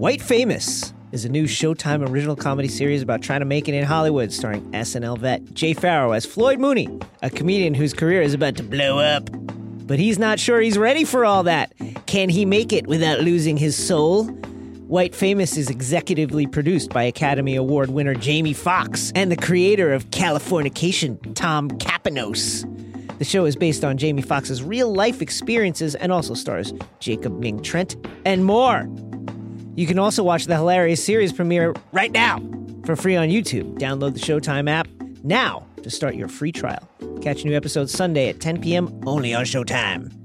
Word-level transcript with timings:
White 0.00 0.22
Famous 0.22 0.94
is 1.12 1.26
a 1.26 1.28
new 1.28 1.44
Showtime 1.44 2.08
original 2.08 2.34
comedy 2.34 2.68
series 2.68 3.02
about 3.02 3.20
trying 3.20 3.40
to 3.40 3.44
make 3.44 3.68
it 3.68 3.74
in 3.74 3.84
Hollywood, 3.84 4.32
starring 4.32 4.62
SNL 4.70 5.18
vet 5.18 5.52
Jay 5.52 5.74
Pharoah 5.74 6.16
as 6.16 6.24
Floyd 6.24 6.58
Mooney, 6.58 6.88
a 7.20 7.28
comedian 7.28 7.74
whose 7.74 7.92
career 7.92 8.22
is 8.22 8.32
about 8.32 8.56
to 8.56 8.62
blow 8.62 8.98
up. 8.98 9.28
But 9.86 9.98
he's 9.98 10.18
not 10.18 10.40
sure 10.40 10.58
he's 10.58 10.78
ready 10.78 11.04
for 11.04 11.26
all 11.26 11.42
that. 11.42 11.74
Can 12.06 12.30
he 12.30 12.46
make 12.46 12.72
it 12.72 12.86
without 12.86 13.20
losing 13.20 13.58
his 13.58 13.76
soul? 13.76 14.24
White 14.88 15.14
Famous 15.14 15.58
is 15.58 15.68
executively 15.68 16.50
produced 16.50 16.88
by 16.94 17.02
Academy 17.02 17.54
Award 17.54 17.90
winner 17.90 18.14
Jamie 18.14 18.54
Foxx 18.54 19.12
and 19.14 19.30
the 19.30 19.36
creator 19.36 19.92
of 19.92 20.08
Californication, 20.08 21.34
Tom 21.34 21.68
Kapinos. 21.72 22.64
The 23.18 23.26
show 23.26 23.44
is 23.44 23.54
based 23.54 23.84
on 23.84 23.98
Jamie 23.98 24.22
Foxx's 24.22 24.62
real 24.62 24.94
life 24.94 25.20
experiences 25.20 25.94
and 25.94 26.10
also 26.10 26.32
stars 26.32 26.72
Jacob 27.00 27.38
Ming 27.38 27.62
Trent 27.62 27.96
and 28.24 28.46
more. 28.46 28.88
You 29.80 29.86
can 29.86 29.98
also 29.98 30.22
watch 30.22 30.44
the 30.44 30.56
hilarious 30.56 31.02
series 31.02 31.32
premiere 31.32 31.74
right 31.90 32.12
now 32.12 32.38
for 32.84 32.96
free 32.96 33.16
on 33.16 33.28
YouTube. 33.28 33.78
Download 33.78 34.12
the 34.12 34.20
Showtime 34.20 34.68
app 34.68 34.86
now 35.24 35.66
to 35.82 35.88
start 35.88 36.16
your 36.16 36.28
free 36.28 36.52
trial. 36.52 36.86
Catch 37.22 37.46
new 37.46 37.56
episodes 37.56 37.90
Sunday 37.90 38.28
at 38.28 38.40
10 38.40 38.60
p.m. 38.60 39.00
only 39.06 39.32
on 39.32 39.46
Showtime. 39.46 40.19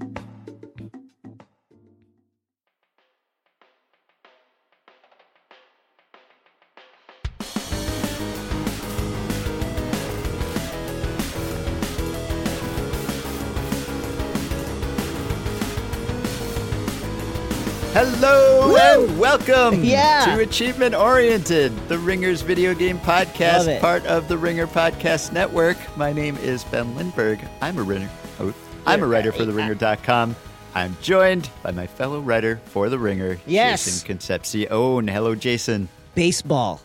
Hello 17.97 18.67
Woo! 18.73 19.05
and 19.07 19.17
welcome 19.17 19.81
Yeah. 19.85 20.25
to 20.25 20.41
Achievement 20.41 20.93
Oriented, 20.93 21.71
the 21.87 21.97
Ringers 21.97 22.41
video 22.41 22.73
game 22.73 22.99
podcast, 22.99 23.79
part 23.79 24.05
of 24.05 24.27
the 24.27 24.37
Ringer 24.37 24.67
Podcast 24.67 25.31
Network. 25.31 25.77
My 25.95 26.11
name 26.11 26.35
is 26.39 26.65
Ben 26.65 26.93
Lindbergh. 26.97 27.39
I'm 27.61 27.77
a 27.77 27.83
Ringer. 27.83 28.09
Oh, 28.41 28.53
I'm 28.85 29.01
a 29.01 29.07
writer 29.07 29.31
for 29.31 29.45
the 29.45 29.53
TheRinger.com. 29.53 30.35
I'm 30.75 30.97
joined 31.01 31.49
by 31.63 31.71
my 31.71 31.87
fellow 31.87 32.19
writer 32.19 32.59
for 32.65 32.89
The 32.89 32.99
Ringer, 32.99 33.37
Yes. 33.47 33.85
Jason 33.85 34.05
Concepcion. 34.05 35.07
Hello, 35.07 35.33
Jason. 35.33 35.87
Baseball. 36.15 36.81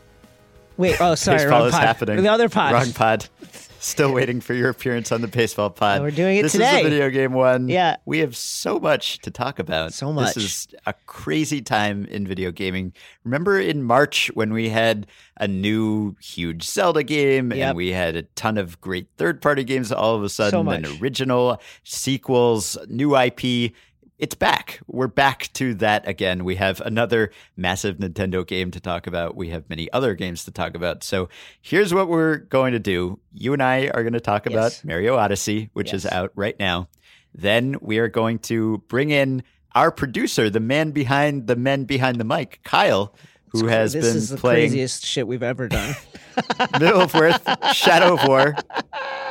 Wait, 0.77 0.97
oh, 1.01 1.17
sorry, 1.17 1.39
baseball 1.39 1.59
wrong 1.59 1.69
is 1.71 1.75
pod. 1.75 1.83
happening. 1.83 2.23
The 2.23 2.29
other 2.29 2.49
pod. 2.49 2.73
Wrong 2.73 2.93
pod. 2.93 3.27
Still 3.83 4.13
waiting 4.13 4.43
for 4.43 4.53
your 4.53 4.69
appearance 4.69 5.11
on 5.11 5.23
the 5.23 5.27
baseball 5.27 5.71
pod. 5.71 6.03
We're 6.03 6.11
doing 6.11 6.37
it 6.37 6.43
this 6.43 6.53
today. 6.53 6.79
is 6.79 6.85
the 6.85 6.91
video 6.91 7.09
game 7.09 7.33
one. 7.33 7.67
Yeah. 7.69 7.97
We 8.05 8.19
have 8.19 8.37
so 8.37 8.79
much 8.79 9.21
to 9.21 9.31
talk 9.31 9.59
about. 9.59 9.95
So 9.95 10.13
much. 10.13 10.35
This 10.35 10.45
is 10.45 10.69
a 10.87 10.93
crazy 11.07 11.63
time 11.63 12.05
in 12.05 12.27
video 12.27 12.53
gaming. 12.53 12.93
Remember 13.25 13.59
in 13.59 13.83
March 13.83 14.31
when 14.35 14.53
we 14.53 14.69
had 14.69 15.07
a 15.39 15.49
new 15.49 16.15
huge 16.21 16.63
Zelda 16.65 17.03
game 17.03 17.53
Yep. 17.53 17.69
and 17.69 17.77
we 17.77 17.89
had 17.93 18.17
a 18.17 18.23
ton 18.23 18.59
of 18.59 18.79
great 18.83 19.09
third 19.17 19.41
party 19.41 19.65
games 19.65 19.91
all 19.91 20.15
of 20.15 20.23
a 20.23 20.29
sudden, 20.29 20.67
much. 20.67 20.85
and 20.87 21.01
original 21.03 21.59
sequels, 21.83 22.77
new 22.89 23.17
IP. 23.17 23.73
It's 24.21 24.35
back. 24.35 24.81
We're 24.87 25.07
back 25.07 25.51
to 25.55 25.73
that 25.77 26.07
again. 26.07 26.45
We 26.45 26.57
have 26.57 26.83
another 26.83 27.31
massive 27.57 27.97
Nintendo 27.97 28.47
game 28.47 28.71
to 28.73 28.79
talk 28.79 29.07
about. 29.07 29.35
We 29.35 29.49
have 29.49 29.71
many 29.71 29.91
other 29.93 30.15
games 30.15 30.45
to 30.45 30.51
talk 30.51 30.75
about. 30.75 31.03
So 31.03 31.31
here's 31.63 31.95
what 31.95 32.07
we're 32.07 32.37
going 32.37 32.75
to 32.75 32.79
do. 32.79 33.19
You 33.33 33.55
and 33.55 33.63
I 33.63 33.89
are 33.89 34.03
going 34.03 34.13
to 34.13 34.21
talk 34.21 34.45
Yes. 34.45 34.53
about 34.53 34.85
Mario 34.87 35.17
Odyssey, 35.17 35.71
which 35.73 35.95
is 35.95 36.05
out 36.05 36.33
right 36.35 36.55
now. 36.61 36.91
Then 37.35 37.77
we 37.81 37.97
are 37.99 38.09
going 38.09 38.41
to 38.41 38.85
bring 38.89 39.09
in 39.09 39.43
our 39.75 39.91
producer, 39.91 40.51
the 40.51 40.61
man 40.61 40.91
behind 40.91 41.47
the 41.47 41.57
men 41.57 41.85
behind 41.85 42.21
the 42.21 42.25
mic, 42.25 42.61
Kyle, 42.63 43.15
who 43.53 43.67
has 43.67 43.93
this 43.93 44.07
been 44.07 44.17
is 44.17 44.29
the 44.31 44.37
playing 44.37 44.71
craziest 44.71 45.05
shit 45.05 45.27
we've 45.27 45.43
ever 45.43 45.69
done. 45.69 45.95
Middle 46.81 47.01
of 47.03 47.13
Worth, 47.15 47.43
Shadow 47.75 48.15
of 48.15 48.27
War. 48.27 48.55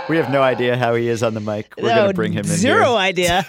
We 0.09 0.17
have 0.17 0.30
no 0.31 0.42
idea 0.42 0.77
how 0.77 0.95
he 0.95 1.08
is 1.08 1.23
on 1.23 1.33
the 1.33 1.39
mic. 1.39 1.73
We're 1.77 1.89
No, 1.89 1.95
going 1.95 2.08
to 2.10 2.14
bring 2.14 2.32
him 2.33 2.39
in 2.39 2.45
Zero 2.45 2.95
idea. 2.95 3.45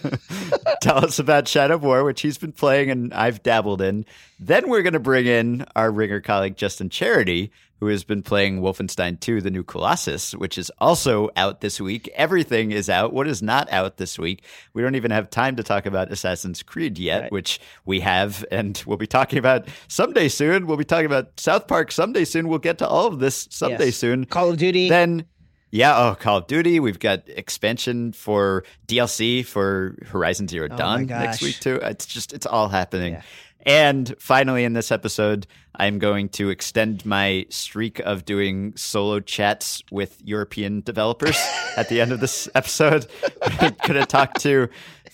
Tell 0.82 1.04
us 1.04 1.18
about 1.18 1.48
Shadow 1.48 1.74
of 1.76 1.82
War, 1.82 2.04
which 2.04 2.20
he's 2.20 2.38
been 2.38 2.52
playing 2.52 2.90
and 2.90 3.12
I've 3.14 3.42
dabbled 3.42 3.80
in. 3.82 4.04
Then 4.38 4.68
we're 4.68 4.82
going 4.82 4.94
to 4.94 5.00
bring 5.00 5.26
in 5.26 5.66
our 5.76 5.90
ringer 5.90 6.20
colleague 6.20 6.56
Justin 6.56 6.88
Charity, 6.90 7.50
who 7.84 7.90
has 7.90 8.02
been 8.04 8.22
playing 8.22 8.60
Wolfenstein 8.60 9.20
2: 9.20 9.40
The 9.40 9.50
New 9.50 9.62
Colossus, 9.62 10.32
which 10.32 10.56
is 10.58 10.70
also 10.78 11.30
out 11.36 11.60
this 11.60 11.80
week. 11.80 12.08
Everything 12.14 12.72
is 12.72 12.88
out. 12.88 13.12
What 13.12 13.28
is 13.28 13.42
not 13.42 13.70
out 13.70 13.98
this 13.98 14.18
week? 14.18 14.42
We 14.72 14.82
don't 14.82 14.94
even 14.94 15.10
have 15.10 15.28
time 15.30 15.56
to 15.56 15.62
talk 15.62 15.86
about 15.86 16.10
Assassin's 16.10 16.62
Creed 16.62 16.98
yet, 16.98 17.22
Right. 17.22 17.32
which 17.32 17.60
we 17.84 18.00
have 18.00 18.44
and 18.50 18.82
we'll 18.86 18.96
be 18.96 19.06
talking 19.06 19.38
about 19.38 19.68
someday 19.88 20.28
soon. 20.28 20.66
We'll 20.66 20.76
be 20.76 20.84
talking 20.84 21.06
about 21.06 21.38
South 21.38 21.66
Park 21.68 21.92
someday 21.92 22.24
soon. 22.24 22.48
We'll 22.48 22.58
get 22.58 22.78
to 22.78 22.88
all 22.88 23.06
of 23.06 23.18
this 23.18 23.46
someday 23.50 23.86
Yes. 23.86 23.96
soon. 23.96 24.24
Call 24.24 24.50
of 24.50 24.56
Duty. 24.56 24.88
Then, 24.88 25.26
yeah, 25.70 25.96
oh, 25.96 26.14
Call 26.14 26.38
of 26.38 26.46
Duty. 26.46 26.78
We've 26.80 26.98
got 27.00 27.22
expansion 27.28 28.12
for 28.12 28.64
DLC 28.86 29.44
for 29.44 29.96
Horizon 30.06 30.48
Zero 30.48 30.66
oh 30.70 30.72
my 30.72 30.76
Dawn 30.76 31.06
next 31.06 31.42
week 31.42 31.58
too. 31.60 31.80
It's 31.82 32.06
just 32.06 32.32
it's 32.32 32.46
all 32.46 32.68
happening. 32.68 33.14
Yeah. 33.14 33.22
And 33.66 34.14
finally, 34.18 34.64
in 34.64 34.74
this 34.74 34.92
episode, 34.92 35.46
I'm 35.76 35.98
going 35.98 36.28
to 36.30 36.50
extend 36.50 37.04
my 37.04 37.46
streak 37.48 37.98
of 38.00 38.24
doing 38.24 38.76
solo 38.76 39.20
chats 39.20 39.82
with 39.90 40.20
European 40.24 40.82
developers 40.82 41.36
at 41.76 41.88
the 41.88 42.00
end 42.00 42.12
of 42.12 42.20
this 42.20 42.48
episode. 42.54 43.06
I'm 43.42 43.74
going 43.86 44.00
to 44.00 44.06
talk 44.06 44.34
to 44.40 44.68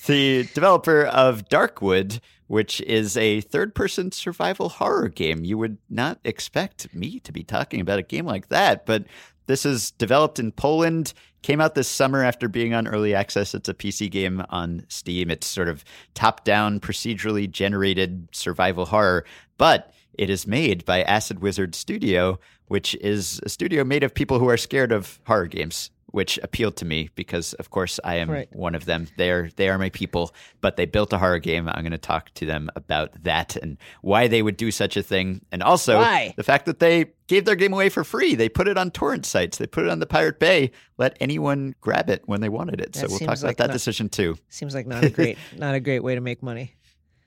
the 0.07 0.49
developer 0.55 1.05
of 1.07 1.49
Darkwood, 1.49 2.21
which 2.49 2.81
is 2.83 3.17
a 3.17 3.41
third 3.43 3.75
person 3.75 4.11
survival 4.13 4.69
horror 4.69 5.09
game. 5.09 5.45
You 5.45 5.57
would 5.59 5.79
not 5.89 6.19
expect 6.25 6.93
me 6.95 7.21
to 7.21 7.33
be 7.33 7.45
talking 7.45 7.81
about 7.81 8.01
a 8.01 8.03
game 8.03 8.27
like 8.27 8.49
that, 8.49 8.85
but 8.85 9.05
this 9.47 9.65
is 9.65 9.93
developed 9.93 10.39
in 10.39 10.53
Poland, 10.53 11.13
came 11.43 11.61
out 11.61 11.75
this 11.75 11.89
summer 11.89 12.23
after 12.23 12.49
being 12.49 12.75
on 12.75 12.87
early 12.87 13.15
access. 13.15 13.55
It's 13.55 13.69
a 13.69 13.75
PC 13.75 14.11
game 14.11 14.45
on 14.51 14.85
Steam. 14.89 15.31
It's 15.31 15.47
sort 15.47 15.69
of 15.69 15.85
top 16.15 16.45
down, 16.45 16.81
procedurally 16.81 17.51
generated 17.51 18.29
survival 18.33 18.87
horror, 18.87 19.25
but 19.59 19.93
it 20.15 20.29
is 20.31 20.47
made 20.47 20.85
by 20.85 21.03
Acid 21.03 21.41
Wizard 21.41 21.75
Studio, 21.75 22.39
which 22.67 22.95
is 22.97 23.41
a 23.45 23.49
studio 23.49 23.85
made 23.85 24.03
of 24.03 24.15
people 24.15 24.39
who 24.39 24.49
are 24.49 24.57
scared 24.57 24.93
of 24.93 25.19
horror 25.27 25.47
games. 25.47 25.91
Which 26.13 26.39
appealed 26.43 26.77
to 26.79 26.85
me 26.85 27.09
because, 27.15 27.53
of 27.55 27.71
course, 27.71 28.01
I 28.03 28.17
am 28.17 28.29
Right. 28.31 28.49
one 28.53 28.75
of 28.75 28.85
them. 28.85 29.07
They 29.17 29.31
are 29.31 29.49
they 29.57 29.69
are 29.69 29.79
my 29.79 29.91
people, 29.91 30.35
but 30.61 30.77
they 30.77 30.85
built 30.87 31.13
a 31.13 31.19
horror 31.19 31.39
game. 31.39 31.69
I'm 31.69 31.83
going 31.83 31.93
to 31.93 31.99
talk 31.99 32.35
to 32.35 32.47
them 32.47 32.69
about 32.75 33.23
that 33.23 33.55
and 33.57 33.79
why 34.03 34.27
they 34.27 34.43
would 34.43 34.57
do 34.57 34.71
such 34.73 34.97
a 34.97 35.03
thing, 35.03 35.43
and 35.53 35.63
also 35.63 35.99
Why? 35.99 36.35
the 36.37 36.43
fact 36.43 36.67
that 36.67 36.81
they 36.81 37.13
gave 37.29 37.45
their 37.45 37.55
game 37.55 37.73
away 37.73 37.91
for 37.91 38.03
free. 38.03 38.35
They 38.35 38.49
put 38.49 38.67
it 38.67 38.77
on 38.77 38.91
torrent 38.91 39.25
sites. 39.25 39.59
They 39.59 39.69
put 39.69 39.85
it 39.85 39.91
on 39.91 40.01
the 40.01 40.07
Pirate 40.07 40.41
Bay. 40.41 40.73
Let 40.99 41.17
anyone 41.21 41.75
grab 41.81 42.11
it 42.11 42.23
when 42.27 42.41
they 42.41 42.49
wanted 42.49 42.81
it. 42.81 42.97
so 42.97 43.07
we'll 43.09 43.19
talk 43.21 43.29
about 43.39 43.43
like 43.43 43.57
that 43.59 43.69
not- 43.69 43.73
decision 43.73 44.09
too. 44.09 44.37
Seems 44.49 44.75
like 44.75 44.87
not 44.89 45.05
a 45.05 45.11
great, 45.19 45.39
not 45.57 45.75
a 45.77 45.81
great 45.81 46.03
way 46.03 46.17
to 46.17 46.21
make 46.21 46.43
money. 46.43 46.75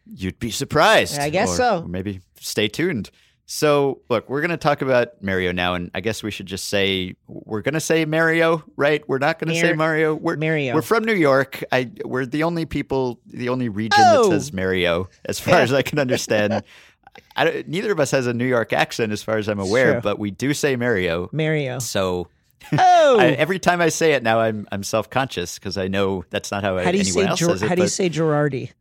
You'd 0.06 0.40
be 0.40 0.52
surprised. 0.52 1.18
I 1.18 1.30
guess 1.30 1.56
so. 1.56 1.84
Or 1.84 1.88
maybe 1.88 2.20
stay 2.38 2.68
tuned. 2.68 3.10
So, 3.56 4.02
look, 4.10 4.28
we're 4.32 4.42
going 4.42 4.50
to 4.50 4.58
talk 4.58 4.82
about 4.82 5.22
Mario 5.22 5.52
now, 5.52 5.76
and 5.76 5.92
I 5.94 6.02
guess 6.02 6.24
we 6.24 6.32
should 6.32 6.48
just 6.48 6.70
say 6.70 7.14
we're 7.28 7.62
going 7.62 7.76
to 7.76 7.80
say 7.80 8.04
Mario, 8.04 8.64
right? 8.78 9.08
We're 9.08 9.20
not 9.20 9.38
going 9.38 9.54
to 9.54 9.62
say 9.62 9.74
Mario. 9.74 10.16
We're 10.16 10.38
Mario. 10.38 10.74
We're 10.74 10.82
from 10.82 11.04
New 11.04 11.14
York. 11.14 11.64
I 11.72 11.92
we're 12.04 12.26
the 12.26 12.42
only 12.42 12.66
people, 12.66 13.20
the 13.28 13.50
only 13.50 13.70
region 13.70 14.00
Oh! 14.04 14.24
that 14.24 14.30
says 14.32 14.54
Mario, 14.54 15.08
as 15.26 15.40
far 15.40 15.60
as 15.60 15.72
I 15.72 15.84
can 15.84 16.00
understand. 16.00 16.64
I 17.36 17.64
neither 17.68 17.92
of 17.92 18.00
us 18.00 18.10
has 18.10 18.26
a 18.26 18.34
New 18.34 18.48
York 18.48 18.74
accent, 18.74 19.12
as 19.12 19.22
far 19.22 19.38
as 19.38 19.48
I'm 19.48 19.60
aware, 19.60 20.02
but 20.02 20.18
we 20.18 20.32
do 20.32 20.56
say 20.56 20.76
Mario. 20.76 21.30
Mario. 21.32 21.78
So 21.78 22.30
Oh, 22.72 23.18
I, 23.20 23.28
every 23.34 23.60
time 23.60 23.82
I 23.82 23.90
say 23.90 24.14
it 24.14 24.24
now, 24.24 24.40
I'm 24.40 24.68
I'm 24.72 24.82
self 24.82 25.12
conscious 25.12 25.60
because 25.60 25.78
I 25.78 25.88
know 25.90 26.26
that's 26.32 26.50
not 26.50 26.64
how, 26.64 26.80
how 26.80 26.92
do 26.92 26.98
you 26.98 27.04
anyone 27.04 27.24
say? 27.26 27.30
else 27.30 27.40
Ger- 27.40 27.50
says 27.50 27.62
it. 27.62 27.70
how 27.70 27.76
do 27.76 27.82
you 27.82 27.86
but- 27.86 27.92
say 27.92 28.10
Girardi? 28.10 28.72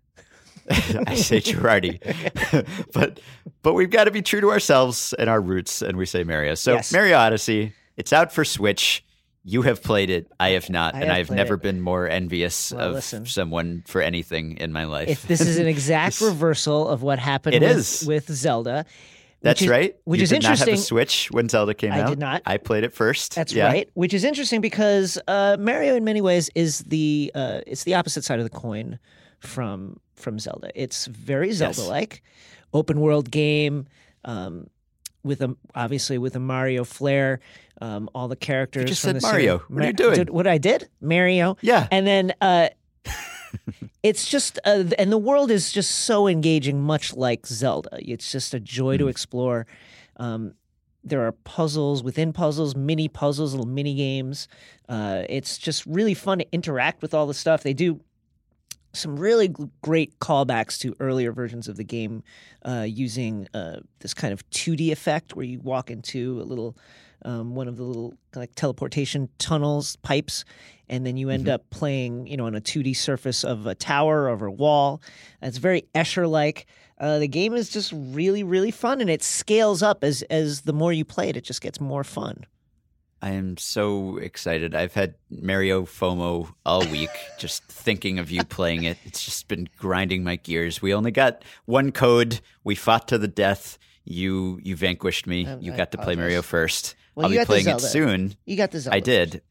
I 1.07 1.15
say 1.15 1.41
Girardi, 1.41 1.99
but 2.93 3.21
but 3.63 3.75
we've 3.75 3.91
got 3.91 4.05
to 4.05 4.11
be 4.11 4.23
true 4.23 4.41
to 4.41 4.51
ourselves 4.51 5.13
and 5.19 5.29
our 5.29 5.41
roots, 5.41 5.83
and 5.83 5.97
we 5.99 6.07
say 6.07 6.25
Mario. 6.25 6.55
So 6.55 6.75
Yes. 6.75 6.93
Mario 6.93 7.17
Odyssey, 7.17 7.73
it's 7.97 8.13
out 8.13 8.33
for 8.33 8.45
Switch. 8.45 9.05
You 9.45 9.63
have 9.63 9.83
played 9.83 10.09
it. 10.09 10.31
I 10.39 10.51
have 10.51 10.71
not, 10.71 10.95
I 10.95 11.01
and 11.01 11.09
have 11.09 11.15
I 11.15 11.19
have 11.19 11.31
never 11.31 11.55
it. 11.55 11.63
been 11.63 11.81
more 11.81 12.09
envious 12.09 12.73
Well, 12.73 12.91
of 12.91 12.95
listen. 12.95 13.27
someone 13.27 13.83
for 13.89 14.01
anything 14.01 14.57
in 14.59 14.73
my 14.73 14.85
life. 14.85 15.09
If 15.09 15.27
this 15.27 15.41
is 15.41 15.59
an 15.59 15.67
exact 15.77 16.21
reversal 16.21 16.89
of 16.89 17.03
what 17.03 17.19
happened 17.19 17.57
It 17.57 17.63
with, 17.63 17.77
is. 17.77 18.05
with 18.07 18.31
Zelda. 18.33 18.85
That's 19.41 19.61
which 19.61 19.67
is- 19.67 19.71
right. 19.71 19.97
Which 20.05 20.19
you 20.21 20.23
is 20.23 20.29
did 20.31 20.37
interesting. 20.37 20.67
Not 20.67 20.71
have 20.75 20.79
a 20.79 20.83
Switch 20.83 21.29
when 21.33 21.49
Zelda 21.49 21.75
came 21.75 21.91
I 21.91 22.03
out. 22.03 22.09
did 22.11 22.21
not. 22.21 22.43
I 22.47 22.57
played 22.59 22.85
it 22.85 22.93
first. 22.95 23.35
That's 23.35 23.53
Yeah. 23.53 23.67
right. 23.67 23.91
Which 23.95 24.15
is 24.15 24.23
interesting 24.23 24.61
because 24.61 25.19
uh, 25.27 25.57
Mario, 25.59 25.97
in 25.97 26.05
many 26.05 26.21
ways, 26.21 26.49
is 26.55 26.79
the 26.81 27.33
uh, 27.35 27.63
it's 27.67 27.83
the 27.83 27.95
opposite 27.97 28.23
side 28.23 28.39
of 28.39 28.45
the 28.45 28.57
coin 28.57 29.01
from 29.43 30.01
from 30.15 30.39
Zelda. 30.39 30.71
It's 30.75 31.07
very 31.07 31.53
Zelda-like, 31.53 32.23
open 32.73 33.01
world 33.01 33.31
game 33.31 33.87
um, 34.25 34.69
with 35.23 35.43
a 35.43 35.57
obviously 35.75 36.19
with 36.19 36.37
a 36.37 36.41
Mario 36.41 36.85
flair. 36.85 37.41
Um, 37.81 38.09
all 38.15 38.29
the 38.29 38.37
characters. 38.37 38.85
just 38.85 39.03
from 39.03 39.15
said 39.15 39.23
the 39.23 39.27
Mario. 39.27 39.59
What 39.67 39.83
are 39.83 39.87
you 39.87 39.93
doing? 39.93 40.15
Did, 40.15 40.31
what 40.31 40.47
I 40.47 40.59
did, 40.59 40.89
Mario. 41.01 41.57
Yeah. 41.63 41.89
And 41.91 42.07
then 42.07 42.33
uh, 42.41 42.69
it's 44.05 44.29
just 44.29 44.61
uh, 44.65 44.85
and 44.99 45.11
the 45.11 45.19
world 45.19 45.51
is 45.51 45.73
just 45.73 45.91
so 45.91 46.29
engaging, 46.29 46.81
much 46.81 47.15
like 47.15 47.47
Zelda. 47.47 47.99
It's 48.01 48.31
just 48.31 48.55
a 48.55 48.61
joy 48.61 48.99
to 48.99 49.09
explore. 49.09 49.67
Um, 50.17 50.55
there 51.05 51.27
are 51.27 51.33
puzzles 51.33 52.03
within 52.03 52.33
puzzles, 52.33 52.77
mini 52.77 53.09
puzzles, 53.09 53.53
little 53.53 53.67
mini 53.67 53.95
games. 53.95 54.47
Uh, 54.89 55.25
it's 55.29 55.59
just 55.59 55.85
really 55.87 56.15
fun 56.15 56.39
to 56.39 56.53
interact 56.53 57.03
with 57.03 57.15
all 57.15 57.27
the 57.27 57.35
stuff 57.35 57.63
they 57.63 57.75
do. 57.75 58.01
Some 58.93 59.17
really 59.17 59.49
g- 59.49 59.55
great 59.81 60.19
callbacks 60.19 60.79
to 60.81 60.95
earlier 61.01 61.33
versions 61.33 61.69
of 61.69 61.77
the 61.77 61.85
game, 61.85 62.23
uh, 62.65 62.87
using 62.89 63.49
uh, 63.55 63.81
this 64.01 64.15
kind 64.15 64.33
of 64.33 64.49
2D 64.51 64.93
effect 64.93 65.35
where 65.35 65.47
you 65.47 65.61
walk 65.61 65.91
into 65.91 66.41
a 66.41 66.45
little 66.45 66.77
um, 67.25 67.55
one 67.55 67.69
of 67.69 67.77
the 67.77 67.85
little 67.85 68.15
like 68.35 68.55
teleportation 68.55 69.29
tunnels 69.39 69.97
pipes 69.97 70.45
and 70.89 71.07
then 71.07 71.17
you 71.17 71.31
end 71.31 71.49
up 71.49 71.69
playing 71.71 72.27
you 72.27 72.37
know 72.37 72.47
on 72.47 72.55
a 72.55 72.61
2d 72.61 72.97
surface 72.97 73.45
of 73.45 73.67
a 73.67 73.75
tower 73.75 74.29
or 74.29 74.47
a 74.47 74.51
wall. 74.51 75.01
It's 75.41 75.59
very 75.59 75.85
escher 75.95 76.29
like 76.29 76.67
uh, 76.99 77.19
the 77.19 77.29
game 77.29 77.55
is 77.55 77.71
just 77.71 77.93
really 77.95 78.43
really 78.43 78.71
fun 78.71 79.01
and 79.01 79.09
it 79.09 79.23
scales 79.23 79.83
up 79.83 80.05
as 80.05 80.23
as 80.23 80.63
the 80.63 80.73
more 80.73 80.93
you 80.93 81.05
play 81.05 81.29
it 81.29 81.37
it 81.37 81.45
just 81.45 81.61
gets 81.61 81.81
more 81.81 82.05
fun 82.05 82.45
I 83.23 83.31
am 83.31 83.57
so 83.57 84.17
excited. 84.17 84.75
I've 84.75 84.95
had 84.95 85.15
Mario 85.31 85.85
FOMO 85.85 86.53
all 86.67 86.81
week, 86.89 87.11
just 87.39 87.63
thinking 87.65 88.19
of 88.19 88.33
you 88.33 88.43
playing 88.43 88.83
it. 88.83 88.99
It's 89.05 89.25
just 89.25 89.47
been 89.47 89.69
grinding 89.79 90.25
my 90.25 90.35
gears. 90.35 90.83
We 90.83 90.93
only 90.93 91.13
got 91.13 91.45
one 91.65 91.93
code. 91.93 92.41
We 92.65 92.75
fought 92.75 93.07
to 93.09 93.19
the 93.19 93.29
death. 93.29 93.79
You 94.05 94.59
you 94.65 94.75
vanquished 94.75 95.29
me. 95.29 95.47
Um, 95.47 95.61
you 95.61 95.73
I 95.73 95.77
got 95.77 95.93
to 95.93 95.99
play. 95.99 96.17
Mario 96.17 96.43
first. 96.43 96.97
Well, 97.15 97.27
I'll 97.27 97.31
be 97.33 97.45
playing 97.45 97.69
it 97.69 97.81
soon. 97.81 98.35
you 98.45 98.57
got 98.57 98.73
the 98.73 98.81
Zelda 98.81 98.97
I 98.97 99.01
did. 99.01 99.43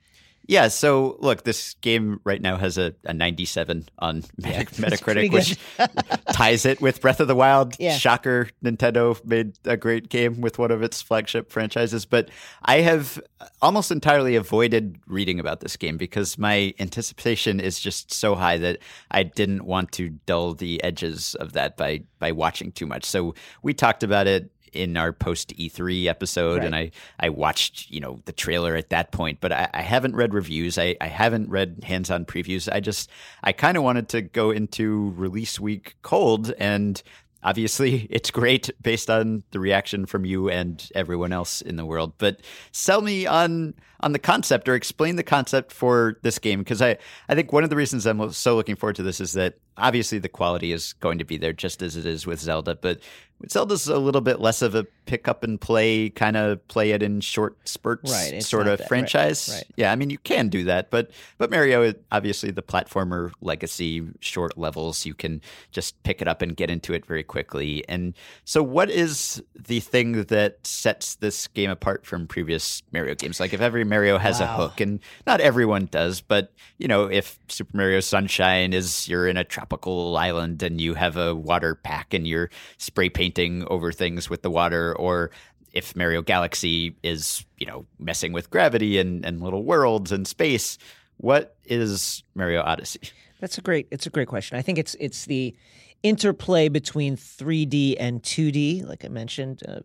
Yeah, 0.51 0.67
so 0.67 1.15
look, 1.19 1.45
this 1.45 1.75
game 1.75 2.19
right 2.25 2.41
now 2.41 2.57
has 2.57 2.77
a, 2.77 2.93
a 3.05 3.13
97 3.13 3.87
on 3.99 4.17
Meta- 4.37 4.65
Metacritic, 4.65 5.31
which 5.31 5.57
ties 6.33 6.65
it 6.65 6.81
with 6.81 6.99
Breath 6.99 7.21
of 7.21 7.29
the 7.29 7.35
Wild. 7.35 7.77
Yeah. 7.79 7.97
Shocker, 7.97 8.49
Nintendo 8.61 9.23
made 9.23 9.53
a 9.63 9.77
great 9.77 10.09
game 10.09 10.41
with 10.41 10.59
one 10.59 10.69
of 10.69 10.83
its 10.83 11.01
flagship 11.01 11.53
franchises. 11.53 12.05
But 12.05 12.27
I 12.63 12.81
have 12.81 13.21
almost 13.61 13.91
entirely 13.91 14.35
avoided 14.35 14.97
reading 15.07 15.39
about 15.39 15.61
this 15.61 15.77
game 15.77 15.95
because 15.95 16.37
my 16.37 16.73
anticipation 16.79 17.61
is 17.61 17.79
just 17.79 18.13
so 18.13 18.35
high 18.35 18.57
that 18.57 18.79
I 19.09 19.23
didn't 19.23 19.63
want 19.63 19.93
to 19.93 20.09
dull 20.25 20.53
the 20.53 20.83
edges 20.83 21.33
of 21.35 21.53
that 21.53 21.77
by, 21.77 22.01
by 22.19 22.33
watching 22.33 22.73
too 22.73 22.87
much. 22.87 23.05
So 23.05 23.35
we 23.63 23.73
talked 23.73 24.03
about 24.03 24.27
it 24.27 24.51
in 24.73 24.97
our 24.97 25.13
post 25.13 25.55
E3 25.55 26.05
episode, 26.05 26.63
and 26.63 26.75
I, 26.75 26.91
I 27.19 27.29
watched, 27.29 27.89
you 27.89 27.99
know, 27.99 28.21
the 28.25 28.31
trailer 28.31 28.75
at 28.75 28.89
that 28.89 29.11
point, 29.11 29.39
but 29.41 29.51
I, 29.51 29.69
I 29.73 29.81
haven't 29.81 30.15
read 30.15 30.33
reviews. 30.33 30.77
I, 30.77 30.95
I 31.01 31.07
haven't 31.07 31.49
read 31.49 31.83
hands 31.83 32.09
on 32.09 32.25
previews. 32.25 32.71
I 32.71 32.79
just, 32.79 33.09
I 33.43 33.51
kind 33.51 33.77
of 33.77 33.83
wanted 33.83 34.09
to 34.09 34.21
go 34.21 34.51
into 34.51 35.13
release 35.15 35.59
week 35.59 35.95
cold, 36.01 36.51
and 36.57 37.01
obviously 37.43 38.07
it's 38.09 38.31
great 38.31 38.69
based 38.81 39.09
on 39.09 39.43
the 39.51 39.59
reaction 39.59 40.05
from 40.05 40.25
you 40.25 40.49
and 40.49 40.89
everyone 40.95 41.31
else 41.31 41.61
in 41.61 41.75
the 41.75 41.85
world. 41.85 42.13
But 42.17 42.41
sell 42.71 43.01
me 43.01 43.25
on 43.25 43.73
on 44.01 44.13
the 44.13 44.19
concept 44.19 44.67
or 44.67 44.73
explain 44.73 45.15
the 45.15 45.23
concept 45.23 45.71
for 45.71 46.17
this 46.23 46.39
game 46.39 46.59
because 46.59 46.81
I, 46.81 46.97
I 47.29 47.35
think 47.35 47.53
one 47.53 47.63
of 47.63 47.69
the 47.69 47.75
reasons 47.75 48.07
I'm 48.07 48.31
so 48.31 48.55
looking 48.55 48.75
forward 48.75 48.95
to 48.95 49.03
this 49.03 49.21
is 49.21 49.33
that 49.33 49.59
obviously 49.77 50.17
the 50.17 50.27
quality 50.27 50.71
is 50.71 50.93
going 50.93 51.19
to 51.19 51.23
be 51.23 51.37
there 51.37 51.53
just 51.53 51.83
as 51.83 51.95
it 51.95 52.05
is 52.05 52.25
with 52.25 52.39
Zelda, 52.39 52.75
but 52.75 52.99
Zelda's 53.49 53.87
a 53.87 53.97
little 53.97 54.21
bit 54.21 54.39
less 54.39 54.61
of 54.61 54.75
a 54.75 54.85
pick 55.11 55.27
up 55.27 55.43
and 55.43 55.59
play 55.59 56.09
kind 56.09 56.37
of 56.37 56.65
play 56.69 56.91
it 56.91 57.03
in 57.03 57.19
short 57.19 57.57
spurts 57.67 58.09
Right, 58.09 58.41
sort 58.41 58.69
of 58.69 58.77
that, 58.77 58.87
franchise. 58.87 59.49
right. 59.53 59.65
Yeah, 59.75 59.91
I 59.91 59.97
mean 59.97 60.09
you 60.09 60.17
can 60.19 60.47
do 60.47 60.63
that, 60.63 60.89
but 60.89 61.11
but 61.37 61.51
Mario 61.51 61.81
is 61.83 61.95
obviously 62.13 62.49
the 62.49 62.61
platformer 62.61 63.29
legacy 63.41 64.07
short 64.21 64.57
levels 64.57 65.05
you 65.05 65.13
can 65.13 65.41
just 65.73 66.01
pick 66.03 66.21
it 66.21 66.29
up 66.29 66.41
and 66.41 66.55
get 66.55 66.69
into 66.69 66.93
it 66.93 67.05
very 67.05 67.23
quickly. 67.23 67.83
And 67.89 68.13
so 68.45 68.63
what 68.63 68.89
is 68.89 69.43
the 69.53 69.81
thing 69.81 70.23
that 70.23 70.65
sets 70.65 71.15
this 71.15 71.47
game 71.49 71.69
apart 71.69 72.05
from 72.05 72.25
previous 72.25 72.81
Mario 72.93 73.13
games? 73.15 73.41
Like 73.41 73.51
if 73.53 73.59
every 73.59 73.83
Mario 73.83 74.17
has 74.17 74.39
a 74.39 74.47
hook 74.47 74.79
and 74.79 75.01
not 75.27 75.41
everyone 75.41 75.87
does, 75.91 76.21
but 76.21 76.53
you 76.77 76.87
know, 76.87 77.03
if 77.11 77.37
Super 77.49 77.75
Mario 77.75 77.99
Sunshine 77.99 78.71
is 78.71 79.09
you're 79.09 79.27
in 79.27 79.35
a 79.35 79.43
tropical 79.43 80.15
island 80.15 80.63
and 80.63 80.79
you 80.79 80.93
have 80.93 81.17
a 81.17 81.35
water 81.35 81.75
pack 81.75 82.13
and 82.13 82.25
you're 82.25 82.49
spray 82.77 83.09
painting 83.09 83.65
over 83.67 83.91
things 83.91 84.29
with 84.29 84.41
the 84.41 84.49
water, 84.49 84.95
or 85.01 85.31
if 85.73 85.95
Mario 85.95 86.21
Galaxy 86.21 86.95
is, 87.01 87.45
you 87.57 87.65
know, 87.65 87.85
messing 87.97 88.33
with 88.33 88.49
gravity 88.49 88.99
and, 88.99 89.25
and 89.25 89.41
little 89.41 89.63
worlds 89.63 90.11
and 90.11 90.27
space, 90.27 90.77
what 91.17 91.55
is 91.65 92.23
Mario 92.35 92.61
Odyssey? 92.61 93.01
That's 93.39 93.57
a 93.57 93.61
great. 93.61 93.87
It's 93.91 94.05
a 94.05 94.09
great 94.09 94.27
question. 94.27 94.57
I 94.57 94.61
think 94.61 94.77
it's 94.77 94.95
it's 94.99 95.25
the 95.25 95.55
interplay 96.03 96.67
between 96.67 97.15
3D 97.15 97.95
and 97.99 98.21
2D, 98.21 98.87
like 98.87 99.05
I 99.05 99.07
mentioned, 99.07 99.61
uh, 99.67 99.79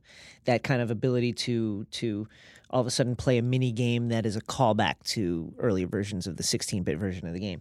that 0.44 0.62
kind 0.62 0.82
of 0.82 0.90
ability 0.90 1.32
to 1.32 1.84
to 1.84 2.28
all 2.70 2.80
of 2.80 2.86
a 2.86 2.90
sudden 2.90 3.16
play 3.16 3.38
a 3.38 3.42
mini 3.42 3.72
game 3.72 4.08
that 4.08 4.26
is 4.26 4.34
a 4.36 4.40
callback 4.40 4.96
to 5.04 5.54
earlier 5.58 5.86
versions 5.86 6.26
of 6.26 6.36
the 6.36 6.42
16-bit 6.42 6.98
version 6.98 7.28
of 7.28 7.32
the 7.32 7.40
game, 7.40 7.60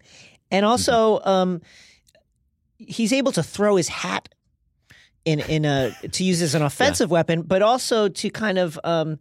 and 0.52 0.66
also 0.66 1.22
um, 1.24 1.62
he's 2.78 3.14
able 3.14 3.32
to 3.32 3.44
throw 3.44 3.76
his 3.76 3.88
hat 3.88 4.30
in 5.26 5.40
in 5.42 5.66
a 5.66 5.92
to 6.12 6.24
use 6.24 6.42
as 6.42 6.56
an 6.56 6.62
offensive 6.62 7.12
weapon, 7.12 7.42
but 7.42 7.62
also 7.62 8.08
to 8.08 8.30
kind 8.30 8.58
of 8.58 8.80
um, 8.84 9.20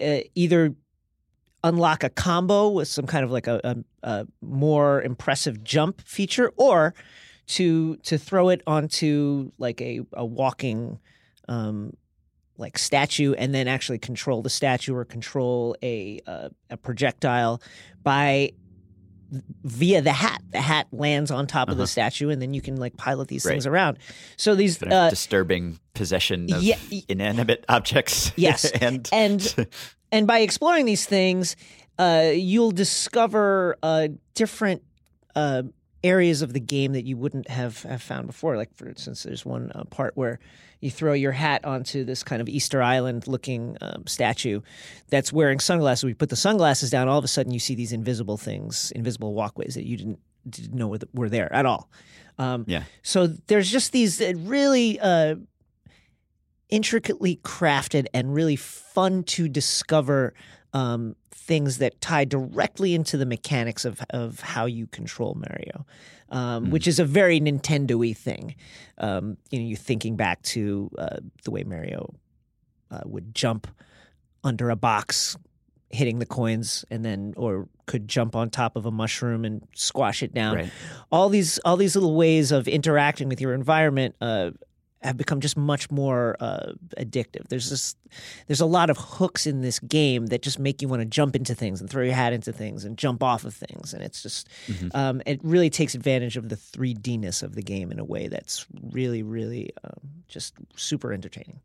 uh, 0.00 0.18
either 0.34 0.74
unlock 1.64 2.04
a 2.04 2.10
combo 2.10 2.68
with 2.68 2.86
some 2.86 3.06
kind 3.06 3.24
of 3.24 3.32
like 3.32 3.48
a, 3.48 3.60
a, 3.64 3.76
a 4.08 4.26
more 4.40 5.02
impressive 5.02 5.62
jump 5.64 6.00
feature, 6.00 6.52
or 6.56 6.94
to 7.48 7.96
to 7.98 8.16
throw 8.16 8.48
it 8.48 8.62
onto 8.66 9.50
like 9.58 9.80
a, 9.80 10.00
a 10.12 10.24
walking 10.24 10.98
um, 11.48 11.92
like 12.56 12.78
statue 12.78 13.34
and 13.34 13.54
then 13.54 13.66
actually 13.66 13.98
control 13.98 14.42
the 14.42 14.50
statue 14.50 14.94
or 14.94 15.04
control 15.04 15.76
a 15.82 16.20
uh, 16.26 16.48
a 16.70 16.76
projectile 16.76 17.60
by 18.02 18.52
via 19.64 20.00
the 20.02 20.12
hat. 20.12 20.42
The 20.50 20.60
hat 20.60 20.86
lands 20.92 21.30
on 21.30 21.46
top 21.46 21.68
of 21.68 21.76
the 21.76 21.86
statue, 21.86 22.30
and 22.30 22.40
then 22.40 22.54
you 22.54 22.60
can 22.60 22.76
like 22.76 22.96
pilot 22.96 23.28
these 23.28 23.44
things 23.44 23.66
Uh-huh. 23.66 23.74
Around. 23.74 23.98
So 24.36 24.54
these 24.54 24.82
uh, 24.82 25.10
disturbing 25.10 25.78
possession 25.94 26.52
of 26.52 26.62
yeah, 26.62 26.78
inanimate 27.08 27.64
objects. 27.68 28.32
Yes. 28.36 28.70
and 28.70 29.08
and 29.12 29.68
and 30.12 30.26
by 30.26 30.38
exploring 30.40 30.86
these 30.86 31.04
things, 31.06 31.56
uh, 31.98 32.30
you'll 32.32 32.70
discover 32.70 33.76
uh, 33.82 34.08
different 34.34 34.82
uh, 35.34 35.62
areas 36.08 36.42
of 36.42 36.52
the 36.52 36.60
game 36.60 36.92
that 36.92 37.04
you 37.04 37.16
wouldn't 37.16 37.48
have, 37.48 37.82
have 37.82 38.02
found 38.02 38.26
before. 38.26 38.56
Like 38.56 38.74
for 38.74 38.88
instance, 38.88 39.22
there's 39.22 39.44
one 39.44 39.70
uh, 39.74 39.84
part 39.84 40.16
where 40.16 40.38
you 40.80 40.90
throw 40.90 41.12
your 41.12 41.32
hat 41.32 41.64
onto 41.64 42.04
this 42.04 42.22
kind 42.22 42.40
of 42.40 42.48
Easter 42.48 42.82
Island 42.82 43.26
looking 43.26 43.76
um, 43.80 44.06
statue 44.06 44.60
that's 45.08 45.32
wearing 45.32 45.60
sunglasses. 45.60 46.04
We 46.04 46.14
put 46.14 46.30
the 46.30 46.36
sunglasses 46.36 46.90
down. 46.90 47.08
All 47.08 47.18
of 47.18 47.24
a 47.24 47.28
sudden, 47.28 47.52
you 47.52 47.58
see 47.58 47.74
these 47.74 47.92
invisible 47.92 48.36
things, 48.36 48.92
invisible 48.92 49.34
walkways 49.34 49.74
that 49.74 49.86
you 49.86 49.96
didn't 49.96 50.18
didn't 50.48 50.74
know 50.74 50.88
were, 50.88 50.98
were 51.12 51.28
there 51.28 51.52
at 51.52 51.66
all. 51.66 51.90
Um, 52.38 52.64
Yeah. 52.66 52.84
So 53.02 53.26
there's 53.26 53.70
just 53.70 53.92
these 53.92 54.20
uh, 54.20 54.32
really 54.36 54.98
uh, 55.00 55.34
intricately 56.68 57.40
crafted 57.42 58.06
and 58.14 58.32
really 58.32 58.56
fun 58.56 59.24
to 59.24 59.48
discover 59.48 60.34
um, 60.72 61.16
things 61.48 61.78
that 61.78 62.00
tie 62.00 62.24
directly 62.26 62.94
into 62.94 63.16
the 63.16 63.26
mechanics 63.26 63.84
of 63.84 64.00
of 64.10 64.38
how 64.40 64.66
you 64.66 64.86
control 64.86 65.34
Mario, 65.34 65.84
um, 66.28 66.70
which 66.70 66.86
is 66.86 66.98
a 67.00 67.04
very 67.04 67.40
Nintendo-y 67.40 68.12
thing. 68.12 68.54
Um, 68.98 69.36
you 69.50 69.58
know, 69.58 69.64
you 69.66 69.74
thinking 69.76 70.14
back 70.14 70.42
to 70.54 70.90
uh, 70.98 71.16
the 71.44 71.50
way 71.50 71.64
Mario 71.64 72.14
uh, 72.92 73.00
would 73.06 73.34
jump 73.34 73.66
under 74.44 74.70
a 74.70 74.76
box, 74.76 75.36
hitting 75.90 76.18
the 76.20 76.26
coins, 76.26 76.84
and 76.90 77.04
then 77.04 77.34
or 77.36 77.68
could 77.86 78.06
jump 78.06 78.36
on 78.36 78.50
top 78.50 78.76
of 78.76 78.84
a 78.86 78.90
mushroom 78.90 79.44
and 79.44 79.66
squash 79.74 80.22
it 80.22 80.32
down 80.34 80.56
Right. 80.56 80.70
all 81.10 81.28
these 81.30 81.58
all 81.64 81.76
these 81.78 81.96
little 81.96 82.14
ways 82.14 82.52
of 82.52 82.68
interacting 82.68 83.28
with 83.30 83.40
your 83.40 83.54
environment 83.54 84.14
uh, 84.20 84.50
have 85.02 85.16
become 85.16 85.40
just 85.40 85.56
much 85.56 85.90
more 85.90 86.36
uh, 86.40 86.72
addictive. 86.96 87.48
There's 87.48 87.70
this 87.70 87.94
there's 88.46 88.60
a 88.60 88.66
lot 88.66 88.90
of 88.90 88.96
hooks 88.96 89.46
in 89.46 89.60
this 89.60 89.78
game 89.78 90.26
that 90.26 90.42
just 90.42 90.58
make 90.58 90.82
you 90.82 90.88
want 90.88 91.00
to 91.02 91.06
jump 91.06 91.36
into 91.36 91.54
things 91.54 91.80
and 91.80 91.88
throw 91.88 92.02
your 92.02 92.14
hat 92.14 92.32
into 92.32 92.52
things 92.52 92.84
and 92.84 92.96
jump 92.98 93.22
off 93.22 93.44
of 93.44 93.54
things, 93.54 93.94
and 93.94 94.02
it's 94.02 94.22
just 94.22 94.48
um, 94.94 95.22
it 95.26 95.40
really 95.44 95.70
takes 95.70 95.94
advantage 95.94 96.36
of 96.36 96.48
the 96.48 96.56
3Dness 96.56 97.42
of 97.42 97.54
the 97.54 97.62
game 97.62 97.92
in 97.92 97.98
a 97.98 98.04
way 98.04 98.28
that's 98.28 98.66
really 98.92 99.22
really 99.22 99.70
um, 99.84 100.00
just 100.26 100.54
super 100.76 101.12
entertaining. 101.12 101.60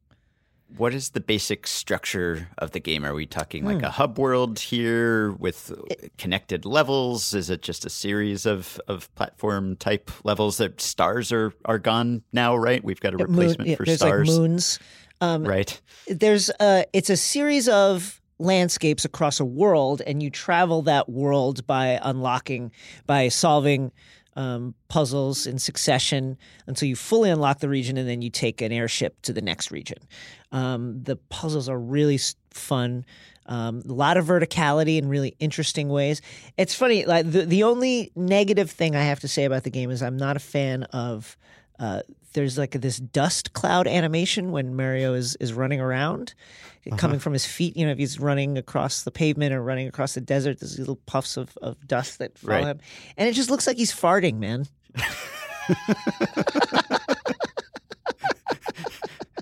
What 0.77 0.93
is 0.93 1.09
the 1.11 1.19
basic 1.19 1.67
structure 1.67 2.49
of 2.57 2.71
the 2.71 2.79
game? 2.79 3.05
Are 3.05 3.13
we 3.13 3.25
talking 3.25 3.61
Hmm. 3.63 3.67
like 3.69 3.83
a 3.83 3.91
hub 3.91 4.17
world 4.17 4.59
here 4.59 5.31
with 5.33 5.71
connected 6.17 6.65
levels? 6.65 7.33
Is 7.33 7.49
it 7.49 7.61
just 7.61 7.85
a 7.85 7.89
series 7.89 8.45
of, 8.45 8.79
of 8.87 9.13
platform 9.15 9.75
type 9.75 10.09
levels 10.23 10.57
that 10.57 10.81
stars 10.81 11.31
are, 11.31 11.53
are 11.65 11.77
gone 11.79 12.23
now, 12.33 12.55
right? 12.55 12.83
We've 12.83 12.99
got 12.99 13.13
a 13.13 13.17
replacement 13.17 13.59
Moon- 13.59 13.67
yeah, 13.69 13.75
for 13.75 13.85
there's 13.85 13.99
stars. 13.99 14.29
like 14.29 14.39
moons. 14.39 14.79
Um, 15.21 15.43
Right. 15.43 15.79
there's 16.07 16.49
uh 16.59 16.83
it's 16.91 17.09
a 17.09 17.15
series 17.15 17.69
of 17.69 18.19
landscapes 18.39 19.05
across 19.05 19.39
a 19.39 19.45
world 19.45 20.01
and 20.05 20.21
you 20.21 20.29
travel 20.29 20.81
that 20.81 21.07
world 21.07 21.65
by 21.67 21.97
unlocking 22.01 22.71
by 23.05 23.29
solving 23.29 23.91
um, 24.35 24.73
puzzles 24.87 25.45
in 25.45 25.59
succession 25.59 26.37
until 26.67 26.87
you 26.87 26.95
fully 26.95 27.29
unlock 27.29 27.59
the 27.59 27.69
region, 27.69 27.97
and 27.97 28.07
then 28.07 28.21
you 28.21 28.29
take 28.29 28.61
an 28.61 28.71
airship 28.71 29.21
to 29.23 29.33
the 29.33 29.41
next 29.41 29.71
region. 29.71 29.97
Um, 30.51 31.03
the 31.03 31.15
puzzles 31.15 31.69
are 31.69 31.79
really 31.79 32.19
fun. 32.51 33.05
Um, 33.45 33.83
a 33.87 33.91
lot 33.91 34.17
of 34.17 34.25
verticality 34.25 34.97
in 34.97 35.09
really 35.09 35.35
interesting 35.39 35.89
ways. 35.89 36.21
It's 36.57 36.73
funny. 36.73 37.05
Like 37.05 37.29
the 37.29 37.45
the 37.45 37.63
only 37.63 38.11
negative 38.15 38.71
thing 38.71 38.95
I 38.95 39.03
have 39.03 39.19
to 39.21 39.27
say 39.27 39.43
about 39.43 39.63
the 39.63 39.69
game 39.69 39.91
is 39.91 40.01
I'm 40.01 40.17
not 40.17 40.35
a 40.35 40.39
fan 40.39 40.83
of. 40.83 41.37
Uh, 41.79 42.01
there's 42.33 42.57
like 42.57 42.71
this 42.71 42.97
dust 42.97 43.53
cloud 43.53 43.87
animation 43.87 44.51
when 44.51 44.75
Mario 44.75 45.13
is 45.13 45.35
is 45.37 45.53
running 45.53 45.79
around, 45.81 46.33
coming 46.97 47.19
from 47.19 47.33
his 47.33 47.45
feet. 47.45 47.75
You 47.77 47.85
know, 47.85 47.91
if 47.91 47.97
he's 47.97 48.19
running 48.19 48.57
across 48.57 49.03
the 49.03 49.11
pavement 49.11 49.53
or 49.53 49.61
running 49.61 49.87
across 49.87 50.13
the 50.15 50.21
desert, 50.21 50.59
there's 50.59 50.79
little 50.79 50.95
puffs 51.05 51.37
of, 51.37 51.55
of 51.61 51.87
dust 51.87 52.19
that 52.19 52.37
follow 52.37 52.53
Right. 52.57 52.65
him, 52.67 52.79
and 53.17 53.29
it 53.29 53.33
just 53.33 53.49
looks 53.49 53.67
like 53.67 53.77
he's 53.77 53.93
farting, 53.93 54.37
man. 54.39 54.65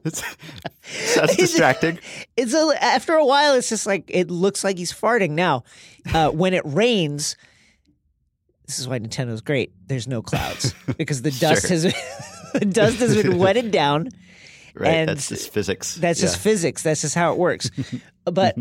It's, 0.03 0.23
sounds 1.13 1.35
distracting. 1.35 1.99
It's 2.35 2.55
a, 2.55 2.83
after 2.83 3.13
a 3.13 3.23
while, 3.25 3.53
it's 3.53 3.69
just 3.69 3.85
like 3.85 4.05
it 4.07 4.31
looks 4.31 4.63
like 4.63 4.79
he's 4.79 4.91
farting. 4.91 5.31
Now, 5.31 5.63
uh, 6.11 6.29
when 6.29 6.55
it 6.55 6.63
rains, 6.65 7.35
this 8.67 8.79
is 8.79 8.87
why 8.87 8.99
Nintendo's 8.99 9.41
great. 9.41 9.73
There's 9.87 10.07
no 10.07 10.21
clouds 10.21 10.73
because 10.97 11.21
the 11.21 11.31
dust 11.31 11.61
Sure. 11.67 11.69
has 11.71 11.83
the 12.53 12.65
dust 12.65 12.97
has 12.99 13.15
been 13.21 13.37
wetted 13.45 13.71
down. 13.71 14.09
Right. 14.73 14.87
And 14.89 15.09
that's 15.09 15.27
just 15.27 15.51
physics. 15.51 15.95
That's 15.95 16.21
just 16.21 16.37
physics. 16.37 16.83
That's 16.83 17.01
just 17.01 17.13
how 17.15 17.33
it 17.33 17.37
works. 17.37 17.69
Mm-hmm. 17.71 17.97
but 18.31 18.55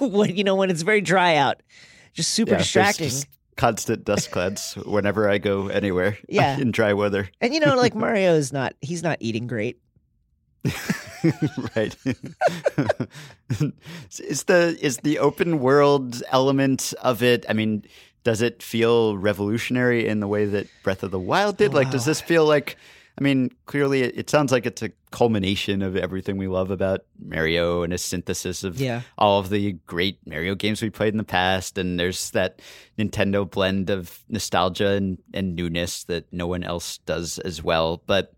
when 0.00 0.36
you 0.36 0.44
know 0.44 0.54
when 0.54 0.70
it's 0.70 0.82
very 0.82 1.00
dry 1.00 1.34
out, 1.36 1.60
just 2.12 2.30
super 2.32 2.52
Yeah, 2.52 2.58
distracting. 2.58 3.08
just 3.08 3.26
constant 3.56 4.04
dust 4.04 4.30
clouds 4.30 4.74
whenever 4.86 5.28
I 5.28 5.38
go 5.38 5.68
anywhere 5.68 6.18
Yeah. 6.28 6.56
in 6.58 6.70
dry 6.70 6.92
weather. 6.92 7.28
And 7.40 7.52
you 7.52 7.58
know, 7.60 7.74
like 7.76 7.94
Mario 7.96 8.34
is 8.34 8.52
not 8.52 8.74
he's 8.80 9.02
not 9.02 9.18
eating 9.20 9.46
great. 9.48 9.78
right. 11.76 11.94
is 14.18 14.44
the 14.44 14.76
is 14.80 14.98
the 14.98 15.18
open 15.18 15.58
world 15.60 16.22
element 16.30 16.94
of 17.02 17.22
it? 17.22 17.44
I 17.48 17.52
mean, 17.52 17.84
does 18.24 18.42
it 18.42 18.62
feel 18.62 19.16
revolutionary 19.16 20.06
in 20.08 20.20
the 20.20 20.28
way 20.28 20.46
that 20.46 20.66
Breath 20.82 21.02
of 21.02 21.10
the 21.10 21.18
Wild 21.18 21.58
did? 21.58 21.72
Oh, 21.72 21.76
like, 21.76 21.90
does 21.90 22.04
this 22.04 22.20
oh. 22.22 22.26
feel 22.26 22.46
like? 22.46 22.76
I 23.16 23.22
mean, 23.22 23.52
clearly, 23.66 24.02
it, 24.02 24.18
it 24.18 24.30
sounds 24.30 24.50
like 24.50 24.66
it's 24.66 24.82
a 24.82 24.90
culmination 25.12 25.82
of 25.82 25.94
everything 25.96 26.36
we 26.36 26.48
love 26.48 26.72
about 26.72 27.02
Mario 27.24 27.82
and 27.84 27.92
a 27.92 27.98
synthesis 27.98 28.64
of 28.64 28.80
Yeah. 28.80 29.02
all 29.16 29.38
of 29.38 29.50
the 29.50 29.74
great 29.86 30.18
Mario 30.26 30.56
games 30.56 30.82
we 30.82 30.90
played 30.90 31.14
in 31.14 31.18
the 31.18 31.22
past. 31.22 31.78
And 31.78 32.00
there's 32.00 32.30
that 32.30 32.58
Nintendo 32.98 33.48
blend 33.48 33.88
of 33.88 34.18
nostalgia 34.28 34.88
and, 34.94 35.18
and 35.32 35.54
newness 35.54 36.02
that 36.04 36.24
no 36.32 36.48
one 36.48 36.64
else 36.64 36.98
does 36.98 37.38
as 37.38 37.62
well. 37.62 38.02
But 38.04 38.32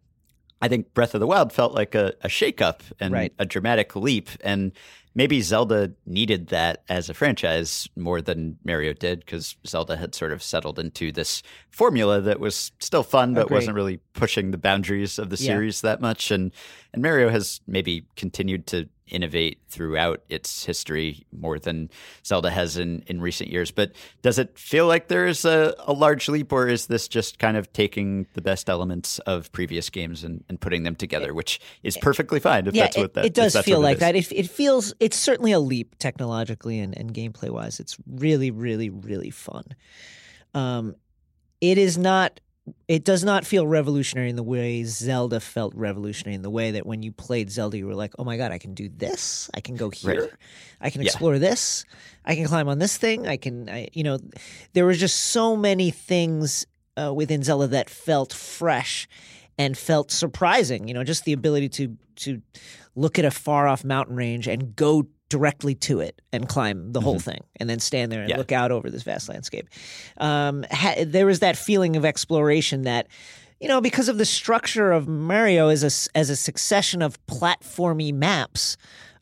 I 0.60 0.68
think 0.68 0.92
Breath 0.92 1.14
of 1.14 1.20
the 1.20 1.26
Wild 1.26 1.54
felt 1.54 1.72
like 1.72 1.94
a, 1.94 2.12
a 2.20 2.28
shakeup 2.28 2.80
and 3.00 3.14
Right. 3.14 3.32
a 3.38 3.46
dramatic 3.46 3.96
leap. 3.96 4.28
And 4.42 4.72
maybe 5.16 5.40
Zelda 5.40 5.90
needed 6.04 6.48
that 6.48 6.84
as 6.90 7.08
a 7.08 7.14
franchise 7.14 7.88
more 7.96 8.20
than 8.20 8.58
Mario 8.64 8.92
did 8.92 9.20
because 9.20 9.56
Zelda 9.66 9.96
had 9.96 10.14
sort 10.14 10.30
of 10.30 10.42
settled 10.42 10.78
into 10.78 11.10
this 11.10 11.42
formula 11.70 12.20
that 12.20 12.38
was 12.38 12.70
still 12.78 13.02
fun, 13.02 13.32
but 13.34 13.46
Agreed. 13.46 13.54
wasn't 13.56 13.74
really 13.76 13.96
pushing 14.12 14.50
the 14.50 14.58
boundaries 14.58 15.18
of 15.18 15.30
the 15.30 15.36
Yeah. 15.36 15.54
series 15.54 15.80
that 15.80 16.00
much. 16.00 16.30
And 16.30 16.52
and 16.92 17.02
Mario 17.02 17.30
has 17.30 17.60
maybe 17.66 18.04
continued 18.16 18.66
to 18.68 18.88
innovate 19.08 19.60
throughout 19.68 20.22
its 20.28 20.64
history 20.64 21.26
more 21.32 21.58
than 21.58 21.90
Zelda 22.24 22.50
has 22.50 22.76
in, 22.76 23.02
in 23.06 23.20
recent 23.20 23.50
years. 23.50 23.70
But 23.70 23.92
does 24.22 24.38
it 24.38 24.58
feel 24.58 24.86
like 24.86 25.08
there 25.08 25.26
is 25.26 25.44
a, 25.44 25.74
a 25.86 25.92
large 25.92 26.28
leap, 26.28 26.52
or 26.52 26.68
is 26.68 26.86
this 26.86 27.08
just 27.08 27.38
kind 27.38 27.56
of 27.56 27.72
taking 27.72 28.26
the 28.34 28.42
best 28.42 28.68
elements 28.68 29.18
of 29.20 29.50
previous 29.52 29.90
games 29.90 30.24
and, 30.24 30.44
and 30.48 30.60
putting 30.60 30.82
them 30.82 30.96
together, 30.96 31.34
which 31.34 31.60
is 31.82 31.96
perfectly 31.96 32.40
fine 32.40 32.66
if 32.66 32.74
yeah, 32.74 32.84
that's 32.84 32.96
what 32.96 33.14
that 33.14 33.24
it 33.24 33.34
does 33.34 33.52
feel 33.60 33.78
what 33.80 33.84
it 33.84 33.88
like 33.90 33.98
that. 33.98 34.16
It, 34.16 34.32
it 34.32 34.50
feels 34.50 34.94
it's 35.00 35.16
certainly 35.16 35.52
a 35.52 35.60
leap 35.60 35.98
technologically 35.98 36.80
and, 36.80 36.96
and 36.96 37.14
gameplay 37.14 37.50
wise. 37.50 37.80
It's 37.80 37.96
really, 38.06 38.50
really, 38.50 38.90
really 38.90 39.30
fun. 39.30 39.64
Um, 40.54 40.96
it 41.60 41.78
is 41.78 41.96
not. 41.96 42.40
It 42.88 43.04
does 43.04 43.22
not 43.24 43.44
feel 43.44 43.66
revolutionary 43.66 44.30
in 44.30 44.36
the 44.36 44.42
way 44.42 44.82
Zelda 44.84 45.40
felt 45.40 45.74
revolutionary 45.74 46.34
in 46.34 46.42
the 46.42 46.50
way 46.50 46.72
that 46.72 46.86
when 46.86 47.02
you 47.02 47.12
played 47.12 47.50
Zelda, 47.50 47.78
you 47.78 47.86
were 47.86 47.94
like, 47.94 48.14
"Oh 48.18 48.24
my 48.24 48.36
god, 48.36 48.52
I 48.52 48.58
can 48.58 48.74
do 48.74 48.88
this! 48.88 49.48
I 49.54 49.60
can 49.60 49.76
go 49.76 49.90
here! 49.90 50.20
Right. 50.22 50.30
I 50.80 50.90
can 50.90 51.02
Yeah. 51.02 51.06
explore 51.10 51.38
this! 51.38 51.84
I 52.24 52.34
can 52.34 52.46
climb 52.46 52.68
on 52.68 52.78
this 52.78 52.96
thing! 52.96 53.26
I 53.26 53.36
can, 53.36 53.68
I, 53.68 53.88
you 53.92 54.02
know." 54.02 54.18
There 54.72 54.84
were 54.84 54.94
just 54.94 55.16
so 55.16 55.56
many 55.56 55.90
things 55.90 56.66
uh, 56.96 57.12
within 57.14 57.42
Zelda 57.42 57.66
that 57.68 57.90
felt 57.90 58.32
fresh 58.32 59.08
and 59.58 59.76
felt 59.76 60.10
surprising. 60.10 60.88
You 60.88 60.94
know, 60.94 61.04
just 61.04 61.24
the 61.24 61.32
ability 61.32 61.68
to 61.70 61.96
to 62.16 62.42
look 62.94 63.18
at 63.18 63.24
a 63.24 63.30
far 63.30 63.68
off 63.68 63.84
mountain 63.84 64.16
range 64.16 64.48
and 64.48 64.74
go 64.74 65.06
directly 65.28 65.74
to 65.74 66.00
it 66.00 66.20
and 66.32 66.48
climb 66.48 66.92
the 66.92 67.00
whole 67.00 67.18
thing, 67.18 67.40
and 67.58 67.68
then 67.68 67.78
stand 67.80 68.12
there 68.12 68.20
and 68.20 68.30
Yeah. 68.30 68.36
look 68.36 68.52
out 68.52 68.70
over 68.70 68.90
this 68.90 69.02
vast 69.02 69.28
landscape. 69.28 69.68
Um, 70.18 70.64
ha- 70.70 71.04
there 71.04 71.26
was 71.26 71.40
that 71.40 71.56
feeling 71.56 71.96
of 71.96 72.04
exploration 72.04 72.82
that. 72.82 73.08
You 73.58 73.68
know, 73.68 73.80
because 73.80 74.10
of 74.10 74.18
the 74.18 74.26
structure 74.26 74.92
of 74.92 75.08
Mario 75.08 75.68
as 75.68 75.82
a 75.82 76.18
as 76.18 76.28
a 76.28 76.36
succession 76.36 77.00
of 77.00 77.16
platformy 77.26 78.12
maps, 78.12 78.76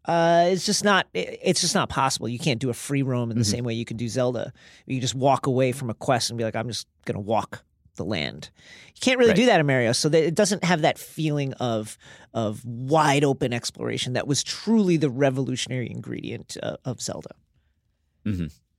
uh, 0.06 0.46
it's 0.49 0.66
just 0.66 0.82
not 0.82 1.06
it- 1.14 1.38
it's 1.40 1.61
just 1.61 1.73
not 1.76 1.88
possible. 1.88 2.28
You 2.28 2.40
can't 2.40 2.58
do 2.58 2.68
a 2.68 2.75
free 2.75 3.02
roam 3.02 3.30
in 3.30 3.38
the 3.38 3.44
same 3.44 3.62
way 3.64 3.75
you 3.75 3.84
can 3.84 3.96
do 3.96 4.08
Zelda. 4.08 4.52
You 4.87 5.00
just 5.00 5.14
walk 5.14 5.46
away 5.46 5.70
from 5.70 5.88
a 5.88 5.94
quest 5.94 6.30
and 6.30 6.37
be 6.37 6.42
like, 6.42 6.56
I'm 6.56 6.66
just 6.66 6.88
gonna 7.04 7.20
walk 7.20 7.62
the 7.96 8.04
land. 8.04 8.50
You 8.94 9.00
can't 9.00 9.18
really 9.18 9.30
Right. 9.30 9.36
do 9.36 9.46
that 9.46 9.60
in 9.60 9.66
Mario, 9.66 9.92
so 9.92 10.08
that 10.08 10.22
it 10.24 10.34
doesn't 10.34 10.64
have 10.64 10.82
that 10.82 10.98
feeling 10.98 11.52
of 11.54 11.96
of 12.32 12.64
wide 12.64 13.24
open 13.24 13.52
exploration 13.52 14.12
that 14.14 14.26
was 14.26 14.42
truly 14.42 14.96
the 14.96 15.10
revolutionary 15.10 15.90
ingredient 15.90 16.56
uh, 16.62 16.76
of 16.84 17.00
Zelda. 17.00 17.30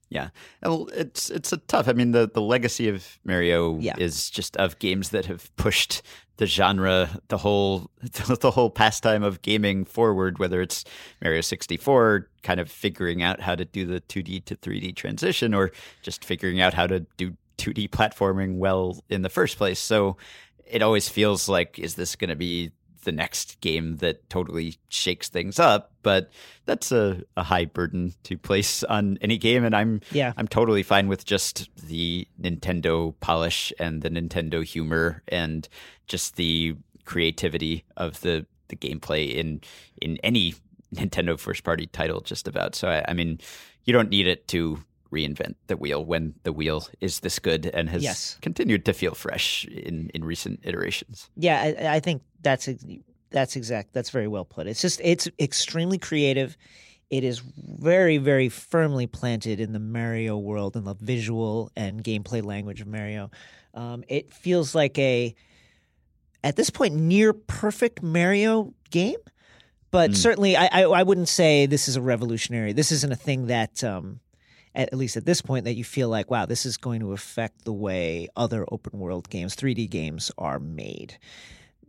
Yeah, 0.08 0.28
well, 0.62 0.88
it's 0.94 1.30
it's 1.30 1.52
a 1.52 1.56
tough. 1.56 1.88
I 1.88 1.92
mean, 1.92 2.12
the 2.12 2.30
the 2.32 2.40
legacy 2.40 2.88
of 2.88 3.18
Mario 3.24 3.76
Yeah. 3.80 3.96
is 3.98 4.30
just 4.30 4.56
of 4.56 4.78
games 4.78 5.08
that 5.10 5.26
have 5.26 5.54
pushed 5.56 6.02
the 6.36 6.46
genre, 6.46 7.20
the 7.26 7.38
whole 7.38 7.90
the 8.40 8.52
whole 8.52 8.70
pastime 8.70 9.24
of 9.24 9.42
gaming 9.42 9.84
forward. 9.84 10.38
Whether 10.38 10.60
it's 10.62 10.84
Mario 11.20 11.40
sixty 11.40 11.76
four, 11.76 12.28
kind 12.44 12.60
of 12.60 12.70
figuring 12.70 13.20
out 13.20 13.40
how 13.40 13.56
to 13.56 13.64
do 13.64 13.84
the 13.84 13.98
two 13.98 14.22
D 14.22 14.38
to 14.42 14.54
three 14.54 14.78
D 14.78 14.92
transition, 14.92 15.52
or 15.52 15.72
just 16.02 16.24
figuring 16.24 16.60
out 16.60 16.72
how 16.72 16.86
to 16.86 17.00
do 17.16 17.36
two 17.56 17.72
D 17.72 17.88
platforming 17.88 18.58
well 18.58 19.02
in 19.08 19.22
the 19.22 19.28
first 19.28 19.56
place. 19.56 19.78
So 19.78 20.16
it 20.66 20.82
always 20.82 21.08
feels 21.08 21.48
like, 21.48 21.78
is 21.78 21.94
this 21.94 22.16
going 22.16 22.30
to 22.30 22.36
be 22.36 22.72
the 23.04 23.12
next 23.12 23.60
game 23.60 23.98
that 23.98 24.28
totally 24.28 24.78
shakes 24.88 25.28
things 25.28 25.60
up? 25.60 25.92
But 26.02 26.30
that's 26.64 26.90
a, 26.90 27.22
a 27.36 27.44
high 27.44 27.66
burden 27.66 28.14
to 28.24 28.36
place 28.36 28.82
on 28.82 29.18
any 29.20 29.38
game, 29.38 29.64
and 29.64 29.74
I'm 29.74 30.00
Yeah. 30.10 30.32
I'm 30.36 30.48
totally 30.48 30.82
fine 30.82 31.08
with 31.08 31.24
just 31.24 31.68
the 31.76 32.26
Nintendo 32.40 33.14
polish 33.20 33.72
and 33.78 34.02
the 34.02 34.10
Nintendo 34.10 34.64
humor 34.64 35.22
and 35.28 35.68
just 36.08 36.36
the 36.36 36.76
creativity 37.04 37.84
of 37.96 38.20
the 38.22 38.46
the 38.68 38.76
gameplay 38.76 39.32
in 39.32 39.60
in 40.02 40.16
any 40.24 40.54
Nintendo 40.92 41.38
first 41.38 41.62
party 41.62 41.86
title 41.86 42.20
just 42.20 42.48
about. 42.48 42.74
So 42.74 42.88
I, 42.88 43.04
I 43.08 43.12
mean, 43.12 43.38
you 43.84 43.92
don't 43.92 44.10
need 44.10 44.26
it 44.26 44.48
to 44.48 44.82
reinvent 45.12 45.54
the 45.68 45.76
wheel 45.76 46.04
when 46.04 46.34
the 46.42 46.52
wheel 46.52 46.86
is 47.00 47.20
this 47.20 47.38
good 47.38 47.66
and 47.66 47.88
has 47.90 48.02
Yes. 48.02 48.38
continued 48.42 48.84
to 48.84 48.92
feel 48.92 49.14
fresh 49.14 49.64
in 49.66 50.10
in 50.14 50.24
recent 50.24 50.60
iterations. 50.64 51.30
Yeah, 51.36 51.60
I, 51.62 51.96
I 51.96 52.00
think 52.00 52.22
that's 52.42 52.68
that's 53.30 53.56
exact. 53.56 53.92
That's 53.92 54.10
very 54.10 54.28
well 54.28 54.44
put. 54.44 54.66
It's 54.66 54.80
just 54.82 55.00
it's 55.02 55.28
extremely 55.38 55.98
creative. 55.98 56.56
It 57.08 57.22
is 57.22 57.38
very 57.56 58.18
very 58.18 58.48
firmly 58.48 59.06
planted 59.06 59.60
in 59.60 59.72
the 59.72 59.78
Mario 59.78 60.36
world 60.38 60.76
and 60.76 60.86
the 60.86 60.94
visual 60.94 61.70
and 61.76 62.02
gameplay 62.02 62.44
language 62.44 62.80
of 62.80 62.88
Mario. 62.88 63.30
Um, 63.74 64.02
it 64.08 64.32
feels 64.32 64.74
like 64.74 64.98
a 64.98 65.34
at 66.42 66.56
this 66.56 66.70
point 66.70 66.94
near 66.94 67.32
perfect 67.32 68.02
Mario 68.02 68.74
game, 68.90 69.18
but 69.90 70.10
Mm. 70.10 70.16
certainly 70.16 70.56
I, 70.56 70.66
I 70.66 70.82
I 70.82 71.02
wouldn't 71.02 71.28
say 71.28 71.66
this 71.66 71.88
is 71.88 71.96
a 71.96 72.02
revolutionary. 72.02 72.72
This 72.72 72.90
isn't 72.92 73.12
a 73.12 73.16
thing 73.16 73.46
that. 73.48 73.82
Um, 73.84 74.20
at 74.76 74.94
least 74.94 75.16
at 75.16 75.24
this 75.24 75.42
point, 75.42 75.64
that 75.64 75.74
you 75.74 75.84
feel 75.84 76.08
like, 76.08 76.30
wow, 76.30 76.46
this 76.46 76.66
is 76.66 76.76
going 76.76 77.00
to 77.00 77.12
affect 77.12 77.64
the 77.64 77.72
way 77.72 78.28
other 78.36 78.64
open 78.70 78.98
world 78.98 79.28
games, 79.28 79.56
3D 79.56 79.90
games, 79.90 80.30
are 80.38 80.58
made. 80.58 81.18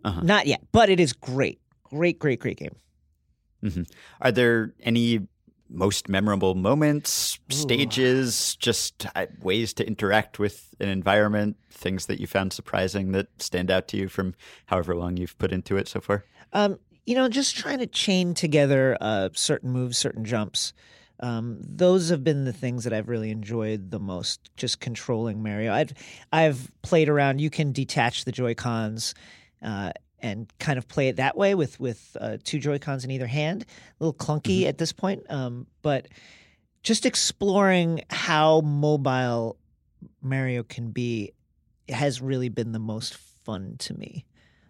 Uh-huh. 0.03 0.21
Not 0.23 0.47
yet, 0.47 0.61
but 0.71 0.89
it 0.89 0.99
is 0.99 1.13
great. 1.13 1.59
Great, 1.83 2.19
great, 2.19 2.39
great 2.39 2.57
game. 2.57 2.75
Are 4.21 4.31
there 4.31 4.73
any 4.81 5.27
most 5.69 6.07
memorable 6.07 6.55
moments, 6.55 7.39
Ooh. 7.51 7.55
stages, 7.55 8.55
just 8.55 9.07
uh, 9.15 9.25
ways 9.41 9.73
to 9.73 9.85
interact 9.85 10.39
with 10.39 10.73
an 10.79 10.87
environment, 10.89 11.57
things 11.69 12.05
that 12.05 12.19
you 12.19 12.27
found 12.27 12.53
surprising 12.53 13.11
that 13.11 13.27
stand 13.41 13.69
out 13.69 13.87
to 13.89 13.97
you 13.97 14.07
from 14.07 14.35
however 14.67 14.95
long 14.95 15.17
you've 15.17 15.37
put 15.37 15.51
into 15.51 15.75
it 15.75 15.87
so 15.87 15.99
far? 15.99 16.23
Um, 16.53 16.79
you 17.05 17.15
know, 17.15 17.27
just 17.27 17.57
trying 17.57 17.79
to 17.79 17.87
chain 17.87 18.33
together 18.33 18.97
uh, 19.01 19.29
certain 19.33 19.71
moves, 19.71 19.97
certain 19.97 20.23
jumps. 20.23 20.73
Um, 21.19 21.59
those 21.61 22.09
have 22.09 22.23
been 22.23 22.45
the 22.45 22.53
things 22.53 22.83
that 22.83 22.93
I've 22.93 23.09
really 23.09 23.31
enjoyed 23.31 23.91
the 23.91 23.99
most. 23.99 24.51
Just 24.55 24.79
controlling 24.79 25.41
Mario. 25.41 25.73
I've 25.73 25.93
I've 26.31 26.71
played 26.81 27.09
around. 27.09 27.41
You 27.41 27.49
can 27.49 27.71
detach 27.71 28.25
the 28.25 28.31
Joy 28.31 28.53
Cons. 28.53 29.13
Uh, 29.61 29.91
and 30.19 30.51
kind 30.59 30.79
of 30.79 30.87
play 30.87 31.09
it 31.09 31.17
that 31.17 31.37
way 31.37 31.53
with 31.53 31.79
with 31.79 32.17
uh, 32.19 32.37
two 32.43 32.59
Joy 32.59 32.79
Cons 32.79 33.03
in 33.03 33.11
either 33.11 33.27
hand. 33.27 33.65
A 33.99 34.03
little 34.03 34.13
clunky 34.13 34.59
Mm-hmm. 34.61 34.69
at 34.69 34.77
this 34.79 34.91
point, 34.91 35.23
um, 35.29 35.67
but 35.83 36.07
just 36.83 37.05
exploring 37.05 38.01
how 38.09 38.61
mobile 38.61 39.57
Mario 40.21 40.63
can 40.63 40.89
be 40.89 41.33
has 41.89 42.21
really 42.21 42.49
been 42.49 42.71
the 42.71 42.79
most 42.79 43.15
fun 43.15 43.75
to 43.79 43.93
me. 43.93 44.25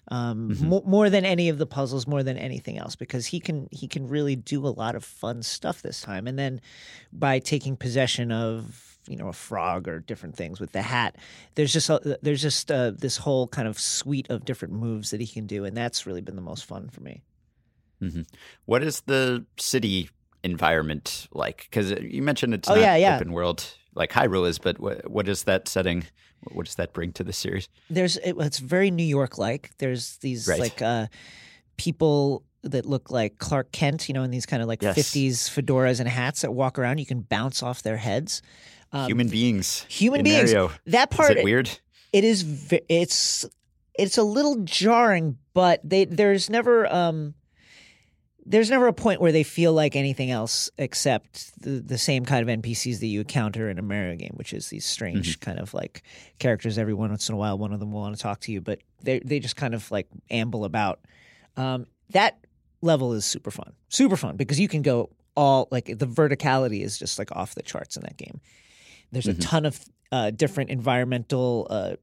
Um, 0.09 0.49
Mhm. 0.51 0.61
mo- 0.61 0.83
more 0.85 1.09
than 1.09 1.25
any 1.25 1.49
of 1.49 1.57
the 1.57 1.65
puzzles, 1.65 2.07
more 2.07 2.23
than 2.23 2.37
anything 2.37 2.77
else, 2.77 2.95
because 2.95 3.25
he 3.27 3.39
can 3.39 3.67
he 3.71 3.87
can 3.87 4.07
really 4.07 4.35
do 4.35 4.65
a 4.65 4.69
lot 4.69 4.95
of 4.95 5.03
fun 5.03 5.43
stuff 5.43 5.81
this 5.81 6.01
time. 6.01 6.27
And 6.27 6.39
then 6.39 6.61
by 7.11 7.39
taking 7.39 7.75
possession 7.75 8.31
of 8.31 8.97
you 9.09 9.15
know 9.17 9.27
a 9.27 9.33
frog 9.33 9.87
or 9.87 9.99
different 9.99 10.35
things 10.35 10.59
with 10.59 10.71
the 10.71 10.81
hat, 10.81 11.15
there's 11.55 11.73
just 11.73 11.89
a, 11.89 12.17
there's 12.21 12.41
just 12.41 12.71
uh, 12.71 12.91
this 12.91 13.17
whole 13.17 13.47
kind 13.47 13.67
of 13.67 13.79
suite 13.79 14.29
of 14.29 14.45
different 14.45 14.73
moves 14.73 15.11
that 15.11 15.19
he 15.19 15.27
can 15.27 15.45
do, 15.45 15.65
and 15.65 15.75
that's 15.75 16.05
really 16.05 16.21
been 16.21 16.35
the 16.35 16.41
most 16.41 16.65
fun 16.65 16.89
for 16.89 17.01
me. 17.01 17.21
What 18.65 18.83
is 18.83 19.01
the 19.07 19.45
city 19.59 20.09
environment 20.43 21.27
like? 21.33 21.67
Because 21.69 21.91
you 22.01 22.21
mentioned 22.21 22.53
it's 22.53 22.69
Oh, 22.69 22.75
not 22.75 22.81
yeah, 22.81 22.95
yeah. 22.95 23.15
open 23.15 23.31
world 23.33 23.65
like 23.97 24.11
Hyrule 24.11 24.47
is, 24.47 24.59
but 24.59 24.79
what, 24.79 25.09
what 25.09 25.27
is 25.27 25.43
that 25.43 25.67
setting? 25.67 26.05
What 26.51 26.65
does 26.67 26.75
that 26.75 26.93
bring 26.93 27.11
to 27.13 27.23
the 27.23 27.33
series? 27.33 27.67
there's 27.89 28.17
it, 28.17 28.35
it's 28.39 28.59
very 28.59 28.91
New 28.91 29.03
York 29.03 29.37
like. 29.37 29.71
There's 29.79 30.17
these 30.17 30.47
Right. 30.47 30.59
like 30.59 30.81
uh, 30.81 31.07
people 31.77 32.43
that 32.63 32.85
look 32.85 33.11
like 33.11 33.37
Clark 33.37 33.71
Kent, 33.71 34.07
you 34.09 34.13
know, 34.13 34.23
in 34.23 34.31
these 34.31 34.45
kind 34.45 34.61
of 34.61 34.67
like 34.67 34.81
Yes. 34.81 34.97
50s 34.97 35.49
fedoras 35.49 35.99
and 35.99 36.09
hats 36.09 36.41
that 36.41 36.51
walk 36.53 36.77
around. 36.79 36.99
You 36.99 37.05
can 37.05 37.21
bounce 37.21 37.63
off 37.63 37.81
their 37.83 37.97
heads. 37.97 38.41
Um, 38.91 39.07
Human 39.07 39.27
beings. 39.29 39.85
human 39.89 40.23
beings. 40.23 40.53
Mario. 40.53 40.71
That 40.87 41.11
Is 41.11 41.17
part 41.17 41.31
it 41.37 41.43
weird? 41.43 41.69
it 42.13 42.23
is 42.23 42.71
it's 42.89 43.45
it's 43.99 44.17
a 44.17 44.23
little 44.23 44.57
jarring, 44.63 45.37
but 45.53 45.81
they 45.83 46.05
there's 46.05 46.49
never 46.49 46.91
um 46.93 47.33
there's 48.49 48.69
never 48.69 48.87
a 48.87 48.93
point 48.93 49.19
where 49.19 49.33
they 49.33 49.43
feel 49.43 49.73
like 49.73 49.97
anything 49.97 50.31
else 50.31 50.69
except 50.77 51.61
the, 51.61 51.81
the 51.81 51.97
same 51.97 52.23
kind 52.23 52.49
of 52.49 52.61
NPCs 52.61 53.01
that 53.01 53.07
you 53.07 53.19
encounter 53.19 53.69
in 53.69 53.77
a 53.77 53.81
Mario 53.81 54.15
game, 54.15 54.31
which 54.35 54.53
is 54.53 54.69
these 54.69 54.85
strange 54.85 55.39
kind 55.41 55.59
of 55.59 55.73
like 55.73 56.01
characters. 56.39 56.77
Every 56.77 56.93
once 56.93 57.27
in 57.27 57.35
a 57.35 57.37
while, 57.37 57.57
one 57.57 57.73
of 57.73 57.81
them 57.81 57.91
will 57.91 57.99
want 57.99 58.15
to 58.15 58.21
talk 58.21 58.39
to 58.41 58.51
you, 58.53 58.61
but 58.61 58.79
they 59.03 59.19
they 59.19 59.39
just 59.39 59.57
kind 59.57 59.73
of 59.75 59.91
like 59.91 60.07
amble 60.31 60.63
about. 60.63 61.01
Um, 61.57 61.87
that 62.11 62.37
level 62.81 63.13
is 63.13 63.25
super 63.25 63.51
fun, 63.51 63.73
super 63.89 64.15
fun 64.15 64.37
because 64.37 64.59
you 64.59 64.69
can 64.69 64.81
go 64.81 65.09
all 65.35 65.67
like 65.69 65.85
the 65.85 66.07
verticality 66.07 66.83
is 66.83 66.97
just 66.97 67.19
like 67.19 67.31
off 67.33 67.53
the 67.53 67.63
charts 67.63 67.97
in 67.97 68.03
that 68.03 68.15
game. 68.15 68.39
There's 69.11 69.27
a 69.27 69.33
ton 69.33 69.65
of 69.65 69.79
uh, 70.11 70.31
different 70.31 70.69
environmental 70.69 71.67
uh, 71.69 71.95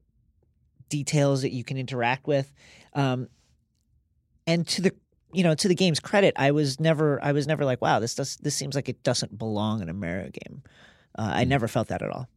details 0.89 1.41
that 1.41 1.53
you 1.53 1.63
can 1.63 1.77
interact 1.77 2.27
with, 2.27 2.51
um, 2.93 3.29
and 4.45 4.67
to 4.67 4.81
the 4.83 4.93
you 5.35 5.43
know 5.43 5.53
to 5.55 5.67
the 5.67 5.75
game's 5.75 5.99
credit, 5.99 6.33
I 6.37 6.51
was 6.51 6.79
never 6.79 7.23
I 7.23 7.31
was 7.33 7.45
never 7.47 7.65
like 7.65 7.81
wow 7.81 7.99
this 7.99 8.15
does 8.15 8.37
this 8.37 8.55
seems 8.55 8.75
like 8.75 8.89
it 8.89 9.03
doesn't 9.03 9.37
belong 9.37 9.81
in 9.81 9.89
a 9.89 9.93
Mario 9.93 10.29
game. 10.31 10.63
Uh, 11.17 11.31
I 11.33 11.43
never 11.43 11.67
felt 11.67 11.87
that 11.89 12.01
at 12.01 12.09
all. 12.09 12.27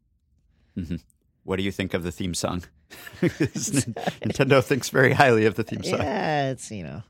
What 1.44 1.56
do 1.56 1.62
you 1.62 1.72
think 1.72 1.94
of 1.94 2.02
the 2.04 2.12
theme 2.12 2.34
song? 2.34 2.62
Nintendo 3.22 4.62
thinks 4.62 4.88
very 4.90 5.12
highly 5.12 5.44
of 5.46 5.54
the 5.56 5.64
theme 5.64 5.82
song. 5.82 5.98
Yeah, 6.00 6.50
it's 6.50 6.70
you 6.70 6.84
know. 6.84 7.02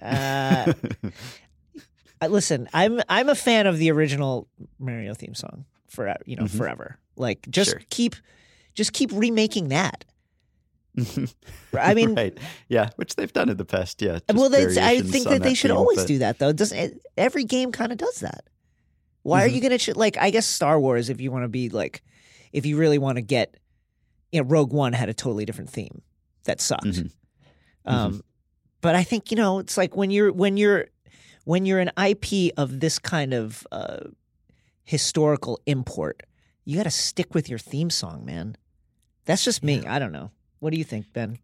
Uh, 0.00 0.72
I- 2.22 2.26
listen, 2.28 2.68
I'm 2.72 3.00
I'm 3.08 3.28
a 3.28 3.34
fan 3.34 3.66
of 3.66 3.78
the 3.78 3.90
original 3.90 4.48
Mario 4.78 5.14
theme 5.14 5.34
song 5.34 5.64
for 5.88 6.14
you 6.26 6.36
know 6.36 6.44
Mhm. 6.44 6.56
forever. 6.56 6.98
Like 7.16 7.46
just 7.50 7.70
Sure. 7.72 7.80
keep 7.90 8.16
just 8.74 8.92
keep 8.92 9.10
remaking 9.12 9.68
that. 9.68 10.04
I 11.78 11.94
mean, 11.94 12.14
right. 12.14 12.36
Yeah, 12.68 12.90
which 12.96 13.16
they've 13.16 13.32
done 13.32 13.48
in 13.48 13.56
the 13.56 13.64
past. 13.64 14.00
Yeah. 14.02 14.18
well, 14.32 14.54
I 14.54 15.00
think 15.02 15.28
that 15.28 15.42
they 15.42 15.54
should 15.54 15.70
theme, 15.70 15.76
always 15.78 15.98
but- 15.98 16.06
do 16.08 16.18
that 16.18 16.38
though. 16.38 16.52
Doesn't 16.52 16.78
it, 16.78 17.06
every 17.16 17.44
game 17.44 17.72
kind 17.72 17.92
of 17.92 17.98
does 17.98 18.20
that? 18.20 18.44
Why 19.22 19.42
Mhm. 19.42 19.44
are 19.44 19.48
you 19.48 19.60
gonna 19.60 19.78
ch- 19.78 19.96
like? 19.96 20.16
I 20.16 20.30
guess 20.30 20.46
Star 20.46 20.80
Wars, 20.80 21.10
if 21.10 21.20
you 21.20 21.30
want 21.30 21.44
to 21.44 21.48
be 21.48 21.68
like, 21.68 22.02
if 22.52 22.64
you 22.66 22.76
really 22.78 22.98
want 22.98 23.16
to 23.16 23.22
get, 23.22 23.56
you 24.32 24.40
know, 24.42 24.46
Rogue 24.48 24.72
One 24.72 24.92
had 24.94 25.08
a 25.08 25.14
totally 25.14 25.44
different 25.44 25.70
theme 25.70 26.00
that 26.44 26.60
sucked. 26.60 26.84
Mhm. 26.86 27.10
Um, 27.84 28.22
but 28.80 28.94
I 28.94 29.02
think 29.04 29.30
you 29.30 29.36
know 29.36 29.58
it's 29.58 29.76
like 29.76 29.94
when 29.96 30.10
you're 30.10 30.32
when 30.32 30.56
you're 30.56 30.86
when 31.44 31.66
you're 31.66 31.80
an 31.80 31.90
IP 31.98 32.52
of 32.56 32.80
this 32.80 32.98
kind 32.98 33.34
of 33.34 33.66
uh, 33.72 34.00
historical 34.84 35.60
import, 35.66 36.22
you 36.64 36.76
got 36.76 36.84
to 36.84 36.90
stick 36.90 37.34
with 37.34 37.48
your 37.48 37.58
theme 37.58 37.90
song, 37.90 38.24
man. 38.24 38.56
That's 39.26 39.44
just 39.44 39.62
me. 39.62 39.84
I 39.86 39.98
don't 39.98 40.12
know. 40.12 40.30
What 40.60 40.72
do 40.72 40.78
you 40.78 40.84
think, 40.84 41.12
Ben? 41.12 41.38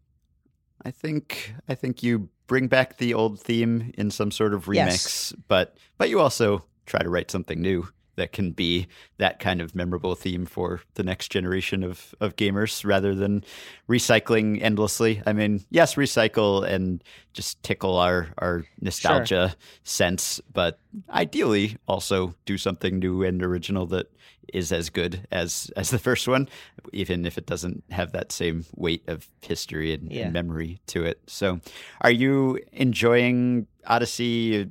I 0.85 0.91
think 0.91 1.53
I 1.67 1.75
think 1.75 2.01
you 2.03 2.29
bring 2.47 2.67
back 2.67 2.97
the 2.97 3.13
old 3.13 3.39
theme 3.41 3.91
in 3.97 4.09
some 4.11 4.31
sort 4.31 4.53
of 4.53 4.65
remix, 4.65 4.75
Yes. 4.75 5.33
but 5.47 5.75
but 5.97 6.09
you 6.09 6.19
also 6.19 6.63
try 6.85 7.01
to 7.01 7.09
write 7.09 7.29
something 7.31 7.59
new 7.61 7.89
that 8.17 8.33
can 8.33 8.51
be 8.51 8.87
that 9.17 9.39
kind 9.39 9.61
of 9.61 9.73
memorable 9.73 10.13
theme 10.15 10.45
for 10.45 10.81
the 10.95 11.03
next 11.03 11.29
generation 11.31 11.83
of 11.83 12.13
of 12.19 12.35
gamers 12.35 12.83
rather 12.85 13.15
than 13.15 13.43
recycling 13.89 14.61
endlessly. 14.61 15.21
I 15.25 15.33
mean, 15.33 15.63
yes, 15.69 15.95
recycle 15.95 16.67
and 16.67 17.03
just 17.33 17.63
tickle 17.63 17.97
our 17.97 18.27
our 18.39 18.65
nostalgia 18.81 19.55
sense, 19.83 20.41
but 20.53 20.79
ideally 21.09 21.77
also 21.87 22.35
do 22.45 22.57
something 22.57 22.99
new 22.99 23.23
and 23.23 23.41
original 23.41 23.85
that 23.87 24.07
is 24.53 24.71
as 24.71 24.89
good 24.89 25.27
as 25.31 25.71
as 25.75 25.89
the 25.91 25.99
first 25.99 26.27
one, 26.27 26.47
even 26.93 27.25
if 27.25 27.37
it 27.37 27.45
doesn't 27.45 27.83
have 27.91 28.11
that 28.13 28.31
same 28.31 28.65
weight 28.75 29.03
of 29.07 29.27
history 29.41 29.93
and, 29.93 30.11
Yeah. 30.11 30.23
and 30.25 30.33
memory 30.33 30.79
to 30.87 31.05
it. 31.05 31.19
So, 31.27 31.59
are 32.01 32.11
you 32.11 32.59
enjoying 32.71 33.67
Odyssey 33.85 34.69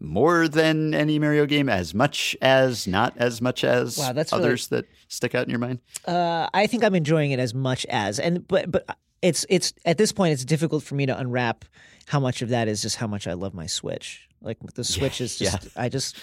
more 0.00 0.48
than 0.48 0.94
any 0.94 1.18
Mario 1.18 1.46
game? 1.46 1.68
As 1.68 1.94
much 1.94 2.36
as, 2.42 2.86
not 2.86 3.14
as 3.16 3.40
much 3.40 3.64
as 3.64 3.98
Wow, 3.98 4.12
that's 4.12 4.32
really- 4.32 4.44
others 4.44 4.68
that 4.68 4.86
stick 5.08 5.34
out 5.34 5.44
in 5.44 5.50
your 5.50 5.58
mind? 5.58 5.80
Uh, 6.06 6.48
I 6.54 6.66
think 6.66 6.84
I'm 6.84 6.94
enjoying 6.94 7.30
it 7.32 7.38
as 7.38 7.54
much 7.54 7.84
as, 7.86 8.18
and 8.18 8.46
but 8.48 8.70
but 8.70 8.96
it's 9.20 9.46
it's 9.48 9.72
at 9.84 9.98
this 9.98 10.12
point 10.12 10.32
it's 10.32 10.44
difficult 10.44 10.82
for 10.82 10.94
me 10.96 11.06
to 11.06 11.16
unwrap 11.16 11.64
how 12.06 12.18
much 12.18 12.42
of 12.42 12.48
that 12.48 12.66
is 12.68 12.82
just 12.82 12.96
how 12.96 13.06
much 13.06 13.26
I 13.28 13.34
love 13.34 13.54
my 13.54 13.66
Switch. 13.66 14.28
Like 14.40 14.58
the 14.74 14.82
Switch 14.84 15.20
is 15.20 15.40
yeah. 15.40 15.50
just 15.50 15.68
I 15.76 15.88
just 15.88 16.16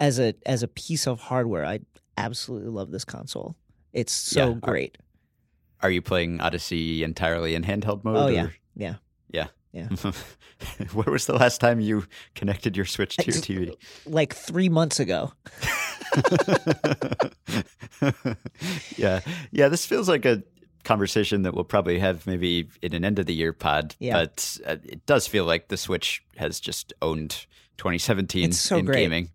as 0.00 0.18
a 0.18 0.34
as 0.44 0.62
a 0.62 0.68
piece 0.68 1.06
of 1.06 1.20
hardware, 1.20 1.64
I 1.64 1.80
absolutely 2.18 2.70
love 2.70 2.90
this 2.90 3.04
console. 3.04 3.54
It's 3.92 4.12
so 4.12 4.48
Yeah. 4.50 4.54
great. 4.60 4.98
Are 5.82 5.90
you 5.90 6.02
playing 6.02 6.40
Odyssey 6.40 7.04
entirely 7.04 7.54
in 7.54 7.62
handheld 7.62 8.02
mode? 8.02 8.16
Oh 8.16 8.26
or- 8.26 8.30
yeah. 8.32 8.48
Yeah. 8.74 8.94
Yeah. 9.30 9.46
Where 10.92 11.12
was 11.12 11.26
the 11.26 11.34
last 11.34 11.60
time 11.60 11.80
you 11.80 12.04
connected 12.34 12.76
your 12.76 12.86
Switch 12.86 13.16
to 13.16 13.24
your 13.24 13.34
TV? 13.34 13.74
Like 14.06 14.34
three 14.34 14.68
months 14.68 15.00
ago. 15.00 15.32
yeah. 18.96 19.20
Yeah. 19.50 19.68
This 19.68 19.86
feels 19.86 20.08
like 20.08 20.24
a 20.24 20.42
conversation 20.84 21.42
that 21.42 21.54
we'll 21.54 21.64
probably 21.64 21.98
have 21.98 22.26
maybe 22.26 22.68
in 22.82 22.94
an 22.94 23.04
end 23.04 23.18
of 23.18 23.26
the 23.26 23.34
year 23.34 23.52
pod. 23.52 23.94
Yeah. 23.98 24.14
But 24.14 24.58
uh, 24.66 24.76
it 24.84 25.06
does 25.06 25.26
feel 25.26 25.44
like 25.44 25.68
the 25.68 25.76
Switch 25.76 26.22
has 26.36 26.60
just 26.60 26.92
owned 27.02 27.46
2017 27.78 28.50
It's 28.50 28.58
so 28.58 28.78
in 28.78 28.84
great. 28.84 28.96
gaming. 28.96 29.30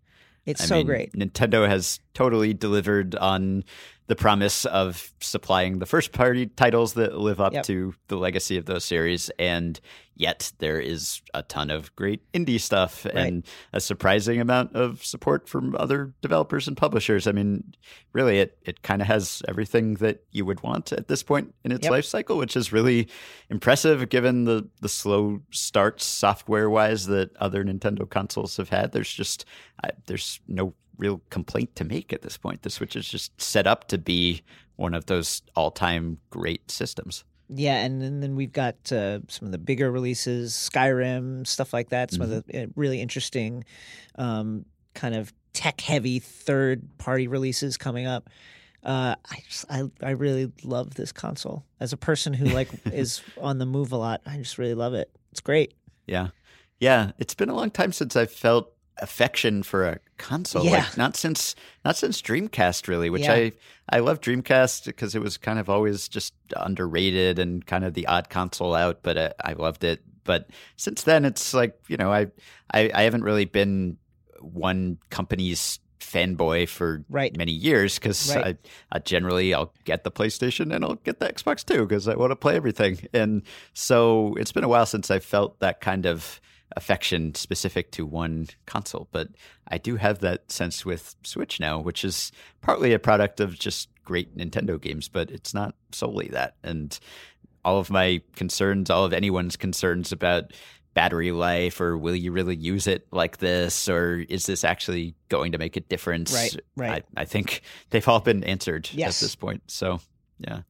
It's 0.46 0.62
I 0.62 0.64
so 0.64 0.76
mean, 0.76 0.86
great. 0.86 1.12
Nintendo 1.12 1.68
has 1.68 2.00
totally 2.14 2.54
delivered 2.54 3.14
on 3.14 3.64
the 4.10 4.16
promise 4.16 4.64
of 4.64 5.12
supplying 5.20 5.78
the 5.78 5.86
first 5.86 6.10
party 6.10 6.46
titles 6.46 6.94
that 6.94 7.16
live 7.16 7.40
up 7.40 7.52
Yep. 7.52 7.64
to 7.66 7.94
the 8.08 8.16
legacy 8.16 8.56
of 8.56 8.66
those 8.66 8.84
series. 8.84 9.30
And 9.38 9.78
yet 10.16 10.50
there 10.58 10.80
is 10.80 11.22
a 11.32 11.44
ton 11.44 11.70
of 11.70 11.94
great 11.94 12.20
indie 12.32 12.60
stuff 12.60 13.06
and 13.06 13.46
a 13.72 13.80
surprising 13.80 14.40
amount 14.40 14.74
of 14.74 15.04
support 15.04 15.48
from 15.48 15.76
other 15.76 16.12
developers 16.22 16.66
and 16.66 16.76
publishers. 16.76 17.28
I 17.28 17.32
mean, 17.32 17.72
really, 18.12 18.40
it, 18.40 18.58
it 18.64 18.82
kind 18.82 19.00
of 19.00 19.06
has 19.06 19.42
everything 19.46 19.94
that 19.94 20.24
you 20.32 20.44
would 20.44 20.60
want 20.64 20.90
at 20.92 21.06
this 21.06 21.22
point 21.22 21.54
in 21.62 21.70
its 21.70 21.84
Yep. 21.84 21.92
life 21.92 22.04
cycle, 22.04 22.36
which 22.36 22.56
is 22.56 22.72
really 22.72 23.06
impressive 23.48 24.08
given 24.08 24.42
the, 24.44 24.68
the 24.80 24.88
slow 24.88 25.40
starts 25.52 26.04
software 26.04 26.68
wise 26.68 27.06
that 27.06 27.30
other 27.36 27.62
Nintendo 27.64 28.10
consoles 28.10 28.56
have 28.56 28.70
had. 28.70 28.90
There's 28.90 29.12
just, 29.14 29.44
I, 29.84 29.90
there's 30.06 30.40
no 30.48 30.74
real 31.00 31.20
complaint 31.30 31.74
to 31.76 31.84
make 31.84 32.12
at 32.12 32.22
this 32.22 32.36
point. 32.36 32.62
The 32.62 32.70
Switch 32.70 32.94
is 32.94 33.08
just 33.08 33.40
set 33.40 33.66
up 33.66 33.88
to 33.88 33.98
be 33.98 34.42
one 34.76 34.94
of 34.94 35.06
those 35.06 35.42
all 35.56 35.70
time 35.70 36.18
great 36.30 36.70
systems. 36.70 37.24
Yeah, 37.48 37.78
and, 37.84 38.00
then 38.00 38.20
then 38.20 38.36
we've 38.36 38.52
got 38.52 38.76
uh, 38.92 39.18
some 39.26 39.46
of 39.46 39.52
the 39.52 39.58
bigger 39.58 39.90
releases, 39.90 40.52
Skyrim, 40.54 41.44
stuff 41.46 41.72
like 41.72 41.88
that. 41.88 42.12
Some 42.12 42.22
of 42.22 42.28
Mm-hmm. 42.30 42.50
the 42.50 42.62
uh, 42.62 42.66
really 42.76 43.00
interesting, 43.00 43.64
um, 44.14 44.64
kind 44.94 45.16
of 45.16 45.32
tech-heavy 45.52 46.20
third-party 46.20 47.26
releases 47.26 47.76
coming 47.76 48.06
up. 48.06 48.30
Uh, 48.84 49.16
I 49.28 49.42
just, 49.48 49.64
I 49.68 49.90
I 50.00 50.10
really 50.10 50.52
love 50.62 50.94
this 50.94 51.10
console. 51.12 51.64
As 51.80 51.92
a 51.92 51.96
person 51.96 52.32
who 52.32 52.46
like 52.46 52.68
is 52.92 53.20
on 53.40 53.58
the 53.58 53.66
move 53.66 53.90
a 53.92 53.96
lot, 53.96 54.20
I 54.24 54.36
just 54.36 54.56
really 54.56 54.74
love 54.74 54.94
it. 54.94 55.10
It's 55.32 55.40
great. 55.40 55.74
Yeah. 56.06 56.28
Yeah. 56.78 57.10
It's 57.18 57.34
been 57.34 57.50
a 57.50 57.54
long 57.54 57.70
time 57.70 57.92
since 57.92 58.14
I 58.16 58.26
felt 58.26 58.72
affection 59.02 59.62
for 59.62 59.86
a 59.86 59.98
console. 60.18 60.64
Yeah. 60.64 60.78
Like 60.78 60.96
not 60.96 61.16
since 61.16 61.54
not 61.84 61.96
since 61.96 62.20
Dreamcast 62.22 62.88
really, 62.88 63.10
which 63.10 63.22
Yeah. 63.22 63.32
I 63.34 63.52
I 63.88 63.98
love 64.00 64.20
Dreamcast 64.20 64.86
because 64.86 65.14
it 65.14 65.20
was 65.22 65.36
kind 65.36 65.58
of 65.58 65.68
always 65.68 66.08
just 66.08 66.34
underrated 66.56 67.38
and 67.38 67.64
kind 67.66 67.84
of 67.84 67.94
the 67.94 68.06
odd 68.06 68.28
console 68.30 68.74
out, 68.74 69.02
but 69.02 69.16
uh, 69.16 69.30
I 69.42 69.52
loved 69.54 69.84
it. 69.84 70.02
But 70.24 70.50
since 70.76 71.02
then, 71.02 71.24
it's 71.24 71.52
like 71.54 71.78
you 71.88 71.96
know 71.96 72.12
I 72.12 72.28
I, 72.72 72.90
I 72.94 73.02
haven't 73.02 73.24
really 73.24 73.46
been 73.46 73.96
one 74.40 74.98
company's 75.10 75.80
fanboy 76.00 76.66
for 76.68 77.04
Right. 77.10 77.36
many 77.36 77.52
years 77.52 77.98
because 77.98 78.34
Right. 78.34 78.56
I, 78.92 78.96
I 78.96 78.98
generally 79.00 79.52
I'll 79.54 79.72
get 79.84 80.02
the 80.02 80.10
PlayStation 80.10 80.74
and 80.74 80.84
I'll 80.84 80.94
get 80.96 81.20
the 81.20 81.28
Xbox 81.30 81.64
too 81.64 81.86
because 81.86 82.08
I 82.08 82.14
want 82.16 82.30
to 82.30 82.36
play 82.36 82.56
everything. 82.56 83.06
And 83.12 83.42
so 83.74 84.34
it's 84.38 84.50
been 84.50 84.64
a 84.64 84.68
while 84.68 84.86
since 84.86 85.10
I 85.10 85.18
felt 85.18 85.60
that 85.60 85.80
kind 85.80 86.06
of 86.06 86.40
affection 86.76 87.34
specific 87.34 87.90
to 87.92 88.06
one 88.06 88.48
console, 88.66 89.08
but 89.12 89.28
I 89.68 89.78
do 89.78 89.96
have 89.96 90.20
that 90.20 90.50
sense 90.50 90.84
with 90.84 91.14
Switch 91.22 91.60
now, 91.60 91.78
which 91.80 92.04
is 92.04 92.32
partly 92.60 92.92
a 92.92 92.98
product 92.98 93.40
of 93.40 93.58
just 93.58 93.88
great 94.04 94.36
Nintendo 94.36 94.80
games, 94.80 95.08
but 95.08 95.30
it's 95.30 95.54
not 95.54 95.74
solely 95.92 96.28
that. 96.28 96.54
And 96.62 96.98
all 97.64 97.78
of 97.78 97.90
my 97.90 98.22
concerns, 98.36 98.90
all 98.90 99.04
of 99.04 99.12
anyone's 99.12 99.56
concerns 99.56 100.12
about 100.12 100.52
battery 100.94 101.30
life 101.30 101.80
or 101.80 101.96
will 101.96 102.16
you 102.16 102.32
really 102.32 102.56
use 102.56 102.86
it 102.88 103.06
like 103.12 103.36
this 103.38 103.88
or 103.88 104.24
is 104.28 104.46
this 104.46 104.64
actually 104.64 105.14
going 105.28 105.52
to 105.52 105.58
make 105.58 105.76
a 105.76 105.80
difference? 105.80 106.32
Right, 106.32 106.56
right. 106.76 107.04
I, 107.16 107.22
I 107.22 107.24
think 107.24 107.62
they've 107.90 108.06
all 108.08 108.20
been 108.20 108.42
answered 108.44 108.88
Yes. 108.92 109.20
at 109.20 109.24
this 109.24 109.36
point. 109.36 109.62
So, 109.68 110.00
yeah. 110.38 110.62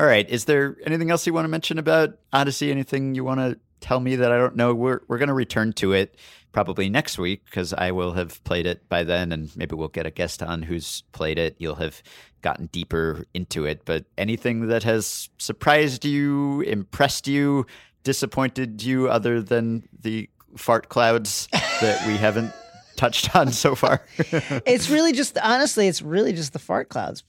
All 0.00 0.06
right. 0.06 0.28
Is 0.28 0.46
there 0.46 0.76
anything 0.86 1.10
else 1.10 1.26
you 1.26 1.34
want 1.34 1.44
to 1.44 1.50
mention 1.50 1.78
about 1.78 2.16
Odyssey? 2.32 2.70
Anything 2.70 3.14
you 3.14 3.24
want 3.24 3.40
to 3.40 3.58
tell 3.82 4.00
me 4.00 4.16
that 4.16 4.32
I 4.32 4.38
don't 4.38 4.56
know? 4.56 4.74
We're 4.74 5.00
we're 5.08 5.18
going 5.18 5.28
to 5.28 5.34
return 5.34 5.72
to 5.74 5.92
it 5.92 6.16
probably 6.52 6.88
next 6.88 7.18
week 7.18 7.44
because 7.44 7.72
I 7.72 7.90
will 7.90 8.12
have 8.12 8.42
played 8.44 8.66
it 8.66 8.88
by 8.88 9.02
then, 9.02 9.32
and 9.32 9.54
maybe 9.56 9.74
we'll 9.74 9.88
get 9.88 10.06
a 10.06 10.10
guest 10.10 10.42
on 10.42 10.62
who's 10.62 11.02
played 11.12 11.38
it. 11.38 11.56
You'll 11.58 11.76
have 11.76 12.02
gotten 12.42 12.66
deeper 12.66 13.24
into 13.34 13.64
it. 13.64 13.84
But 13.84 14.04
anything 14.18 14.68
that 14.68 14.82
has 14.82 15.28
surprised 15.38 16.04
you, 16.04 16.60
impressed 16.62 17.26
you, 17.26 17.66
disappointed 18.04 18.82
you, 18.82 19.08
other 19.08 19.42
than 19.42 19.88
the 20.00 20.28
fart 20.56 20.88
clouds 20.88 21.48
that 21.52 22.06
we 22.06 22.16
haven't 22.16 22.52
touched 22.96 23.34
on 23.34 23.52
so 23.52 23.74
far? 23.74 24.02
it's 24.18 24.90
really 24.90 25.12
just 25.12 25.38
honestly, 25.38 25.88
it's 25.88 26.02
really 26.02 26.32
just 26.32 26.52
the 26.52 26.58
fart 26.58 26.88
clouds. 26.88 27.24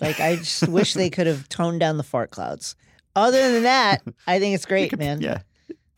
Like 0.00 0.20
I 0.20 0.36
just 0.36 0.68
wish 0.68 0.94
they 0.94 1.10
could 1.10 1.26
have 1.26 1.48
toned 1.48 1.80
down 1.80 1.96
the 1.96 2.04
fart 2.04 2.30
clouds. 2.30 2.76
Other 3.16 3.52
than 3.52 3.64
that, 3.64 4.02
I 4.26 4.38
think 4.38 4.54
it's 4.54 4.66
great, 4.66 4.96
man. 4.96 5.20
yeah, 5.20 5.40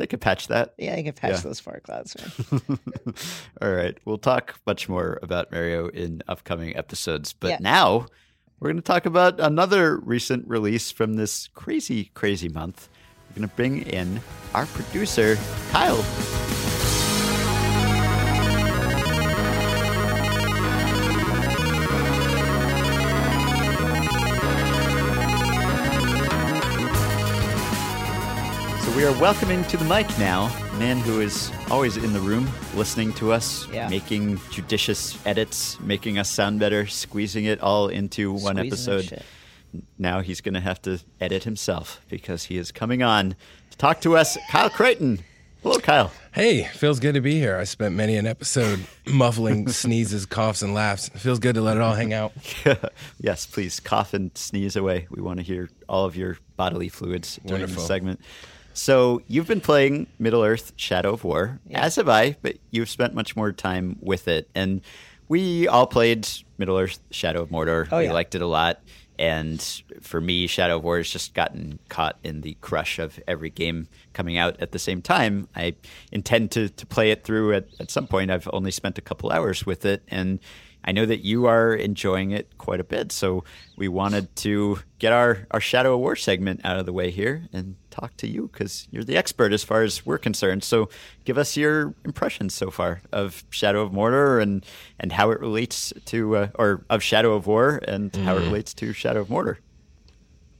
they 0.00 0.06
could 0.06 0.20
patch 0.20 0.48
that. 0.48 0.72
Yeah, 0.78 0.96
you 0.96 1.04
could 1.04 1.16
patch 1.16 1.32
Yeah. 1.32 1.40
those 1.40 1.60
fart 1.60 1.82
clouds. 1.82 2.16
All 3.62 3.70
right. 3.70 3.96
We'll 4.06 4.16
talk 4.18 4.58
much 4.66 4.88
more 4.88 5.18
about 5.22 5.52
Mario 5.52 5.88
in 5.88 6.22
upcoming 6.26 6.74
episodes. 6.74 7.34
But 7.34 7.48
Yeah. 7.50 7.58
now 7.60 8.06
we're 8.58 8.68
going 8.70 8.76
to 8.76 8.82
talk 8.82 9.04
about 9.04 9.38
another 9.40 9.98
recent 9.98 10.48
release 10.48 10.90
from 10.90 11.14
this 11.14 11.48
crazy, 11.54 12.10
crazy 12.14 12.48
month. 12.48 12.88
We're 13.28 13.36
going 13.40 13.48
to 13.50 13.54
bring 13.54 13.82
in 13.82 14.20
our 14.54 14.64
producer, 14.66 15.36
Kyle. 15.70 16.02
We 29.00 29.06
are 29.06 29.18
welcoming 29.18 29.64
to 29.64 29.78
the 29.78 29.84
mic 29.86 30.06
now 30.18 30.54
a 30.72 30.74
man 30.78 30.98
who 30.98 31.22
is 31.22 31.50
always 31.70 31.96
in 31.96 32.12
the 32.12 32.20
room 32.20 32.46
listening 32.74 33.14
to 33.14 33.32
us, 33.32 33.66
Yeah. 33.72 33.88
making 33.88 34.38
judicious 34.50 35.16
edits, 35.24 35.80
making 35.80 36.18
us 36.18 36.28
sound 36.28 36.60
better, 36.60 36.86
squeezing 36.86 37.46
it 37.46 37.62
all 37.62 37.88
into 37.88 38.30
one 38.30 38.56
Squeezing 38.56 38.56
that 38.56 38.66
episode. 38.66 39.22
Now 39.96 40.20
he's 40.20 40.42
going 40.42 40.52
to 40.52 40.60
have 40.60 40.82
to 40.82 41.00
edit 41.18 41.44
himself 41.44 42.02
because 42.10 42.44
he 42.44 42.58
is 42.58 42.72
coming 42.72 43.02
on 43.02 43.36
to 43.70 43.78
talk 43.78 44.02
to 44.02 44.18
us, 44.18 44.36
Kyle 44.50 44.68
Creighton. 44.68 45.20
Hello, 45.62 45.78
Kyle. 45.78 46.12
Hey, 46.32 46.64
feels 46.64 47.00
good 47.00 47.14
to 47.14 47.22
be 47.22 47.38
here. 47.38 47.56
I 47.56 47.64
spent 47.64 47.94
many 47.94 48.16
an 48.16 48.26
episode 48.26 48.80
muffling 49.06 49.66
sneezes, 49.68 50.26
coughs, 50.26 50.60
and 50.60 50.74
laughs. 50.74 51.08
It 51.08 51.20
feels 51.20 51.38
good 51.38 51.54
to 51.54 51.62
let 51.62 51.78
it 51.78 51.82
all 51.82 51.94
hang 51.94 52.12
out. 52.12 52.32
yes, 53.18 53.46
please 53.46 53.80
cough 53.80 54.12
and 54.12 54.30
sneeze 54.36 54.76
away. 54.76 55.06
We 55.10 55.22
want 55.22 55.38
to 55.38 55.42
hear 55.42 55.70
all 55.88 56.04
of 56.04 56.16
your 56.16 56.36
bodily 56.58 56.90
fluids 56.90 57.40
during 57.46 57.62
Wonderful. 57.62 57.80
the 57.82 57.86
segment. 57.88 58.20
So 58.80 59.20
you've 59.28 59.46
been 59.46 59.60
playing 59.60 60.06
Middle 60.18 60.42
Earth: 60.42 60.72
Shadow 60.74 61.12
of 61.12 61.22
War, 61.22 61.60
as 61.70 61.96
have 61.96 62.08
I, 62.08 62.36
but 62.40 62.56
you've 62.70 62.88
spent 62.88 63.12
much 63.12 63.36
more 63.36 63.52
time 63.52 63.98
with 64.00 64.26
it. 64.26 64.48
And 64.54 64.80
we 65.28 65.68
all 65.68 65.86
played 65.86 66.26
Middle 66.56 66.78
Earth: 66.78 66.98
Shadow 67.10 67.42
of 67.42 67.50
Mordor. 67.50 67.88
Oh, 67.92 67.98
we 67.98 68.04
yeah. 68.04 68.12
liked 68.12 68.34
it 68.34 68.40
a 68.40 68.46
lot. 68.46 68.80
And 69.18 69.60
for 70.00 70.18
me, 70.18 70.46
Shadow 70.46 70.76
of 70.76 70.84
War 70.84 70.96
has 70.96 71.10
just 71.10 71.34
gotten 71.34 71.78
caught 71.90 72.16
in 72.24 72.40
the 72.40 72.56
crush 72.62 72.98
of 72.98 73.20
every 73.28 73.50
game 73.50 73.86
coming 74.14 74.38
out 74.38 74.58
at 74.62 74.72
the 74.72 74.78
same 74.78 75.02
time. 75.02 75.46
I 75.54 75.74
intend 76.10 76.50
to, 76.52 76.70
to 76.70 76.86
play 76.86 77.10
it 77.10 77.22
through 77.22 77.52
at, 77.52 77.66
at 77.80 77.90
some 77.90 78.06
point. 78.06 78.30
I've 78.30 78.48
only 78.50 78.70
spent 78.70 78.96
a 78.96 79.02
couple 79.02 79.30
hours 79.30 79.66
with 79.66 79.84
it, 79.84 80.02
and 80.08 80.38
I 80.84 80.92
know 80.92 81.06
that 81.06 81.24
you 81.24 81.46
are 81.46 81.74
enjoying 81.74 82.30
it 82.30 82.56
quite 82.58 82.80
a 82.80 82.84
bit. 82.84 83.12
So 83.12 83.44
we 83.76 83.88
wanted 83.88 84.34
to 84.36 84.80
get 84.98 85.12
our, 85.12 85.46
our 85.50 85.60
Shadow 85.60 85.94
of 85.94 86.00
War 86.00 86.16
segment 86.16 86.60
out 86.64 86.78
of 86.78 86.86
the 86.86 86.92
way 86.92 87.10
here 87.10 87.48
and 87.52 87.76
talk 87.90 88.16
to 88.18 88.26
you 88.26 88.48
because 88.52 88.88
you're 88.90 89.04
the 89.04 89.16
expert 89.16 89.52
as 89.52 89.62
far 89.62 89.82
as 89.82 90.06
we're 90.06 90.18
concerned. 90.18 90.64
So 90.64 90.88
give 91.24 91.36
us 91.36 91.56
your 91.56 91.94
impressions 92.04 92.54
so 92.54 92.70
far 92.70 93.02
of 93.12 93.44
Shadow 93.50 93.82
of 93.82 93.92
Mordor 93.92 94.42
and, 94.42 94.64
and 94.98 95.12
how 95.12 95.30
it 95.30 95.40
relates 95.40 95.92
to, 96.06 96.36
uh, 96.36 96.48
or 96.58 96.84
of 96.88 97.02
Shadow 97.02 97.34
of 97.34 97.46
War 97.46 97.80
and 97.86 98.14
how 98.16 98.36
it 98.36 98.40
relates 98.40 98.72
to 98.74 98.92
Shadow 98.92 99.20
of 99.20 99.28
Mordor. 99.28 99.58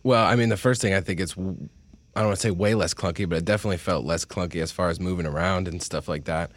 Well, 0.03 0.25
I 0.25 0.37
mean, 0.37 0.49
the 0.49 0.57
first 0.57 0.81
thing 0.81 0.95
I 0.95 1.01
think 1.01 1.21
it's, 1.21 1.33
I 1.37 2.21
don't 2.21 2.29
want 2.29 2.37
to 2.37 2.37
say 2.37 2.51
way 2.51 2.75
less 2.75 2.95
clunky, 2.95 3.29
but 3.29 3.39
it 3.39 3.45
definitely 3.45 3.77
felt 3.77 4.05
less 4.05 4.25
clunky 4.25 4.63
as 4.63 4.73
far 4.73 4.89
as 4.89 4.99
moving 4.99 5.27
around 5.27 5.69
and 5.69 5.83
stuff 5.83 6.09
like 6.09 6.25
that. 6.25 6.51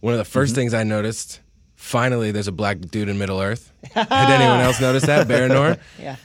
One 0.00 0.14
of 0.14 0.18
the 0.18 0.38
1st 0.38 0.54
things 0.54 0.74
I 0.74 0.84
noticed, 0.84 1.40
finally, 1.74 2.30
there's 2.32 2.48
a 2.48 2.52
black 2.52 2.80
dude 2.80 3.08
in 3.08 3.18
Middle 3.18 3.40
Earth. 3.40 3.72
Had 3.92 4.08
anyone 4.10 4.60
else 4.60 4.80
noticed 4.80 5.06
that? 5.06 5.26
Baranor? 5.28 5.78
Yeah. 5.98 6.16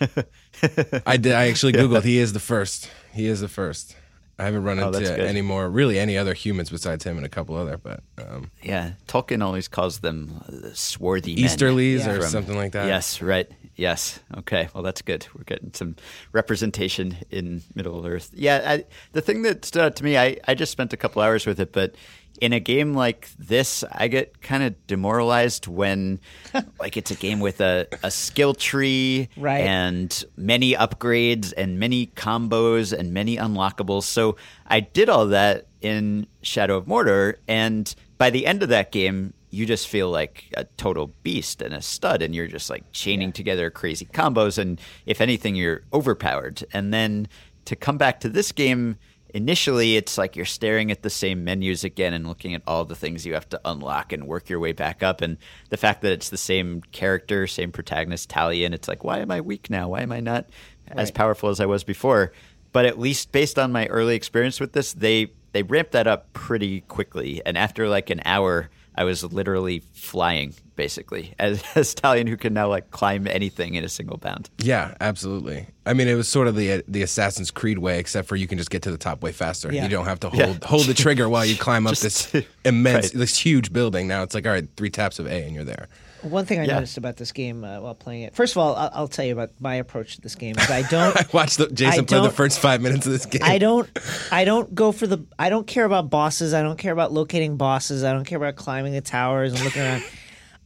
I 1.06 1.16
did. 1.18 1.32
I 1.34 1.48
actually 1.48 1.72
Googled. 1.74 2.04
He 2.04 2.18
is 2.18 2.34
the 2.34 2.40
first. 2.40 2.90
He 3.14 3.28
is 3.28 3.40
the 3.40 3.48
first. 3.48 3.96
I 4.38 4.44
haven't 4.46 4.64
run 4.64 4.80
Oh, 4.80 4.88
into 4.92 5.20
any 5.28 5.42
more, 5.42 5.70
really, 5.70 5.98
any 6.00 6.18
other 6.18 6.34
humans 6.34 6.70
besides 6.70 7.04
him 7.04 7.18
and 7.18 7.26
a 7.26 7.30
couple 7.30 7.56
other, 7.56 7.78
but 7.78 8.02
um, 8.18 8.52
Yeah, 8.64 8.92
Tolkien 9.08 9.44
always 9.44 9.68
calls 9.68 10.00
them 10.00 10.42
uh, 10.48 10.70
swarthy 10.74 11.36
men. 11.36 11.46
Easterlings 11.46 12.06
Yeah. 12.06 12.12
or 12.12 12.22
From- 12.22 12.30
something 12.30 12.56
like 12.58 12.72
that. 12.74 12.88
Yes, 12.88 13.22
right. 13.22 13.50
Yes. 13.76 14.20
Okay. 14.38 14.68
Well, 14.74 14.84
that's 14.84 15.02
good. 15.02 15.28
We're 15.36 15.44
getting 15.44 15.72
some 15.74 15.96
representation 16.34 17.18
in 17.30 17.62
Middle 17.76 18.06
Earth. 18.06 18.32
Yeah. 18.34 18.62
I, 18.66 18.86
the 19.14 19.22
thing 19.22 19.42
that 19.44 19.64
stood 19.66 19.82
out 19.82 19.96
to 19.98 20.04
me, 20.04 20.18
I, 20.18 20.38
I 20.48 20.56
just 20.56 20.72
spent 20.72 20.92
a 20.94 20.98
couple 20.98 21.22
hours 21.22 21.46
with 21.46 21.60
it, 21.62 21.72
but 21.74 21.96
in 22.42 22.54
a 22.54 22.60
game 22.60 22.94
like 22.94 23.30
this, 23.38 23.84
I 23.92 24.08
get 24.08 24.42
kind 24.42 24.64
of 24.64 24.76
demoralized 24.88 25.68
when, 25.68 26.20
like, 26.80 26.98
it's 26.98 27.12
a 27.12 27.16
game 27.16 27.40
with 27.40 27.62
a, 27.62 27.88
a 28.04 28.12
skill 28.12 28.54
tree 28.54 29.30
Right. 29.38 29.62
and 29.62 30.24
many 30.38 30.74
upgrades 30.74 31.54
and 31.58 31.80
many 31.80 32.08
combos 32.08 32.98
and 32.98 33.14
many 33.14 33.38
unlockables. 33.38 34.04
So 34.04 34.38
I 34.68 34.80
did 34.80 35.10
all 35.10 35.28
that 35.28 35.68
in 35.82 36.28
Shadow 36.42 36.78
of 36.78 36.86
Mordor, 36.86 37.36
and 37.48 37.94
by 38.18 38.30
the 38.30 38.46
end 38.46 38.64
of 38.64 38.70
that 38.70 38.92
game, 38.92 39.34
you 39.52 39.66
just 39.66 39.88
feel 39.88 40.12
like 40.12 40.44
a 40.58 40.64
total 40.78 41.12
beast 41.24 41.62
and 41.62 41.74
a 41.74 41.82
stud, 41.82 42.22
and 42.22 42.36
you're 42.36 42.48
just 42.48 42.70
like 42.70 42.84
chaining 42.92 43.32
together 43.32 43.70
crazy 43.72 44.06
combos. 44.06 44.58
And 44.58 44.80
if 45.06 45.22
anything, 45.22 45.56
you're 45.56 45.82
overpowered. 45.92 46.64
And 46.72 46.94
then 46.94 47.28
to 47.66 47.76
come 47.76 47.98
back 47.98 48.20
to 48.20 48.30
this 48.30 48.52
game, 48.52 48.98
initially 49.34 49.96
it's 49.96 50.18
like 50.18 50.36
you're 50.36 50.46
staring 50.46 50.92
at 50.92 51.04
the 51.04 51.10
same 51.10 51.44
menus 51.44 51.84
again 51.84 52.14
and 52.14 52.28
looking 52.28 52.54
at 52.54 52.62
all 52.66 52.86
the 52.86 52.96
things 52.96 53.26
you 53.26 53.34
have 53.34 53.50
to 53.50 53.62
unlock 53.66 54.12
and 54.12 54.28
work 54.28 54.50
your 54.50 54.60
way 54.60 54.72
back 54.72 55.04
up. 55.04 55.22
And 55.22 55.38
the 55.70 55.78
fact 55.78 56.02
that 56.02 56.12
it's 56.12 56.30
the 56.30 56.38
same 56.38 56.82
character, 56.92 57.48
same 57.48 57.72
protagonist, 57.72 58.30
Talion, 58.30 58.74
it's 58.74 58.88
like, 58.88 59.04
why 59.04 59.20
am 59.20 59.32
I 59.32 59.42
weak 59.42 59.70
now? 59.70 59.90
Why 59.90 60.02
am 60.02 60.12
I 60.12 60.20
not 60.20 60.48
as 60.88 61.12
powerful 61.12 61.50
as 61.50 61.60
I 61.60 61.66
was 61.66 61.84
before? 61.84 62.32
But 62.72 62.86
at 62.86 63.00
least 63.00 63.32
based 63.32 63.58
on 63.58 63.72
my 63.72 63.88
early 63.88 64.16
experience 64.16 64.60
with 64.60 64.74
this, 64.74 64.94
they 64.94 65.32
they 65.52 65.64
ramped 65.64 65.94
that 65.94 66.08
up 66.08 66.32
pretty 66.34 66.82
quickly. 66.82 67.42
And 67.46 67.58
after 67.58 67.90
like 67.90 68.10
an 68.10 68.22
hour, 68.26 68.70
I 68.96 69.04
was 69.04 69.24
literally 69.24 69.82
flying 69.94 70.54
basically 70.76 71.34
as, 71.40 71.64
a 71.76 71.84
stallion 71.84 72.28
who 72.28 72.38
can 72.38 72.54
now 72.54 72.68
like 72.70 72.92
climb 72.92 73.28
anything 73.28 73.76
in 73.76 73.84
a 73.84 73.90
single 73.90 74.18
bound. 74.18 74.50
Yeah, 74.58 74.96
absolutely. 75.02 75.68
I 75.86 75.94
mean, 75.94 76.08
it 76.08 76.16
was 76.16 76.28
sort 76.28 76.48
of 76.48 76.56
the 76.56 76.84
the 76.88 77.02
Assassin's 77.02 77.52
Creed 77.52 77.80
way, 77.80 78.00
except 78.00 78.28
for 78.28 78.36
you 78.36 78.48
can 78.48 78.58
just 78.58 78.70
get 78.70 78.82
to 78.84 78.92
the 78.92 78.98
top 78.98 79.22
way 79.24 79.32
faster. 79.32 79.72
Yeah. 79.72 79.84
You 79.84 79.90
don't 79.90 80.06
have 80.06 80.20
to 80.22 80.30
Yeah. 80.34 80.46
hold 80.48 80.64
hold 80.64 80.84
the 80.86 80.94
trigger 80.94 81.28
while 81.30 81.46
you 81.46 81.56
climb 81.68 81.88
up 81.88 81.96
Just- 81.96 82.32
this 82.34 82.46
immense, 82.66 83.08
right. 83.08 83.14
this 83.20 83.38
huge 83.38 83.72
building. 83.74 84.08
Now 84.08 84.24
it's 84.24 84.34
like, 84.36 84.46
all 84.46 84.52
right, 84.54 84.68
three 84.78 84.90
taps 84.90 85.20
of 85.20 85.28
A 85.28 85.44
and 85.44 85.54
you're 85.56 85.64
there. 85.64 85.88
One 86.22 86.46
thing 86.46 86.60
I 86.60 86.66
Yeah. 86.66 86.76
noticed 86.76 86.98
about 86.98 87.16
this 87.18 87.32
game 87.32 87.64
uh, 87.64 87.80
while 87.80 87.96
playing 87.96 88.24
it. 88.24 88.36
First 88.36 88.54
of 88.54 88.58
all, 88.58 88.76
I'll, 88.76 88.90
I'll 88.94 89.08
tell 89.08 89.26
you 89.26 89.34
about 89.34 89.52
my 89.60 89.76
approach 89.76 90.16
to 90.16 90.22
this 90.22 90.36
game. 90.36 90.58
Is 90.58 90.70
I 90.70 90.82
don't. 90.84 91.16
I 91.20 91.26
watched 91.32 91.58
the, 91.58 91.68
Jason 91.68 92.04
I 92.04 92.06
play 92.06 92.22
the 92.22 92.30
first 92.30 92.60
five 92.60 92.82
minutes 92.82 93.06
of 93.06 93.12
this 93.14 93.26
game. 93.28 93.42
I 93.44 93.58
don't 93.58 93.90
I 94.32 94.44
don't 94.46 94.74
go 94.76 94.92
for 94.92 95.08
the 95.08 95.26
I 95.38 95.50
don't 95.50 95.66
care 95.68 95.86
about 95.86 96.10
bosses. 96.10 96.54
I 96.54 96.62
don't 96.62 96.78
care 96.78 96.92
about 96.94 97.12
locating 97.14 97.58
bosses. 97.58 98.04
I 98.04 98.12
don't 98.14 98.26
care 98.26 98.38
about 98.38 98.56
climbing 98.56 98.94
the 98.94 99.02
towers 99.02 99.54
and 99.54 99.64
looking 99.64 99.82
around. 99.82 100.04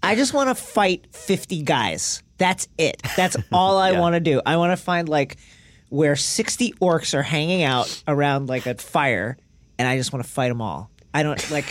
I 0.02 0.16
just 0.16 0.34
want 0.34 0.50
to 0.50 0.56
fight 0.56 1.08
50 1.16 1.62
guys. 1.64 2.24
That's 2.38 2.68
it. 2.78 3.02
That's 3.16 3.38
all 3.52 3.78
I 3.78 3.92
Yeah. 3.92 4.00
want 4.00 4.16
to 4.16 4.20
do. 4.20 4.42
I 4.46 4.58
want 4.58 4.72
to 4.78 4.84
find 4.84 5.08
like 5.08 5.38
where 5.90 6.16
60 6.16 6.74
orcs 6.82 7.14
are 7.14 7.22
hanging 7.24 7.64
out 7.64 8.02
around 8.08 8.50
like 8.50 8.66
a 8.66 8.74
fire 8.76 9.38
and 9.78 9.88
I 9.88 9.98
just 9.98 10.12
want 10.12 10.26
to 10.26 10.32
fight 10.32 10.50
them 10.50 10.62
all. 10.62 10.90
I 11.14 11.22
don't 11.24 11.52
like 11.52 11.66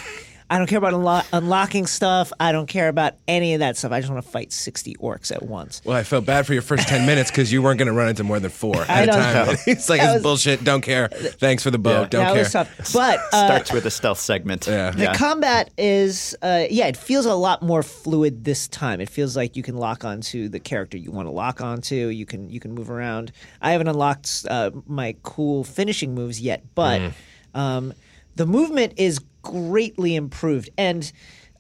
I 0.53 0.59
don't 0.59 0.67
care 0.67 0.77
about 0.77 0.93
unlo- 0.93 1.25
unlocking 1.33 1.87
stuff. 1.87 2.31
I 2.39 2.53
don't 2.53 2.67
care 2.67 2.89
about 2.89 3.15
any 3.27 3.55
of 3.55 3.61
that 3.61 3.79
stuff. 3.79 3.91
I 3.91 4.01
just 4.01 4.13
want 4.13 4.23
to 4.23 4.31
fight 4.31 4.53
60 4.53 4.97
orcs 4.97 5.33
at 5.35 5.43
once. 5.43 5.81
Well, 5.83 5.97
I 5.97 6.03
felt 6.03 6.27
bad 6.27 6.47
for 6.47 6.53
your 6.53 6.61
first 6.61 6.87
10 6.89 7.07
minutes 7.07 7.31
because 7.31 7.51
you 7.51 7.63
weren't 7.63 7.79
going 7.79 7.87
to 7.87 7.95
run 7.95 8.09
into 8.11 8.23
more 8.23 8.39
than 8.39 8.51
four 8.51 8.77
at 8.89 9.05
a 9.05 9.07
don't 9.07 9.15
time. 9.17 9.47
know. 9.47 9.55
it's 9.67 9.89
like, 9.89 10.01
That 10.03 10.09
it's 10.09 10.15
was- 10.17 10.23
bullshit. 10.23 10.63
Don't 10.63 10.83
care. 10.83 11.09
Thanks 11.09 11.63
for 11.63 11.71
the 11.71 11.79
bow. 11.79 12.03
Yeah. 12.03 12.09
Don't 12.09 12.25
that 12.27 12.33
care. 12.35 12.43
was 12.43 12.53
tough. 12.53 12.93
But 12.93 13.19
uh, 13.33 13.47
Starts 13.47 13.73
with 13.73 13.87
a 13.87 13.91
stealth 13.91 14.21
segment. 14.21 14.67
Yeah. 14.67 14.91
The 14.91 15.15
combat 15.17 15.71
is, 15.79 16.37
uh, 16.43 16.65
yeah, 16.69 16.87
it 16.87 16.99
feels 16.99 17.25
a 17.25 17.35
lot 17.35 17.63
more 17.63 17.83
fluid 17.83 18.45
this 18.45 18.69
time. 18.69 19.01
It 19.01 19.09
feels 19.09 19.35
like 19.35 19.57
you 19.57 19.63
can 19.63 19.79
lock 19.79 20.05
onto 20.05 20.51
the 20.51 20.61
character 20.61 20.99
you 20.99 21.13
want 21.13 21.29
to 21.29 21.33
lock 21.33 21.63
onto. 21.63 21.97
You 22.09 22.27
can 22.27 22.51
you 22.51 22.61
can 22.61 22.73
move 22.75 22.91
around. 22.91 23.33
I 23.63 23.73
haven't 23.73 23.89
unlocked 23.89 24.45
uh, 24.51 24.71
my 24.87 25.17
cool 25.23 25.65
finishing 25.65 26.15
moves 26.15 26.41
yet, 26.43 26.63
but 26.75 27.13
um, 27.55 27.95
the 28.37 28.45
movement 28.47 28.95
is 28.99 29.19
greatly 29.43 30.15
improved. 30.17 30.71
And 30.79 31.11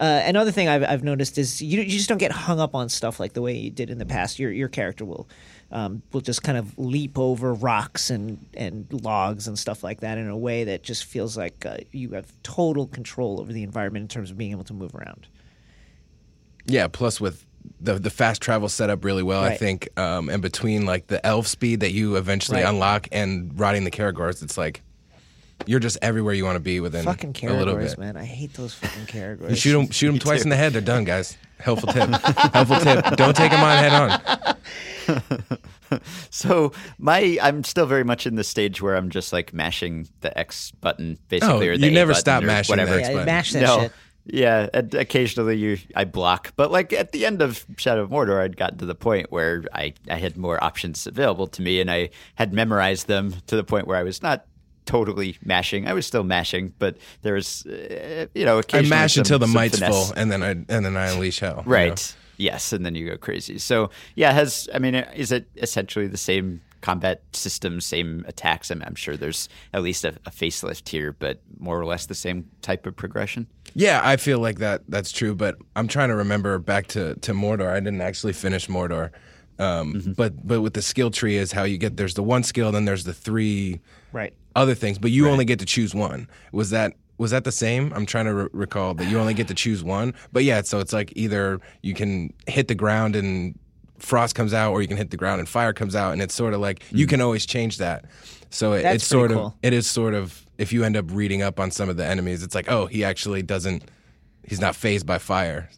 uh, 0.00 0.22
another 0.24 0.50
thing 0.50 0.68
I've, 0.68 0.82
I've 0.82 1.04
noticed 1.04 1.38
is 1.38 1.60
you, 1.62 1.80
you 1.80 1.90
just 1.90 2.08
don't 2.08 2.18
get 2.18 2.32
hung 2.32 2.58
up 2.58 2.74
on 2.74 2.88
stuff 2.88 3.20
like 3.20 3.34
the 3.34 3.42
way 3.42 3.56
you 3.56 3.70
did 3.70 3.90
in 3.90 3.98
the 3.98 4.06
past. 4.06 4.38
Your 4.38 4.50
your 4.50 4.68
character 4.68 5.04
will 5.04 5.28
um, 5.70 6.02
will 6.12 6.20
just 6.20 6.42
kind 6.42 6.58
of 6.58 6.76
leap 6.78 7.18
over 7.18 7.54
rocks 7.54 8.10
and 8.10 8.44
and 8.54 8.86
logs 9.04 9.46
and 9.46 9.58
stuff 9.58 9.84
like 9.84 10.00
that 10.00 10.18
in 10.18 10.28
a 10.28 10.36
way 10.36 10.64
that 10.64 10.82
just 10.82 11.04
feels 11.04 11.36
like 11.36 11.64
uh, 11.64 11.76
you 11.92 12.10
have 12.10 12.32
total 12.42 12.86
control 12.86 13.40
over 13.40 13.52
the 13.52 13.62
environment 13.62 14.02
in 14.02 14.08
terms 14.08 14.30
of 14.30 14.36
being 14.38 14.50
able 14.50 14.64
to 14.64 14.74
move 14.74 14.94
around. 14.94 15.28
Yeah, 16.66 16.88
plus 16.88 17.20
with 17.20 17.46
the 17.80 17.94
the 17.94 18.10
fast 18.10 18.42
travel 18.42 18.68
set 18.68 18.90
up 18.90 19.04
really 19.04 19.22
well, 19.22 19.42
I 19.42 19.56
think. 19.56 19.88
Um, 19.98 20.28
and 20.28 20.42
between 20.42 20.84
like 20.84 21.06
the 21.06 21.24
elf 21.24 21.46
speed 21.46 21.80
that 21.80 21.92
you 21.92 22.16
eventually 22.16 22.62
Right. 22.62 22.68
unlock 22.68 23.08
and 23.12 23.58
riding 23.58 23.84
the 23.84 23.90
Caragors, 23.90 24.42
it's 24.42 24.58
like 24.58 24.82
you're 25.66 25.80
just 25.80 25.98
everywhere 26.02 26.34
you 26.34 26.44
want 26.44 26.56
to 26.56 26.60
be 26.60 26.80
within 26.80 27.04
Fucking 27.04 27.34
a 27.48 27.52
little 27.52 27.74
Caragors, 27.74 27.90
bit. 27.90 27.98
man! 27.98 28.16
I 28.16 28.24
hate 28.24 28.54
those 28.54 28.74
fucking 28.74 29.06
Caragors. 29.06 29.50
You 29.50 29.56
shoot 29.56 29.72
them, 29.72 29.90
shoot 29.90 30.06
them 30.08 30.18
twice 30.18 30.42
in 30.44 30.48
the 30.50 30.56
head. 30.56 30.72
They're 30.72 30.80
done, 30.82 31.04
guys. 31.04 31.36
Helpful 31.58 31.92
tip. 31.92 32.08
Helpful 32.10 32.78
tip. 32.80 33.04
Don't 33.16 33.36
take 33.36 33.52
them 33.52 33.60
on 33.60 33.78
head 33.78 33.92
on. 33.92 34.56
So 36.30 36.72
my, 36.98 37.36
I'm 37.42 37.64
still 37.64 37.84
very 37.84 38.02
much 38.04 38.26
in 38.26 38.34
the 38.36 38.44
stage 38.44 38.80
where 38.80 38.96
I'm 38.96 39.10
just 39.10 39.30
like 39.30 39.52
mashing 39.52 40.08
the 40.22 40.36
X 40.38 40.70
button, 40.80 41.18
basically, 41.28 41.68
Oh, 41.68 41.72
or 41.72 41.76
the 41.76 41.84
you 41.84 41.90
A 41.90 41.94
never 41.94 42.12
button 42.12 42.20
stop 42.20 42.42
or 42.42 42.46
mashing 42.46 42.76
the 42.76 42.82
whatever. 42.82 42.98
X 42.98 43.08
Yeah, 43.08 43.12
button. 43.14 43.26
mash 43.26 43.52
that 43.52 43.60
no, 43.62 43.80
shit. 43.80 43.92
yeah. 44.24 44.68
And 44.72 44.94
occasionally 44.94 45.56
you, 45.58 45.76
I 45.94 46.04
block, 46.04 46.54
but 46.56 46.70
like 46.72 46.94
at 46.94 47.12
the 47.12 47.26
end 47.26 47.42
of 47.42 47.66
Shadow 47.76 48.02
of 48.04 48.08
Mordor, 48.10 48.40
I'd 48.40 48.56
gotten 48.56 48.78
to 48.78 48.86
the 48.86 48.94
point 48.94 49.30
where 49.30 49.64
I, 49.74 49.92
I 50.08 50.16
had 50.16 50.38
more 50.38 50.62
options 50.64 51.06
available 51.06 51.46
to 51.48 51.60
me, 51.62 51.78
and 51.82 51.90
I 51.90 52.08
had 52.36 52.54
memorized 52.54 53.06
them 53.06 53.34
to 53.48 53.56
the 53.56 53.64
point 53.64 53.86
where 53.86 53.98
I 53.98 54.02
was 54.02 54.22
not 54.22 54.46
totally 54.86 55.36
mashing. 55.44 55.86
I 55.86 55.92
was 55.92 56.06
still 56.06 56.24
mashing, 56.24 56.72
but 56.78 56.96
there 57.22 57.34
was, 57.34 57.64
uh, 57.66 58.26
you 58.34 58.44
know, 58.44 58.56
I 58.56 58.60
occasionally 58.60 58.90
mash 58.90 59.14
some- 59.14 59.20
until 59.22 59.38
the 59.38 59.46
some 59.46 59.54
might's 59.54 59.78
finesse. 59.78 59.90
full, 60.08 60.14
and 60.16 60.30
then 60.30 60.42
I 60.42 60.50
and 60.50 60.84
then 60.84 60.96
I 60.96 61.06
unleash 61.10 61.40
hell. 61.40 61.62
you 61.66 61.72
Right. 61.72 61.88
know? 61.90 62.18
Yes, 62.38 62.72
and 62.72 62.84
then 62.84 62.94
you 62.94 63.08
go 63.08 63.16
crazy. 63.16 63.58
So 63.58 63.90
yeah, 64.16 64.32
has 64.32 64.68
I 64.74 64.78
mean, 64.78 64.94
is 64.94 65.30
it 65.32 65.46
essentially 65.56 66.06
the 66.08 66.16
same 66.16 66.60
combat 66.80 67.22
system, 67.32 67.80
same 67.80 68.24
attacks? 68.26 68.70
I'm, 68.70 68.82
I'm 68.84 68.96
sure 68.96 69.16
there's 69.16 69.48
at 69.72 69.82
least 69.82 70.04
a, 70.04 70.14
a 70.26 70.30
facelift 70.30 70.88
here, 70.88 71.12
but 71.12 71.40
more 71.58 71.78
or 71.78 71.84
less 71.84 72.06
the 72.06 72.14
same 72.16 72.48
type 72.60 72.84
of 72.86 72.96
progression. 72.96 73.46
Yeah, 73.74 74.00
I 74.02 74.16
feel 74.16 74.40
like 74.40 74.58
that. 74.58 74.82
That's 74.88 75.12
true, 75.12 75.34
but 75.36 75.54
I'm 75.76 75.86
trying 75.86 76.08
to 76.08 76.16
remember 76.16 76.58
back 76.58 76.88
to 76.88 77.14
to 77.16 77.32
Mordor. 77.32 77.68
I 77.68 77.78
didn't 77.78 78.00
actually 78.00 78.32
finish 78.32 78.66
Mordor, 78.66 79.10
um, 79.60 79.94
Mm-hmm. 79.94 80.12
but 80.14 80.44
but 80.44 80.62
with 80.62 80.74
the 80.74 80.82
skill 80.82 81.10
tree 81.12 81.36
is 81.36 81.52
how 81.52 81.62
you 81.64 81.78
get. 81.78 81.96
There's 81.96 82.14
the 82.14 82.22
one 82.24 82.42
skill, 82.42 82.72
then 82.72 82.86
there's 82.86 83.04
the 83.04 83.14
three 83.14 83.80
right. 84.12 84.34
Other 84.54 84.74
things, 84.74 84.98
but 84.98 85.10
you 85.10 85.28
only 85.28 85.44
get 85.44 85.58
to 85.60 85.66
choose 85.66 85.94
one. 85.94 86.28
Was 86.52 86.70
that 86.70 86.94
was 87.18 87.30
that 87.30 87.44
the 87.44 87.52
same? 87.52 87.92
I'm 87.94 88.06
trying 88.06 88.24
to 88.24 88.34
re- 88.34 88.48
recall 88.52 88.94
that 88.94 89.08
you 89.08 89.18
only 89.18 89.34
get 89.34 89.48
to 89.48 89.54
choose 89.54 89.84
one. 89.84 90.14
But 90.32 90.44
yeah, 90.44 90.62
so 90.62 90.80
it's 90.80 90.92
like 90.92 91.12
either 91.14 91.60
you 91.82 91.94
can 91.94 92.32
hit 92.48 92.68
the 92.68 92.74
ground 92.74 93.14
and 93.14 93.58
frost 93.98 94.34
comes 94.34 94.52
out, 94.52 94.72
or 94.72 94.82
you 94.82 94.88
can 94.88 94.96
hit 94.96 95.10
the 95.10 95.16
ground 95.16 95.38
and 95.38 95.48
fire 95.48 95.72
comes 95.72 95.94
out, 95.94 96.12
and 96.12 96.20
it's 96.20 96.34
sort 96.34 96.54
of 96.54 96.60
like 96.60 96.82
you 96.90 97.06
can 97.06 97.20
always 97.20 97.46
change 97.46 97.78
that. 97.78 98.06
So 98.50 98.72
it, 98.72 98.84
it's 98.84 99.06
sort 99.06 99.30
pretty 99.30 99.42
of 99.42 99.54
it 99.62 99.72
is 99.72 99.88
sort 99.88 100.14
of 100.14 100.46
if 100.58 100.72
you 100.72 100.84
end 100.84 100.96
up 100.96 101.06
reading 101.10 101.42
up 101.42 101.60
on 101.60 101.70
some 101.70 101.88
of 101.88 101.96
the 101.96 102.04
enemies, 102.04 102.42
it's 102.42 102.54
like 102.54 102.70
oh 102.70 102.86
he 102.86 103.04
actually 103.04 103.42
doesn't 103.42 103.84
he's 104.44 104.60
not 104.60 104.74
phased 104.74 105.06
by 105.06 105.18
fire, 105.18 105.70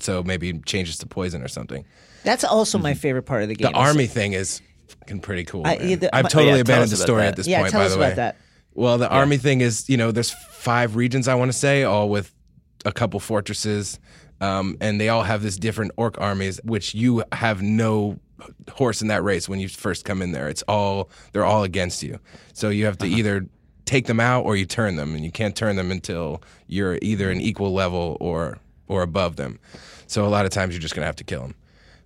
so 0.00 0.22
maybe 0.22 0.52
he 0.52 0.58
changes 0.60 0.98
to 0.98 1.06
poison 1.06 1.42
or 1.42 1.48
something. 1.48 1.84
That's 2.24 2.44
also 2.44 2.78
my 2.78 2.94
favorite 2.94 3.24
part 3.24 3.42
of 3.42 3.48
the 3.48 3.56
game. 3.56 3.66
Mm-hmm. 3.66 3.74
The 3.74 3.80
army 3.80 4.06
thing 4.06 4.32
is 4.32 4.62
fucking 5.00 5.20
pretty 5.20 5.44
cool. 5.44 5.66
I, 5.66 5.76
man. 5.78 5.98
the- 5.98 6.14
I've 6.14 6.24
my- 6.24 6.28
totally 6.28 6.46
yeah, 6.48 6.54
tell 6.56 6.60
abandoned 6.62 6.82
us 6.84 6.90
the 6.90 6.96
about 6.96 7.02
story 7.06 7.22
that. 7.22 7.28
at 7.28 7.36
this 7.36 7.46
Yeah, 7.46 7.60
point. 7.60 7.70
tell 7.72 7.80
by 7.80 7.86
us 7.86 7.92
the 7.94 7.98
about 7.98 8.16
that. 8.16 8.36
Well, 8.74 8.98
the 8.98 9.08
army 9.08 9.36
thing 9.36 9.60
is, 9.60 9.88
you 9.90 9.96
know, 9.96 10.12
there's 10.12 10.30
five 10.30 10.96
regions 10.96 11.28
I 11.28 11.34
want 11.34 11.50
to 11.52 11.56
say, 11.58 11.82
all 11.84 12.08
with 12.08 12.32
a 12.84 12.92
couple 12.92 13.20
fortresses, 13.20 13.98
um, 14.40 14.76
and 14.80 15.00
they 15.00 15.08
all 15.10 15.22
have 15.22 15.42
this 15.42 15.56
different 15.56 15.92
orc 15.96 16.18
armies, 16.20 16.58
which 16.64 16.94
you 16.94 17.22
have 17.32 17.60
no 17.62 18.18
horse 18.72 19.02
in 19.02 19.08
that 19.08 19.22
race 19.22 19.48
when 19.48 19.60
you 19.60 19.68
first 19.68 20.04
come 20.04 20.20
in 20.22 20.32
there. 20.32 20.48
It's 20.48 20.62
all 20.62 21.10
they're 21.32 21.44
all 21.44 21.62
against 21.64 22.02
you, 22.02 22.18
so 22.54 22.70
you 22.70 22.86
have 22.86 22.98
to 22.98 23.06
either 23.06 23.46
take 23.84 24.06
them 24.06 24.18
out 24.20 24.44
or 24.44 24.56
you 24.56 24.64
turn 24.64 24.96
them, 24.96 25.14
and 25.14 25.24
you 25.24 25.30
can't 25.30 25.54
turn 25.54 25.76
them 25.76 25.90
until 25.90 26.42
you're 26.66 26.98
either 27.02 27.30
an 27.30 27.40
equal 27.40 27.72
level 27.72 28.16
or 28.20 28.58
or 28.88 29.02
above 29.02 29.36
them. 29.36 29.58
So 30.06 30.24
a 30.26 30.28
lot 30.30 30.44
of 30.44 30.50
times 30.50 30.74
you're 30.74 30.80
just 30.80 30.94
gonna 30.94 31.06
have 31.06 31.16
to 31.16 31.24
kill 31.24 31.42
them. 31.42 31.54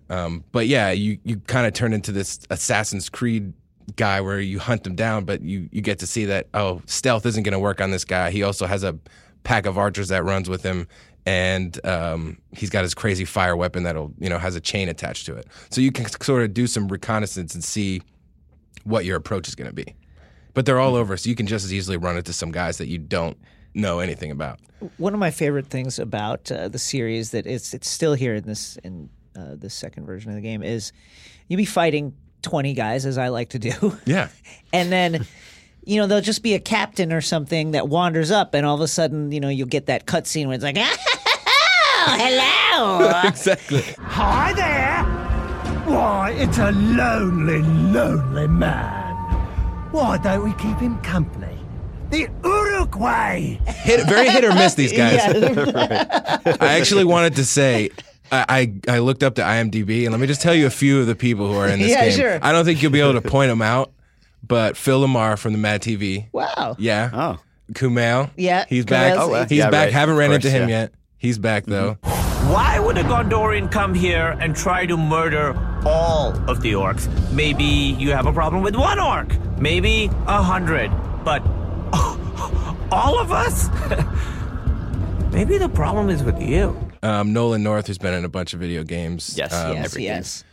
Um, 0.09 0.45
but 0.53 0.67
yeah, 0.67 0.91
you 0.91 1.19
you 1.25 1.39
kind 1.41 1.67
of 1.67 1.73
turn 1.73 1.93
into 1.93 2.13
this 2.13 2.41
Assassin's 2.51 3.09
Creed 3.09 3.53
guy 3.95 4.21
where 4.21 4.41
you 4.41 4.59
hunt 4.59 4.85
them 4.85 4.95
down, 4.95 5.25
but 5.25 5.43
you 5.43 5.69
you 5.73 5.81
get 5.81 5.99
to 6.01 6.07
see 6.07 6.25
that 6.27 6.49
oh, 6.55 6.83
stealth 6.87 7.27
isn't 7.27 7.43
going 7.43 7.53
to 7.53 7.59
work 7.59 7.81
on 7.81 7.91
this 7.91 8.05
guy. 8.05 8.31
He 8.31 8.43
also 8.43 8.67
has 8.67 8.83
a 8.85 8.99
pack 9.45 9.67
of 9.67 9.79
archers 9.79 10.09
that 10.09 10.25
runs 10.25 10.49
with 10.49 10.63
him, 10.63 10.89
and 11.25 11.85
um, 11.87 12.39
he's 12.53 12.71
got 12.71 12.83
his 12.83 12.95
crazy 12.95 13.25
fire 13.25 13.57
weapon 13.57 13.83
that'll 13.83 14.13
you 14.19 14.29
know 14.29 14.39
has 14.39 14.57
a 14.57 14.61
chain 14.61 14.89
attached 14.89 15.27
to 15.27 15.37
it. 15.37 15.47
So 15.71 15.81
you 15.81 15.93
can 15.93 16.07
sort 16.23 16.43
of 16.43 16.55
do 16.55 16.67
some 16.67 16.89
reconnaissance 16.89 17.55
and 17.55 17.63
see 17.63 18.03
what 18.85 19.05
your 19.05 19.17
approach 19.17 19.49
is 19.49 19.55
going 19.55 19.69
to 19.69 19.75
be. 19.75 19.95
But 20.55 20.65
they're 20.67 20.81
all 20.81 20.95
over, 20.95 21.17
so 21.17 21.29
you 21.29 21.37
can 21.37 21.47
just 21.47 21.65
as 21.65 21.75
easily 21.75 21.97
run 21.97 22.17
into 22.17 22.33
some 22.33 22.51
guys 22.51 22.79
that 22.79 22.87
you 22.87 22.99
don't 22.99 23.37
know 23.75 23.99
anything 23.99 24.31
about. 24.31 24.59
one 24.97 25.13
of 25.13 25.21
my 25.21 25.31
favorite 25.31 25.67
things 25.67 25.99
about 25.99 26.51
uh, 26.51 26.69
the 26.69 26.79
series 26.79 27.31
that 27.33 27.47
it's 27.47 27.75
it's 27.75 27.89
still 27.89 28.15
here 28.15 28.37
in 28.37 28.45
this 28.45 28.77
in 28.85 29.11
uh, 29.37 29.55
this 29.57 29.75
second 29.75 30.07
version 30.07 30.31
of 30.31 30.37
the 30.37 30.43
game 30.43 30.63
is 30.63 30.93
you 31.49 31.57
be 31.57 31.65
fighting 31.65 32.15
20 32.43 32.75
guys 32.75 33.05
as 33.07 33.19
I 33.19 33.29
like 33.29 33.51
to 33.51 33.59
do 33.59 33.97
Yeah. 34.07 34.29
and 34.73 34.91
then 34.93 35.27
you 35.85 35.97
know 36.01 36.07
there'll 36.07 36.23
just 36.23 36.43
be 36.43 36.55
a 36.55 36.61
captain 36.61 37.13
or 37.13 37.21
something 37.21 37.73
that 37.73 37.89
wanders 37.89 38.31
up 38.31 38.55
and 38.55 38.65
all 38.67 38.75
of 38.75 38.81
a 38.81 38.89
sudden 38.89 39.33
you 39.33 39.41
know 39.41 39.49
you'll 39.49 39.69
get 39.69 39.87
that 39.87 40.07
cutscene 40.07 40.47
where 40.47 40.55
it's 40.55 40.65
like 40.65 40.77
hello 42.09 43.11
exactly. 43.29 43.83
Hi 43.99 44.53
there! 44.53 45.05
Why, 45.87 46.33
it's 46.33 46.59
a 46.59 46.73
lonely, 46.73 47.63
lonely 47.63 48.49
man. 48.49 49.15
Why 49.93 50.19
don't 50.19 50.45
we 50.45 50.53
keep 50.55 50.79
him 50.79 50.99
company? 51.03 51.59
The 52.11 52.29
Uruguay! 52.45 53.59
Hit, 53.67 54.07
very 54.09 54.29
hit 54.29 54.45
or 54.45 54.53
miss 54.55 54.75
these 54.75 54.93
guys. 54.93 55.21
I 56.61 56.77
actually 56.79 57.05
wanted 57.05 57.37
to 57.37 57.45
say. 57.45 57.91
I, 58.33 58.73
I 58.89 58.97
I 58.97 58.99
looked 59.01 59.23
up 59.23 59.35
the 59.35 59.43
IMDb 59.43 60.03
and 60.05 60.13
let 60.13 60.21
me 60.21 60.27
just 60.27 60.41
tell 60.43 60.55
you 60.55 60.67
a 60.67 60.71
few 60.71 61.01
of 61.01 61.07
the 61.07 61.15
people 61.15 61.51
who 61.53 61.59
are 61.59 61.69
in 61.69 61.79
this 61.79 61.91
Yeah, 61.93 62.09
game. 62.09 62.17
sure. 62.19 62.39
I 62.43 62.53
don't 62.53 62.65
think 62.65 62.83
you'll 62.83 62.93
be 62.93 63.01
able 63.01 63.21
to 63.21 63.29
point 63.29 63.51
them 63.51 63.63
out, 63.63 63.93
but 64.47 64.77
Phil 64.77 65.01
LaMarr 65.03 65.39
from 65.39 65.53
the 65.53 65.59
Mad 65.59 65.81
TV, 65.83 66.27
wow 66.33 66.77
yeah, 66.79 67.11
Oh, 67.13 67.39
Kumail, 67.73 68.31
Yeah, 68.37 68.65
he's 68.69 68.85
back. 68.85 69.15
Oh, 69.19 69.29
wow. 69.29 69.45
He's 69.45 69.59
Yeah, 69.59 69.71
back. 69.71 69.87
right. 69.87 69.93
Haven't 69.93 70.17
ran 70.17 70.31
course, 70.31 70.45
into 70.45 70.51
him 70.51 70.69
yeah. 70.69 70.83
yet. 70.83 70.93
He's 71.19 71.39
back 71.39 71.63
mm-hmm. 71.65 71.73
though. 71.73 71.99
Why 72.53 72.79
would 72.79 72.97
a 72.97 73.03
Gondorian 73.03 73.73
come 73.73 73.93
here 73.93 74.37
and 74.41 74.55
try 74.55 74.87
to 74.87 74.97
murder 74.97 75.57
all 75.85 76.33
of 76.49 76.61
the 76.61 76.73
orcs? 76.75 77.09
Maybe 77.33 77.65
you 77.65 78.13
have 78.13 78.27
a 78.27 78.33
problem 78.33 78.63
with 78.63 78.77
one 78.77 79.01
orc, 79.01 79.35
maybe 79.59 80.09
a 80.29 80.43
hundred, 80.43 80.91
but 81.25 81.43
all 82.93 83.19
of 83.19 83.33
us? 83.33 83.69
maybe 85.33 85.59
the 85.59 85.69
problem 85.69 86.09
is 86.09 86.23
with 86.23 86.41
you. 86.41 86.77
Um, 87.07 87.33
Nolan 87.33 87.63
North, 87.63 87.87
who's 87.87 87.99
been 87.99 88.15
in 88.15 88.25
a 88.25 88.29
bunch 88.29 88.53
of 88.55 88.61
video 88.61 88.83
games. 88.83 89.37
Yes. 89.37 89.53
Um, 89.53 89.75
yes 89.75 89.85
everything. 89.87 90.05
yes 90.05 90.45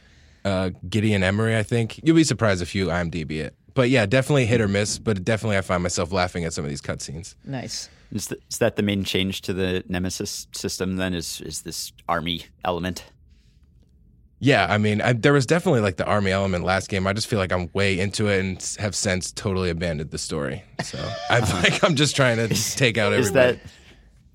uh, 0.46 0.72
Gideon 0.90 1.24
Emery, 1.24 1.58
I 1.58 1.64
think. 1.64 2.00
You'll 2.04 2.16
be 2.16 2.24
surprised 2.24 2.62
if 2.62 2.76
you 2.76 2.88
IMDb 2.88 3.40
it. 3.42 3.56
But 3.74 3.90
yeah, 3.90 4.06
definitely 4.06 4.46
hit 4.46 4.62
or 4.62 4.68
miss. 4.68 5.00
But 5.00 5.24
definitely, 5.24 5.58
I 5.58 5.62
find 5.62 5.82
myself 5.82 6.12
laughing 6.12 6.46
at 6.46 6.54
some 6.54 6.64
of 6.64 6.70
these 6.70 6.82
cutscenes. 6.82 7.36
nice 7.44 7.90
is, 8.12 8.28
th- 8.28 8.42
is 8.50 8.60
that 8.60 8.76
the 8.76 8.84
main 8.84 9.04
change 9.04 9.42
to 9.42 9.54
the 9.54 9.84
Nemesis 9.88 10.48
system? 10.52 10.98
Then 10.98 11.14
is 11.14 11.42
is 11.42 11.64
this 11.64 11.92
army 12.08 12.46
element? 12.64 13.06
Yeah, 14.40 14.68
I 14.70 14.78
mean, 14.78 15.00
I, 15.02 15.14
there 15.14 15.32
was 15.32 15.46
definitely 15.46 15.80
like 15.80 15.96
the 15.96 16.06
army 16.06 16.32
element 16.32 16.66
last 16.66 16.90
game. 16.90 17.08
I 17.08 17.14
just 17.14 17.28
feel 17.28 17.40
like 17.40 17.54
I'm 17.54 17.70
way 17.72 17.98
into 17.98 18.28
it 18.28 18.42
and 18.42 18.76
have 18.78 18.94
since 18.94 19.32
totally 19.32 19.70
abandoned 19.70 20.12
the 20.12 20.18
story. 20.18 20.64
So 20.84 21.00
I 21.30 21.40
feel 21.42 21.60
like 21.62 21.82
I'm 21.84 21.96
just 21.96 22.16
trying 22.16 22.38
to 22.38 22.48
take 22.76 22.98
out 22.98 23.14
Is 23.14 23.30
everybody. 23.30 23.58
that 23.58 23.72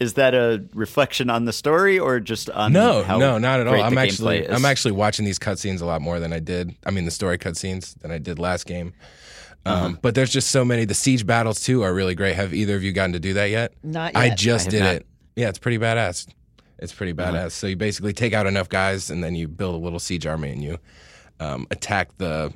is 0.00 0.14
that 0.14 0.34
a 0.34 0.64
reflection 0.74 1.28
on 1.30 1.44
the 1.44 1.52
story 1.52 1.98
or 1.98 2.20
just 2.20 2.48
on 2.50 2.72
no, 2.72 3.02
how 3.02 3.18
no, 3.18 3.38
not 3.38 3.60
at 3.60 3.66
all. 3.66 3.74
I'm 3.82 3.98
actually. 3.98 4.48
I'm 4.48 4.64
actually 4.64 4.92
watching 4.92 5.24
these 5.24 5.38
cutscenes 5.38 5.80
a 5.80 5.84
lot 5.86 6.00
more 6.00 6.20
than 6.20 6.32
I 6.32 6.38
did. 6.38 6.74
I 6.86 6.90
mean, 6.90 7.04
the 7.04 7.10
story 7.10 7.36
cutscenes 7.38 7.98
than 8.00 8.10
I 8.10 8.18
did 8.18 8.38
last 8.38 8.66
game. 8.66 8.92
Um, 9.66 9.72
Uh-huh. 9.74 9.96
But 10.02 10.14
there's 10.14 10.30
just 10.30 10.50
so 10.50 10.64
many. 10.64 10.84
The 10.84 10.94
siege 10.94 11.26
battles 11.26 11.60
too 11.60 11.82
are 11.82 11.92
really 11.92 12.14
great. 12.14 12.36
Have 12.36 12.54
either 12.54 12.76
of 12.76 12.82
you 12.84 12.92
gotten 12.92 13.12
to 13.14 13.20
do 13.20 13.34
that 13.34 13.46
yet? 13.50 13.72
Not 13.82 14.16
I 14.16 14.26
yet. 14.26 14.38
just 14.38 14.62
I 14.62 14.64
have 14.66 14.70
did 14.70 14.80
not. 14.84 14.94
it. 14.94 15.06
Yeah, 15.36 15.48
it's 15.48 15.58
pretty 15.58 15.78
badass. 15.78 16.28
It's 16.78 16.92
pretty 16.94 17.12
Uh-huh. 17.20 17.32
badass. 17.32 17.50
So 17.52 17.66
you 17.66 17.74
basically 17.76 18.12
take 18.12 18.32
out 18.34 18.46
enough 18.46 18.68
guys, 18.68 19.10
and 19.10 19.22
then 19.22 19.34
you 19.34 19.48
build 19.48 19.74
a 19.74 19.78
little 19.84 19.98
siege 19.98 20.26
army, 20.26 20.50
and 20.52 20.62
you 20.62 20.78
um, 21.40 21.66
attack 21.72 22.16
the 22.18 22.52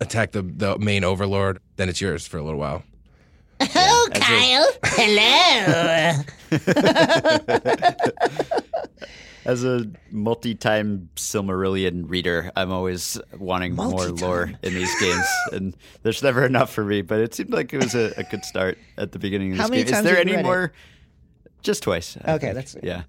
attack 0.00 0.32
the 0.32 0.42
the 0.42 0.78
main 0.78 1.04
overlord. 1.04 1.60
Then 1.76 1.88
it's 1.88 2.00
yours 2.00 2.26
for 2.26 2.38
a 2.38 2.42
little 2.42 2.58
while. 2.58 2.82
Oh, 3.60 4.08
a- 4.12 4.18
Kyle. 4.18 4.68
Hello. 4.84 6.22
As 9.46 9.64
a 9.64 9.86
multi-time 10.10 11.08
Silmarillion 11.16 12.04
reader, 12.08 12.52
I'm 12.56 12.70
always 12.70 13.18
wanting 13.38 13.74
more 13.74 13.88
Multi-time. 13.88 14.28
lore 14.28 14.52
in 14.62 14.74
these 14.74 14.94
games, 15.00 15.24
and 15.52 15.74
there's 16.02 16.22
never 16.22 16.44
enough 16.44 16.70
for 16.70 16.84
me. 16.84 17.00
But 17.00 17.20
it 17.20 17.34
seemed 17.34 17.50
like 17.50 17.72
it 17.72 17.82
was 17.82 17.94
a, 17.94 18.12
a 18.18 18.24
good 18.24 18.44
start 18.44 18.76
at 18.98 19.12
the 19.12 19.18
beginning 19.18 19.52
of 19.52 19.58
How 19.58 19.64
this 19.64 19.70
many 19.70 19.82
game. 19.84 19.86
Is 19.86 19.92
times 19.92 20.04
there 20.04 20.16
have 20.16 20.26
any 20.26 20.36
read 20.36 20.44
it? 20.44 20.70
Just 21.62 21.82
twice. 21.82 22.18
I 22.22 22.34
Okay, 22.34 22.52
think. 22.52 22.54
that's- 22.54 22.76
yeah. 22.82 23.02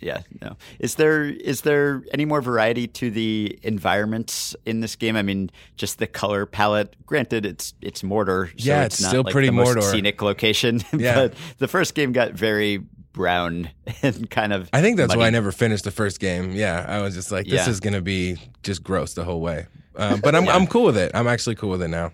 Yeah, 0.00 0.20
no. 0.42 0.56
Is 0.78 0.96
there 0.96 1.24
is 1.24 1.62
there 1.62 2.02
any 2.12 2.24
more 2.24 2.40
variety 2.42 2.86
to 2.88 3.10
the 3.10 3.58
environments 3.62 4.54
in 4.66 4.80
this 4.80 4.96
game? 4.96 5.16
I 5.16 5.22
mean, 5.22 5.50
just 5.76 5.98
the 5.98 6.06
color 6.06 6.44
palette. 6.46 6.94
Granted, 7.06 7.46
it's 7.46 7.74
it's 7.80 8.02
Mordor, 8.02 8.48
so 8.48 8.54
Yeah, 8.56 8.84
it's, 8.84 8.96
it's 8.96 9.02
not 9.02 9.08
still 9.08 9.22
like 9.22 9.32
pretty 9.32 9.48
Mordor. 9.50 9.82
scenic 9.82 10.20
location. 10.22 10.82
Yeah. 10.96 11.14
but 11.14 11.34
the 11.58 11.68
first 11.68 11.94
game 11.94 12.12
got 12.12 12.32
very 12.32 12.78
brown 13.12 13.70
and 14.02 14.28
kind 14.30 14.52
of. 14.52 14.68
I 14.72 14.82
think 14.82 14.96
that's 14.98 15.16
why 15.16 15.26
I 15.26 15.30
never 15.30 15.52
finished 15.52 15.84
the 15.84 15.90
first 15.90 16.20
game. 16.20 16.52
Yeah, 16.52 16.84
I 16.86 17.00
was 17.00 17.14
just 17.14 17.32
like, 17.32 17.46
this 17.46 17.66
Yeah. 17.66 17.70
is 17.70 17.80
gonna 17.80 18.02
be 18.02 18.36
just 18.62 18.82
gross 18.82 19.14
the 19.14 19.24
whole 19.24 19.40
way. 19.40 19.66
Um, 19.96 20.20
but 20.20 20.34
I'm 20.34 20.48
I'm 20.56 20.66
cool 20.66 20.84
with 20.84 20.98
it. 20.98 21.12
I'm 21.14 21.26
actually 21.26 21.54
cool 21.56 21.70
with 21.70 21.82
it 21.82 21.88
now. 21.88 22.12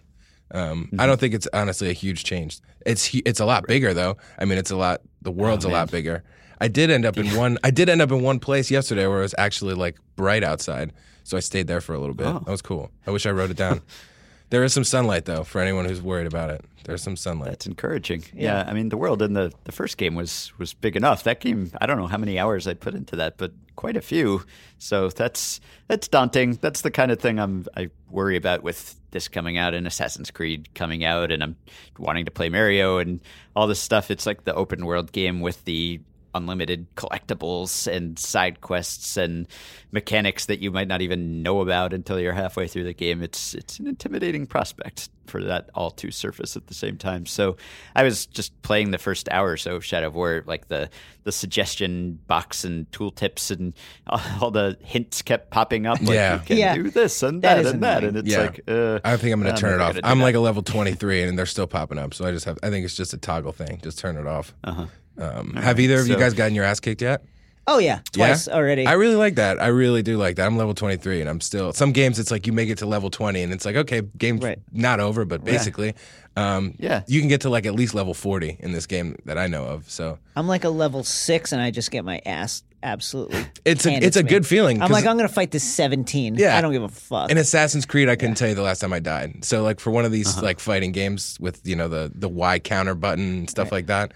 Um, 0.55 0.85
Mm-hmm. 0.85 1.01
I 1.01 1.07
don't 1.07 1.19
think 1.19 1.35
it's 1.35 1.49
honestly 1.53 1.89
a 1.91 1.95
huge 1.95 2.25
change. 2.25 2.61
It's 2.87 3.11
it's 3.27 3.41
a 3.41 3.45
lot 3.47 3.67
bigger 3.67 3.95
though. 3.95 4.17
I 4.39 4.45
mean, 4.45 4.59
it's 4.59 4.71
a 4.71 4.77
lot. 4.77 5.01
The 5.23 5.33
world's 5.33 5.65
a 5.65 5.69
lot 5.69 5.91
bigger. 5.91 6.23
I 6.63 6.69
did 6.69 6.91
end 6.91 7.05
up 7.05 7.19
in 7.19 7.27
one. 7.37 7.59
I 7.65 7.73
did 7.73 7.89
end 7.89 8.01
up 8.01 8.13
in 8.13 8.23
one 8.23 8.39
place 8.39 8.71
yesterday 8.71 9.09
where 9.09 9.19
it 9.19 9.23
was 9.23 9.35
actually 9.37 9.75
like 9.75 9.99
bright 10.15 10.45
outside, 10.45 10.93
so 11.25 11.37
I 11.37 11.41
stayed 11.41 11.67
there 11.67 11.81
for 11.81 11.93
a 11.93 11.99
little 11.99 12.15
bit. 12.15 12.29
Oh. 12.29 12.39
That 12.39 12.53
was 12.53 12.63
cool. 12.63 12.93
I 13.05 13.11
wish 13.11 13.27
I 13.27 13.31
wrote 13.31 13.51
it 13.51 13.57
down. 13.57 13.83
there 14.51 14.63
is 14.63 14.73
some 14.73 14.85
sunlight 14.85 15.25
though 15.25 15.43
for 15.43 15.61
anyone 15.61 15.87
who's 15.87 16.01
worried 16.01 16.29
about 16.29 16.51
it. 16.51 16.65
There's 16.85 17.03
some 17.03 17.17
sunlight. 17.17 17.49
That's 17.49 17.67
encouraging. 17.67 18.25
Yeah. 18.33 18.65
I 18.65 18.75
mean, 18.75 18.91
the 18.91 18.97
world 18.97 19.23
in 19.23 19.33
the, 19.33 19.53
the 19.65 19.73
first 19.73 19.97
game 19.97 20.15
was 20.15 20.53
was 20.57 20.73
big 20.73 20.95
enough. 20.95 21.25
That 21.25 21.41
game, 21.41 21.73
I 21.81 21.87
don't 21.87 21.97
know 21.97 22.07
how 22.07 22.19
many 22.19 22.39
hours 22.39 22.69
I 22.69 22.75
put 22.75 22.95
into 22.95 23.17
that, 23.17 23.39
but 23.39 23.51
quite 23.75 23.97
a 23.97 24.01
few. 24.01 24.45
So 24.79 25.09
that's 25.09 25.61
that's 25.89 26.07
daunting. 26.07 26.59
That's 26.61 26.83
the 26.83 26.93
kind 26.93 27.11
of 27.11 27.19
thing 27.19 27.41
I'm 27.41 27.67
I 27.77 27.91
worry 28.09 28.37
about 28.37 28.63
with 28.63 28.95
this 29.11 29.27
coming 29.27 29.59
out 29.59 29.75
and 29.75 29.85
Assassin's 29.85 30.31
Creed 30.31 30.73
coming 30.75 31.05
out, 31.05 31.33
and 31.33 31.43
I'm 31.43 31.57
wanting 31.99 32.25
to 32.27 32.31
play 32.31 32.49
Mario 32.49 32.99
and 32.99 33.21
all 33.57 33.67
this 33.67 33.81
stuff. 33.81 34.13
It's 34.13 34.27
like 34.27 34.45
the 34.45 34.55
open 34.55 34.87
world 34.87 35.11
game 35.11 35.41
with 35.41 35.65
the 35.65 36.01
unlimited 36.35 36.87
collectibles 36.97 37.87
and 37.87 38.19
side 38.19 38.61
quests 38.61 39.17
and 39.17 39.47
mechanics 39.91 40.47
that 40.47 40.61
you 40.61 40.71
might 40.71 40.89
not 40.89 41.03
even 41.03 41.43
know 41.43 41.61
about 41.61 41.93
until 41.93 42.19
you're 42.19 42.33
halfway 42.33 42.67
through 42.69 42.85
the 42.85 42.95
game. 42.95 43.23
It's 43.23 43.55
it's 43.55 43.79
an 43.79 43.87
intimidating 43.87 44.47
prospect 44.47 45.09
for 45.27 45.43
that 45.45 45.71
all 45.75 45.91
to 45.93 46.11
surface 46.11 46.57
at 46.57 46.67
the 46.67 46.75
same 46.75 46.97
time. 46.99 47.27
So 47.27 47.57
I 47.95 48.03
was 48.03 48.27
just 48.27 48.61
playing 48.63 48.91
the 48.91 48.99
first 48.99 49.29
hour 49.31 49.53
or 49.53 49.57
so 49.57 49.77
of 49.77 49.85
Shadow 49.85 50.09
of 50.09 50.15
War, 50.15 50.43
like 50.47 50.69
the 50.69 50.91
the 51.25 51.33
suggestion 51.33 52.19
box 52.27 52.65
and 52.65 52.91
tooltips 52.91 53.51
and 53.51 53.75
all 54.41 54.51
the 54.51 54.77
hints 54.83 55.23
kept 55.23 55.51
popping 55.51 55.87
up. 55.87 56.01
Like 56.01 56.11
Yeah. 56.11 56.35
you 56.35 56.41
can 56.47 56.57
Yeah. 56.57 56.75
do 56.75 56.91
this 56.91 57.23
and 57.23 57.43
That 57.43 57.57
that, 57.57 57.65
is 57.67 57.73
and 57.73 57.83
that, 57.83 57.99
annoying. 57.99 58.17
and 58.17 58.27
it's 58.27 58.35
Yeah. 58.35 58.41
like 58.43 58.61
uh, 58.67 58.99
I 59.05 59.17
think 59.17 59.33
I'm 59.35 59.41
gonna 59.41 59.51
I'm 59.51 59.57
turn 59.57 59.81
it 59.81 59.83
off. 59.83 59.97
I'm 60.03 60.19
that. 60.19 60.25
like 60.25 60.35
a 60.35 60.41
level 60.41 60.63
23, 60.63 61.23
and 61.23 61.39
they're 61.39 61.47
still 61.47 61.67
popping 61.69 61.99
up. 61.99 62.15
So 62.15 62.25
I 62.25 62.33
just 62.33 62.45
have. 62.47 62.59
I 62.63 62.71
think 62.71 62.85
it's 62.85 62.97
just 62.97 63.13
a 63.15 63.19
toggle 63.19 63.53
thing. 63.53 63.81
Just 63.83 63.99
turn 63.99 64.17
it 64.17 64.27
off. 64.27 64.55
Uh-huh. 64.65 64.87
Um, 65.19 65.55
have 65.55 65.79
either 65.81 66.01
of 66.01 66.09
you 66.09 66.17
guys 66.17 66.35
gotten 66.35 66.55
your 66.55 66.65
ass 66.65 66.81
kicked 66.81 67.03
yet? 67.03 67.23
Oh 67.67 67.79
yeah, 67.79 68.01
twice 68.13 68.49
Yeah? 68.49 68.55
already. 68.55 68.87
I 68.87 68.95
really 68.95 69.15
like 69.15 69.37
that. 69.37 69.63
I 69.63 69.69
really 69.69 70.03
do 70.03 70.17
like 70.17 70.35
that. 70.37 70.47
I'm 70.47 70.57
level 70.57 70.75
23, 70.75 71.21
and 71.21 71.31
I'm 71.31 71.41
still. 71.41 71.73
Some 71.73 71.93
games 71.93 72.19
it's 72.19 72.33
like 72.33 72.47
you 72.49 72.53
make 72.53 72.69
it 72.69 72.79
to 72.79 72.87
level 72.87 73.09
20, 73.09 73.41
and 73.41 73.53
it's 73.53 73.65
like 73.65 73.77
okay, 73.77 74.03
game's 74.19 74.43
Right. 74.43 74.59
not 74.73 74.99
over, 74.99 75.25
but 75.25 75.45
basically, 75.45 75.95
um, 76.37 76.75
Yeah. 76.79 77.03
you 77.07 77.21
can 77.21 77.29
get 77.29 77.43
to 77.43 77.51
like 77.51 77.65
at 77.65 77.75
least 77.75 77.95
level 77.95 78.15
40 78.15 78.57
in 78.59 78.73
this 78.73 78.87
game 78.87 79.15
that 79.27 79.39
I 79.39 79.47
know 79.47 79.65
of. 79.65 79.89
So 79.89 80.19
I'm 80.35 80.49
like 80.49 80.65
a 80.65 80.71
level 80.71 81.05
six, 81.05 81.53
and 81.53 81.63
I 81.63 81.71
just 81.71 81.93
get 81.93 82.05
my 82.05 82.21
ass 82.27 82.65
absolutely. 82.83 83.47
It's 83.65 83.87
a- 83.87 83.93
it's 83.93 84.17
a 84.17 84.25
me. 84.25 84.29
good 84.29 84.45
feeling, 84.45 84.83
I'm 84.83 84.91
like, 84.91 85.07
I'm 85.07 85.17
gonna 85.17 85.29
fight 85.29 85.53
this 85.53 85.63
17. 85.63 86.35
Yeah. 86.35 86.57
I 86.59 86.61
don't 86.63 86.73
give 86.73 86.83
a 86.83 86.89
fuck. 86.89 87.31
in 87.31 87.39
Assassin's 87.39 87.87
Creed, 87.87 88.09
I 88.09 88.17
couldn't 88.17 88.35
tell 88.35 88.49
you 88.49 88.57
the 88.57 88.63
last 88.63 88.81
time 88.81 88.93
I 88.93 88.99
died. 88.99 89.45
So 89.45 89.63
like 89.63 89.79
for 89.79 89.93
one 89.93 90.05
of 90.05 90.11
these 90.11 90.27
Uh-huh. 90.37 90.43
like 90.47 90.59
fighting 90.59 90.91
games 90.91 91.37
with 91.39 91.61
you 91.65 91.77
know 91.77 91.87
the 91.87 92.11
the 92.13 92.29
Y 92.29 92.59
counter 92.59 92.97
button 92.97 93.25
and 93.39 93.49
stuff 93.51 93.71
like 93.71 93.87
that, 93.87 94.11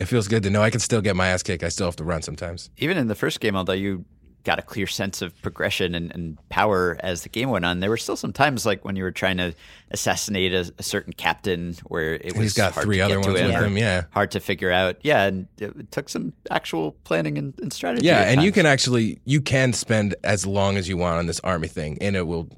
it 0.00 0.06
feels 0.06 0.28
good 0.28 0.42
to 0.42 0.50
know 0.50 0.62
I 0.62 0.70
can 0.70 0.80
still 0.80 1.00
get 1.00 1.16
my 1.16 1.28
ass 1.28 1.42
kicked. 1.42 1.62
I 1.62 1.68
still 1.68 1.86
have 1.86 1.96
to 1.96 2.04
run 2.04 2.22
sometimes. 2.22 2.70
even 2.78 2.96
in 2.96 3.08
the 3.08 3.14
first 3.14 3.40
game, 3.40 3.56
although 3.56 3.72
you 3.72 4.04
got 4.44 4.58
a 4.58 4.62
clear 4.62 4.86
sense 4.86 5.22
of 5.22 5.40
progression 5.40 5.94
and, 5.94 6.12
and 6.14 6.38
power 6.50 6.98
as 7.00 7.22
the 7.22 7.28
game 7.30 7.48
went 7.48 7.64
on, 7.64 7.80
there 7.80 7.88
were 7.88 7.96
still 7.96 8.16
some 8.16 8.32
times 8.32 8.66
like 8.66 8.84
when 8.84 8.94
you 8.94 9.02
were 9.02 9.10
trying 9.10 9.38
to 9.38 9.54
assassinate 9.90 10.52
a, 10.52 10.70
a 10.78 10.82
certain 10.82 11.14
captain 11.14 11.74
where 11.84 12.14
it 12.14 12.34
was 12.34 12.42
He's 12.42 12.54
got 12.54 12.72
hard 12.72 12.84
three 12.84 12.98
to 12.98 13.02
other 13.02 13.20
ones 13.20 13.32
with 13.32 13.40
him. 13.40 13.78
Yeah. 13.78 14.04
hard 14.10 14.30
to 14.32 14.40
figure 14.40 14.70
out. 14.70 14.96
Yeah, 15.02 15.24
and 15.24 15.48
it 15.58 15.90
took 15.90 16.10
some 16.10 16.34
actual 16.50 16.92
planning 17.04 17.38
and, 17.38 17.58
and 17.60 17.72
strategy. 17.72 18.06
Yeah, 18.06 18.22
and 18.22 18.42
you 18.42 18.52
can 18.52 18.66
actually 18.66 19.20
you 19.24 19.40
can 19.40 19.72
spend 19.72 20.14
as 20.22 20.46
long 20.46 20.76
as 20.76 20.88
you 20.88 20.98
want 20.98 21.18
on 21.18 21.26
this 21.26 21.40
army 21.40 21.68
thing, 21.68 21.96
and 22.02 22.14
it 22.14 22.26
will 22.26 22.48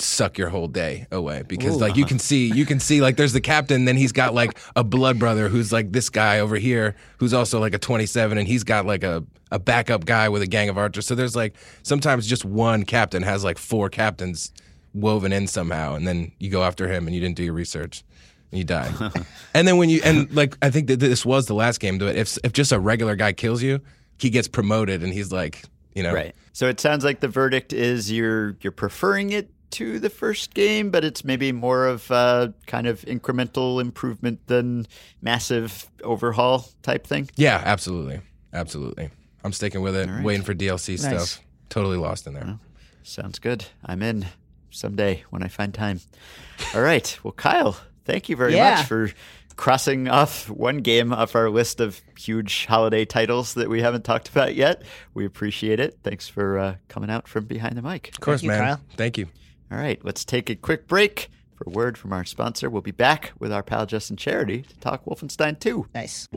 suck 0.00 0.38
your 0.38 0.48
whole 0.48 0.68
day 0.68 1.06
away 1.10 1.42
because 1.48 1.76
like 1.80 1.96
you 1.96 2.04
can 2.04 2.18
see 2.18 2.52
you 2.52 2.64
can 2.64 2.78
see 2.78 3.00
like 3.00 3.16
there's 3.16 3.32
the 3.32 3.40
captain 3.40 3.84
then 3.84 3.96
he's 3.96 4.12
got 4.12 4.32
like 4.32 4.58
a 4.76 4.84
blood 4.84 5.18
brother 5.18 5.48
who's 5.48 5.72
like 5.72 5.90
this 5.92 6.08
guy 6.08 6.38
over 6.38 6.56
here 6.56 6.94
who's 7.18 7.34
also 7.34 7.58
like 7.58 7.74
a 7.74 7.78
27 7.78 8.38
and 8.38 8.46
he's 8.46 8.64
got 8.64 8.86
like 8.86 9.02
a, 9.02 9.24
a 9.50 9.58
backup 9.58 10.04
guy 10.04 10.28
with 10.28 10.42
a 10.42 10.46
gang 10.46 10.68
of 10.68 10.78
archers. 10.78 11.06
So 11.06 11.14
there's 11.14 11.34
like 11.34 11.56
sometimes 11.82 12.26
just 12.26 12.44
one 12.44 12.84
captain 12.84 13.22
has 13.22 13.42
like 13.42 13.58
four 13.58 13.88
captains 13.88 14.52
woven 14.94 15.32
in 15.32 15.46
somehow 15.46 15.94
and 15.94 16.06
then 16.06 16.32
you 16.38 16.50
go 16.50 16.62
after 16.62 16.88
him 16.88 17.06
and 17.06 17.14
you 17.14 17.20
didn't 17.20 17.36
do 17.36 17.44
your 17.44 17.54
research 17.54 18.04
and 18.52 18.58
you 18.58 18.64
die. 18.64 18.92
And 19.54 19.66
then 19.66 19.76
when 19.76 19.88
you 19.88 20.00
and 20.04 20.32
like 20.34 20.56
i 20.62 20.70
think 20.70 20.86
that 20.86 21.00
this 21.00 21.26
was 21.26 21.46
the 21.46 21.54
last 21.54 21.80
game 21.80 21.98
but 21.98 22.14
if 22.14 22.38
if 22.44 22.52
just 22.52 22.70
a 22.70 22.78
regular 22.78 23.16
guy 23.16 23.32
kills 23.32 23.62
you 23.62 23.80
he 24.18 24.30
gets 24.30 24.46
promoted 24.46 25.02
and 25.02 25.12
he's 25.12 25.32
like 25.32 25.64
you 25.98 26.04
know. 26.04 26.14
Right. 26.14 26.34
So 26.52 26.68
it 26.68 26.78
sounds 26.78 27.04
like 27.04 27.18
the 27.20 27.28
verdict 27.28 27.72
is 27.72 28.10
you're 28.10 28.56
you're 28.60 28.70
preferring 28.70 29.30
it 29.30 29.50
to 29.72 29.98
the 29.98 30.10
first 30.10 30.54
game, 30.54 30.90
but 30.90 31.04
it's 31.04 31.24
maybe 31.24 31.52
more 31.52 31.86
of 31.86 32.10
uh, 32.10 32.48
kind 32.66 32.86
of 32.86 33.02
incremental 33.02 33.80
improvement 33.80 34.46
than 34.46 34.86
massive 35.22 35.88
overhaul 36.02 36.68
type 36.82 37.06
thing. 37.06 37.28
Yeah, 37.36 37.62
absolutely. 37.64 38.20
Absolutely. 38.52 39.10
I'm 39.44 39.52
sticking 39.52 39.82
with 39.82 39.94
it, 39.96 40.08
right. 40.08 40.24
waiting 40.24 40.42
for 40.44 40.54
DLC 40.54 40.90
Nice. 41.02 41.30
stuff. 41.30 41.44
Totally 41.68 41.96
lost 41.96 42.26
in 42.26 42.34
there. 42.34 42.58
Sounds 43.02 43.38
good. 43.38 43.66
I'm 43.84 44.02
in 44.02 44.26
someday 44.70 45.24
when 45.30 45.42
I 45.42 45.48
find 45.48 45.72
time. 45.72 46.00
All 46.74 46.80
right. 46.82 47.18
Well, 47.22 47.32
Kyle, 47.32 47.78
thank 48.04 48.28
you 48.28 48.36
very 48.36 48.54
Yeah. 48.54 48.76
much 48.76 48.86
for 48.86 49.10
crossing 49.56 50.08
off 50.08 50.48
one 50.48 50.78
game 50.78 51.12
off 51.12 51.34
our 51.34 51.50
list 51.50 51.80
of 51.80 52.00
huge 52.16 52.66
holiday 52.66 53.04
titles 53.04 53.54
that 53.54 53.68
we 53.68 53.80
haven't 53.82 54.04
talked 54.04 54.28
about 54.28 54.54
yet. 54.54 54.82
We 55.14 55.24
appreciate 55.26 55.80
it. 55.80 55.98
Thanks 56.04 56.28
for 56.28 56.58
uh, 56.58 56.74
coming 56.88 57.10
out 57.10 57.26
from 57.28 57.44
behind 57.46 57.76
the 57.76 57.82
mic. 57.82 58.08
Of 58.08 58.20
course, 58.20 58.42
you, 58.42 58.48
man. 58.48 58.60
Kyle. 58.62 58.80
Thank 58.96 59.18
you. 59.18 59.26
All 59.70 59.78
right, 59.78 60.02
let's 60.02 60.24
take 60.24 60.48
a 60.48 60.56
quick 60.56 60.86
break 60.86 61.28
for 61.54 61.64
a 61.66 61.70
word 61.70 61.98
from 61.98 62.12
our 62.12 62.24
sponsor. 62.24 62.70
We'll 62.70 62.82
be 62.82 62.90
back 62.90 63.32
with 63.38 63.52
our 63.52 63.62
pal 63.62 63.84
Justin 63.84 64.16
Charity 64.16 64.62
to 64.62 64.78
talk 64.78 65.04
Wolfenstein 65.04 65.58
2. 65.60 65.88
Nice. 65.94 66.28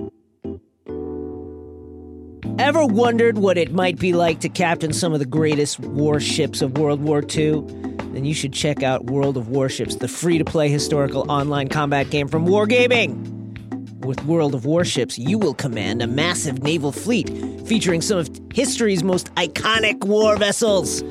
Ever 2.60 2.86
wondered 2.86 3.38
what 3.38 3.58
it 3.58 3.72
might 3.72 3.98
be 3.98 4.14
like 4.14 4.42
to 4.42 4.50
captain 4.50 4.92
some 4.94 5.14
of 5.14 5.20
the 5.20 5.26
greatest 5.26 5.80
warships 5.80 6.62
of 6.62 6.78
World 6.78 7.02
War 7.02 7.24
II? 7.24 7.64
Then 8.12 8.26
you 8.26 8.34
should 8.34 8.52
check 8.52 8.84
out 8.84 9.06
World 9.06 9.38
of 9.38 9.48
Warships, 9.48 9.96
the 9.96 10.08
free 10.08 10.38
to 10.38 10.44
play 10.44 10.68
historical 10.68 11.30
online 11.32 11.70
combat 11.70 12.10
game 12.10 12.28
from 12.28 12.46
Wargaming. 12.46 13.40
With 14.06 14.24
World 14.26 14.54
of 14.54 14.66
Warships, 14.66 15.18
you 15.18 15.38
will 15.38 15.54
command 15.54 16.02
a 16.02 16.08
massive 16.08 16.62
naval 16.62 16.92
fleet 16.92 17.30
featuring 17.66 18.02
some 18.02 18.18
of 18.18 18.30
history's 18.54 19.04
most 19.04 19.34
iconic 19.36 20.04
war 20.04 20.36
vessels, 20.36 21.04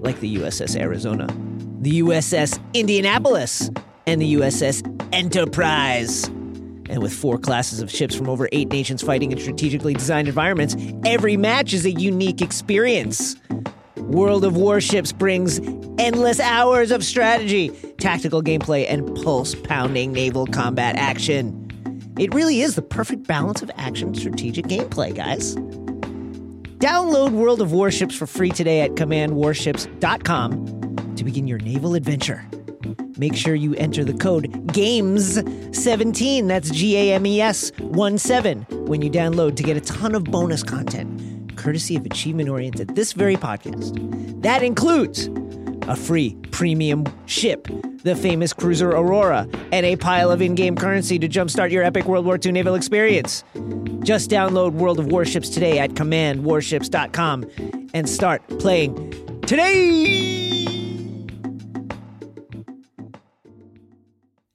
like 0.00 0.20
the 0.20 0.36
USS 0.36 0.80
Arizona, 0.80 1.26
the 1.86 2.02
USS 2.02 2.58
Indianapolis, 2.74 3.70
and 4.08 4.20
the 4.20 4.34
USS 4.34 4.82
Enterprise. 5.12 6.24
And 6.24 7.00
with 7.00 7.12
four 7.12 7.38
classes 7.38 7.80
of 7.80 7.92
ships 7.92 8.12
from 8.12 8.28
over 8.28 8.48
eight 8.50 8.70
nations 8.70 9.02
fighting 9.02 9.30
in 9.30 9.38
strategically 9.38 9.94
designed 9.94 10.26
environments, 10.26 10.74
every 11.04 11.36
match 11.36 11.72
is 11.72 11.86
a 11.86 11.92
unique 11.92 12.42
experience. 12.42 13.36
World 13.98 14.44
of 14.44 14.56
Warships 14.56 15.12
brings 15.12 15.60
endless 15.96 16.40
hours 16.40 16.90
of 16.90 17.04
strategy, 17.04 17.68
tactical 17.98 18.42
gameplay, 18.42 18.84
and 18.88 19.14
pulse 19.22 19.54
pounding 19.54 20.10
naval 20.12 20.46
combat 20.46 20.96
action. 20.96 21.70
It 22.18 22.34
really 22.34 22.62
is 22.62 22.74
the 22.74 22.82
perfect 22.82 23.28
balance 23.28 23.62
of 23.62 23.70
action 23.76 24.08
and 24.08 24.18
strategic 24.18 24.64
gameplay, 24.64 25.14
guys. 25.14 25.54
Download 26.78 27.30
World 27.30 27.62
of 27.62 27.70
Warships 27.70 28.16
for 28.16 28.26
free 28.26 28.50
today 28.50 28.80
at 28.80 28.96
commandwarships.com 28.96 30.85
to 31.16 31.24
begin 31.24 31.46
your 31.46 31.58
naval 31.58 31.94
adventure. 31.94 32.44
Make 33.18 33.34
sure 33.34 33.54
you 33.54 33.74
enter 33.74 34.04
the 34.04 34.14
code 34.14 34.50
GAMES17, 34.68 36.48
that's 36.48 36.70
G 36.70 36.96
A 36.96 37.14
M 37.14 37.26
E 37.26 37.40
S 37.40 37.72
1 37.78 38.18
7, 38.18 38.66
when 38.86 39.02
you 39.02 39.10
download 39.10 39.56
to 39.56 39.62
get 39.62 39.76
a 39.76 39.80
ton 39.80 40.14
of 40.14 40.24
bonus 40.24 40.62
content, 40.62 41.56
courtesy 41.56 41.96
of 41.96 42.04
Achievement 42.04 42.48
Oriented, 42.48 42.94
this 42.94 43.12
very 43.12 43.36
podcast. 43.36 44.42
That 44.42 44.62
includes 44.62 45.28
a 45.88 45.96
free 45.96 46.36
premium 46.50 47.04
ship, 47.26 47.68
the 48.02 48.16
famous 48.16 48.52
cruiser 48.52 48.90
Aurora, 48.90 49.48
and 49.72 49.86
a 49.86 49.96
pile 49.96 50.30
of 50.30 50.42
in 50.42 50.54
game 50.54 50.76
currency 50.76 51.18
to 51.18 51.28
jumpstart 51.28 51.70
your 51.70 51.84
epic 51.84 52.06
World 52.06 52.26
War 52.26 52.38
II 52.44 52.52
naval 52.52 52.74
experience. 52.74 53.44
Just 54.02 54.30
download 54.30 54.72
World 54.72 54.98
of 54.98 55.06
Warships 55.06 55.48
today 55.48 55.78
at 55.78 55.90
commandwarships.com 55.90 57.46
and 57.94 58.08
start 58.08 58.46
playing 58.58 59.40
today! 59.42 60.55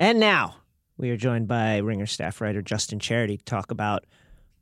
And 0.02 0.20
now 0.20 0.56
we 0.98 1.12
are 1.12 1.16
joined 1.16 1.48
by 1.48 1.78
Ringer 1.78 2.08
staff 2.08 2.42
writer 2.42 2.64
Justin 2.64 2.98
Charity 2.98 3.38
to 3.38 3.46
talk 3.46 3.70
about 3.70 4.04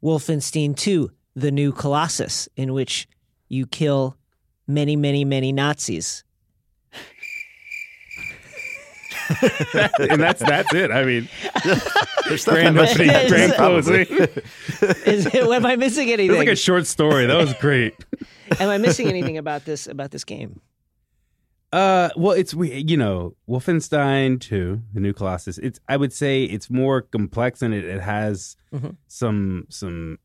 Wolfenstein 0.03 0.75
2, 0.75 1.09
the 1.33 1.49
new 1.49 1.71
Colossus, 1.71 2.49
in 2.57 2.73
which 2.73 3.07
you 3.47 3.65
kill 3.65 4.17
many, 4.67 4.97
many, 4.97 5.23
many 5.23 5.53
Nazis. 5.53 6.25
and 9.97 10.19
that's 10.21 10.41
that's 10.41 10.73
it. 10.73 10.91
I 10.91 11.05
mean, 11.05 11.29
There's 12.27 12.41
stuff 12.41 12.55
grand 12.55 12.77
I'm 12.77 12.85
opening, 12.85 13.07
grand 13.29 13.53
closing. 13.53 14.07
Is 15.05 15.25
it, 15.25 15.35
am 15.35 15.65
I 15.65 15.77
missing 15.77 16.11
anything? 16.11 16.31
It's 16.31 16.37
like 16.37 16.49
a 16.49 16.55
short 16.57 16.85
story. 16.85 17.27
That 17.27 17.37
was 17.37 17.53
great. 17.53 17.95
am 18.59 18.67
I 18.67 18.77
missing 18.77 19.07
anything 19.07 19.37
about 19.37 19.63
this 19.63 19.87
about 19.87 20.11
this 20.11 20.25
game? 20.25 20.59
Uh, 21.71 22.09
well, 22.15 22.31
it's 22.31 22.53
we 22.53 22.73
you 22.87 22.97
know 22.97 23.35
Wolfenstein 23.47 24.39
2, 24.39 24.81
the 24.93 24.99
new 24.99 25.13
Colossus. 25.13 25.57
It's 25.59 25.79
I 25.87 25.97
would 25.97 26.11
say 26.13 26.43
it's 26.45 26.69
more 26.69 27.01
complex 27.03 27.61
and 27.61 27.73
it, 27.73 27.85
it 27.85 28.01
has 28.01 28.55
Mhm. 28.73 28.95
some 29.07 29.65
some 29.69 30.17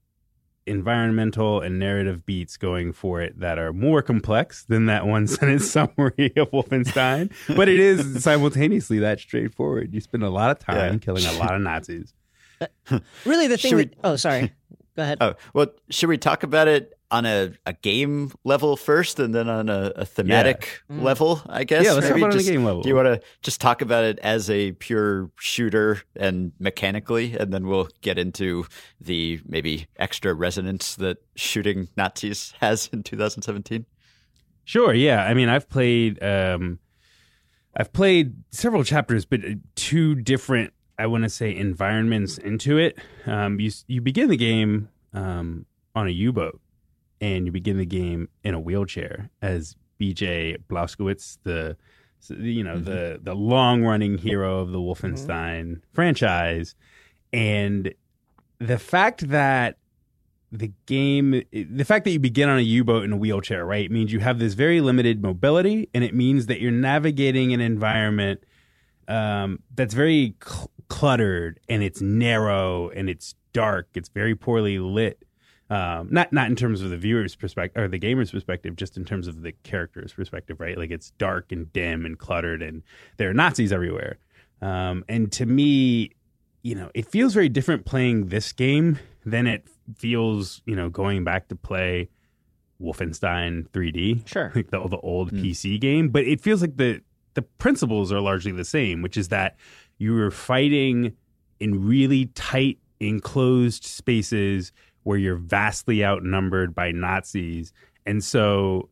environmental 0.66 1.60
and 1.60 1.78
narrative 1.78 2.24
beats 2.24 2.56
going 2.56 2.92
for 2.92 3.20
it 3.20 3.38
that 3.38 3.58
are 3.58 3.72
more 3.72 4.00
complex 4.00 4.64
than 4.64 4.86
that 4.86 5.06
one 5.06 5.26
sentence 5.36 5.70
summary 5.70 6.32
of 6.36 6.50
Wolfenstein. 6.52 7.30
but 7.54 7.68
it 7.68 7.78
is 7.78 8.22
simultaneously 8.24 8.98
that 9.00 9.20
straightforward. 9.20 9.92
You 9.92 10.00
spend 10.00 10.22
a 10.22 10.30
lot 10.30 10.50
of 10.50 10.58
time 10.58 10.94
Yeah. 10.94 10.98
killing 10.98 11.26
a 11.26 11.32
lot 11.32 11.54
of 11.54 11.60
Nazis. 11.60 12.14
Really, 13.26 13.46
the 13.48 13.58
thing. 13.58 13.70
Should 13.70 13.76
we- 13.76 13.84
that, 13.86 13.96
oh, 14.04 14.16
sorry. 14.16 14.52
Go 14.96 15.02
ahead. 15.02 15.18
Oh, 15.20 15.34
well, 15.52 15.66
should 15.90 16.08
we 16.08 16.16
talk 16.16 16.44
about 16.44 16.68
it 16.68 16.94
on 17.14 17.24
a, 17.26 17.52
a 17.64 17.72
game 17.72 18.32
level 18.44 18.76
first 18.76 19.20
and 19.20 19.34
then 19.34 19.48
on 19.48 19.68
a, 19.68 19.92
a 19.96 20.04
thematic 20.04 20.82
level, 20.88 21.40
I 21.46 21.64
guess? 21.64 21.84
Yeah, 21.84 21.92
let's 21.92 22.06
talk 22.08 22.16
Maybe 22.16 22.22
about 22.22 22.30
it 22.30 22.34
on 22.34 22.38
a 22.38 22.42
just- 22.42 22.50
game 22.50 22.64
level. 22.64 22.82
Do 22.82 22.88
you 22.88 22.94
want 22.96 23.06
to 23.06 23.20
just 23.42 23.60
talk 23.60 23.82
about 23.82 24.04
it 24.04 24.18
as 24.20 24.50
a 24.50 24.72
pure 24.72 25.30
shooter 25.38 26.02
and 26.16 26.52
mechanically, 26.58 27.36
and 27.38 27.52
then 27.52 27.66
we'll 27.66 27.88
get 28.00 28.18
into 28.18 28.66
the 29.00 29.40
maybe 29.46 29.86
extra 29.96 30.34
resonance 30.34 30.96
that 30.96 31.18
shooting 31.36 31.88
Nazis 31.96 32.52
has 32.60 32.88
in 32.92 33.02
2017? 33.02 33.86
Sure. 34.64 34.92
Yeah. 34.94 35.24
I 35.24 35.34
mean, 35.34 35.48
I've 35.48 35.68
played. 35.68 36.22
Um, 36.22 36.78
I've 37.76 37.92
played 37.92 38.34
several 38.50 38.84
chapters, 38.84 39.24
but 39.24 39.40
uh, 39.44 39.48
two 39.74 40.14
different. 40.14 40.72
I 40.98 41.06
want 41.06 41.24
to 41.24 41.28
say 41.28 41.54
environments 41.54 42.38
into 42.38 42.78
it. 42.78 42.96
Um, 43.26 43.58
you 43.60 43.70
you 43.88 44.00
begin 44.00 44.28
the 44.30 44.36
game 44.36 44.88
um, 45.12 45.66
on 45.94 46.06
a 46.06 46.10
U 46.10 46.32
boat, 46.32 46.60
and 47.24 47.46
you 47.46 47.52
begin 47.52 47.78
the 47.78 47.86
game 47.86 48.28
in 48.42 48.52
a 48.52 48.60
wheelchair 48.60 49.30
as 49.40 49.76
B.J. 49.96 50.58
Blazkowicz, 50.68 51.38
the 51.42 51.76
you 52.28 52.62
know 52.62 52.78
the 52.78 53.18
the 53.22 53.34
long 53.34 53.82
running 53.82 54.18
hero 54.18 54.60
of 54.60 54.72
the 54.72 54.78
Wolfenstein 54.78 55.80
franchise, 55.94 56.74
and 57.32 57.94
the 58.58 58.78
fact 58.78 59.28
that 59.28 59.78
the 60.52 60.70
game 60.84 61.42
the 61.52 61.84
fact 61.84 62.04
that 62.04 62.10
you 62.10 62.18
begin 62.20 62.50
on 62.50 62.58
a 62.58 62.62
u-boat 62.62 63.04
in 63.04 63.12
a 63.12 63.16
wheelchair 63.16 63.64
right 63.64 63.90
means 63.90 64.12
you 64.12 64.20
have 64.20 64.38
this 64.38 64.54
very 64.54 64.80
limited 64.80 65.22
mobility 65.22 65.88
and 65.94 66.04
it 66.04 66.14
means 66.14 66.46
that 66.46 66.60
you're 66.60 66.70
navigating 66.70 67.52
an 67.52 67.60
environment 67.60 68.44
um, 69.08 69.58
that's 69.74 69.94
very 69.94 70.36
cl- 70.46 70.70
cluttered 70.88 71.58
and 71.68 71.82
it's 71.82 72.00
narrow 72.00 72.88
and 72.90 73.10
it's 73.10 73.34
dark 73.52 73.88
it's 73.94 74.08
very 74.10 74.36
poorly 74.36 74.78
lit 74.78 75.24
um, 75.70 76.08
not 76.10 76.32
not 76.32 76.48
in 76.48 76.56
terms 76.56 76.82
of 76.82 76.90
the 76.90 76.96
viewer's 76.96 77.34
perspective 77.34 77.82
or 77.82 77.88
the 77.88 77.98
gamer's 77.98 78.30
perspective 78.30 78.76
just 78.76 78.96
in 78.96 79.04
terms 79.04 79.26
of 79.26 79.42
the 79.42 79.52
character's 79.62 80.12
perspective 80.12 80.60
right 80.60 80.76
like 80.76 80.90
it's 80.90 81.10
dark 81.12 81.52
and 81.52 81.72
dim 81.72 82.04
and 82.04 82.18
cluttered 82.18 82.62
and 82.62 82.82
there 83.16 83.30
are 83.30 83.34
nazis 83.34 83.72
everywhere 83.72 84.18
um, 84.60 85.04
and 85.08 85.32
to 85.32 85.46
me 85.46 86.10
you 86.64 86.74
know, 86.74 86.90
it 86.94 87.06
feels 87.06 87.34
very 87.34 87.50
different 87.50 87.84
playing 87.84 88.28
this 88.28 88.50
game 88.52 88.98
than 89.24 89.46
it 89.46 89.68
feels, 89.96 90.62
you 90.64 90.74
know, 90.74 90.88
going 90.88 91.22
back 91.22 91.48
to 91.48 91.54
play 91.54 92.08
Wolfenstein 92.80 93.68
3D. 93.68 94.26
Sure. 94.26 94.50
Like 94.54 94.70
the, 94.70 94.80
the 94.88 94.98
old 94.98 95.30
PC 95.30 95.78
game. 95.78 96.08
But 96.08 96.24
it 96.24 96.40
feels 96.40 96.60
like 96.60 96.76
the 96.76 97.02
the 97.34 97.42
principles 97.42 98.12
are 98.12 98.20
largely 98.20 98.52
the 98.52 98.64
same, 98.64 99.02
which 99.02 99.16
is 99.16 99.28
that 99.28 99.56
you 99.98 100.16
are 100.22 100.30
fighting 100.30 101.16
in 101.60 101.86
really 101.86 102.26
tight, 102.26 102.78
enclosed 103.00 103.84
spaces 103.84 104.72
where 105.04 105.16
you're 105.18 105.36
vastly 105.36 106.04
outnumbered 106.04 106.74
by 106.74 106.90
Nazis. 106.90 107.72
And 108.04 108.22
so 108.22 108.88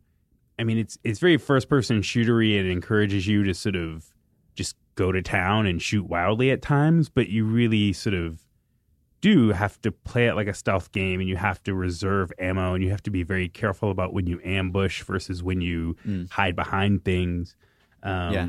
I 0.58 0.64
mean 0.64 0.78
it's 0.78 0.96
it's 1.04 1.18
very 1.18 1.36
first 1.36 1.68
person 1.68 2.00
shootery 2.02 2.58
and 2.58 2.68
it 2.68 2.70
encourages 2.72 3.26
you 3.26 3.42
to 3.44 3.52
sort 3.54 3.76
of 3.76 4.06
just 4.54 4.76
go 4.94 5.10
to 5.10 5.20
town 5.22 5.66
and 5.66 5.80
shoot 5.82 6.04
wildly 6.06 6.50
at 6.50 6.62
times, 6.62 7.08
but 7.08 7.28
you 7.28 7.44
really 7.44 7.92
sort 7.92 8.14
of 8.14 8.38
do 9.22 9.50
have 9.50 9.80
to 9.80 9.92
play 9.92 10.26
it 10.26 10.34
like 10.34 10.48
a 10.48 10.54
stealth 10.54 10.90
game 10.92 11.20
and 11.20 11.28
you 11.28 11.36
have 11.36 11.62
to 11.62 11.74
reserve 11.74 12.32
ammo 12.40 12.74
and 12.74 12.82
you 12.82 12.90
have 12.90 13.02
to 13.02 13.10
be 13.10 13.22
very 13.22 13.48
careful 13.48 13.90
about 13.90 14.12
when 14.12 14.26
you 14.26 14.40
ambush 14.44 15.02
versus 15.04 15.42
when 15.42 15.60
you 15.60 15.96
hide 16.30 16.56
behind 16.56 17.04
things. 17.04 17.54
Um, 18.02 18.32
Yeah. 18.34 18.46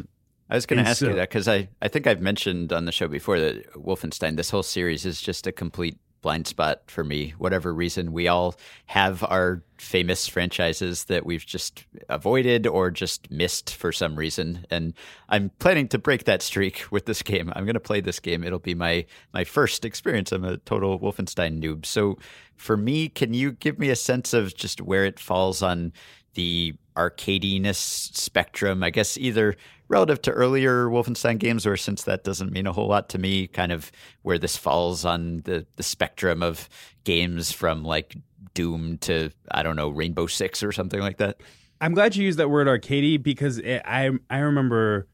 I 0.49 0.55
was 0.55 0.65
going 0.65 0.83
to 0.83 0.89
ask 0.89 0.99
so- 0.99 1.09
you 1.09 1.15
that 1.15 1.29
because 1.29 1.47
I, 1.47 1.69
I 1.81 1.87
think 1.87 2.05
I've 2.07 2.21
mentioned 2.21 2.73
on 2.73 2.85
the 2.85 2.91
show 2.91 3.07
before 3.07 3.39
that 3.39 3.71
Wolfenstein, 3.73 4.35
this 4.35 4.49
whole 4.49 4.63
series 4.63 5.05
is 5.05 5.21
just 5.21 5.47
a 5.47 5.51
complete 5.51 5.97
blind 6.23 6.47
spot 6.47 6.81
for 6.87 7.03
me. 7.03 7.35
Whatever 7.37 7.71
reason, 7.71 8.11
we 8.13 8.27
all 8.27 8.55
have 8.87 9.23
our 9.23 9.61
famous 9.77 10.27
franchises 10.27 11.03
that 11.03 11.25
we've 11.25 11.45
just 11.45 11.85
avoided 12.09 12.65
or 12.65 12.89
just 12.89 13.29
missed 13.29 13.75
for 13.75 13.91
some 13.91 14.15
reason. 14.15 14.65
And 14.71 14.95
I'm 15.29 15.51
planning 15.59 15.87
to 15.89 15.99
break 15.99 16.23
that 16.23 16.41
streak 16.41 16.85
with 16.89 17.05
this 17.05 17.21
game. 17.21 17.53
I'm 17.55 17.65
going 17.65 17.75
to 17.75 17.79
play 17.79 18.01
this 18.01 18.19
game. 18.19 18.43
It'll 18.43 18.57
be 18.57 18.73
my 18.73 19.05
my 19.33 19.43
first 19.43 19.85
experience. 19.85 20.31
I'm 20.31 20.45
a 20.45 20.57
total 20.57 20.99
Wolfenstein 20.99 21.61
noob. 21.61 21.85
So 21.85 22.17
for 22.55 22.75
me, 22.75 23.09
can 23.09 23.35
you 23.35 23.51
give 23.51 23.77
me 23.77 23.89
a 23.91 23.95
sense 23.95 24.33
of 24.33 24.55
just 24.55 24.81
where 24.81 25.05
it 25.05 25.19
falls 25.19 25.61
on 25.61 25.93
the 26.33 26.73
arcadiness 26.95 27.77
spectrum, 28.15 28.83
I 28.83 28.89
guess 28.89 29.17
either 29.17 29.55
relative 29.87 30.21
to 30.23 30.31
earlier 30.31 30.87
Wolfenstein 30.87 31.37
games 31.37 31.65
or 31.65 31.77
since 31.77 32.03
that 32.03 32.23
doesn't 32.23 32.51
mean 32.51 32.67
a 32.67 32.73
whole 32.73 32.87
lot 32.87 33.09
to 33.09 33.17
me, 33.17 33.47
kind 33.47 33.71
of 33.71 33.91
where 34.21 34.37
this 34.37 34.57
falls 34.57 35.05
on 35.05 35.41
the, 35.45 35.65
the 35.75 35.83
spectrum 35.83 36.41
of 36.41 36.69
games 37.03 37.51
from 37.51 37.83
like 37.83 38.15
Doom 38.53 38.97
to, 38.99 39.31
I 39.51 39.63
don't 39.63 39.75
know, 39.75 39.89
Rainbow 39.89 40.27
Six 40.27 40.63
or 40.63 40.71
something 40.71 40.99
like 40.99 41.17
that. 41.17 41.41
I'm 41.83 41.93
glad 41.93 42.15
you 42.15 42.23
used 42.23 42.39
that 42.39 42.49
word 42.49 42.67
arcadey 42.67 43.21
because 43.21 43.57
it, 43.57 43.81
I 43.83 44.09
I 44.29 44.37
remember 44.37 45.09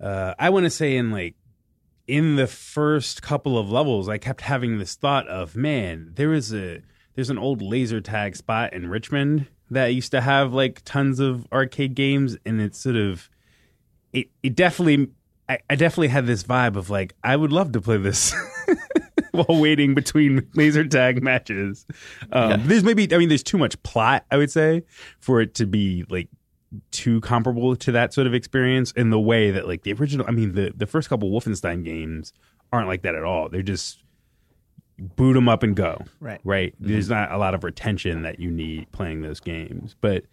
uh, 0.00 0.32
I 0.38 0.48
want 0.48 0.64
to 0.64 0.70
say 0.70 0.96
in 0.96 1.10
like 1.10 1.34
in 2.06 2.36
the 2.36 2.46
first 2.46 3.20
couple 3.20 3.58
of 3.58 3.70
levels 3.70 4.08
I 4.08 4.16
kept 4.16 4.40
having 4.40 4.78
this 4.78 4.94
thought 4.94 5.28
of 5.28 5.54
man 5.54 6.12
there 6.14 6.32
is 6.32 6.54
a 6.54 6.80
there's 7.14 7.28
an 7.28 7.36
old 7.36 7.60
laser 7.60 8.00
tag 8.00 8.36
spot 8.36 8.72
in 8.72 8.88
Richmond 8.88 9.48
that 9.70 9.88
used 9.88 10.12
to 10.12 10.22
have 10.22 10.54
like 10.54 10.80
tons 10.86 11.20
of 11.20 11.46
arcade 11.52 11.94
games 11.94 12.38
and 12.46 12.58
it's 12.58 12.78
sort 12.78 12.96
of 12.96 13.28
it 14.12 14.28
it 14.42 14.54
definitely 14.54 15.08
I, 15.48 15.58
I 15.68 15.74
definitely 15.74 16.08
had 16.08 16.26
this 16.26 16.44
vibe 16.44 16.76
of 16.76 16.90
like 16.90 17.14
I 17.22 17.36
would 17.36 17.52
love 17.52 17.72
to 17.72 17.80
play 17.80 17.96
this 17.96 18.34
while 19.32 19.60
waiting 19.60 19.94
between 19.94 20.48
laser 20.54 20.84
tag 20.84 21.22
matches. 21.22 21.86
Um, 22.30 22.50
Yeah. 22.50 22.56
There's 22.58 22.84
maybe 22.84 23.12
I 23.14 23.18
mean 23.18 23.28
there's 23.28 23.42
too 23.42 23.58
much 23.58 23.82
plot 23.82 24.24
I 24.30 24.36
would 24.36 24.50
say 24.50 24.84
for 25.18 25.40
it 25.40 25.54
to 25.56 25.66
be 25.66 26.04
like 26.08 26.28
too 26.90 27.20
comparable 27.20 27.76
to 27.76 27.92
that 27.92 28.14
sort 28.14 28.26
of 28.26 28.32
experience 28.34 28.92
in 28.92 29.10
the 29.10 29.20
way 29.20 29.50
that 29.50 29.66
like 29.68 29.82
the 29.82 29.92
original 29.92 30.26
I 30.26 30.30
mean 30.30 30.54
the 30.54 30.72
the 30.76 30.86
first 30.86 31.08
couple 31.08 31.30
Wolfenstein 31.30 31.84
games 31.84 32.32
aren't 32.72 32.88
like 32.88 33.02
that 33.02 33.14
at 33.14 33.24
all. 33.24 33.48
They're 33.48 33.62
just 33.62 34.02
boot 34.98 35.32
them 35.34 35.48
up 35.48 35.62
and 35.62 35.74
go. 35.74 36.04
Right. 36.20 36.40
Right. 36.44 36.74
There's 36.78 37.08
not 37.10 37.32
a 37.32 37.36
lot 37.38 37.54
of 37.54 37.64
retention 37.64 38.22
that 38.22 38.38
you 38.38 38.50
need 38.50 38.90
playing 38.92 39.22
those 39.22 39.40
games. 39.40 39.96
But 40.00 40.24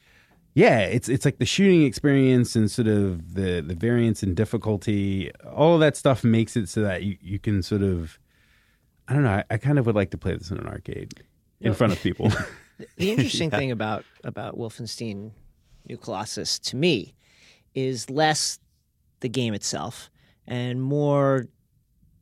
yeah, 0.53 0.79
it's 0.79 1.09
it's 1.09 1.25
like 1.25 1.37
the 1.37 1.45
shooting 1.45 1.83
experience 1.83 2.55
and 2.55 2.69
sort 2.69 2.87
of 2.87 3.35
the 3.35 3.61
the 3.61 3.75
variance 3.75 4.23
and 4.23 4.35
difficulty. 4.35 5.31
All 5.45 5.75
of 5.75 5.79
that 5.81 5.95
stuff 5.95 6.23
makes 6.23 6.57
it 6.57 6.69
so 6.69 6.81
that 6.81 7.03
you, 7.03 7.17
you 7.21 7.39
can 7.39 7.61
sort 7.61 7.83
of 7.83 8.19
I 9.07 9.13
don't 9.13 9.23
know. 9.23 9.31
I, 9.31 9.43
I 9.51 9.57
kind 9.57 9.79
of 9.79 9.85
would 9.85 9.95
like 9.95 10.11
to 10.11 10.17
play 10.17 10.35
this 10.35 10.51
in 10.51 10.57
an 10.57 10.67
arcade 10.67 11.23
in 11.59 11.73
front 11.73 11.93
of 11.93 12.01
people. 12.01 12.31
The 12.95 13.11
interesting 13.11 13.49
thing 13.59 13.71
about 13.71 14.05
about 14.23 14.57
Wolfenstein 14.57 15.31
New 15.89 15.97
Colossus 15.97 16.59
to 16.59 16.77
me 16.77 17.13
is 17.75 18.09
less 18.09 18.57
the 19.19 19.27
game 19.27 19.53
itself 19.53 20.09
and 20.47 20.81
more 20.81 21.47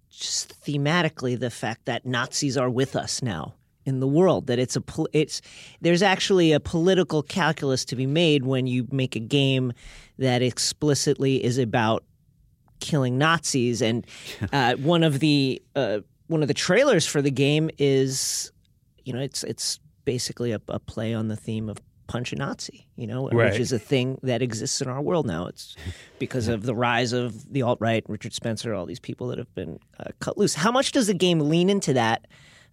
just 0.10 0.60
thematically 0.64 1.40
the 1.40 1.52
fact 1.52 1.86
that 1.86 2.08
Nazis 2.08 2.58
are 2.58 2.72
with 2.72 2.96
us 2.96 3.22
now 3.22 3.54
in 3.88 4.00
the 4.02 4.08
world 4.08 4.48
that 4.48 4.60
it's 4.60 4.76
a 4.76 4.84
it's 5.14 5.42
there's 5.82 6.04
actually 6.04 6.52
a 6.52 6.60
political 6.60 7.24
calculus 7.24 7.86
to 7.86 7.96
be 7.96 8.06
made 8.06 8.46
when 8.46 8.68
you 8.68 8.86
make 8.92 9.16
a 9.16 9.20
game 9.20 9.72
that 10.20 10.42
explicitly 10.42 11.44
is 11.44 11.58
about 11.58 12.04
killing 12.80 13.18
Nazis 13.18 13.82
and 13.82 14.06
uh, 14.54 14.76
one 14.76 15.04
of 15.04 15.20
the 15.20 15.62
uh, 15.76 16.00
one 16.28 16.42
of 16.42 16.48
the 16.48 16.54
trailers 16.54 17.08
for 17.08 17.22
the 17.22 17.32
game 17.32 17.70
is 17.80 18.52
you 19.06 19.14
know 19.14 19.20
it's 19.20 19.44
it's 19.46 19.80
basically 20.06 20.52
a, 20.52 20.62
a 20.68 20.80
play 20.80 21.14
on 21.14 21.28
the 21.30 21.36
theme 21.36 21.70
of 21.70 21.78
punch 22.08 22.32
a 22.32 22.38
Nazi, 22.38 22.88
you 22.96 23.06
know, 23.06 23.28
Right. 23.30 23.52
which 23.52 23.60
is 23.60 23.74
a 23.74 23.80
thing 23.80 24.18
that 24.24 24.42
exists 24.42 24.80
in 24.82 24.88
our 24.88 25.02
world 25.02 25.26
now. 25.28 25.48
It's 25.48 25.76
because 26.20 26.48
of 26.48 26.64
the 26.64 26.74
rise 26.74 27.12
of 27.12 27.52
the 27.52 27.64
alt 27.64 27.80
right, 27.82 28.02
Richard 28.08 28.34
Spencer, 28.34 28.74
all 28.74 28.86
these 28.86 29.02
people 29.02 29.28
that 29.28 29.38
have 29.38 29.54
been 29.56 29.78
uh, 30.00 30.12
cut 30.22 30.38
loose. 30.38 30.54
How 30.56 30.72
much 30.72 30.94
does 30.94 31.08
the 31.08 31.14
game 31.14 31.40
lean 31.42 31.70
into 31.70 31.92
that? 31.96 32.26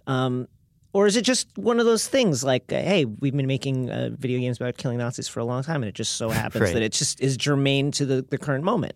Um, 0.07 0.47
or 0.95 1.07
is 1.07 1.17
it 1.17 1.23
just 1.23 1.49
one 1.59 1.79
of 1.79 1.85
those 1.85 2.09
things 2.09 2.43
like, 2.43 2.73
uh, 2.73 2.77
hey, 2.77 3.05
we've 3.05 3.37
been 3.37 3.47
making 3.47 3.91
uh, 3.91 4.09
video 4.17 4.39
games 4.41 4.57
about 4.57 4.79
killing 4.79 4.97
Nazis 4.99 5.29
for 5.29 5.41
a 5.41 5.45
long 5.45 5.63
time, 5.63 5.83
and 5.83 5.89
it 5.91 5.95
just 5.95 6.15
so 6.15 6.31
happens 6.31 6.63
Right. 6.63 6.73
that 6.75 6.83
it 6.83 6.93
just 6.93 7.21
is 7.21 7.37
germane 7.37 7.91
to 7.93 8.07
the, 8.07 8.23
the 8.23 8.39
current 8.39 8.65
moment? 8.65 8.95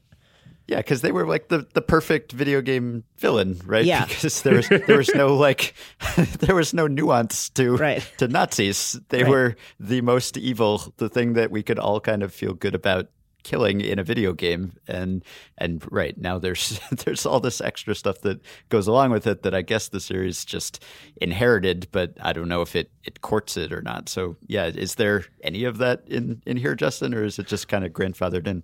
Yeah, 0.68 0.76
because 0.78 1.00
they 1.00 1.12
were 1.12 1.26
like 1.26 1.48
the, 1.48 1.66
the 1.72 1.80
perfect 1.80 2.32
video 2.32 2.60
game 2.60 3.02
villain, 3.16 3.58
right? 3.64 3.84
Yeah. 3.86 4.04
Because 4.08 4.42
there 4.42 4.54
was 4.56 4.68
there 4.68 4.98
was 4.98 5.08
no 5.14 5.34
like 5.48 5.74
there 6.40 6.54
was 6.54 6.72
no 6.74 6.86
nuance 6.86 7.48
to 7.50 7.76
Right. 7.76 8.06
to 8.18 8.28
Nazis. 8.28 9.00
They 9.08 9.22
Right. 9.24 9.30
were 9.30 9.56
the 9.80 10.02
most 10.02 10.36
evil, 10.36 10.92
the 10.98 11.08
thing 11.08 11.32
that 11.34 11.50
we 11.50 11.62
could 11.62 11.78
all 11.78 12.00
kind 12.00 12.22
of 12.22 12.34
feel 12.34 12.52
good 12.52 12.74
about 12.74 13.08
killing 13.42 13.80
in 13.80 13.98
a 13.98 14.04
video 14.04 14.32
game. 14.32 14.72
And 14.86 15.24
and 15.56 15.82
right 15.90 16.16
now 16.18 16.38
there's 16.38 16.80
there's 17.04 17.26
all 17.26 17.40
this 17.40 17.60
extra 17.60 17.94
stuff 17.94 18.20
that 18.22 18.40
goes 18.68 18.86
along 18.86 19.10
with 19.10 19.26
it 19.26 19.42
that 19.42 19.54
I 19.54 19.62
guess 19.62 19.88
the 19.88 20.00
series 20.00 20.44
just 20.44 20.82
inherited, 21.16 21.88
but 21.92 22.14
I 22.20 22.32
don't 22.32 22.48
know 22.48 22.62
if 22.62 22.76
it 22.76 22.90
it 23.04 23.20
courts 23.20 23.56
it 23.56 23.72
or 23.72 23.82
not. 23.82 24.08
So 24.08 24.36
yeah, 24.46 24.66
is 24.66 24.96
there 24.96 25.24
any 25.42 25.64
of 25.64 25.78
that 25.78 26.02
in 26.06 26.42
in 26.46 26.56
here, 26.56 26.74
Justin, 26.74 27.14
or 27.14 27.24
is 27.24 27.38
it 27.38 27.46
just 27.46 27.68
kind 27.68 27.84
of 27.84 27.92
grandfathered 27.92 28.46
in? 28.46 28.62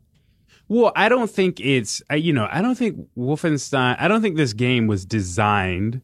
Well, 0.68 0.92
I 0.96 1.08
don't 1.08 1.30
think 1.30 1.60
it's 1.60 2.02
you 2.14 2.32
know 2.32 2.48
I 2.50 2.62
don't 2.62 2.76
think 2.76 2.98
Wolfenstein. 3.16 3.96
I 3.98 4.08
don't 4.08 4.22
think 4.22 4.36
this 4.36 4.52
game 4.52 4.86
was 4.86 5.04
designed 5.04 6.00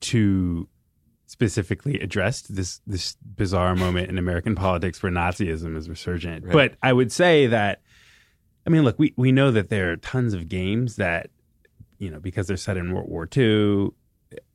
to 0.00 0.68
specifically 1.28 2.00
address 2.00 2.40
this 2.42 2.80
this 2.86 3.16
bizarre 3.36 3.76
moment 3.76 4.08
in 4.08 4.16
American 4.16 4.54
politics 4.54 5.02
where 5.02 5.12
Nazism 5.12 5.76
is 5.76 5.88
resurgent. 5.88 6.50
But 6.50 6.76
I 6.82 6.92
would 6.92 7.12
say 7.12 7.46
that 7.48 7.82
I 8.66 8.70
mean, 8.70 8.84
look, 8.84 8.98
we 8.98 9.14
we 9.16 9.32
know 9.32 9.50
that 9.50 9.70
there 9.70 9.92
are 9.92 9.96
tons 9.96 10.34
of 10.34 10.48
games 10.48 10.96
that 10.96 11.30
you 11.98 12.10
know 12.10 12.20
because 12.20 12.46
they're 12.46 12.56
set 12.56 12.76
in 12.76 12.92
World 12.92 13.08
War 13.08 13.28
II 13.34 13.90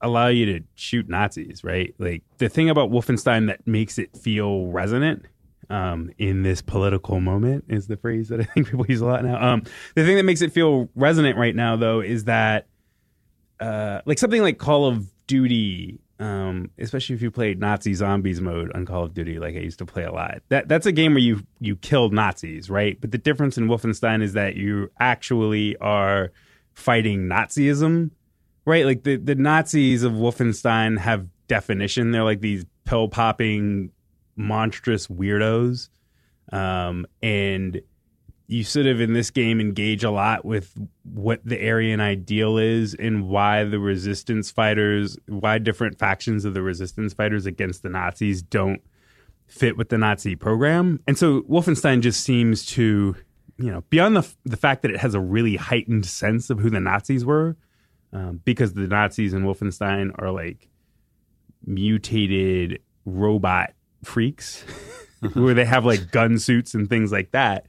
allow 0.01 0.27
you 0.27 0.45
to 0.45 0.65
shoot 0.75 1.09
Nazis, 1.09 1.63
right? 1.63 1.93
Like 1.97 2.23
the 2.37 2.49
thing 2.49 2.69
about 2.69 2.91
Wolfenstein 2.91 3.47
that 3.47 3.65
makes 3.65 3.97
it 3.97 4.15
feel 4.15 4.67
resonant 4.67 5.25
um, 5.69 6.11
in 6.17 6.43
this 6.43 6.61
political 6.61 7.19
moment 7.19 7.65
is 7.69 7.87
the 7.87 7.97
phrase 7.97 8.29
that 8.29 8.39
I 8.39 8.43
think 8.43 8.69
people 8.69 8.85
use 8.87 9.01
a 9.01 9.05
lot 9.05 9.23
now. 9.23 9.41
Um, 9.41 9.63
the 9.95 10.05
thing 10.05 10.17
that 10.17 10.23
makes 10.23 10.41
it 10.41 10.51
feel 10.51 10.89
resonant 10.95 11.37
right 11.37 11.55
now, 11.55 11.75
though, 11.75 12.01
is 12.01 12.25
that 12.25 12.67
uh, 13.59 14.01
like 14.05 14.19
something 14.19 14.41
like 14.41 14.57
Call 14.57 14.85
of 14.85 15.07
Duty, 15.27 15.99
um, 16.23 16.71
especially 16.77 17.15
if 17.15 17.21
you 17.21 17.29
played 17.29 17.59
Nazi 17.59 17.93
zombies 17.93 18.39
mode 18.39 18.71
on 18.73 18.85
Call 18.85 19.03
of 19.03 19.13
Duty, 19.13 19.39
like 19.39 19.55
I 19.55 19.59
used 19.59 19.79
to 19.79 19.85
play 19.85 20.03
a 20.03 20.11
lot. 20.11 20.41
That 20.47 20.69
that's 20.69 20.85
a 20.85 20.93
game 20.93 21.13
where 21.13 21.19
you 21.19 21.43
you 21.59 21.75
killed 21.75 22.13
Nazis, 22.13 22.69
right? 22.69 22.99
But 22.99 23.11
the 23.11 23.17
difference 23.17 23.57
in 23.57 23.67
Wolfenstein 23.67 24.23
is 24.23 24.31
that 24.31 24.55
you 24.55 24.89
actually 25.01 25.75
are 25.77 26.31
fighting 26.75 27.27
Nazism, 27.27 28.11
right? 28.65 28.85
Like 28.85 29.03
the 29.03 29.17
the 29.17 29.35
Nazis 29.35 30.03
of 30.03 30.13
Wolfenstein 30.13 30.97
have 30.97 31.27
definition. 31.49 32.11
They're 32.11 32.23
like 32.23 32.39
these 32.39 32.63
pill 32.85 33.09
popping 33.09 33.91
monstrous 34.37 35.07
weirdos, 35.07 35.89
um, 36.53 37.05
and 37.21 37.81
you 38.47 38.63
sort 38.63 38.85
of 38.85 38.99
in 38.99 39.13
this 39.13 39.31
game 39.31 39.59
engage 39.61 40.03
a 40.03 40.11
lot 40.11 40.43
with 40.43 40.77
what 41.03 41.39
the 41.45 41.69
Aryan 41.69 42.01
ideal 42.01 42.57
is 42.57 42.93
and 42.93 43.27
why 43.27 43.63
the 43.63 43.79
resistance 43.79 44.51
fighters, 44.51 45.17
why 45.27 45.57
different 45.57 45.97
factions 45.97 46.45
of 46.45 46.53
the 46.53 46.61
resistance 46.61 47.13
fighters 47.13 47.45
against 47.45 47.83
the 47.83 47.89
Nazis 47.89 48.41
don't 48.41 48.81
fit 49.47 49.77
with 49.77 49.89
the 49.89 49.97
Nazi 49.97 50.35
program. 50.35 50.99
And 51.07 51.17
so 51.17 51.41
Wolfenstein 51.43 52.01
just 52.01 52.23
seems 52.23 52.65
to, 52.67 53.15
you 53.57 53.71
know, 53.71 53.83
beyond 53.89 54.17
the 54.17 54.33
the 54.43 54.57
fact 54.57 54.81
that 54.81 54.91
it 54.91 54.99
has 54.99 55.13
a 55.13 55.19
really 55.19 55.55
heightened 55.55 56.05
sense 56.05 56.49
of 56.49 56.59
who 56.59 56.69
the 56.69 56.79
Nazis 56.79 57.23
were, 57.23 57.55
um, 58.11 58.41
because 58.43 58.73
the 58.73 58.87
Nazis 58.87 59.33
in 59.33 59.43
Wolfenstein 59.43 60.11
are 60.19 60.31
like 60.31 60.69
mutated 61.65 62.81
robot 63.05 63.73
freaks 64.03 64.63
where 65.33 65.53
they 65.53 65.65
have 65.65 65.85
like 65.85 66.11
gun 66.11 66.39
suits 66.39 66.73
and 66.73 66.89
things 66.89 67.11
like 67.11 67.31
that. 67.31 67.67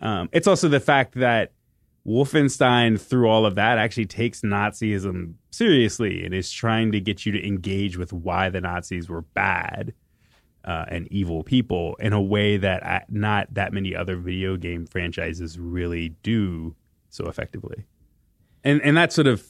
Um, 0.00 0.28
it's 0.32 0.46
also 0.46 0.68
the 0.68 0.80
fact 0.80 1.14
that 1.14 1.52
Wolfenstein, 2.06 3.00
through 3.00 3.28
all 3.28 3.44
of 3.44 3.56
that, 3.56 3.78
actually 3.78 4.06
takes 4.06 4.42
Nazism 4.42 5.34
seriously 5.50 6.24
and 6.24 6.32
is 6.32 6.52
trying 6.52 6.92
to 6.92 7.00
get 7.00 7.26
you 7.26 7.32
to 7.32 7.46
engage 7.46 7.96
with 7.96 8.12
why 8.12 8.48
the 8.48 8.60
Nazis 8.60 9.08
were 9.08 9.22
bad 9.22 9.92
uh, 10.64 10.84
and 10.88 11.10
evil 11.10 11.42
people 11.42 11.96
in 11.98 12.12
a 12.12 12.20
way 12.20 12.56
that 12.56 12.84
I, 12.84 13.04
not 13.08 13.52
that 13.54 13.72
many 13.72 13.94
other 13.94 14.16
video 14.16 14.56
game 14.56 14.86
franchises 14.86 15.58
really 15.58 16.10
do 16.22 16.74
so 17.08 17.26
effectively. 17.26 17.86
And 18.62 18.80
and 18.82 18.96
that 18.96 19.12
sort 19.12 19.26
of, 19.26 19.44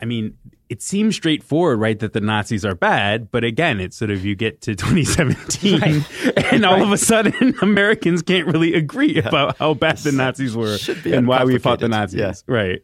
I 0.00 0.04
mean, 0.04 0.36
it 0.74 0.82
seems 0.82 1.14
straightforward, 1.14 1.78
right, 1.78 2.00
that 2.00 2.14
the 2.14 2.20
Nazis 2.20 2.64
are 2.64 2.74
bad, 2.74 3.30
but 3.30 3.44
again, 3.44 3.78
it's 3.78 3.96
sort 3.96 4.10
of 4.10 4.24
you 4.24 4.34
get 4.34 4.60
to 4.62 4.74
2017, 4.74 6.04
and 6.50 6.64
all 6.64 6.82
of 6.82 6.90
a 6.90 6.98
sudden, 6.98 7.54
Americans 7.62 8.22
can't 8.22 8.48
really 8.48 8.74
agree 8.74 9.18
about 9.18 9.56
how 9.56 9.74
bad 9.74 9.98
the 9.98 10.10
Nazis 10.10 10.56
were 10.56 10.76
and 11.04 11.28
why 11.28 11.44
we 11.44 11.60
fought 11.60 11.78
the 11.78 11.86
Nazis. 11.86 12.18
Yeah. 12.18 12.32
right? 12.52 12.82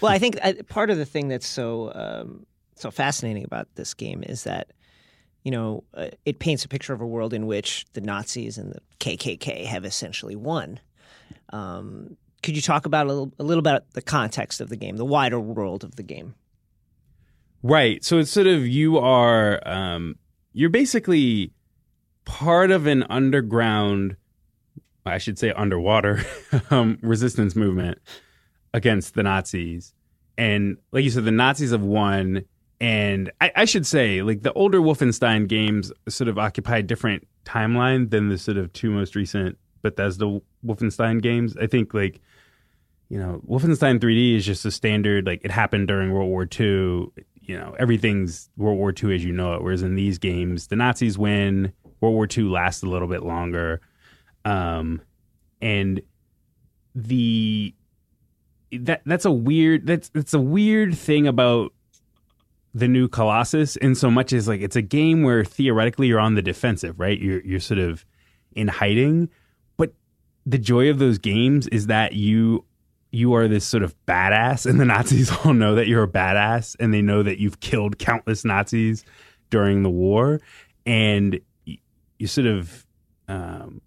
Well, 0.00 0.10
I 0.10 0.18
think 0.18 0.38
uh, 0.42 0.54
part 0.70 0.88
of 0.88 0.96
the 0.96 1.04
thing 1.04 1.28
that's 1.28 1.46
so 1.46 1.92
um, 1.94 2.46
so 2.76 2.90
fascinating 2.90 3.44
about 3.44 3.68
this 3.74 3.92
game 3.92 4.22
is 4.26 4.44
that 4.44 4.72
you 5.42 5.50
know 5.50 5.84
uh, 5.92 6.08
it 6.24 6.38
paints 6.38 6.64
a 6.64 6.68
picture 6.68 6.94
of 6.94 7.02
a 7.02 7.06
world 7.06 7.34
in 7.34 7.46
which 7.46 7.84
the 7.92 8.00
Nazis 8.00 8.56
and 8.56 8.72
the 8.72 8.80
KKK 9.00 9.66
have 9.66 9.84
essentially 9.84 10.34
won. 10.34 10.80
Um, 11.52 12.16
could 12.42 12.56
you 12.56 12.62
talk 12.62 12.86
about 12.86 13.04
a 13.04 13.08
little, 13.10 13.32
a 13.38 13.42
little 13.44 13.60
about 13.60 13.90
the 13.90 14.00
context 14.00 14.62
of 14.62 14.70
the 14.70 14.76
game, 14.76 14.96
the 14.96 15.04
wider 15.04 15.38
world 15.38 15.84
of 15.84 15.96
the 15.96 16.02
game? 16.02 16.36
Right. 17.62 18.02
So 18.04 18.18
it's 18.18 18.30
sort 18.30 18.46
of 18.46 18.66
you 18.66 18.98
are 18.98 19.66
um 19.66 20.16
you're 20.52 20.70
basically 20.70 21.52
part 22.24 22.70
of 22.70 22.86
an 22.86 23.04
underground 23.04 24.16
I 25.06 25.18
should 25.18 25.38
say 25.38 25.52
underwater 25.52 26.24
um 26.70 26.98
resistance 27.02 27.54
movement 27.54 27.98
against 28.74 29.14
the 29.14 29.22
Nazis. 29.22 29.94
And 30.38 30.78
like 30.92 31.04
you 31.04 31.10
said, 31.10 31.24
the 31.24 31.30
Nazis 31.30 31.70
have 31.72 31.82
won. 31.82 32.44
And 32.80 33.30
I, 33.40 33.52
I 33.54 33.64
should 33.64 33.86
say, 33.86 34.22
like 34.22 34.42
the 34.42 34.52
older 34.54 34.80
Wolfenstein 34.80 35.46
games 35.46 35.92
sort 36.08 36.26
of 36.26 36.36
occupy 36.38 36.78
a 36.78 36.82
different 36.82 37.28
timeline 37.44 38.10
than 38.10 38.28
the 38.28 38.38
sort 38.38 38.56
of 38.56 38.72
two 38.72 38.90
most 38.90 39.14
recent 39.14 39.56
Bethesda 39.82 40.40
Wolfenstein 40.66 41.22
games. 41.22 41.56
I 41.56 41.66
think 41.68 41.94
like 41.94 42.20
you 43.12 43.18
know, 43.18 43.42
Wolfenstein 43.46 43.98
3D 43.98 44.36
is 44.36 44.46
just 44.46 44.64
a 44.64 44.70
standard, 44.70 45.26
like 45.26 45.42
it 45.44 45.50
happened 45.50 45.86
during 45.86 46.12
World 46.12 46.30
War 46.30 46.48
II. 46.58 47.08
You 47.44 47.58
know, 47.58 47.74
everything's 47.78 48.48
World 48.56 48.78
War 48.78 48.92
II 48.92 49.14
as 49.14 49.24
you 49.24 49.32
know 49.32 49.54
it. 49.54 49.62
Whereas 49.62 49.82
in 49.82 49.94
these 49.94 50.18
games, 50.18 50.68
the 50.68 50.76
Nazis 50.76 51.18
win, 51.18 51.72
World 52.00 52.14
War 52.14 52.28
II 52.36 52.44
lasts 52.44 52.82
a 52.82 52.86
little 52.86 53.08
bit 53.08 53.22
longer. 53.22 53.80
Um, 54.44 55.02
and 55.60 56.00
the 56.94 57.74
that 58.72 59.02
that's 59.04 59.24
a 59.24 59.30
weird 59.30 59.86
that's 59.86 60.08
that's 60.10 60.34
a 60.34 60.40
weird 60.40 60.96
thing 60.96 61.26
about 61.26 61.72
the 62.74 62.88
new 62.88 63.06
Colossus 63.06 63.76
in 63.76 63.94
so 63.94 64.10
much 64.10 64.32
as 64.32 64.48
like 64.48 64.60
it's 64.60 64.76
a 64.76 64.82
game 64.82 65.22
where 65.22 65.44
theoretically 65.44 66.06
you're 66.06 66.20
on 66.20 66.34
the 66.34 66.42
defensive, 66.42 66.98
right? 66.98 67.18
You're 67.18 67.40
you're 67.42 67.60
sort 67.60 67.78
of 67.78 68.04
in 68.54 68.68
hiding, 68.68 69.28
but 69.76 69.92
the 70.46 70.58
joy 70.58 70.90
of 70.90 70.98
those 70.98 71.18
games 71.18 71.66
is 71.68 71.86
that 71.86 72.14
you 72.14 72.64
you 73.12 73.34
are 73.34 73.46
this 73.46 73.64
sort 73.64 73.82
of 73.82 73.94
badass 74.06 74.66
and 74.68 74.80
the 74.80 74.84
Nazis 74.84 75.30
all 75.44 75.52
know 75.52 75.74
that 75.74 75.86
you're 75.86 76.02
a 76.02 76.08
badass 76.08 76.74
and 76.80 76.92
they 76.92 77.02
know 77.02 77.22
that 77.22 77.38
you've 77.38 77.60
killed 77.60 77.98
countless 77.98 78.44
Nazis 78.44 79.04
during 79.50 79.82
the 79.82 79.90
war 79.90 80.40
and 80.86 81.38
you 82.18 82.26
sort 82.26 82.46
of 82.46 82.86
um 83.28 83.80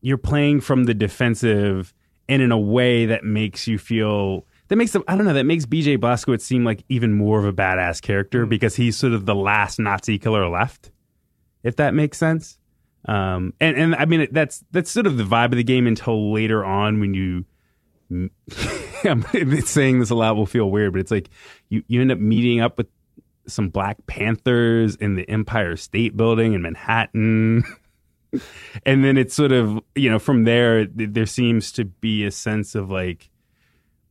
you're 0.00 0.16
playing 0.16 0.60
from 0.60 0.84
the 0.84 0.94
defensive 0.94 1.92
and 2.28 2.42
in 2.42 2.52
a 2.52 2.58
way 2.58 3.06
that 3.06 3.24
makes 3.24 3.66
you 3.66 3.78
feel 3.78 4.46
that 4.68 4.76
makes 4.76 4.92
them 4.92 5.02
I 5.08 5.16
don't 5.16 5.24
know 5.24 5.34
that 5.34 5.44
makes 5.46 5.66
BJ 5.66 5.98
Blazkowicz 5.98 6.42
seem 6.42 6.64
like 6.64 6.84
even 6.88 7.14
more 7.14 7.38
of 7.38 7.44
a 7.44 7.52
badass 7.52 8.00
character 8.00 8.46
because 8.46 8.76
he's 8.76 8.96
sort 8.96 9.14
of 9.14 9.26
the 9.26 9.34
last 9.34 9.78
Nazi 9.78 10.18
killer 10.18 10.48
left, 10.48 10.92
if 11.62 11.76
that 11.76 11.94
makes 11.94 12.18
sense. 12.18 12.58
Um, 13.06 13.54
and 13.60 13.76
and 13.76 13.94
I 13.94 14.04
mean 14.04 14.28
that's 14.30 14.64
that's 14.70 14.90
sort 14.90 15.06
of 15.06 15.16
the 15.16 15.24
vibe 15.24 15.46
of 15.46 15.56
the 15.56 15.64
game 15.64 15.86
until 15.86 16.32
later 16.32 16.64
on 16.64 17.00
when 17.00 17.14
you. 17.14 17.44
Saying 19.64 20.00
this 20.00 20.10
a 20.10 20.14
lot 20.14 20.36
will 20.36 20.46
feel 20.46 20.70
weird, 20.70 20.92
but 20.92 21.00
it's 21.00 21.10
like 21.10 21.28
you, 21.68 21.82
you 21.88 22.00
end 22.00 22.12
up 22.12 22.18
meeting 22.18 22.60
up 22.60 22.78
with 22.78 22.88
some 23.46 23.68
Black 23.68 24.06
Panthers 24.06 24.96
in 24.96 25.14
the 25.14 25.28
Empire 25.28 25.76
State 25.76 26.16
Building 26.16 26.54
in 26.54 26.62
Manhattan. 26.62 27.64
and 28.86 29.04
then 29.04 29.16
it's 29.16 29.34
sort 29.34 29.52
of, 29.52 29.78
you 29.94 30.10
know, 30.10 30.18
from 30.18 30.44
there, 30.44 30.86
there 30.86 31.26
seems 31.26 31.72
to 31.72 31.84
be 31.84 32.24
a 32.24 32.30
sense 32.30 32.74
of 32.74 32.90
like 32.90 33.30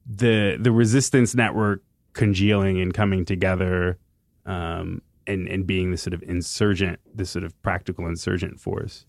the 0.10 0.58
the 0.60 0.72
resistance 0.72 1.36
network 1.36 1.84
congealing 2.14 2.80
and 2.80 2.94
coming 2.94 3.26
together 3.26 3.98
um, 4.46 5.02
and, 5.28 5.48
and 5.48 5.68
being 5.68 5.92
the 5.92 5.98
sort 5.98 6.14
of 6.14 6.24
insurgent, 6.24 7.00
this 7.14 7.30
sort 7.30 7.44
of 7.44 7.62
practical 7.62 8.08
insurgent 8.08 8.60
force 8.60 9.06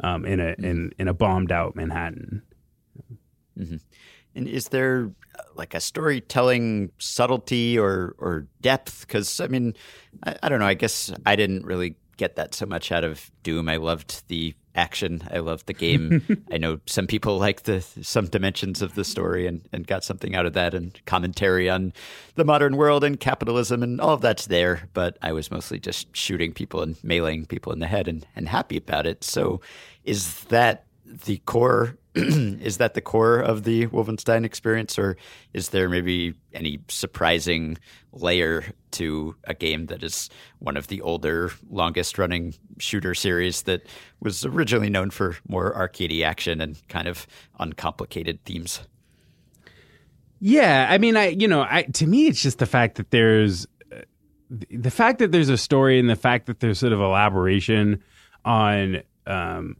um, 0.00 0.24
in 0.24 0.40
a 0.40 0.54
in, 0.58 0.92
in 0.98 1.08
a 1.08 1.14
bombed 1.14 1.52
out 1.52 1.76
Manhattan. 1.76 2.42
Mm-hmm. 3.58 3.76
And 4.34 4.46
is 4.48 4.68
there 4.68 5.10
uh, 5.38 5.42
like 5.54 5.74
a 5.74 5.80
storytelling 5.80 6.92
subtlety 6.98 7.78
or 7.78 8.14
or 8.18 8.46
depth? 8.60 9.06
Because 9.06 9.40
I 9.40 9.48
mean, 9.48 9.74
I, 10.22 10.36
I, 10.42 10.48
don't 10.48 10.60
know. 10.60 10.66
I 10.66 10.74
guess 10.74 11.12
I 11.26 11.36
didn't 11.36 11.64
really 11.64 11.96
get 12.16 12.36
that 12.36 12.54
so 12.54 12.66
much 12.66 12.92
out 12.92 13.02
of 13.02 13.30
Doom. 13.42 13.68
I 13.68 13.76
loved 13.76 14.28
the 14.28 14.54
action. 14.74 15.22
I 15.30 15.38
loved 15.38 15.66
the 15.66 15.72
game. 15.72 16.44
I 16.52 16.58
know 16.58 16.80
some 16.86 17.06
people 17.06 17.38
like 17.38 17.62
the 17.62 17.80
some 17.80 18.26
dimensions 18.26 18.82
of 18.82 18.94
the 18.94 19.04
story 19.04 19.46
and 19.46 19.66
and 19.72 19.86
got 19.86 20.04
something 20.04 20.34
out 20.34 20.46
of 20.46 20.52
that 20.52 20.74
and 20.74 20.98
commentary 21.06 21.68
on 21.68 21.92
the 22.36 22.44
modern 22.44 22.76
world 22.76 23.02
and 23.02 23.18
capitalism 23.18 23.82
and 23.82 24.00
all 24.00 24.14
of 24.14 24.20
that's 24.20 24.46
there. 24.46 24.88
But 24.92 25.18
I 25.22 25.32
was 25.32 25.50
mostly 25.50 25.80
just 25.80 26.14
shooting 26.16 26.52
people 26.52 26.82
and 26.82 27.02
mailing 27.02 27.46
people 27.46 27.72
in 27.72 27.80
the 27.80 27.86
head 27.86 28.06
and 28.06 28.26
and 28.36 28.48
happy 28.48 28.76
about 28.76 29.06
it. 29.06 29.24
So, 29.24 29.60
is 30.04 30.44
that 30.44 30.84
the 31.10 31.38
core 31.38 31.96
is 32.14 32.78
that 32.78 32.94
the 32.94 33.00
core 33.00 33.38
of 33.38 33.64
the 33.64 33.86
Wolfenstein 33.88 34.44
experience, 34.44 34.98
or 34.98 35.16
is 35.52 35.68
there 35.68 35.88
maybe 35.88 36.34
any 36.52 36.80
surprising 36.88 37.78
layer 38.12 38.64
to 38.92 39.36
a 39.44 39.54
game 39.54 39.86
that 39.86 40.02
is 40.02 40.28
one 40.58 40.76
of 40.76 40.88
the 40.88 41.00
older, 41.02 41.52
longest 41.68 42.18
running 42.18 42.54
shooter 42.78 43.14
series 43.14 43.62
that 43.62 43.86
was 44.20 44.44
originally 44.44 44.90
known 44.90 45.10
for 45.10 45.36
more 45.48 45.72
arcadey 45.74 46.24
action 46.24 46.60
and 46.60 46.76
kind 46.88 47.06
of 47.06 47.26
uncomplicated 47.60 48.44
themes? 48.44 48.80
Yeah, 50.40 50.88
I 50.90 50.98
mean, 50.98 51.16
I 51.16 51.28
you 51.28 51.46
know, 51.46 51.62
I 51.62 51.82
to 51.82 52.06
me, 52.06 52.26
it's 52.26 52.42
just 52.42 52.58
the 52.58 52.66
fact 52.66 52.96
that 52.96 53.10
there's 53.10 53.66
the 54.48 54.90
fact 54.90 55.18
that 55.20 55.30
there's 55.30 55.48
a 55.48 55.58
story 55.58 56.00
and 56.00 56.10
the 56.10 56.16
fact 56.16 56.46
that 56.46 56.60
there's 56.60 56.78
sort 56.78 56.92
of 56.92 57.00
elaboration 57.00 58.02
on 58.44 59.02
um, 59.26 59.76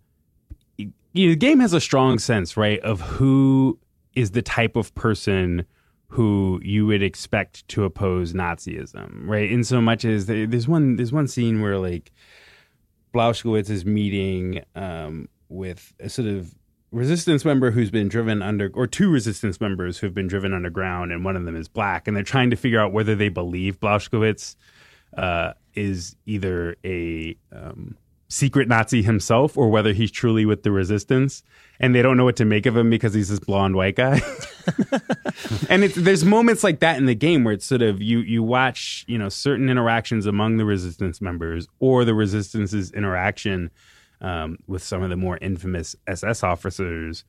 you 1.12 1.26
know, 1.26 1.32
the 1.32 1.36
game 1.36 1.60
has 1.60 1.72
a 1.72 1.80
strong 1.80 2.18
sense, 2.18 2.56
right, 2.56 2.80
of 2.80 3.00
who 3.00 3.78
is 4.14 4.32
the 4.32 4.42
type 4.42 4.76
of 4.76 4.94
person 4.94 5.64
who 6.08 6.60
you 6.62 6.86
would 6.86 7.02
expect 7.02 7.66
to 7.68 7.84
oppose 7.84 8.32
Nazism, 8.32 9.28
right? 9.28 9.50
In 9.50 9.62
so 9.62 9.80
much 9.80 10.04
as 10.04 10.26
there's 10.26 10.66
one 10.66 10.96
there's 10.96 11.12
one 11.12 11.28
scene 11.28 11.62
where 11.62 11.78
like 11.78 12.10
Blazkowicz 13.14 13.70
is 13.70 13.84
meeting 13.84 14.64
um, 14.74 15.28
with 15.48 15.92
a 16.00 16.08
sort 16.08 16.28
of 16.28 16.54
resistance 16.92 17.44
member 17.44 17.70
who's 17.70 17.90
been 17.90 18.08
driven 18.08 18.42
under, 18.42 18.70
or 18.74 18.86
two 18.86 19.10
resistance 19.10 19.60
members 19.60 19.98
who've 19.98 20.14
been 20.14 20.26
driven 20.26 20.52
underground, 20.52 21.12
and 21.12 21.24
one 21.24 21.36
of 21.36 21.44
them 21.44 21.56
is 21.56 21.68
black, 21.68 22.08
and 22.08 22.16
they're 22.16 22.24
trying 22.24 22.50
to 22.50 22.56
figure 22.56 22.80
out 22.80 22.92
whether 22.92 23.14
they 23.14 23.28
believe 23.28 23.78
Blazkowicz 23.78 24.56
uh, 25.16 25.52
is 25.74 26.16
either 26.26 26.76
a 26.84 27.36
um, 27.52 27.96
secret 28.30 28.68
Nazi 28.68 29.02
himself 29.02 29.58
or 29.58 29.68
whether 29.68 29.92
he's 29.92 30.10
truly 30.10 30.46
with 30.46 30.62
the 30.62 30.70
resistance. 30.70 31.42
And 31.80 31.94
they 31.94 32.00
don't 32.00 32.16
know 32.16 32.24
what 32.24 32.36
to 32.36 32.44
make 32.44 32.64
of 32.64 32.76
him 32.76 32.88
because 32.88 33.12
he's 33.12 33.28
this 33.28 33.40
blonde 33.40 33.74
white 33.74 33.96
guy. 33.96 34.22
and 35.68 35.82
there's 35.82 36.24
moments 36.24 36.62
like 36.62 36.78
that 36.80 36.96
in 36.96 37.06
the 37.06 37.14
game 37.14 37.42
where 37.42 37.54
it's 37.54 37.66
sort 37.66 37.82
of 37.82 38.00
you 38.00 38.20
you 38.20 38.42
watch 38.42 39.04
you 39.08 39.18
know 39.18 39.28
certain 39.28 39.68
interactions 39.68 40.26
among 40.26 40.58
the 40.58 40.64
resistance 40.64 41.20
members 41.20 41.66
or 41.80 42.04
the 42.04 42.14
resistance's 42.14 42.92
interaction 42.92 43.70
um, 44.20 44.58
with 44.66 44.82
some 44.82 45.02
of 45.02 45.10
the 45.10 45.16
more 45.16 45.38
infamous 45.40 45.96
SS 46.06 46.44
officers 46.44 47.24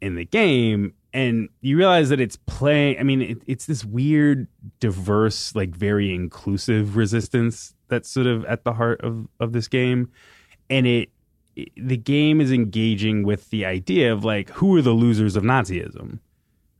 in 0.00 0.14
the 0.14 0.24
game, 0.24 0.94
and 1.12 1.50
you 1.60 1.76
realize 1.76 2.08
that 2.08 2.20
it's 2.20 2.36
playing. 2.46 2.98
I 2.98 3.02
mean, 3.02 3.20
it, 3.20 3.42
it's 3.46 3.66
this 3.66 3.84
weird, 3.84 4.48
diverse, 4.80 5.54
like 5.54 5.76
very 5.76 6.14
inclusive 6.14 6.96
resistance 6.96 7.74
that's 7.88 8.08
sort 8.08 8.26
of 8.26 8.46
at 8.46 8.64
the 8.64 8.72
heart 8.72 9.02
of 9.02 9.28
of 9.38 9.52
this 9.52 9.68
game 9.68 10.10
and 10.70 10.86
it 10.86 11.10
the 11.76 11.96
game 11.96 12.40
is 12.40 12.52
engaging 12.52 13.24
with 13.24 13.50
the 13.50 13.64
idea 13.64 14.12
of 14.12 14.24
like 14.24 14.50
who 14.50 14.76
are 14.76 14.82
the 14.82 14.92
losers 14.92 15.36
of 15.36 15.42
Nazism, 15.42 16.20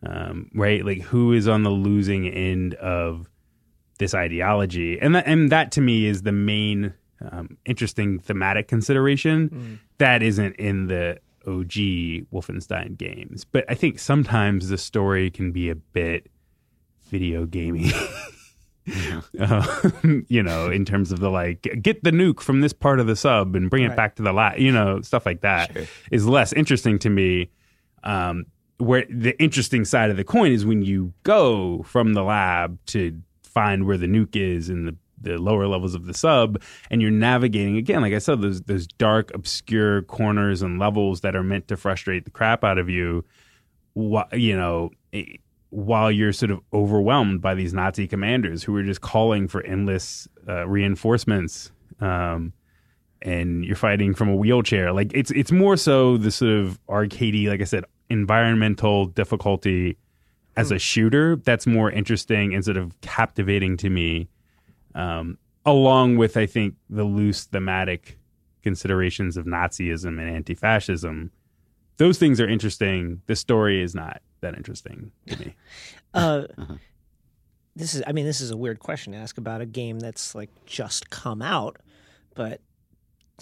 um, 0.07 0.51
right? 0.55 0.85
Like 0.85 1.03
who 1.03 1.33
is 1.33 1.49
on 1.49 1.65
the 1.65 1.71
losing 1.71 2.27
end 2.29 2.75
of 2.75 3.29
this 3.99 4.15
ideology, 4.15 4.99
and 4.99 5.15
that 5.15 5.27
and 5.27 5.51
that 5.51 5.73
to 5.73 5.81
me 5.81 6.07
is 6.07 6.23
the 6.23 6.33
main 6.33 6.95
um, 7.31 7.59
interesting 7.67 8.19
thematic 8.19 8.69
consideration 8.69 9.51
mm. 9.51 9.79
that 9.99 10.23
isn't 10.23 10.57
in 10.57 10.87
the 10.87 11.19
OG 11.47 11.73
Wolfenstein 12.33 12.97
games. 12.97 13.45
But 13.45 13.65
I 13.69 13.75
think 13.75 13.99
sometimes 13.99 14.69
the 14.69 14.79
story 14.79 15.31
can 15.31 15.53
be 15.53 15.69
a 15.69 15.75
bit 15.75 16.29
video 17.09 17.45
gamey. 17.45 17.91
uh, 19.39 19.91
you 20.29 20.43
know, 20.43 20.71
in 20.71 20.85
terms 20.85 21.13
of 21.13 21.21
the 21.21 21.31
like, 21.31 21.63
get 21.83 22.03
the 22.05 22.11
nuke 22.11 22.41
from 22.41 22.61
this 22.61 22.73
part 22.73 23.01
of 23.01 23.07
the 23.07 23.17
sub 23.17 23.55
and 23.57 23.71
bring 23.71 23.85
it 23.85 23.97
back 23.97 24.17
to 24.17 24.23
the 24.23 24.33
lab, 24.33 24.59
you 24.59 24.73
know, 24.73 25.01
stuff 25.03 25.27
like 25.27 25.41
that 25.43 25.73
sure. 25.73 25.85
is 26.11 26.27
less 26.27 26.53
interesting 26.53 26.99
to 27.01 27.11
me. 27.11 27.51
Um, 28.03 28.47
where 28.79 29.05
the 29.11 29.39
interesting 29.43 29.85
side 29.85 30.11
of 30.11 30.17
the 30.17 30.25
coin 30.25 30.53
is 30.53 30.65
when 30.65 30.83
you 30.83 31.13
go 31.23 31.83
from 31.83 32.15
the 32.15 32.23
lab 32.23 32.79
to 32.87 33.21
find 33.43 33.87
where 33.87 33.99
the 33.99 34.07
nuke 34.07 34.37
is 34.37 34.71
in 34.71 34.87
the 34.87 34.97
the 35.21 35.37
lower 35.37 35.67
levels 35.67 35.95
of 35.95 36.07
the 36.07 36.15
sub 36.15 36.61
and 36.91 37.03
you're 37.03 37.11
navigating 37.11 37.77
again 37.77 38.01
like 38.01 38.15
i 38.15 38.19
said 38.19 38.41
those 38.41 38.63
those 38.63 38.87
dark 38.87 39.31
obscure 39.35 40.03
corners 40.03 40.63
and 40.63 40.79
levels 40.79 41.21
that 41.21 41.37
are 41.37 41.43
meant 41.43 41.69
to 41.69 41.77
frustrate 41.77 42.25
the 42.25 42.31
crap 42.31 42.65
out 42.65 42.79
of 42.79 42.89
you 42.89 43.23
you 44.33 44.57
know 44.57 44.91
while 45.71 46.11
you're 46.11 46.33
sort 46.33 46.51
of 46.51 46.61
overwhelmed 46.73 47.41
by 47.41 47.55
these 47.55 47.73
Nazi 47.73 48.07
commanders 48.07 48.63
who 48.63 48.77
are 48.77 48.83
just 48.83 49.01
calling 49.01 49.49
for 49.49 49.63
endless 49.63 50.29
uh, 50.49 50.67
reinforcements, 50.67 51.71
um, 52.01 52.53
and 53.23 53.65
you're 53.65 53.77
fighting 53.77 54.15
from 54.15 54.29
a 54.29 54.35
wheelchair. 54.35 54.93
Like 54.93 55.13
it's 55.15 55.31
it's 55.31 55.53
more 55.53 55.77
so 55.77 56.17
the 56.17 56.31
sort 56.31 56.53
of 56.53 56.79
arcadey, 56.87 57.49
like 57.49 57.61
I 57.61 57.65
said, 57.65 57.85
environmental 58.09 59.07
difficulty 59.07 59.97
as 60.57 60.71
a 60.71 60.79
shooter 60.79 61.37
that's 61.37 61.67
more 61.67 61.91
interesting 61.91 62.55
and 62.55 62.65
sort 62.65 62.77
of 62.77 63.01
captivating 63.01 63.77
to 63.79 63.91
me. 63.91 64.29
Um, 64.95 65.39
along 65.65 66.17
with 66.17 66.37
I 66.37 66.47
think 66.47 66.75
the 66.89 67.05
loose 67.05 67.45
thematic 67.45 68.19
considerations 68.63 69.37
of 69.37 69.47
Nazism 69.47 70.19
and 70.19 70.29
anti-fascism, 70.29 71.31
those 71.99 72.19
things 72.19 72.41
are 72.41 72.49
interesting. 72.49 73.23
The 73.27 73.37
story 73.37 73.81
is 73.83 73.95
not 73.95 74.21
that 74.41 74.57
interesting 74.57 75.13
to 75.27 75.39
me. 75.39 75.55
uh, 76.15 76.45
uh-huh. 76.57 76.75
This 77.77 77.95
is, 77.95 78.03
I 78.07 78.13
mean, 78.13 78.27
this 78.27 78.41
is 78.41 78.51
a 78.51 78.57
weird 78.57 78.81
question 78.81 79.13
to 79.13 79.19
ask 79.19 79.39
about 79.39 79.61
a 79.61 79.67
game 79.67 80.01
that's 80.01 80.35
like 80.35 80.51
just 80.67 81.11
come 81.11 81.41
out, 81.41 81.77
but 82.35 82.61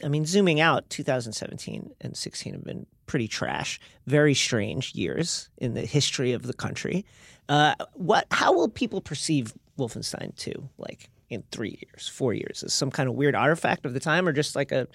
I 0.05 0.09
mean, 0.09 0.27
zooming 0.27 0.61
out, 0.61 0.89
2017 0.91 1.91
and 2.01 2.17
16 2.17 2.53
have 2.53 2.65
been 2.65 2.87
pretty 3.07 3.29
trash, 3.29 3.81
very 4.07 4.35
strange 4.35 4.95
years 4.95 5.49
in 5.57 5.75
the 5.75 5.81
history 5.81 6.33
of 6.33 6.43
the 6.43 6.53
country. 6.53 7.05
Uh, 7.49 7.75
what? 7.95 8.27
How 8.31 8.53
will 8.53 8.69
people 8.69 9.01
perceive 9.01 9.55
Wolfenstein 9.79 10.37
2? 10.37 10.69
Like 10.79 11.09
in 11.31 11.43
three 11.51 11.79
years, 11.83 12.09
four 12.09 12.35
years? 12.35 12.63
Is 12.63 12.73
some 12.73 12.91
kind 12.91 13.09
of 13.09 13.15
weird 13.15 13.35
artifact 13.35 13.87
of 13.87 13.95
the 13.95 14.01
time, 14.01 14.29
or 14.29 14.33
just 14.33 14.55
like 14.55 14.73
a, 14.73 14.87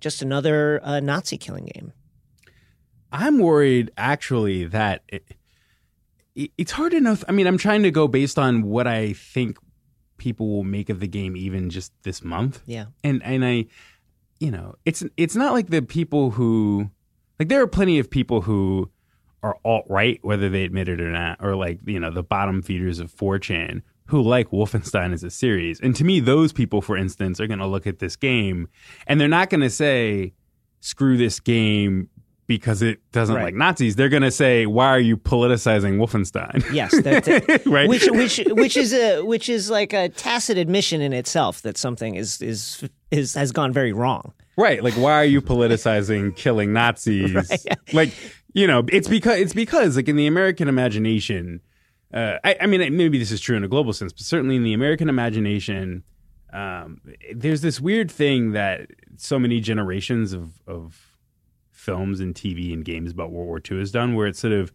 just 0.00 0.22
another 0.22 0.80
uh, 0.82 1.00
Nazi 1.00 1.38
killing 1.38 1.70
game? 1.74 1.92
I'm 3.12 3.38
worried 3.38 3.90
actually 3.96 4.64
that. 4.66 5.02
It, 5.08 5.24
it's 6.56 6.72
hard 6.72 6.92
to 6.92 7.00
know. 7.00 7.16
I 7.28 7.32
mean, 7.32 7.46
I'm 7.46 7.58
trying 7.58 7.82
to 7.82 7.90
go 7.90 8.08
based 8.08 8.38
on 8.38 8.62
what 8.62 8.86
I 8.86 9.12
think 9.12 9.58
people 10.18 10.48
will 10.48 10.64
make 10.64 10.90
of 10.90 11.00
the 11.00 11.08
game, 11.08 11.36
even 11.36 11.70
just 11.70 11.92
this 12.02 12.22
month. 12.22 12.62
Yeah, 12.66 12.86
and 13.02 13.22
and 13.24 13.44
I, 13.44 13.66
you 14.38 14.50
know, 14.50 14.76
it's 14.84 15.02
it's 15.16 15.34
not 15.34 15.52
like 15.52 15.68
the 15.68 15.82
people 15.82 16.30
who 16.30 16.90
like 17.38 17.48
there 17.48 17.62
are 17.62 17.66
plenty 17.66 17.98
of 17.98 18.10
people 18.10 18.42
who 18.42 18.90
are 19.42 19.56
alt 19.64 19.86
right, 19.88 20.18
whether 20.22 20.48
they 20.48 20.64
admit 20.64 20.88
it 20.88 21.00
or 21.00 21.10
not, 21.10 21.38
or 21.42 21.56
like 21.56 21.80
you 21.86 21.98
know 21.98 22.10
the 22.10 22.22
bottom 22.22 22.62
feeders 22.62 23.00
of 23.00 23.10
4chan 23.12 23.82
who 24.06 24.20
like 24.20 24.50
Wolfenstein 24.50 25.12
as 25.12 25.24
a 25.24 25.30
series. 25.30 25.80
And 25.80 25.94
to 25.96 26.04
me, 26.04 26.20
those 26.20 26.52
people, 26.52 26.82
for 26.82 26.96
instance, 26.96 27.40
are 27.40 27.46
going 27.46 27.60
to 27.60 27.66
look 27.66 27.86
at 27.86 28.00
this 28.00 28.16
game 28.16 28.68
and 29.06 29.20
they're 29.20 29.28
not 29.28 29.50
going 29.50 29.62
to 29.62 29.70
say, 29.70 30.34
"Screw 30.80 31.16
this 31.16 31.40
game." 31.40 32.09
Because 32.50 32.82
it 32.82 32.98
doesn't 33.12 33.36
Right. 33.36 33.44
like 33.44 33.54
Nazis, 33.54 33.94
they're 33.94 34.08
going 34.08 34.24
to 34.24 34.30
say, 34.32 34.66
"Why 34.66 34.88
are 34.88 34.98
you 34.98 35.16
politicizing 35.16 35.98
Wolfenstein?" 35.98 36.64
Yes, 36.72 37.00
that's 37.00 37.28
it. 37.28 37.64
Right. 37.66 37.88
Which 37.88 38.08
which 38.10 38.40
which 38.48 38.76
is 38.76 38.92
a 38.92 39.22
which 39.22 39.48
is 39.48 39.70
like 39.70 39.92
a 39.92 40.08
tacit 40.08 40.58
admission 40.58 41.00
in 41.00 41.12
itself 41.12 41.62
that 41.62 41.76
something 41.78 42.16
is 42.16 42.42
is 42.42 42.82
is 43.12 43.34
has 43.34 43.52
gone 43.52 43.72
very 43.72 43.92
wrong. 43.92 44.32
Right. 44.56 44.82
Like, 44.82 44.94
why 44.94 45.12
are 45.12 45.24
you 45.24 45.40
politicizing 45.40 46.34
killing 46.34 46.72
Nazis? 46.72 47.66
Like, 47.92 48.10
you 48.52 48.66
know, 48.66 48.82
it's 48.92 49.06
because 49.06 49.38
it's 49.38 49.54
because 49.54 49.94
like 49.94 50.08
in 50.08 50.16
the 50.16 50.26
American 50.26 50.66
imagination, 50.68 51.60
uh, 52.12 52.38
I, 52.42 52.56
I 52.62 52.66
mean, 52.66 52.96
maybe 52.96 53.16
this 53.18 53.30
is 53.30 53.40
true 53.40 53.56
in 53.56 53.62
a 53.62 53.68
global 53.68 53.92
sense, 53.92 54.12
but 54.12 54.22
certainly 54.22 54.56
in 54.56 54.64
the 54.64 54.72
American 54.74 55.08
imagination, 55.08 56.02
um, 56.52 57.00
there's 57.32 57.60
this 57.62 57.80
weird 57.80 58.10
thing 58.10 58.52
that 58.52 58.88
so 59.16 59.38
many 59.38 59.60
generations 59.60 60.32
of 60.32 60.60
of 60.66 61.06
films 61.90 62.20
and 62.20 62.34
TV 62.34 62.72
and 62.72 62.84
games 62.84 63.10
about 63.12 63.30
World 63.32 63.48
War 63.48 63.60
II 63.70 63.78
has 63.78 63.90
done, 63.90 64.14
where 64.14 64.26
it's 64.26 64.38
sort 64.38 64.52
of 64.52 64.72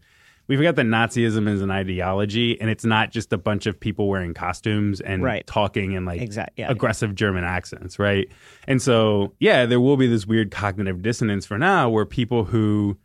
we 0.48 0.56
forgot 0.56 0.76
that 0.76 0.86
Nazism 0.86 1.48
is 1.48 1.60
an 1.60 1.72
ideology, 1.72 2.60
and 2.60 2.70
it's 2.70 2.84
not 2.84 3.10
just 3.10 3.32
a 3.32 3.38
bunch 3.38 3.66
of 3.66 3.80
people 3.80 4.08
wearing 4.08 4.32
costumes 4.32 5.00
and 5.00 5.22
Right. 5.22 5.44
talking 5.46 5.92
in 5.92 6.04
like 6.04 6.20
yeah. 6.56 6.70
aggressive 6.70 7.14
German 7.16 7.42
accents, 7.42 7.98
right? 7.98 8.28
And 8.68 8.80
so, 8.80 9.32
yeah, 9.40 9.66
there 9.66 9.80
will 9.80 9.96
be 9.96 10.06
this 10.06 10.24
weird 10.24 10.52
cognitive 10.52 11.02
dissonance 11.02 11.46
for 11.46 11.58
now, 11.58 11.88
where 11.88 12.04
people 12.04 12.44
who 12.44 12.96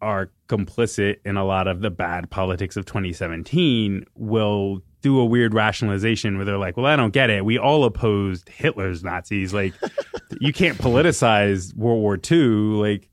are 0.00 0.30
complicit 0.48 1.16
in 1.24 1.36
a 1.36 1.44
lot 1.44 1.66
of 1.66 1.80
the 1.80 1.90
bad 1.90 2.30
politics 2.30 2.76
of 2.76 2.84
2017 2.86 4.04
will 4.14 4.80
do 5.02 5.18
a 5.20 5.24
weird 5.24 5.52
rationalization 5.52 6.36
where 6.36 6.46
they're 6.46 6.56
like, 6.58 6.76
well, 6.78 6.86
I 6.86 6.96
don't 6.96 7.12
get 7.12 7.28
it. 7.28 7.44
We 7.44 7.58
all 7.58 7.84
opposed 7.84 8.48
Hitler's 8.48 9.04
Nazis. 9.04 9.52
Like, 9.52 9.74
you 10.40 10.52
can't 10.52 10.78
politicize 10.78 11.74
World 11.76 12.00
War 12.00 12.18
II. 12.30 12.38
Like, 12.38 13.08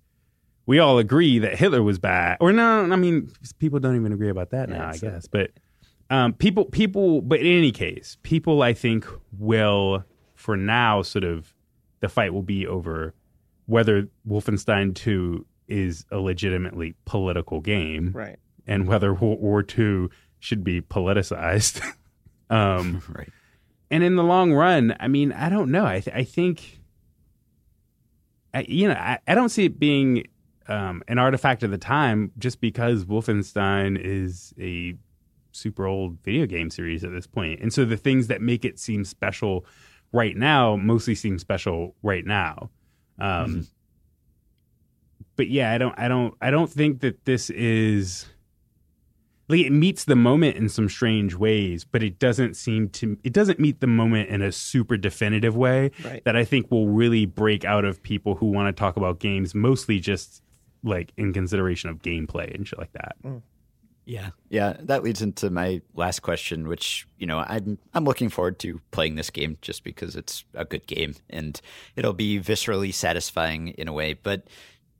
we 0.65 0.79
all 0.79 0.97
agree 0.99 1.39
that 1.39 1.57
Hitler 1.57 1.81
was 1.83 1.99
bad. 1.99 2.37
Or 2.39 2.51
no, 2.53 2.81
I 2.91 2.95
mean, 2.95 3.31
people 3.59 3.79
don't 3.79 3.95
even 3.95 4.13
agree 4.13 4.29
about 4.29 4.51
that 4.51 4.69
now, 4.69 4.89
I 4.89 4.97
guess. 4.97 5.27
But 5.27 5.51
um, 6.09 6.33
people, 6.33 6.65
people, 6.65 7.21
but 7.21 7.39
in 7.39 7.47
any 7.47 7.71
case, 7.71 8.17
people, 8.23 8.61
I 8.61 8.73
think, 8.73 9.05
will, 9.37 10.03
for 10.35 10.55
now, 10.57 11.01
sort 11.01 11.23
of, 11.23 11.53
the 11.99 12.09
fight 12.09 12.33
will 12.33 12.41
be 12.43 12.65
over 12.67 13.13
whether 13.65 14.07
Wolfenstein 14.27 14.93
2 14.95 15.45
is 15.67 16.05
a 16.11 16.17
legitimately 16.17 16.95
political 17.05 17.61
game 17.61 18.11
Right. 18.13 18.37
and 18.67 18.87
whether 18.87 19.13
World 19.13 19.39
War 19.39 19.63
II 19.77 20.07
should 20.39 20.63
be 20.63 20.81
politicized. 20.81 21.81
um, 22.49 23.01
Right. 23.09 23.29
and 23.89 24.03
in 24.03 24.15
the 24.15 24.23
long 24.23 24.51
run, 24.53 24.95
I 24.99 25.07
mean, 25.07 25.31
I 25.31 25.49
don't 25.49 25.71
know. 25.71 25.85
I, 25.85 26.01
th- 26.01 26.15
I 26.15 26.23
think, 26.23 26.79
I, 28.53 28.65
you 28.67 28.87
know, 28.89 28.95
I, 28.95 29.19
I 29.27 29.35
don't 29.35 29.49
see 29.49 29.65
it 29.65 29.79
being 29.79 30.25
um, 30.71 31.03
an 31.07 31.17
artifact 31.17 31.63
of 31.63 31.71
the 31.71 31.77
time 31.77 32.31
just 32.37 32.61
because 32.61 33.05
Wolfenstein 33.05 33.99
is 34.01 34.53
a 34.59 34.95
super 35.51 35.85
old 35.85 36.17
video 36.23 36.45
game 36.45 36.69
series 36.69 37.03
at 37.03 37.11
this 37.11 37.27
point. 37.27 37.59
And 37.61 37.73
so 37.73 37.83
the 37.85 37.97
things 37.97 38.27
that 38.27 38.41
make 38.41 38.63
it 38.63 38.79
seem 38.79 39.03
special 39.03 39.65
right 40.13 40.35
now 40.35 40.75
mostly 40.77 41.13
seem 41.15 41.37
special 41.39 41.95
right 42.03 42.25
now. 42.25 42.69
Um, 43.19 43.67
But 45.35 45.49
yeah, 45.49 45.71
I 45.71 45.77
don't, 45.77 45.97
I 45.97 46.07
don't, 46.07 46.33
I 46.41 46.51
don't 46.51 46.69
think 46.69 47.01
that 47.01 47.25
this 47.25 47.49
is 47.49 48.27
like 49.49 49.61
it 49.61 49.71
meets 49.71 50.05
the 50.05 50.15
moment 50.15 50.55
in 50.55 50.69
some 50.69 50.87
strange 50.87 51.35
ways, 51.35 51.83
but 51.83 52.01
it 52.03 52.19
doesn't 52.19 52.55
seem 52.55 52.89
to 52.89 53.17
it 53.23 53.33
doesn't 53.33 53.59
meet 53.59 53.79
the 53.81 53.87
moment 53.87 54.29
in 54.29 54.41
a 54.41 54.51
super 54.51 54.97
definitive 54.97 55.55
way 55.57 55.91
Right. 56.05 56.23
that 56.25 56.35
I 56.35 56.45
think 56.45 56.71
will 56.71 56.87
really 56.87 57.25
break 57.25 57.65
out 57.65 57.83
of 57.83 58.01
people 58.03 58.35
who 58.35 58.45
want 58.47 58.73
to 58.75 58.79
talk 58.79 58.95
about 58.97 59.19
games 59.19 59.53
mostly 59.55 59.99
just 59.99 60.41
like 60.83 61.11
in 61.17 61.33
consideration 61.33 61.89
of 61.89 62.01
gameplay 62.01 62.53
and 62.53 62.67
shit 62.67 62.79
like 62.79 62.93
that. 62.93 63.15
Mm. 63.23 63.41
Yeah. 64.05 64.31
Yeah, 64.49 64.77
that 64.79 65.03
leads 65.03 65.21
into 65.21 65.49
my 65.49 65.81
last 65.93 66.21
question, 66.21 66.67
which, 66.67 67.07
you 67.17 67.27
know, 67.27 67.39
I'm 67.39 67.77
I'm 67.93 68.03
looking 68.03 68.29
forward 68.29 68.59
to 68.59 68.81
playing 68.91 69.15
this 69.15 69.29
game 69.29 69.57
just 69.61 69.83
because 69.83 70.15
it's 70.15 70.43
a 70.53 70.65
good 70.65 70.87
game 70.87 71.15
and 71.29 71.59
it'll 71.95 72.13
be 72.13 72.39
viscerally 72.39 72.93
satisfying 72.93 73.69
in 73.69 73.87
a 73.87 73.93
way. 73.93 74.13
But 74.13 74.47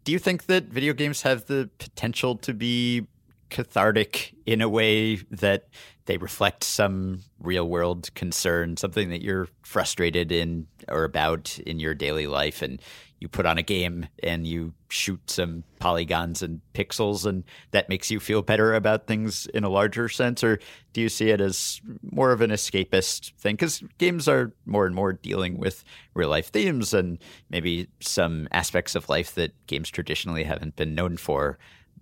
do 0.04 0.12
you 0.12 0.20
think 0.20 0.46
that 0.46 0.66
video 0.66 0.94
games 0.94 1.24
have 1.24 1.46
the 1.46 1.70
potential 1.78 2.36
to 2.38 2.54
be 2.54 3.08
cathartic 3.50 4.34
in 4.46 4.62
a 4.62 4.70
way 4.70 5.18
that 5.30 5.68
they 6.06 6.18
reflect 6.18 6.64
some 6.64 7.22
real 7.40 7.68
world 7.68 8.14
concern, 8.16 8.78
something 8.78 9.10
that 9.10 9.22
you're 9.22 9.48
frustrated 9.62 10.32
in 10.32 10.68
or 10.88 11.04
about 11.04 11.60
in 11.60 11.80
your 11.80 11.94
daily 11.94 12.28
life 12.28 12.62
and 12.62 12.82
you 13.22 13.30
put 13.30 13.46
on 13.46 13.60
a 13.60 13.64
game 13.64 14.08
and 14.24 14.48
you 14.48 14.74
shoot 14.90 15.30
some 15.30 15.64
polygons 15.80 16.42
and 16.42 16.60
pixels 16.74 17.24
and 17.26 17.44
that 17.70 17.88
makes 17.88 18.10
you 18.10 18.20
feel 18.20 18.42
better 18.42 18.74
about 18.74 19.06
things 19.06 19.46
in 19.54 19.64
a 19.64 19.70
larger 19.70 20.10
sense? 20.10 20.44
Or 20.44 20.60
do 20.92 21.02
you 21.02 21.08
see 21.08 21.30
it 21.30 21.40
as 21.40 21.80
more 22.02 22.32
of 22.32 22.42
an 22.42 22.50
escapist 22.50 23.34
thing? 23.36 23.58
Cuz 23.58 23.84
games 24.00 24.28
are 24.28 24.54
more 24.66 24.88
and 24.88 24.96
more 24.96 25.14
dealing 25.14 25.60
with 25.60 25.84
real 26.16 26.30
life 26.30 26.48
themes 26.48 26.96
and 26.96 27.20
maybe 27.50 27.88
some 28.00 28.48
aspects 28.52 28.96
of 28.96 29.08
life 29.08 29.36
that 29.36 29.54
games 29.68 29.90
traditionally 29.92 30.44
haven't 30.44 30.76
been 30.76 30.96
known 30.96 31.16
for. 31.16 31.60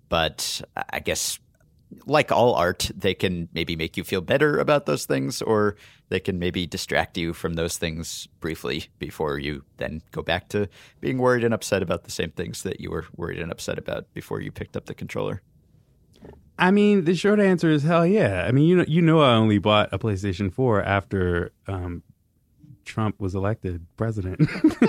But 0.08 0.62
I 0.90 1.00
guess 1.00 1.38
like 2.06 2.30
all 2.32 2.54
art, 2.54 2.90
they 2.94 3.14
can 3.14 3.48
maybe 3.52 3.76
make 3.76 3.96
you 3.96 4.04
feel 4.04 4.20
better 4.20 4.58
about 4.58 4.86
those 4.86 5.04
things, 5.06 5.42
or 5.42 5.76
they 6.08 6.20
can 6.20 6.38
maybe 6.38 6.66
distract 6.66 7.16
you 7.18 7.32
from 7.32 7.54
those 7.54 7.76
things 7.76 8.28
briefly 8.40 8.86
before 8.98 9.38
you 9.38 9.64
then 9.78 10.02
go 10.12 10.22
back 10.22 10.48
to 10.50 10.68
being 11.00 11.18
worried 11.18 11.44
and 11.44 11.54
upset 11.54 11.82
about 11.82 12.04
the 12.04 12.10
same 12.10 12.30
things 12.30 12.62
that 12.62 12.80
you 12.80 12.90
were 12.90 13.06
worried 13.16 13.40
and 13.40 13.50
upset 13.50 13.78
about 13.78 14.12
before 14.14 14.40
you 14.40 14.50
picked 14.50 14.76
up 14.76 14.86
the 14.86 14.94
controller. 14.94 15.42
I 16.58 16.70
mean, 16.70 17.04
the 17.04 17.14
short 17.14 17.40
answer 17.40 17.70
is 17.70 17.82
hell 17.82 18.06
yeah. 18.06 18.44
I 18.46 18.52
mean, 18.52 18.68
you 18.68 18.76
know, 18.76 18.84
you 18.86 19.00
know, 19.00 19.20
I 19.20 19.34
only 19.34 19.58
bought 19.58 19.88
a 19.92 19.98
PlayStation 19.98 20.52
4 20.52 20.82
after 20.82 21.52
um, 21.66 22.02
Trump 22.84 23.18
was 23.18 23.34
elected 23.34 23.86
president. 23.96 24.38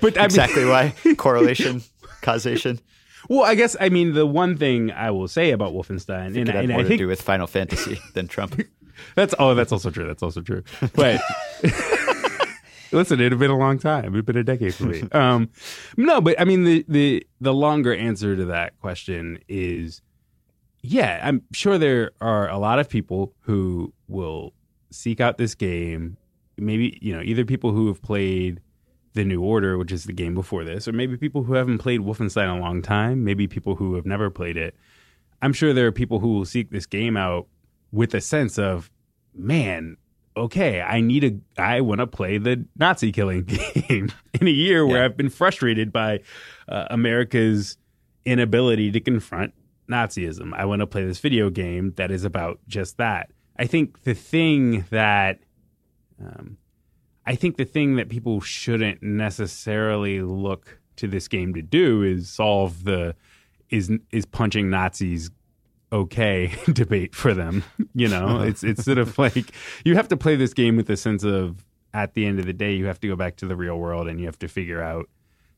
but 0.00 0.16
I 0.16 0.22
mean, 0.22 0.24
Exactly 0.24 0.64
why 0.64 0.94
correlation, 1.16 1.82
causation. 2.22 2.80
Well, 3.28 3.42
I 3.42 3.54
guess 3.54 3.76
I 3.80 3.88
mean 3.88 4.14
the 4.14 4.26
one 4.26 4.56
thing 4.56 4.90
I 4.90 5.10
will 5.10 5.28
say 5.28 5.50
about 5.50 5.72
Wolfenstein, 5.72 6.38
and, 6.38 6.48
and 6.48 6.68
more 6.68 6.80
I 6.80 6.82
to 6.84 6.96
do 6.96 7.06
with 7.06 7.20
Final 7.20 7.46
Fantasy 7.46 8.00
than 8.14 8.28
Trump. 8.28 8.60
That's 9.14 9.34
oh, 9.38 9.54
that's 9.54 9.72
also 9.72 9.90
true. 9.90 10.06
That's 10.06 10.22
also 10.22 10.42
true. 10.42 10.62
But 10.94 11.22
listen, 12.92 13.18
it 13.18 13.32
had 13.32 13.38
been 13.38 13.50
a 13.50 13.56
long 13.56 13.78
time. 13.78 14.12
It 14.12 14.16
had 14.16 14.26
been 14.26 14.36
a 14.36 14.44
decade 14.44 14.74
for 14.74 14.84
me. 14.84 15.02
Um, 15.12 15.48
no, 15.96 16.20
but 16.20 16.38
I 16.38 16.44
mean 16.44 16.64
the 16.64 16.84
the 16.86 17.26
the 17.40 17.54
longer 17.54 17.94
answer 17.94 18.36
to 18.36 18.44
that 18.46 18.78
question 18.78 19.38
is, 19.48 20.02
yeah, 20.82 21.18
I'm 21.22 21.42
sure 21.52 21.78
there 21.78 22.10
are 22.20 22.50
a 22.50 22.58
lot 22.58 22.78
of 22.78 22.90
people 22.90 23.32
who 23.40 23.94
will 24.06 24.52
seek 24.90 25.18
out 25.18 25.38
this 25.38 25.54
game. 25.54 26.18
Maybe 26.58 26.98
you 27.00 27.16
know 27.16 27.22
either 27.22 27.46
people 27.46 27.72
who 27.72 27.86
have 27.86 28.02
played 28.02 28.60
the 29.14 29.24
New 29.24 29.42
Order, 29.42 29.76
which 29.76 29.92
is 29.92 30.04
the 30.04 30.12
game 30.12 30.34
before 30.34 30.64
this, 30.64 30.86
or 30.86 30.92
maybe 30.92 31.16
people 31.16 31.42
who 31.42 31.54
haven't 31.54 31.78
played 31.78 32.00
Wolfenstein 32.00 32.44
in 32.44 32.50
a 32.50 32.60
long 32.60 32.80
time. 32.82 33.24
Maybe 33.24 33.46
people 33.48 33.74
who 33.76 33.94
have 33.94 34.06
never 34.06 34.30
played 34.30 34.56
it. 34.56 34.74
I'm 35.42 35.52
sure 35.52 35.72
there 35.72 35.86
are 35.86 35.92
people 35.92 36.20
who 36.20 36.34
will 36.34 36.44
seek 36.44 36.70
this 36.70 36.86
game 36.86 37.16
out 37.16 37.46
with 37.92 38.14
a 38.14 38.20
sense 38.20 38.58
of, 38.58 38.90
man, 39.34 39.96
okay, 40.36 40.80
I 40.80 41.00
need 41.00 41.24
a, 41.24 41.60
I 41.60 41.80
want 41.80 42.00
to 42.00 42.06
play 42.06 42.38
the 42.38 42.64
Nazi 42.78 43.10
killing 43.10 43.44
game 43.88 44.12
in 44.40 44.46
a 44.46 44.50
year 44.50 44.86
where 44.86 44.98
Yeah. 44.98 45.04
I've 45.06 45.16
been 45.16 45.30
frustrated 45.30 45.92
by 45.92 46.20
uh, 46.68 46.86
America's 46.90 47.78
inability 48.24 48.92
to 48.92 49.00
confront 49.00 49.54
Nazism. 49.90 50.52
I 50.54 50.66
want 50.66 50.80
to 50.80 50.86
play 50.86 51.04
this 51.04 51.18
video 51.18 51.50
game 51.50 51.94
that 51.96 52.10
is 52.12 52.24
about 52.24 52.60
just 52.68 52.98
that. 52.98 53.30
I 53.58 53.66
think 53.66 54.04
the 54.04 54.14
thing 54.14 54.84
that, 54.90 55.40
um, 56.22 56.58
I 57.26 57.34
think 57.34 57.56
the 57.56 57.64
thing 57.64 57.96
that 57.96 58.08
people 58.08 58.40
shouldn't 58.40 59.02
necessarily 59.02 60.22
look 60.22 60.80
to 60.96 61.06
this 61.06 61.28
game 61.28 61.54
to 61.54 61.62
do 61.62 62.02
is 62.02 62.28
solve 62.28 62.84
the 62.84 63.14
is 63.68 63.90
is 64.10 64.26
punching 64.26 64.70
Nazis 64.70 65.30
okay 65.92 66.52
debate 66.72 67.14
for 67.14 67.34
them. 67.34 67.64
You 67.94 68.08
know, 68.08 68.40
it's 68.42 68.62
it's 68.62 68.84
sort 68.84 68.98
of 68.98 69.18
like 69.18 69.52
you 69.84 69.96
have 69.96 70.08
to 70.08 70.16
play 70.16 70.36
this 70.36 70.54
game 70.54 70.76
with 70.76 70.88
a 70.90 70.96
sense 70.96 71.24
of 71.24 71.64
at 71.92 72.14
the 72.14 72.26
end 72.26 72.38
of 72.38 72.46
the 72.46 72.52
day 72.52 72.72
you 72.72 72.86
have 72.86 73.00
to 73.00 73.08
go 73.08 73.16
back 73.16 73.36
to 73.36 73.46
the 73.46 73.56
real 73.56 73.76
world 73.76 74.06
and 74.06 74.20
you 74.20 74.26
have 74.26 74.38
to 74.38 74.48
figure 74.48 74.80
out 74.80 75.08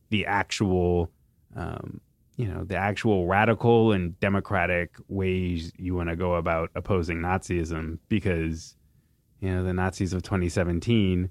the 0.09 0.25
actual 0.27 1.11
um, 1.55 2.01
you 2.37 2.47
know 2.47 2.65
the 2.65 2.77
actual 2.77 3.27
radical 3.27 3.93
and 3.93 4.19
democratic 4.21 4.97
ways 5.09 5.73
you 5.77 5.95
want 5.95 6.09
to 6.09 6.17
go 6.17 6.35
about 6.35 6.71
opposing 6.75 7.19
Nazism 7.19 7.99
because 8.09 8.77
you 9.41 9.51
know 9.51 9.63
the 9.63 9.75
Nazis 9.75 10.13
of 10.13 10.23
2017 10.23 11.29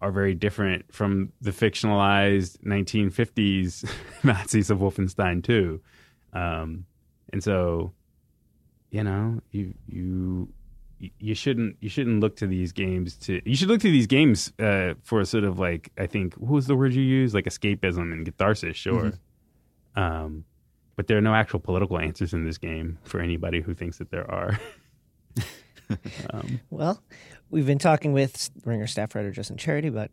are 0.00 0.12
very 0.12 0.34
different 0.34 0.92
from 0.92 1.32
the 1.40 1.50
fictionalized 1.50 2.58
1950s 2.64 3.88
Nazis 4.24 4.70
of 4.70 4.78
Wolfenstein 4.78 5.42
2. 5.42 5.80
Um, 6.32 6.84
and 7.32 7.42
so, 7.42 7.92
you 8.90 9.02
know, 9.02 9.40
you 9.50 9.74
you 9.88 10.48
you 11.18 11.34
shouldn't 11.34 11.76
you 11.80 11.88
shouldn't 11.88 12.20
look 12.20 12.36
to 12.36 12.46
these 12.46 12.72
games 12.72 13.16
to 13.16 13.40
you 13.44 13.56
should 13.56 13.68
look 13.68 13.80
to 13.80 13.90
these 13.90 14.06
games 14.06 14.52
uh, 14.58 14.94
for 15.02 15.24
sort 15.24 15.44
of 15.44 15.58
like 15.58 15.90
I 15.98 16.06
think 16.06 16.34
what 16.34 16.52
was 16.52 16.66
the 16.66 16.76
word 16.76 16.94
you 16.94 17.02
used 17.02 17.34
like 17.34 17.44
escapism 17.46 18.12
and 18.12 18.24
catharsis. 18.24 18.76
Sure, 18.76 19.12
Um, 19.96 20.44
but 20.96 21.08
there 21.08 21.18
are 21.18 21.22
no 21.22 21.34
actual 21.34 21.60
political 21.60 21.98
answers 21.98 22.32
in 22.32 22.44
this 22.44 22.58
game 22.58 22.98
for 23.02 23.20
anybody 23.20 23.60
who 23.60 23.74
thinks 23.74 23.98
that 23.98 24.10
there 24.10 24.30
are. 24.30 24.58
Well, 26.70 27.02
we've 27.54 27.66
been 27.66 27.78
talking 27.78 28.12
with 28.12 28.50
Ringer 28.64 28.86
staff 28.86 29.14
writer 29.14 29.30
Justin 29.30 29.56
Charity 29.56 29.88
about 29.88 30.10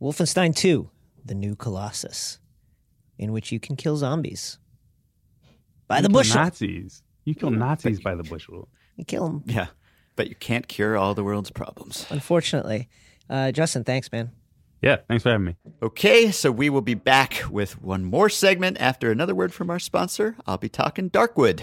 Wolfenstein 0.00 0.54
2, 0.54 0.88
The 1.24 1.34
New 1.34 1.56
Colossus, 1.56 2.38
in 3.18 3.32
which 3.32 3.50
you 3.50 3.58
can 3.58 3.74
kill 3.74 3.96
zombies 3.96 4.58
by 5.86 6.00
the 6.00 6.08
You 6.08 6.08
kill 6.08 6.20
bushel. 6.20 6.42
Nazis. 6.42 7.02
You 7.24 7.34
kill 7.34 7.50
Nazis 7.50 8.00
by 8.00 8.14
the 8.14 8.22
bushel. 8.22 8.68
You 8.96 9.04
kill 9.04 9.26
them, 9.28 9.42
Yeah. 9.46 9.68
But 10.14 10.28
you 10.28 10.34
can't 10.34 10.66
cure 10.68 10.96
all 10.96 11.14
the 11.14 11.24
world's 11.24 11.50
problems. 11.50 12.06
unfortunately. 12.10 12.88
Uh, 13.30 13.50
Justin, 13.52 13.84
thanks, 13.84 14.10
man. 14.12 14.32
Yeah, 14.82 14.98
thanks 15.08 15.22
for 15.22 15.30
having 15.30 15.46
me. 15.46 15.56
Okay, 15.82 16.30
so 16.30 16.50
we 16.52 16.70
will 16.70 16.82
be 16.82 16.94
back 16.94 17.42
with 17.50 17.80
one 17.82 18.04
more 18.04 18.28
segment 18.28 18.76
after 18.80 19.10
another 19.10 19.34
word 19.34 19.52
from 19.54 19.70
our 19.70 19.78
sponsor. 19.78 20.36
I'll 20.46 20.56
be 20.58 20.68
talking 20.68 21.08
Darkwood. 21.10 21.62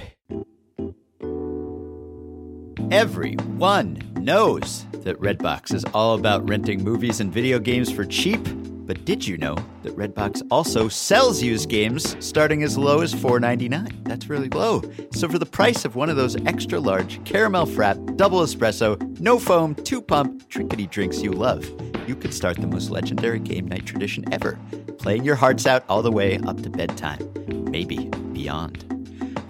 Everyone 2.92 3.98
knows 4.14 4.86
that 4.92 5.20
Redbox 5.20 5.74
is 5.74 5.84
all 5.86 6.14
about 6.14 6.48
renting 6.48 6.84
movies 6.84 7.20
and 7.20 7.34
video 7.34 7.58
games 7.58 7.92
for 7.92 8.06
cheap. 8.06 8.42
But 8.86 9.06
did 9.06 9.26
you 9.26 9.38
know 9.38 9.56
that 9.82 9.98
Redbox 9.98 10.44
also 10.52 10.88
sells 10.88 11.42
used 11.42 11.68
games 11.68 12.16
starting 12.24 12.62
as 12.62 12.78
low 12.78 13.02
as 13.02 13.12
$4.99? 13.16 14.04
That's 14.04 14.30
really 14.30 14.50
low. 14.50 14.84
So 15.14 15.28
for 15.28 15.40
the 15.40 15.48
price 15.48 15.84
of 15.84 15.96
one 15.96 16.12
of 16.12 16.16
those 16.16 16.36
extra 16.46 16.80
large 16.80 17.24
caramel 17.26 17.66
frap, 17.66 18.18
double 18.18 18.42
espresso, 18.42 19.02
no 19.20 19.40
foam, 19.40 19.74
two 19.74 20.02
pump, 20.02 20.48
trinkety 20.50 20.88
drinks 20.88 21.24
you 21.24 21.32
love, 21.32 21.66
you 22.08 22.16
could 22.16 22.36
start 22.36 22.58
the 22.58 22.68
most 22.68 22.92
legendary 22.92 23.40
game 23.40 23.68
night 23.68 23.88
tradition 23.88 24.32
ever, 24.32 24.60
playing 25.00 25.24
your 25.24 25.36
hearts 25.36 25.66
out 25.66 25.84
all 25.90 26.04
the 26.04 26.12
way 26.12 26.38
up 26.46 26.62
to 26.62 26.70
bedtime, 26.70 27.28
maybe 27.72 28.10
beyond. 28.32 28.95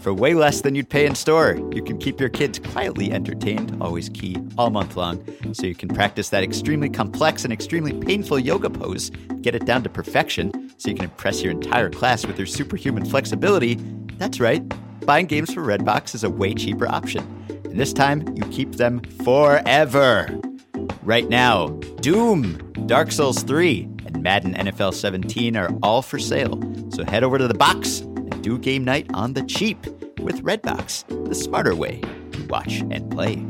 For 0.06 0.14
way 0.14 0.36
less 0.36 0.62
than 0.62 0.76
you'd 0.76 0.92
pay 0.92 1.08
in 1.08 1.16
store, 1.16 1.58
you 1.74 1.82
can 1.82 1.98
keep 1.98 2.20
your 2.20 2.30
kids 2.30 2.60
quietly 2.60 3.12
entertained, 3.12 3.76
always 3.82 4.08
key, 4.08 4.38
all 4.56 4.70
month 4.70 4.96
long, 4.96 5.20
so 5.52 5.66
you 5.66 5.74
can 5.74 5.90
practice 5.90 6.30
that 6.30 6.44
extremely 6.44 6.90
complex 6.90 7.44
and 7.44 7.52
extremely 7.52 7.92
painful 7.92 8.38
yoga 8.38 8.70
pose, 8.70 9.10
get 9.42 9.56
it 9.56 9.66
down 9.66 9.82
to 9.82 9.90
perfection, 9.90 10.72
so 10.78 10.90
you 10.90 10.96
can 10.96 11.06
impress 11.06 11.42
your 11.42 11.52
entire 11.52 11.90
class 11.90 12.24
with 12.24 12.38
your 12.38 12.46
superhuman 12.46 13.04
flexibility. 13.04 13.80
That's 14.20 14.40
right, 14.40 14.62
buying 15.08 15.26
games 15.26 15.52
for 15.52 15.64
Redbox 15.64 16.14
is 16.14 16.24
a 16.24 16.30
way 16.30 16.54
cheaper 16.54 16.88
option. 16.88 17.24
And 17.50 17.80
this 17.80 17.92
time, 17.92 18.28
you 18.36 18.44
keep 18.52 18.74
them 18.74 19.00
forever. 19.24 20.40
Right 21.02 21.28
now, 21.30 21.70
Doom, 22.02 22.60
Dark 22.86 23.12
Souls 23.12 23.42
3, 23.42 23.90
and 24.06 24.22
Madden 24.22 24.54
NFL 24.54 24.94
17 24.94 25.58
are 25.58 25.72
all 25.82 26.04
for 26.04 26.20
sale. 26.20 26.62
So 26.92 27.04
head 27.06 27.24
over 27.24 27.40
to 27.40 27.48
the 27.48 27.56
box 27.56 28.02
and 28.02 28.44
do 28.44 28.60
game 28.60 28.84
night 28.84 29.08
on 29.12 29.34
the 29.34 29.42
cheap 29.42 29.84
with 30.26 30.44
Redbox, 30.44 31.28
the 31.30 31.36
smarter 31.36 31.76
way 31.76 32.02
to 32.32 32.48
watch 32.48 32.82
and 32.90 33.10
play. 33.12 33.46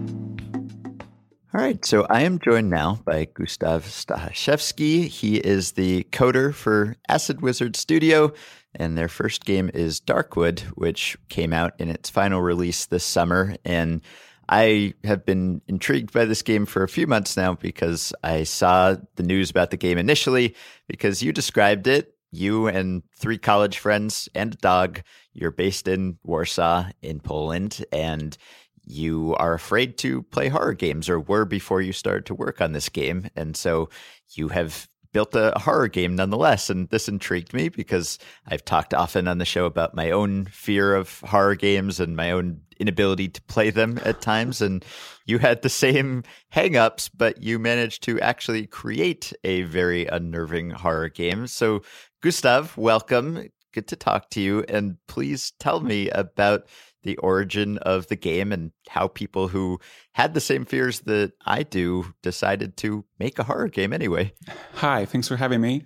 All 1.54 1.62
right, 1.62 1.84
so 1.86 2.06
I 2.10 2.24
am 2.24 2.38
joined 2.38 2.70
now 2.70 3.00
by 3.06 3.30
Gustav 3.34 3.86
Stachewski. 3.86 5.08
He 5.08 5.38
is 5.38 5.72
the 5.72 6.04
coder 6.12 6.54
for 6.54 6.98
Acid 7.08 7.40
Wizard 7.40 7.78
Studio, 7.78 8.34
and 8.76 8.98
their 8.98 9.08
first 9.08 9.46
game 9.46 9.72
is 9.74 10.02
Darkwood, 10.02 10.60
which 10.76 11.18
came 11.30 11.54
out 11.54 11.72
in 11.80 11.90
its 11.90 12.10
final 12.10 12.42
release 12.42 12.88
this 12.88 13.06
summer. 13.06 13.56
And 13.64 14.02
I 14.50 14.96
have 15.06 15.26
been 15.26 15.62
intrigued 15.70 16.12
by 16.12 16.26
this 16.26 16.42
game 16.42 16.66
for 16.66 16.84
a 16.84 16.90
few 16.90 17.08
months 17.08 17.38
now 17.38 17.54
because 17.54 18.12
I 18.22 18.44
saw 18.44 18.98
the 19.16 19.24
news 19.24 19.50
about 19.50 19.72
the 19.72 19.78
game 19.78 19.98
initially 19.98 20.58
because 20.90 21.24
you 21.24 21.32
described 21.32 21.88
it. 21.88 22.15
You 22.36 22.68
and 22.68 23.02
three 23.18 23.38
college 23.38 23.78
friends 23.78 24.28
and 24.36 24.54
a 24.54 24.58
dog. 24.58 25.02
You're 25.34 25.52
based 25.52 25.88
in 25.88 26.18
Warsaw, 26.24 26.90
in 27.02 27.22
Poland, 27.22 27.86
and 27.94 28.38
you 28.86 29.36
are 29.40 29.54
afraid 29.54 29.98
to 30.00 30.22
play 30.24 30.50
horror 30.50 30.74
games 30.74 31.10
or 31.10 31.20
were 31.20 31.46
before 31.46 31.82
you 31.82 31.94
started 31.94 32.26
to 32.28 32.36
work 32.36 32.60
on 32.60 32.74
this 32.74 32.90
game. 32.90 33.30
And 33.36 33.56
so 33.56 33.90
you 34.36 34.50
have 34.50 34.88
built 35.16 35.34
a 35.34 35.54
horror 35.56 35.88
game 35.88 36.14
nonetheless. 36.18 36.70
And 36.70 36.90
this 36.90 37.08
intrigued 37.08 37.54
me 37.54 37.70
because 37.70 38.20
I've 38.48 38.66
talked 38.66 38.94
often 38.94 39.30
on 39.30 39.38
the 39.38 39.46
show 39.46 39.64
about 39.64 39.96
my 39.96 40.12
own 40.12 40.44
fear 40.48 40.94
of 40.94 41.22
horror 41.22 41.56
games 41.56 42.02
and 42.02 42.18
my 42.18 42.32
own 42.32 42.60
inability 42.82 43.30
to 43.30 43.42
play 43.44 43.70
them 43.70 43.98
at 44.04 44.20
times. 44.20 44.62
And 44.62 44.84
you 45.26 45.38
had 45.38 45.62
the 45.62 45.70
same 45.70 46.24
hangups, 46.54 47.10
but 47.16 47.42
you 47.42 47.60
managed 47.60 48.04
to 48.04 48.20
actually 48.20 48.68
create 48.68 49.32
a 49.46 49.62
very 49.62 50.06
unnerving 50.06 50.72
horror 50.72 51.08
game. 51.08 51.48
So, 51.48 51.82
Gustav, 52.26 52.76
welcome. 52.76 53.50
Good 53.72 53.88
to 53.90 53.96
talk 53.96 54.32
to 54.32 54.42
you. 54.42 54.66
And 54.68 54.98
please 55.08 55.54
tell 55.60 55.80
me 55.80 56.10
about 56.10 56.68
the 57.04 57.18
origin 57.18 57.78
of 57.78 58.08
the 58.08 58.16
game 58.16 58.52
and 58.52 58.72
how 58.90 59.10
people 59.10 59.48
who 59.48 59.80
had 60.14 60.34
the 60.34 60.40
same 60.40 60.66
fears 60.66 61.02
that 61.02 61.34
I 61.46 61.62
do 61.62 62.16
decided 62.24 62.78
to 62.78 63.06
make 63.20 63.38
a 63.38 63.44
horror 63.44 63.68
game 63.68 63.94
anyway. 63.94 64.34
Hi, 64.74 65.06
thanks 65.06 65.28
for 65.28 65.36
having 65.36 65.62
me. 65.62 65.86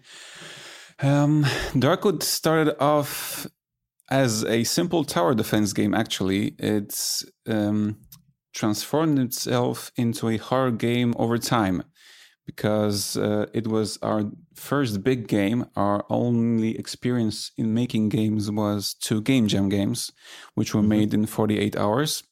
Um, 1.01 1.43
Darkwood 1.73 2.23
started 2.23 2.81
off 2.81 3.45
as 4.09 4.45
a 4.45 4.63
simple 4.63 5.03
tower 5.03 5.35
defense 5.35 5.73
game, 5.73 5.93
actually. 5.93 6.55
It's 6.57 7.25
um, 7.47 7.97
transformed 8.53 9.19
itself 9.19 9.91
into 9.97 10.29
a 10.29 10.37
horror 10.37 10.71
game 10.71 11.15
over 11.17 11.37
time 11.37 11.83
because 12.50 13.16
uh, 13.16 13.45
it 13.54 13.68
was 13.68 14.00
our 14.02 14.24
first 14.56 15.04
big 15.04 15.28
game. 15.28 15.68
Our 15.76 16.04
only 16.10 16.72
experience 16.84 17.52
in 17.58 17.76
making 17.76 18.10
games 18.10 18.50
was 18.50 18.95
two 18.95 19.22
Game 19.22 19.47
Jam 19.47 19.70
games, 19.70 20.12
which 20.56 20.74
were 20.74 20.82
made 20.82 21.14
in 21.14 21.28
48 21.28 21.78
hours. 21.78 22.24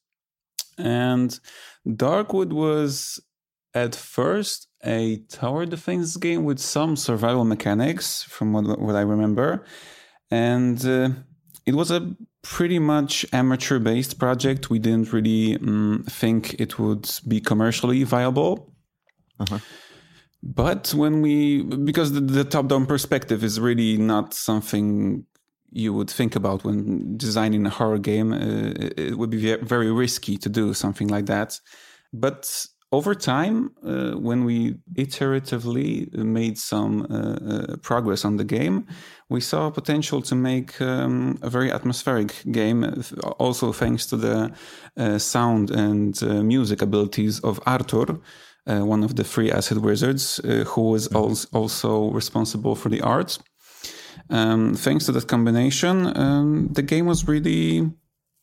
And 0.79 1.39
Darkwood 1.87 2.51
was 2.51 3.19
at 3.75 3.93
first 3.93 4.67
a 4.83 5.17
tower 5.29 5.67
defense 5.67 6.17
game 6.17 6.43
with 6.45 6.57
some 6.57 6.95
survival 6.95 7.45
mechanics, 7.45 8.23
from 8.23 8.53
what, 8.53 8.79
what 8.79 8.95
I 8.95 9.01
remember. 9.01 9.65
And 10.31 10.83
uh, 10.83 11.09
it 11.67 11.75
was 11.75 11.91
a 11.91 12.15
pretty 12.41 12.79
much 12.79 13.23
amateur 13.31 13.77
based 13.77 14.17
project. 14.17 14.71
We 14.71 14.79
didn't 14.79 15.13
really 15.13 15.57
um, 15.57 16.05
think 16.09 16.55
it 16.59 16.79
would 16.79 17.07
be 17.27 17.39
commercially 17.39 18.01
viable. 18.03 18.73
But 20.43 20.93
when 20.93 21.21
we, 21.21 21.63
because 21.63 22.13
the, 22.13 22.21
the 22.21 22.43
top 22.43 22.67
down 22.67 22.85
perspective 22.85 23.43
is 23.43 23.59
really 23.59 23.97
not 23.97 24.33
something 24.33 25.25
you 25.71 25.93
would 25.93 26.09
think 26.09 26.35
about 26.35 26.63
when 26.63 27.17
designing 27.17 27.65
a 27.65 27.69
horror 27.69 27.99
game. 27.99 28.33
Uh, 28.33 28.73
it, 28.97 29.17
would 29.17 29.29
be 29.29 29.55
very 29.57 29.91
risky 29.91 30.37
to 30.37 30.49
do 30.49 30.73
something 30.73 31.07
like 31.07 31.25
that. 31.25 31.59
But 32.13 32.67
over 32.91 33.13
time, 33.13 33.71
uh, 33.85 34.11
when 34.11 34.45
we 34.45 34.75
iteratively 34.95 36.13
made 36.13 36.57
some 36.57 37.05
uh, 37.09 37.15
uh, 37.15 37.77
progress 37.81 38.23
on 38.23 38.37
the 38.37 38.45
game, 38.45 38.87
we 39.29 39.41
saw 39.41 39.69
potential 39.69 40.21
to 40.21 40.35
make 40.35 40.79
um, 40.81 41.37
a 41.41 41.49
very 41.49 41.69
atmospheric 41.69 42.31
game, 42.51 42.85
uh, 42.85 43.29
also 43.39 43.73
thanks 43.73 44.05
to 44.05 44.15
the 44.15 44.53
uh, 44.95 45.17
sound 45.17 45.69
and 45.69 46.21
music 46.47 46.81
abilities 46.81 47.41
of 47.41 47.59
Arthur. 47.65 48.19
Uh, 48.67 48.85
one 48.85 49.05
of 49.05 49.15
the 49.15 49.23
three 49.23 49.49
acid 49.49 49.77
wizards, 49.77 50.39
uh, 50.39 50.65
who 50.65 50.81
was 50.91 51.07
als- 51.13 51.45
also 51.53 52.11
responsible 52.11 52.75
for 52.75 52.89
the 52.89 53.01
art. 53.01 53.39
Um, 54.29 54.75
thanks 54.75 55.05
to 55.05 55.11
that 55.13 55.27
combination, 55.27 56.17
um, 56.17 56.69
the 56.73 56.81
game 56.81 57.05
was 57.05 57.27
really, 57.27 57.89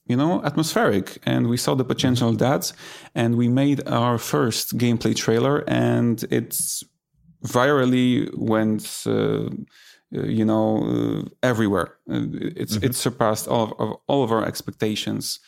you 0.07 0.17
know, 0.17 0.41
atmospheric, 0.43 1.19
and 1.27 1.47
we 1.49 1.57
saw 1.57 1.75
the 1.77 1.85
potential 1.85 2.29
of 2.29 2.39
that. 2.39 2.73
And 3.15 3.37
we 3.37 3.49
made 3.49 3.87
our 3.87 4.19
first 4.19 4.79
gameplay 4.79 5.15
trailer, 5.15 5.63
and 5.69 6.25
it's 6.31 6.83
virally 7.47 8.31
went, 8.35 9.03
uh, 9.07 9.51
you 10.11 10.45
know, 10.45 10.69
uh, 10.87 11.29
everywhere. 11.43 11.99
Uh, 12.11 12.27
it's 12.57 12.77
it 12.77 12.95
surpassed 12.95 13.47
all 13.49 13.65
of, 13.65 13.73
of 13.79 13.97
all 14.07 14.23
of 14.25 14.31
our 14.31 14.45
expectations, 14.47 15.41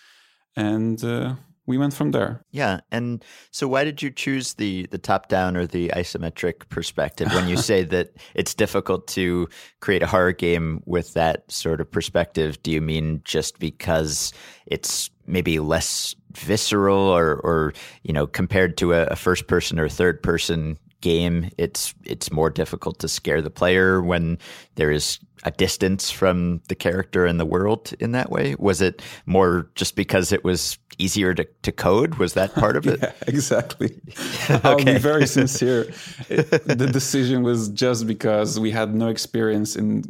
and 0.55 1.03
uh, 1.03 1.35
we 1.67 1.79
went 1.79 1.95
from 1.95 2.13
there. 2.13 2.45
Yeah, 2.51 2.81
and 2.91 3.25
so 3.51 3.69
why 3.69 3.85
did 3.85 4.03
you 4.03 4.11
choose 4.11 4.55
the 4.55 4.87
the 4.91 4.99
top 4.99 5.29
down 5.29 5.57
or 5.57 5.67
the 5.67 5.89
isometric 5.89 6.69
perspective 6.69 7.33
when 7.33 7.49
you 7.49 7.57
say 7.71 7.85
that 7.85 8.17
it's 8.35 8.55
difficult 8.55 9.07
to 9.09 9.49
create 9.81 10.03
a 10.03 10.07
horror 10.07 10.33
game 10.33 10.83
with 10.87 11.15
that 11.15 11.51
sort 11.51 11.81
of 11.81 11.91
perspective? 11.91 12.63
Do 12.63 12.71
you 12.71 12.81
mean 12.81 13.21
just 13.25 13.59
because 13.59 14.33
it's 14.67 15.11
maybe 15.27 15.59
less 15.59 16.15
visceral 16.33 16.99
or 16.99 17.35
or 17.37 17.73
you 18.03 18.13
know 18.13 18.27
compared 18.27 18.77
to 18.79 18.93
a, 18.93 19.07
a 19.07 19.17
first 19.17 19.47
person 19.47 19.79
or 19.79 19.89
third 19.89 20.23
person 20.23 20.79
game 21.01 21.51
it's 21.59 21.95
it's 22.05 22.33
more 22.33 22.51
difficult 22.51 22.99
to 22.99 23.09
scare 23.09 23.43
the 23.43 23.51
player 23.51 24.01
when 24.03 24.39
there 24.77 24.91
is 24.91 25.19
a 25.45 25.51
distance 25.51 26.11
from 26.11 26.61
the 26.69 26.75
character 26.75 27.27
and 27.27 27.39
the 27.39 27.45
world 27.45 27.93
in 28.01 28.13
that 28.13 28.31
way 28.31 28.57
was 28.59 28.81
it 28.81 29.03
more 29.27 29.69
just 29.75 29.95
because 29.95 30.33
it 30.33 30.43
was 30.43 30.79
easier 30.99 31.35
to, 31.35 31.45
to 31.63 31.71
code 31.71 32.15
was 32.17 32.33
that 32.33 32.53
part 32.55 32.77
of 32.77 32.87
it 32.93 32.99
Yeah, 33.03 33.13
exactly. 33.27 34.01
I'll 34.49 34.75
Okay. 34.75 34.95
be 34.95 34.99
very 34.99 35.27
sincere. 35.39 35.93
It- 36.31 36.51
the 36.67 36.87
decision 36.87 37.43
was 37.43 37.69
just 37.69 38.07
because 38.07 38.59
we 38.59 38.71
had 38.71 38.95
no 38.95 39.09
experience 39.09 39.77
in 39.77 40.05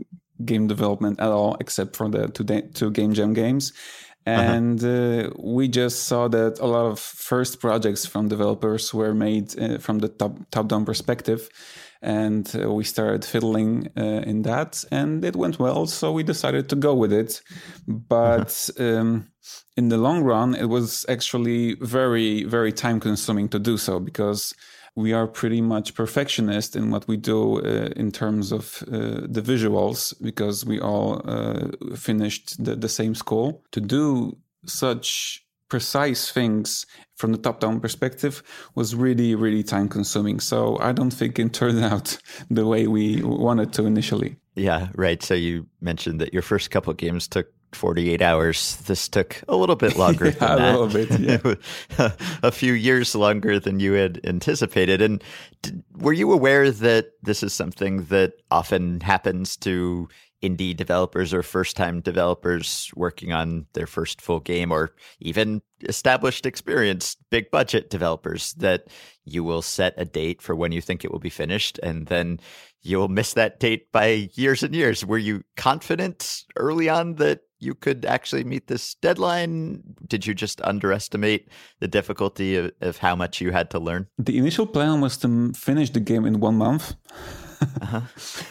game 0.44 0.66
development 0.68 1.18
at 1.18 1.28
all, 1.32 1.56
except 1.60 1.96
for 1.96 2.08
the 2.08 2.28
two, 2.28 2.44
two 2.72 2.90
game 2.92 3.12
jam 3.14 3.32
games. 3.34 3.72
And 4.26 4.82
uh, 4.82 5.30
we 5.38 5.68
just 5.68 6.04
saw 6.04 6.26
that 6.28 6.58
a 6.58 6.66
lot 6.66 6.86
of 6.86 6.98
first 6.98 7.60
projects 7.60 8.06
from 8.06 8.28
developers 8.28 8.92
were 8.92 9.14
made 9.14 9.58
uh, 9.58 9.78
from 9.78 10.00
the 10.00 10.08
top 10.08 10.36
top 10.50 10.66
down 10.66 10.84
perspective, 10.84 11.48
and 12.02 12.50
uh, 12.60 12.72
we 12.72 12.82
started 12.82 13.24
fiddling 13.24 13.88
uh, 13.96 14.02
in 14.26 14.42
that, 14.42 14.84
and 14.90 15.24
it 15.24 15.36
went 15.36 15.60
well. 15.60 15.86
So 15.86 16.10
we 16.10 16.24
decided 16.24 16.68
to 16.70 16.76
go 16.76 16.94
with 16.94 17.12
it, 17.12 17.40
but. 17.86 18.68
Um, 18.78 19.28
in 19.76 19.90
the 19.90 19.98
long 19.98 20.22
run, 20.22 20.54
it 20.54 20.64
was 20.64 21.04
actually 21.08 21.74
very, 21.80 22.44
very 22.44 22.72
time 22.72 22.98
consuming 22.98 23.48
to 23.50 23.58
do 23.58 23.76
so 23.76 24.00
because 24.00 24.54
we 24.96 25.12
are 25.12 25.26
pretty 25.26 25.60
much 25.60 25.94
perfectionist 25.94 26.74
in 26.74 26.90
what 26.90 27.06
we 27.06 27.16
do 27.16 27.60
uh, 27.60 27.90
in 27.96 28.10
terms 28.10 28.50
of 28.50 28.82
uh, 28.88 29.20
the 29.28 29.42
visuals 29.42 30.14
because 30.22 30.64
we 30.64 30.80
all 30.80 31.20
uh, 31.26 31.68
finished 31.94 32.64
the, 32.64 32.74
the 32.74 32.88
same 32.88 33.14
school. 33.14 33.62
To 33.72 33.80
do 33.80 34.36
such 34.64 35.44
precise 35.68 36.30
things 36.30 36.86
from 37.16 37.32
the 37.32 37.38
top 37.38 37.60
down 37.60 37.80
perspective 37.80 38.42
was 38.74 38.94
really, 38.94 39.34
really 39.34 39.62
time 39.62 39.88
consuming. 39.88 40.40
So 40.40 40.78
I 40.80 40.92
don't 40.92 41.10
think 41.10 41.38
it 41.38 41.52
turned 41.52 41.84
out 41.92 42.16
the 42.50 42.66
way 42.66 42.86
we 42.86 43.22
wanted 43.22 43.72
to 43.74 43.84
initially. 43.84 44.36
Yeah, 44.54 44.88
right. 44.94 45.22
So 45.22 45.34
you 45.34 45.66
mentioned 45.80 46.20
that 46.22 46.32
your 46.32 46.42
first 46.42 46.70
couple 46.70 46.90
of 46.90 46.96
games 46.96 47.28
took 47.28 47.52
48 47.76 48.22
hours. 48.22 48.76
This 48.86 49.08
took 49.08 49.42
a 49.48 49.56
little 49.56 49.76
bit 49.76 49.96
longer 49.96 50.26
yeah, 50.30 50.32
than 50.32 50.58
that. 50.58 50.74
A 50.74 50.78
little 50.78 51.06
bit, 51.06 51.58
yeah. 51.98 52.10
a 52.42 52.50
few 52.50 52.72
years 52.72 53.14
longer 53.14 53.60
than 53.60 53.78
you 53.78 53.92
had 53.92 54.20
anticipated. 54.24 55.00
And 55.00 55.22
did, 55.62 55.82
were 55.96 56.12
you 56.12 56.32
aware 56.32 56.70
that 56.70 57.12
this 57.22 57.42
is 57.42 57.52
something 57.52 58.04
that 58.06 58.32
often 58.50 59.00
happens 59.00 59.56
to 59.58 60.08
indie 60.42 60.76
developers 60.76 61.32
or 61.32 61.42
first 61.42 61.76
time 61.76 62.00
developers 62.00 62.90
working 62.94 63.32
on 63.32 63.66
their 63.72 63.86
first 63.86 64.20
full 64.20 64.40
game 64.40 64.70
or 64.70 64.94
even 65.18 65.62
established 65.82 66.44
experienced 66.44 67.18
big 67.30 67.50
budget 67.50 67.88
developers 67.90 68.52
that 68.54 68.86
you 69.24 69.42
will 69.42 69.62
set 69.62 69.94
a 69.96 70.04
date 70.04 70.42
for 70.42 70.54
when 70.54 70.72
you 70.72 70.80
think 70.80 71.04
it 71.04 71.10
will 71.10 71.18
be 71.18 71.30
finished 71.30 71.78
and 71.82 72.06
then 72.06 72.38
you'll 72.82 73.08
miss 73.08 73.32
that 73.32 73.58
date 73.60 73.90
by 73.92 74.28
years 74.34 74.62
and 74.62 74.74
years 74.74 75.04
were 75.04 75.18
you 75.18 75.42
confident 75.56 76.44
early 76.56 76.88
on 76.88 77.14
that 77.14 77.40
you 77.58 77.74
could 77.74 78.04
actually 78.04 78.44
meet 78.44 78.66
this 78.66 78.94
deadline 78.96 79.82
did 80.06 80.26
you 80.26 80.34
just 80.34 80.60
underestimate 80.62 81.48
the 81.80 81.88
difficulty 81.88 82.56
of, 82.56 82.70
of 82.80 82.98
how 82.98 83.16
much 83.16 83.40
you 83.40 83.52
had 83.52 83.70
to 83.70 83.78
learn 83.78 84.06
the 84.18 84.38
initial 84.38 84.66
plan 84.66 85.00
was 85.00 85.16
to 85.16 85.52
finish 85.52 85.90
the 85.90 86.00
game 86.00 86.24
in 86.26 86.40
one 86.40 86.56
month 86.56 86.94
uh-huh. 87.60 88.00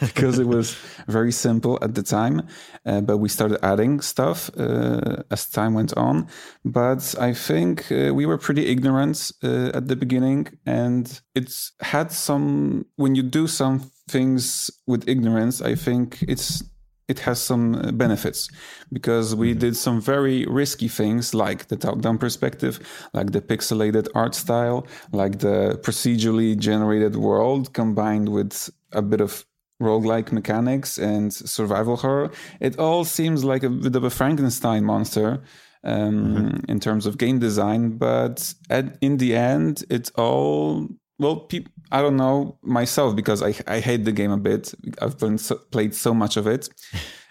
because 0.00 0.38
it 0.38 0.46
was 0.46 0.76
very 1.06 1.32
simple 1.32 1.78
at 1.82 1.94
the 1.94 2.02
time. 2.02 2.46
Uh, 2.84 3.00
but 3.00 3.18
we 3.18 3.28
started 3.28 3.64
adding 3.64 4.00
stuff 4.00 4.50
uh, 4.58 5.22
as 5.30 5.48
time 5.48 5.74
went 5.74 5.96
on. 5.96 6.28
But 6.64 7.14
I 7.18 7.32
think 7.32 7.90
uh, 7.90 8.12
we 8.14 8.26
were 8.26 8.38
pretty 8.38 8.66
ignorant 8.66 9.30
uh, 9.42 9.70
at 9.74 9.88
the 9.88 9.96
beginning, 9.96 10.48
and 10.64 11.20
it's 11.34 11.72
had 11.80 12.12
some. 12.12 12.86
When 12.96 13.14
you 13.14 13.22
do 13.22 13.46
some 13.46 13.90
things 14.08 14.70
with 14.86 15.08
ignorance, 15.08 15.60
I 15.60 15.74
think 15.74 16.22
it's 16.28 16.62
it 17.08 17.20
has 17.20 17.40
some 17.40 17.74
uh, 17.74 17.92
benefits 17.92 18.48
because 18.92 19.34
we 19.34 19.50
mm-hmm. 19.50 19.60
did 19.60 19.76
some 19.76 20.00
very 20.00 20.44
risky 20.46 20.88
things 20.88 21.34
like 21.34 21.68
the 21.68 21.76
top 21.76 22.00
down 22.00 22.18
perspective, 22.18 22.80
like 23.12 23.32
the 23.32 23.40
pixelated 23.40 24.08
art 24.14 24.34
style, 24.34 24.86
like 25.12 25.38
the 25.38 25.78
procedurally 25.82 26.56
generated 26.58 27.16
world 27.16 27.72
combined 27.72 28.28
with 28.28 28.70
a 28.92 29.02
bit 29.02 29.20
of 29.20 29.44
roguelike 29.80 30.32
mechanics 30.32 30.98
and 30.98 31.32
survival 31.32 31.96
horror. 31.96 32.30
It 32.60 32.78
all 32.78 33.04
seems 33.04 33.44
like 33.44 33.62
a 33.62 33.70
bit 33.70 33.94
of 33.94 34.04
a 34.04 34.10
Frankenstein 34.10 34.84
monster. 34.84 35.42
Um, 35.84 36.34
mm-hmm. 36.34 36.70
In 36.70 36.80
terms 36.80 37.06
of 37.06 37.16
game 37.16 37.38
design, 37.38 37.90
but 37.90 38.52
at, 38.68 38.98
in 39.00 39.18
the 39.18 39.36
end, 39.36 39.84
it's 39.88 40.10
all 40.16 40.88
well, 41.18 41.36
pe- 41.36 41.64
I 41.90 42.02
don't 42.02 42.16
know 42.16 42.58
myself 42.62 43.16
because 43.16 43.42
I, 43.42 43.54
I 43.66 43.80
hate 43.80 44.04
the 44.04 44.12
game 44.12 44.32
a 44.32 44.36
bit. 44.36 44.74
I've 45.00 45.18
been 45.18 45.38
so, 45.38 45.56
played 45.70 45.94
so 45.94 46.12
much 46.12 46.36
of 46.36 46.46
it, 46.46 46.68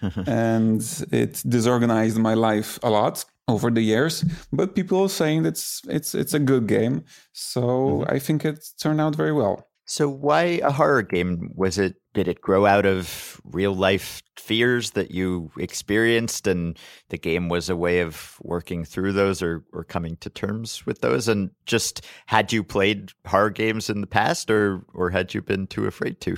and 0.27 0.81
it 1.11 1.43
disorganized 1.47 2.17
my 2.17 2.33
life 2.33 2.79
a 2.83 2.89
lot 2.89 3.25
over 3.47 3.69
the 3.69 3.81
years. 3.81 4.23
But 4.51 4.75
people 4.75 5.03
are 5.03 5.09
saying 5.09 5.45
it's 5.45 5.81
it's 5.87 6.15
it's 6.15 6.33
a 6.33 6.39
good 6.39 6.67
game, 6.67 7.03
so 7.33 7.61
mm-hmm. 7.61 8.15
I 8.15 8.19
think 8.19 8.45
it 8.45 8.65
turned 8.79 9.01
out 9.01 9.15
very 9.15 9.33
well. 9.33 9.67
So 9.85 10.09
why 10.09 10.59
a 10.63 10.71
horror 10.71 11.03
game? 11.03 11.51
Was 11.53 11.77
it 11.77 11.95
did 12.13 12.27
it 12.27 12.41
grow 12.41 12.65
out 12.65 12.85
of 12.85 13.39
real 13.43 13.75
life 13.75 14.23
fears 14.37 14.91
that 14.91 15.11
you 15.11 15.51
experienced 15.57 16.47
and 16.47 16.77
the 17.09 17.17
game 17.17 17.49
was 17.49 17.69
a 17.69 17.75
way 17.75 17.99
of 17.99 18.37
working 18.41 18.85
through 18.85 19.11
those 19.11 19.41
or, 19.41 19.63
or 19.73 19.83
coming 19.83 20.17
to 20.17 20.29
terms 20.29 20.85
with 20.85 21.01
those? 21.01 21.27
And 21.27 21.51
just 21.65 22.01
had 22.25 22.51
you 22.51 22.63
played 22.63 23.11
horror 23.27 23.51
games 23.51 23.89
in 23.89 24.01
the 24.01 24.07
past 24.07 24.49
or 24.49 24.83
or 24.93 25.11
had 25.11 25.33
you 25.33 25.41
been 25.41 25.67
too 25.67 25.85
afraid 25.85 26.19
to? 26.21 26.37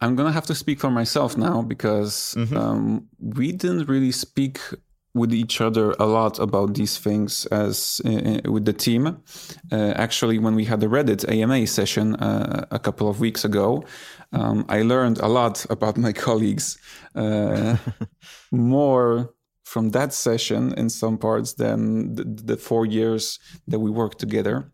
I'm 0.00 0.16
gonna 0.16 0.32
have 0.32 0.46
to 0.46 0.54
speak 0.54 0.80
for 0.80 0.90
myself 0.90 1.36
now 1.36 1.62
because 1.62 2.34
mm-hmm. 2.36 2.56
um, 2.56 3.08
we 3.20 3.52
didn't 3.52 3.88
really 3.88 4.12
speak 4.12 4.58
with 5.14 5.32
each 5.34 5.60
other 5.60 5.92
a 5.98 6.06
lot 6.06 6.38
about 6.38 6.74
these 6.74 6.98
things 6.98 7.46
as 7.46 8.00
uh, 8.04 8.40
with 8.50 8.64
the 8.64 8.72
team. 8.72 9.06
Uh, 9.72 9.92
actually, 9.96 10.38
when 10.38 10.54
we 10.54 10.64
had 10.64 10.80
the 10.80 10.86
Reddit 10.86 11.28
AMA 11.28 11.66
session 11.66 12.14
uh, 12.16 12.66
a 12.70 12.78
couple 12.78 13.08
of 13.08 13.20
weeks 13.20 13.44
ago, 13.44 13.84
um, 14.32 14.64
I 14.68 14.82
learned 14.82 15.18
a 15.18 15.28
lot 15.28 15.66
about 15.70 15.96
my 15.96 16.12
colleagues, 16.12 16.78
uh, 17.14 17.76
more 18.52 19.34
from 19.64 19.90
that 19.90 20.12
session 20.12 20.74
in 20.74 20.90
some 20.90 21.16
parts 21.16 21.54
than 21.54 22.14
the, 22.14 22.24
the 22.24 22.56
four 22.56 22.86
years 22.86 23.38
that 23.68 23.78
we 23.78 23.90
worked 23.90 24.18
together. 24.18 24.70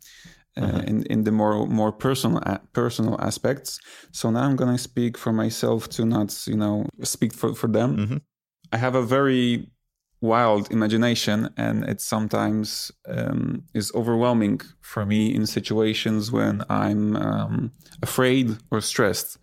Uh, 0.58 0.64
uh-huh. 0.64 0.82
in 0.86 1.02
in 1.10 1.24
the 1.24 1.30
more 1.30 1.66
more 1.66 1.92
personal 1.92 2.40
personal 2.72 3.20
aspects. 3.20 3.78
So 4.12 4.30
now 4.30 4.44
I'm 4.44 4.56
gonna 4.56 4.78
speak 4.78 5.18
for 5.18 5.30
myself 5.30 5.86
to 5.90 6.06
not 6.06 6.46
you 6.46 6.56
know 6.56 6.86
speak 7.02 7.34
for 7.34 7.54
for 7.54 7.68
them. 7.68 7.96
Mm-hmm. 7.96 8.16
I 8.72 8.78
have 8.78 8.94
a 8.94 9.02
very 9.02 9.68
wild 10.20 10.70
imagination 10.70 11.50
and 11.56 11.84
it 11.84 12.00
sometimes 12.00 12.90
um, 13.08 13.62
is 13.74 13.92
overwhelming 13.94 14.60
for 14.80 15.04
me 15.04 15.34
in 15.34 15.46
situations 15.46 16.32
when 16.32 16.62
i'm 16.70 17.16
um, 17.16 17.70
afraid 18.02 18.56
or 18.70 18.80
stressed 18.80 19.38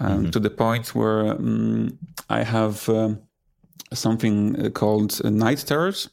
um, 0.00 0.22
mm-hmm. 0.22 0.30
to 0.30 0.38
the 0.38 0.50
point 0.50 0.94
where 0.94 1.32
um, 1.32 1.98
i 2.28 2.42
have 2.42 2.88
uh, 2.88 3.14
something 3.92 4.70
called 4.72 5.20
uh, 5.24 5.30
night 5.30 5.64
terrors 5.66 6.10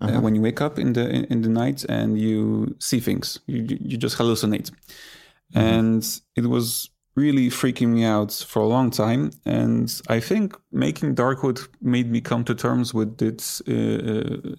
uh, 0.00 0.04
uh-huh. 0.04 0.18
uh, 0.18 0.20
when 0.20 0.34
you 0.34 0.42
wake 0.42 0.60
up 0.60 0.78
in 0.78 0.92
the 0.92 1.08
in, 1.08 1.24
in, 1.24 1.42
the 1.42 1.48
night 1.48 1.84
and 1.88 2.20
you 2.20 2.76
see 2.80 3.00
things 3.00 3.38
you, 3.46 3.66
you 3.80 3.96
just 3.96 4.18
hallucinate 4.18 4.70
mm-hmm. 4.70 5.58
and 5.58 6.20
it 6.36 6.46
was 6.46 6.90
really 7.16 7.48
freaking 7.48 7.88
me 7.88 8.04
out 8.04 8.32
for 8.32 8.62
a 8.62 8.66
long 8.66 8.90
time. 8.90 9.30
And 9.44 9.92
I 10.08 10.20
think 10.20 10.54
making 10.70 11.14
Darkwood 11.14 11.66
made 11.80 12.10
me 12.10 12.20
come 12.20 12.44
to 12.44 12.54
terms 12.54 12.92
with 12.92 13.20
it 13.22 13.60
uh, 13.66 14.56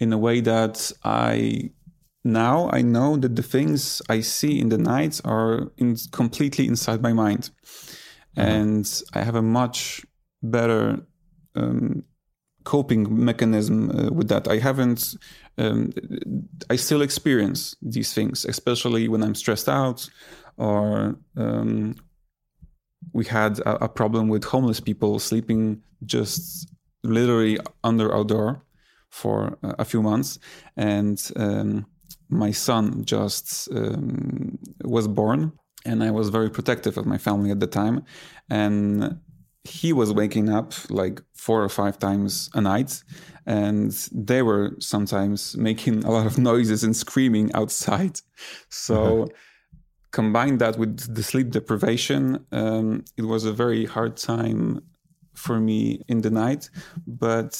in 0.00 0.12
a 0.12 0.18
way 0.18 0.40
that 0.40 0.92
I 1.04 1.70
now 2.24 2.70
I 2.70 2.82
know 2.82 3.16
that 3.16 3.36
the 3.36 3.42
things 3.42 4.02
I 4.08 4.20
see 4.20 4.58
in 4.58 4.70
the 4.70 4.78
night 4.78 5.20
are 5.24 5.70
in, 5.76 5.96
completely 6.10 6.66
inside 6.66 7.00
my 7.00 7.12
mind. 7.12 7.50
Mm-hmm. 8.36 8.50
And 8.50 9.02
I 9.12 9.22
have 9.22 9.36
a 9.36 9.42
much 9.42 10.04
better 10.42 11.00
um, 11.54 12.02
coping 12.64 13.24
mechanism 13.24 13.90
uh, 13.90 14.10
with 14.10 14.28
that. 14.28 14.48
I 14.48 14.58
haven't, 14.58 15.16
um, 15.58 15.92
I 16.70 16.76
still 16.76 17.02
experience 17.02 17.76
these 17.82 18.12
things, 18.12 18.44
especially 18.46 19.06
when 19.06 19.22
I'm 19.22 19.34
stressed 19.34 19.68
out 19.68 20.08
or 20.56 21.16
um, 21.36 21.94
we 23.12 23.24
had 23.24 23.58
a, 23.60 23.84
a, 23.84 23.88
problem 23.88 24.28
with 24.28 24.44
homeless 24.44 24.80
people 24.80 25.18
sleeping 25.18 25.82
just 26.04 26.68
literally 27.02 27.58
under 27.82 28.12
our 28.12 28.24
door 28.24 28.64
for 29.10 29.56
a 29.62 29.84
few 29.84 30.02
months. 30.02 30.38
And 30.76 31.20
um, 31.36 31.86
my 32.28 32.50
son 32.50 33.04
just 33.04 33.68
um, 33.72 34.58
was 34.84 35.06
born 35.06 35.52
and 35.86 36.02
i 36.02 36.10
was 36.10 36.30
very 36.30 36.50
protective 36.50 36.96
of 36.96 37.06
my 37.06 37.18
family 37.18 37.50
at 37.50 37.60
the 37.60 37.66
time. 37.66 38.04
And 38.48 39.20
he 39.64 39.92
was 39.92 40.12
waking 40.12 40.50
up 40.50 40.72
like 40.90 41.22
four 41.34 41.62
or 41.62 41.68
five 41.68 41.98
times 41.98 42.50
a 42.54 42.60
night. 42.60 43.02
And 43.46 43.92
they 44.12 44.42
were 44.42 44.74
sometimes 44.78 45.56
making 45.56 46.04
a 46.04 46.10
lot 46.10 46.26
of 46.26 46.38
noises 46.50 46.84
and 46.84 46.96
screaming 46.96 47.52
outside. 47.54 48.20
So 48.68 49.28
combine 50.14 50.58
that 50.58 50.78
with 50.78 51.14
the 51.14 51.22
sleep 51.22 51.50
deprivation, 51.50 52.22
um, 52.52 53.04
it 53.16 53.24
was 53.32 53.44
a 53.44 53.52
very 53.52 53.84
hard 53.84 54.16
time 54.16 54.80
for 55.34 55.58
me 55.58 56.00
in 56.06 56.20
the 56.22 56.30
night. 56.30 56.70
But 57.06 57.52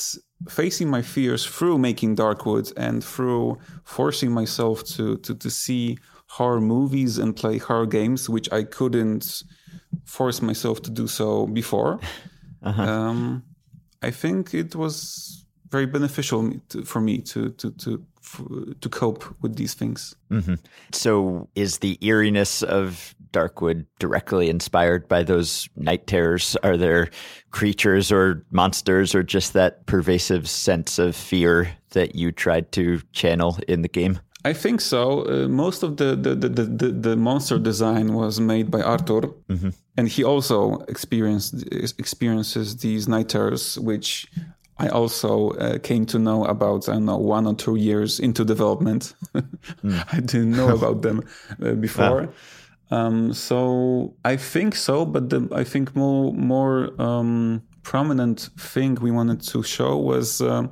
facing 0.49 0.89
my 0.89 1.03
fears 1.03 1.45
through 1.45 1.79
making 1.79 2.17
Darkwood 2.17 2.73
and 2.77 3.03
through 3.03 3.59
forcing 3.85 4.31
myself 4.31 4.85
to, 4.95 5.17
to, 5.19 5.35
to 5.35 5.51
see 5.51 5.99
horror 6.29 6.61
movies 6.61 7.19
and 7.19 7.35
play 7.35 7.59
horror 7.59 7.87
games, 7.87 8.31
which 8.31 8.49
I 8.53 8.63
couldn't 8.63 9.43
force 10.05 10.41
myself 10.41 10.81
to 10.83 10.91
do 10.91 11.07
so 11.07 11.47
before. 11.47 11.99
um, 12.63 13.43
I 14.03 14.11
think 14.11 14.55
it 14.55 14.77
was 14.77 15.45
very 15.71 15.87
beneficial 15.87 16.53
to, 16.69 16.85
for 16.85 17.01
me 17.01 17.19
to 17.33 17.51
to 17.61 17.71
to 17.83 17.91
to 18.81 18.89
cope 18.89 19.25
with 19.43 19.57
these 19.57 19.75
things. 19.75 20.15
Mm-hmm. 20.31 20.55
So, 20.93 21.49
is 21.55 21.79
the 21.79 21.99
eeriness 22.01 22.63
of 22.63 23.15
Darkwood 23.33 23.87
directly 23.99 24.49
inspired 24.49 25.09
by 25.09 25.23
those 25.23 25.69
night 25.77 26.07
terrors? 26.07 26.57
Are 26.63 26.77
there 26.77 27.11
creatures 27.51 28.11
or 28.11 28.45
monsters, 28.51 29.15
or 29.15 29.23
just 29.23 29.53
that 29.53 29.87
pervasive 29.87 30.49
sense 30.49 30.99
of 30.99 31.15
fear 31.17 31.77
that 31.91 32.15
you 32.15 32.33
tried 32.33 32.73
to 32.73 33.01
channel 33.13 33.59
in 33.69 33.83
the 33.83 33.89
game? 33.89 34.21
I 34.45 34.53
think 34.53 34.81
so. 34.83 35.27
Uh, 35.27 35.49
most 35.49 35.83
of 35.83 35.97
the 35.97 36.15
the, 36.15 36.35
the, 36.35 36.49
the, 36.49 36.89
the, 36.89 37.17
monster 37.17 37.59
design 37.59 38.13
was 38.13 38.41
made 38.41 38.71
by 38.71 38.83
Artur, 38.83 39.23
mm-hmm. 39.49 39.71
and 39.97 40.09
he 40.09 40.23
also 40.23 40.85
experienced 40.89 41.65
experiences 41.99 42.77
these 42.77 43.09
night 43.09 43.31
terrors, 43.31 43.79
which 43.79 44.29
I 44.79 44.89
also 44.89 45.51
uh, 45.51 45.79
came 45.79 46.05
to 46.07 46.19
know 46.19 46.45
about. 46.45 46.89
I 46.89 46.95
don't 46.95 47.05
know 47.05 47.17
one 47.17 47.47
or 47.47 47.55
two 47.55 47.77
years 47.77 48.19
into 48.19 48.45
development. 48.45 49.15
mm. 49.35 50.05
I 50.13 50.21
didn't 50.21 50.53
know 50.53 50.75
about 50.79 51.03
them 51.03 51.23
uh, 51.63 51.73
before. 51.73 52.29
Um, 52.91 53.33
so 53.33 54.15
I 54.25 54.37
think 54.37 54.75
so, 54.75 55.05
but 55.07 55.31
the, 55.31 55.49
I 55.53 55.65
think 55.65 55.95
more 55.97 56.33
more 56.33 56.91
um, 57.01 57.63
prominent 57.83 58.51
thing 58.59 58.97
we 58.97 59.11
wanted 59.11 59.41
to 59.43 59.63
show 59.63 59.97
was 59.97 60.41
uh, 60.41 60.67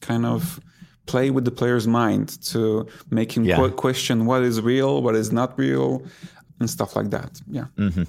kind 0.00 0.24
of 0.26 0.60
play 1.06 1.30
with 1.30 1.44
the 1.44 1.50
player's 1.50 1.86
mind 1.86 2.40
to 2.42 2.86
make 3.10 3.32
him 3.32 3.44
yeah. 3.44 3.56
qu- 3.56 3.70
question 3.70 4.26
what 4.26 4.42
is 4.42 4.60
real, 4.60 5.02
what 5.02 5.16
is 5.16 5.32
not 5.32 5.58
real, 5.58 6.02
and 6.60 6.68
stuff 6.68 6.94
like 6.94 7.10
that. 7.10 7.40
Yeah. 7.50 7.66
Mm-hmm. 7.76 8.02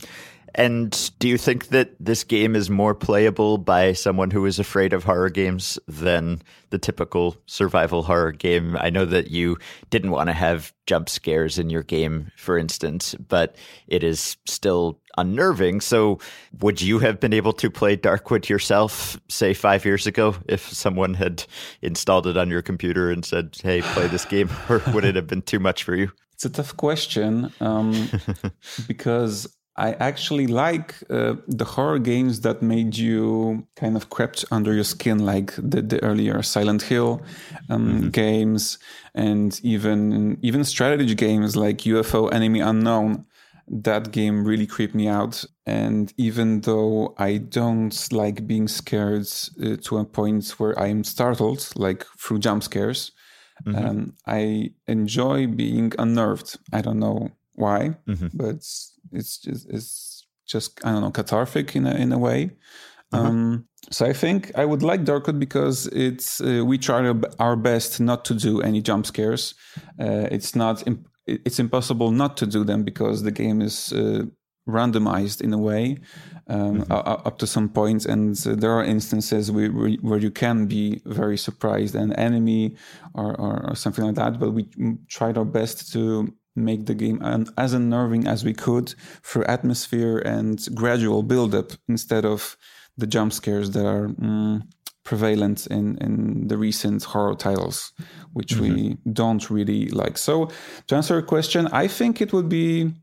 And 0.55 1.11
do 1.19 1.27
you 1.27 1.37
think 1.37 1.67
that 1.67 1.91
this 1.99 2.23
game 2.23 2.55
is 2.55 2.69
more 2.69 2.95
playable 2.95 3.57
by 3.57 3.93
someone 3.93 4.31
who 4.31 4.45
is 4.45 4.59
afraid 4.59 4.93
of 4.93 5.03
horror 5.03 5.29
games 5.29 5.77
than 5.87 6.41
the 6.69 6.77
typical 6.77 7.37
survival 7.45 8.03
horror 8.03 8.31
game? 8.31 8.75
I 8.79 8.89
know 8.89 9.05
that 9.05 9.29
you 9.29 9.57
didn't 9.89 10.11
want 10.11 10.27
to 10.27 10.33
have 10.33 10.73
jump 10.85 11.09
scares 11.09 11.59
in 11.59 11.69
your 11.69 11.83
game, 11.83 12.31
for 12.35 12.57
instance, 12.57 13.15
but 13.15 13.55
it 13.87 14.03
is 14.03 14.37
still 14.45 14.99
unnerving. 15.17 15.81
So, 15.81 16.19
would 16.59 16.81
you 16.81 16.99
have 16.99 17.19
been 17.19 17.33
able 17.33 17.53
to 17.53 17.69
play 17.69 17.95
Darkwood 17.95 18.49
yourself, 18.49 19.19
say 19.27 19.53
five 19.53 19.85
years 19.85 20.07
ago, 20.07 20.35
if 20.47 20.67
someone 20.69 21.13
had 21.13 21.43
installed 21.81 22.27
it 22.27 22.37
on 22.37 22.49
your 22.49 22.61
computer 22.61 23.11
and 23.11 23.23
said, 23.23 23.57
hey, 23.61 23.81
play 23.81 24.07
this 24.07 24.25
game? 24.29 24.49
Or 24.67 24.81
would 24.93 25.05
it 25.05 25.15
have 25.15 25.27
been 25.27 25.41
too 25.41 25.59
much 25.59 25.83
for 25.83 25.95
you? 25.95 26.11
It's 26.33 26.45
a 26.45 26.49
tough 26.49 26.77
question 26.77 27.51
um, 27.59 28.09
because 28.87 29.45
I 29.79 29.93
actually 29.93 30.47
like 30.47 30.93
uh, 31.09 31.35
the 31.47 31.63
horror 31.63 31.99
games 31.99 32.41
that 32.41 32.61
made 32.61 32.97
you 32.97 33.65
kind 33.77 33.95
of 33.95 34.09
crept 34.09 34.43
under 34.51 34.73
your 34.73 34.83
skin, 34.83 35.19
like 35.25 35.53
the, 35.55 35.81
the 35.81 36.03
earlier 36.03 36.43
Silent 36.43 36.81
Hill 36.81 37.21
um, 37.69 37.87
mm-hmm. 37.87 38.09
games, 38.09 38.77
and 39.15 39.57
even 39.63 40.37
even 40.41 40.65
strategy 40.65 41.15
games 41.15 41.55
like 41.55 41.77
UFO 41.79 42.31
Enemy 42.31 42.59
Unknown. 42.59 43.25
That 43.71 44.11
game 44.11 44.45
really 44.45 44.65
creeped 44.65 44.95
me 44.95 45.07
out, 45.07 45.45
and 45.65 46.11
even 46.17 46.61
though 46.61 47.13
I 47.17 47.37
don't 47.37 47.95
like 48.11 48.47
being 48.47 48.67
scared 48.67 49.27
uh, 49.63 49.77
to 49.83 49.97
a 49.99 50.05
point 50.05 50.49
where 50.57 50.77
I 50.77 50.87
am 50.87 51.03
startled, 51.03 51.69
like 51.75 52.03
through 52.17 52.39
jump 52.39 52.63
scares, 52.63 53.11
mm-hmm. 53.65 53.85
um, 53.85 54.13
I 54.25 54.71
enjoy 54.87 55.47
being 55.47 55.93
unnerved. 55.99 56.57
I 56.73 56.81
don't 56.81 56.99
know 56.99 57.29
why, 57.53 57.95
mm-hmm. 58.07 58.27
but 58.33 58.63
it's 59.11 59.37
just 59.37 59.69
it's 59.69 60.27
just 60.47 60.83
I 60.85 60.91
don't 60.91 61.01
know 61.01 61.11
cathartic 61.11 61.75
in 61.75 61.85
a 61.85 61.95
in 61.95 62.11
a 62.11 62.17
way. 62.17 62.51
Uh-huh. 63.11 63.27
Um, 63.27 63.65
so 63.91 64.05
I 64.05 64.13
think 64.13 64.51
I 64.55 64.65
would 64.65 64.83
like 64.83 65.03
Darkwood 65.03 65.39
because 65.39 65.87
it's 65.87 66.41
uh, 66.41 66.63
we 66.65 66.77
try 66.77 67.13
our 67.39 67.55
best 67.55 67.99
not 67.99 68.25
to 68.25 68.33
do 68.35 68.61
any 68.61 68.81
jump 68.81 69.05
scares. 69.05 69.55
Uh, 69.99 70.27
it's 70.31 70.55
not 70.55 70.85
imp- 70.85 71.07
it's 71.25 71.59
impossible 71.59 72.11
not 72.11 72.37
to 72.37 72.45
do 72.45 72.63
them 72.63 72.83
because 72.83 73.23
the 73.23 73.31
game 73.31 73.61
is 73.61 73.93
uh, 73.93 74.23
randomized 74.67 75.41
in 75.41 75.53
a 75.53 75.57
way 75.57 75.97
um, 76.47 76.81
mm-hmm. 76.81 76.91
up 76.91 77.37
to 77.39 77.47
some 77.47 77.69
points, 77.69 78.05
point, 78.05 78.17
and 78.17 78.47
uh, 78.47 78.59
there 78.59 78.71
are 78.71 78.83
instances 78.83 79.51
where, 79.51 79.69
where 79.69 80.19
you 80.19 80.31
can 80.31 80.65
be 80.65 81.01
very 81.05 81.37
surprised 81.37 81.95
an 81.95 82.13
enemy 82.13 82.75
or, 83.13 83.39
or, 83.39 83.69
or 83.69 83.75
something 83.75 84.05
like 84.05 84.15
that. 84.15 84.39
But 84.39 84.51
we 84.51 84.67
tried 85.07 85.37
our 85.37 85.45
best 85.45 85.91
to 85.93 86.33
make 86.55 86.85
the 86.85 86.93
game 86.93 87.21
as 87.57 87.73
unnerving 87.73 88.27
as 88.27 88.43
we 88.43 88.53
could 88.53 88.93
through 89.23 89.45
atmosphere 89.45 90.19
and 90.19 90.67
gradual 90.73 91.23
build-up 91.23 91.71
instead 91.87 92.25
of 92.25 92.57
the 92.97 93.07
jump 93.07 93.31
scares 93.33 93.71
that 93.71 93.85
are 93.85 94.09
mm, 94.09 94.61
prevalent 95.03 95.65
in, 95.67 95.97
in 95.99 96.47
the 96.47 96.57
recent 96.57 97.03
horror 97.03 97.35
titles, 97.35 97.93
which 98.33 98.53
mm-hmm. 98.53 98.75
we 98.75 98.97
don't 99.11 99.49
really 99.49 99.87
like. 99.89 100.17
So, 100.17 100.49
to 100.87 100.95
answer 100.95 101.15
your 101.15 101.23
question, 101.23 101.67
I 101.67 101.87
think 101.87 102.21
it 102.21 102.33
would 102.33 102.49
be. 102.49 102.93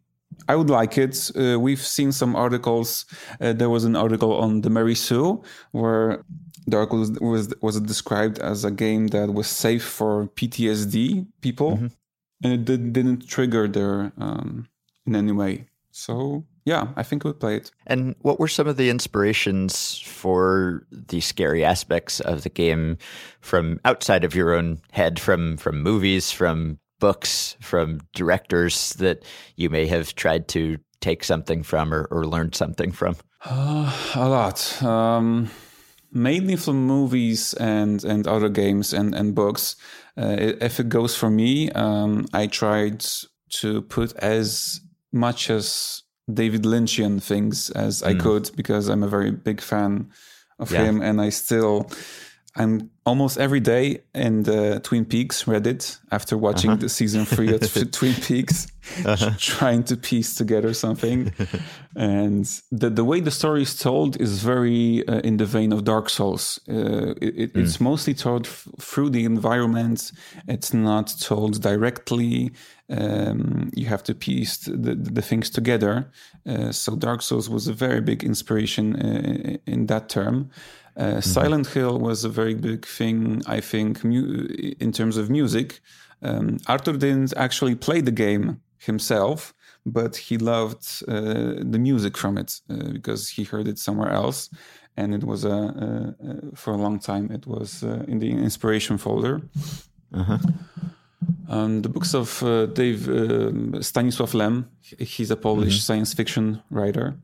I 0.49 0.55
would 0.57 0.71
like 0.71 0.99
it. 0.99 1.31
Uh, 1.35 1.59
we've 1.59 1.81
seen 1.97 2.13
some 2.13 2.37
articles. 2.37 3.07
Uh, 3.41 3.53
there 3.53 3.71
was 3.71 3.85
an 3.85 3.97
article 3.97 4.33
on 4.37 4.61
the 4.61 4.71
Mary 4.71 4.95
Sue 4.95 5.43
where 5.71 6.25
Dark 6.69 6.93
was, 6.93 7.13
was 7.21 7.55
was 7.63 7.81
described 7.81 8.39
as 8.41 8.65
a 8.65 8.71
game 8.71 9.07
that 9.09 9.33
was 9.33 9.47
safe 9.47 9.85
for 9.85 10.27
PTSD 10.37 11.27
people. 11.41 11.73
Mm-hmm 11.77 11.87
and 12.43 12.53
it 12.53 12.65
did, 12.65 12.93
didn't 12.93 13.29
trigger 13.29 13.69
their 13.69 14.13
um, 14.19 14.69
in 15.07 15.17
any 15.17 15.33
way. 15.33 15.69
So 15.91 16.45
yeah, 16.65 16.89
I 16.97 17.03
think 17.03 17.25
we 17.25 17.33
play 17.33 17.57
it. 17.57 17.71
And 17.87 18.17
what 18.21 18.39
were 18.39 18.49
some 18.49 18.67
of 18.67 18.77
the 18.77 18.91
inspirations 18.91 19.99
for 20.01 20.87
the 20.91 21.21
scary 21.21 21.65
aspects 21.65 22.21
of 22.21 22.43
the 22.43 22.51
game 22.51 22.99
from 23.41 23.81
outside 23.85 24.25
of 24.25 24.35
your 24.35 24.55
own 24.55 24.81
head, 24.91 25.19
from 25.19 25.57
from 25.57 25.83
movies, 25.83 26.31
from 26.31 26.79
books, 26.99 27.57
from 27.61 28.01
directors 28.15 28.95
that 28.95 29.23
you 29.57 29.71
may 29.71 29.87
have 29.87 30.15
tried 30.15 30.49
to 30.49 30.79
take 31.01 31.23
something 31.25 31.63
from 31.63 31.95
or, 31.95 32.09
or 32.11 32.27
learn 32.27 32.53
something 32.53 32.93
from? 32.93 33.17
Uh, 33.45 33.93
a 34.15 34.29
lot. 34.29 34.83
Um, 34.83 35.51
mainly 36.13 36.57
from 36.57 36.87
movies 36.87 37.55
and, 37.55 38.03
and 38.05 38.27
other 38.27 38.49
games 38.49 38.93
and, 38.93 39.15
and 39.15 39.35
books. 39.35 39.77
Uh, 40.19 40.37
if 40.61 40.81
it 40.81 40.89
goes 40.89 41.15
for 41.17 41.31
me, 41.31 41.71
um, 41.73 42.27
I 42.33 42.47
tried 42.47 43.05
to 43.61 43.83
put 43.83 44.15
as 44.17 44.81
much 45.13 45.51
as 45.51 46.03
David 46.33 46.63
Lynchian 46.63 47.23
things 47.23 47.71
as 47.71 48.03
mm. 48.03 48.09
I 48.09 48.15
could 48.15 48.51
because 48.57 48.89
I'm 48.89 49.03
a 49.03 49.09
very 49.09 49.31
big 49.31 49.61
fan 49.61 50.11
of 50.59 50.73
yeah. 50.73 50.85
him, 50.85 51.03
and 51.03 51.21
I 51.21 51.29
still 51.29 51.91
I'm 52.57 52.91
almost 53.05 53.39
every 53.39 53.61
day 53.61 54.01
in 54.15 54.43
the 54.43 54.81
Twin 54.83 55.05
Peaks 55.05 55.45
Reddit 55.45 55.99
after 56.11 56.39
watching 56.39 56.71
uh-huh. 56.71 56.81
the 56.81 56.89
season 56.89 57.27
three 57.27 57.55
of 57.55 57.61
Twin 57.93 58.15
Peaks, 58.15 58.67
uh-huh. 59.05 59.33
trying 59.39 59.85
to 59.85 59.97
piece 59.97 60.35
together 60.35 60.73
something. 60.73 61.33
and 61.97 62.45
the 62.73 62.89
the 62.89 63.05
way 63.05 63.21
the 63.21 63.31
story 63.31 63.63
is 63.63 63.77
told 63.79 64.21
is 64.21 64.43
very 64.43 65.07
uh, 65.07 65.21
in 65.21 65.37
the 65.37 65.45
vein 65.45 65.73
of 65.73 65.85
Dark 65.85 66.09
Souls. 66.09 66.59
Uh, 66.69 67.15
it, 67.21 67.53
mm. 67.53 67.57
It's 67.57 67.79
mostly 67.79 68.15
told 68.15 68.47
f- 68.47 68.69
through 68.81 69.11
the 69.11 69.25
environment. 69.25 70.13
It's 70.49 70.73
not 70.73 71.15
told 71.21 71.61
directly. 71.61 72.53
Um, 72.89 73.71
you 73.75 73.87
have 73.87 74.05
to 74.05 74.15
piece 74.15 74.59
the, 74.59 74.95
the 74.95 75.23
things 75.23 75.51
together. 75.51 76.09
Uh, 76.47 76.71
so 76.71 76.95
Dark 76.95 77.21
Souls 77.21 77.51
was 77.51 77.67
a 77.67 77.73
very 77.73 78.01
big 78.01 78.23
inspiration 78.23 78.95
uh, 78.95 79.57
in 79.67 79.87
that 79.87 80.09
term. 80.09 80.51
Uh, 80.97 81.05
mm-hmm. 81.05 81.21
Silent 81.21 81.67
Hill 81.67 81.99
was 81.99 82.25
a 82.25 82.29
very 82.29 82.55
big 82.55 82.87
thing, 82.87 83.43
I 83.47 83.61
think, 83.61 84.03
mu- 84.05 84.47
in 84.81 84.93
terms 84.93 85.17
of 85.17 85.29
music. 85.29 85.81
Um, 86.23 86.59
Artur 86.67 86.97
didn't 86.97 87.35
actually 87.37 87.75
play 87.75 88.01
the 88.01 88.13
game 88.13 88.61
himself, 88.79 89.55
but 89.85 90.17
he 90.17 90.39
loved 90.39 91.03
uh, 91.07 91.63
the 91.73 91.79
music 91.79 92.17
from 92.17 92.39
it 92.39 92.61
uh, 92.71 92.93
because 92.93 93.29
he 93.29 93.45
heard 93.45 93.69
it 93.69 93.79
somewhere 93.79 94.11
else. 94.11 94.49
And 94.97 95.15
it 95.15 95.25
was 95.25 95.45
a, 95.45 96.15
for 96.55 96.73
a 96.73 96.79
long 96.79 96.99
time, 96.99 97.31
it 97.31 97.47
was 97.47 97.83
uh, 97.83 98.03
in 98.09 98.19
the 98.19 98.31
inspiration 98.31 98.97
folder. 98.97 99.43
Uh-huh. 100.15 100.39
Um, 101.49 101.83
the 101.83 101.91
books 101.91 102.15
of 102.15 102.43
uh, 102.43 102.67
Dave 102.67 103.07
um, 103.09 103.73
Stanisław 103.75 104.35
Lem, 104.35 104.71
he's 104.81 105.31
a 105.31 105.37
Polish 105.37 105.75
mm-hmm. 105.75 105.81
science 105.81 106.15
fiction 106.15 106.63
writer 106.71 107.19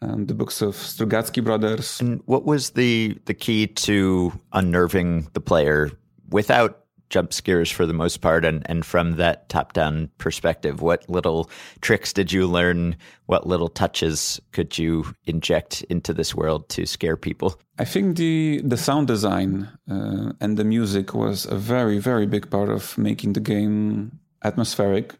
and 0.00 0.28
the 0.28 0.34
books 0.34 0.62
of 0.62 0.74
Strugatsky 0.74 1.42
brothers. 1.42 2.00
And 2.00 2.20
what 2.26 2.44
was 2.44 2.70
the 2.70 3.18
the 3.26 3.34
key 3.34 3.66
to 3.66 4.32
unnerving 4.52 5.28
the 5.32 5.40
player 5.40 5.90
without 6.30 6.84
jump 7.10 7.32
scares 7.32 7.70
for 7.70 7.86
the 7.86 7.94
most 7.94 8.18
part 8.18 8.44
and, 8.44 8.62
and 8.66 8.84
from 8.84 9.16
that 9.16 9.48
top 9.48 9.72
down 9.72 10.10
perspective? 10.18 10.82
What 10.82 11.08
little 11.08 11.50
tricks 11.80 12.12
did 12.12 12.32
you 12.32 12.46
learn? 12.46 12.96
What 13.26 13.46
little 13.46 13.68
touches 13.68 14.40
could 14.52 14.78
you 14.78 15.06
inject 15.24 15.82
into 15.88 16.12
this 16.12 16.34
world 16.34 16.68
to 16.70 16.86
scare 16.86 17.16
people? 17.16 17.58
I 17.78 17.84
think 17.84 18.16
the 18.16 18.60
the 18.64 18.76
sound 18.76 19.06
design 19.06 19.68
uh, 19.90 20.32
and 20.40 20.56
the 20.56 20.64
music 20.64 21.14
was 21.14 21.46
a 21.46 21.56
very 21.56 21.98
very 21.98 22.26
big 22.26 22.50
part 22.50 22.68
of 22.68 22.96
making 22.98 23.32
the 23.32 23.40
game 23.40 24.18
atmospheric. 24.44 25.14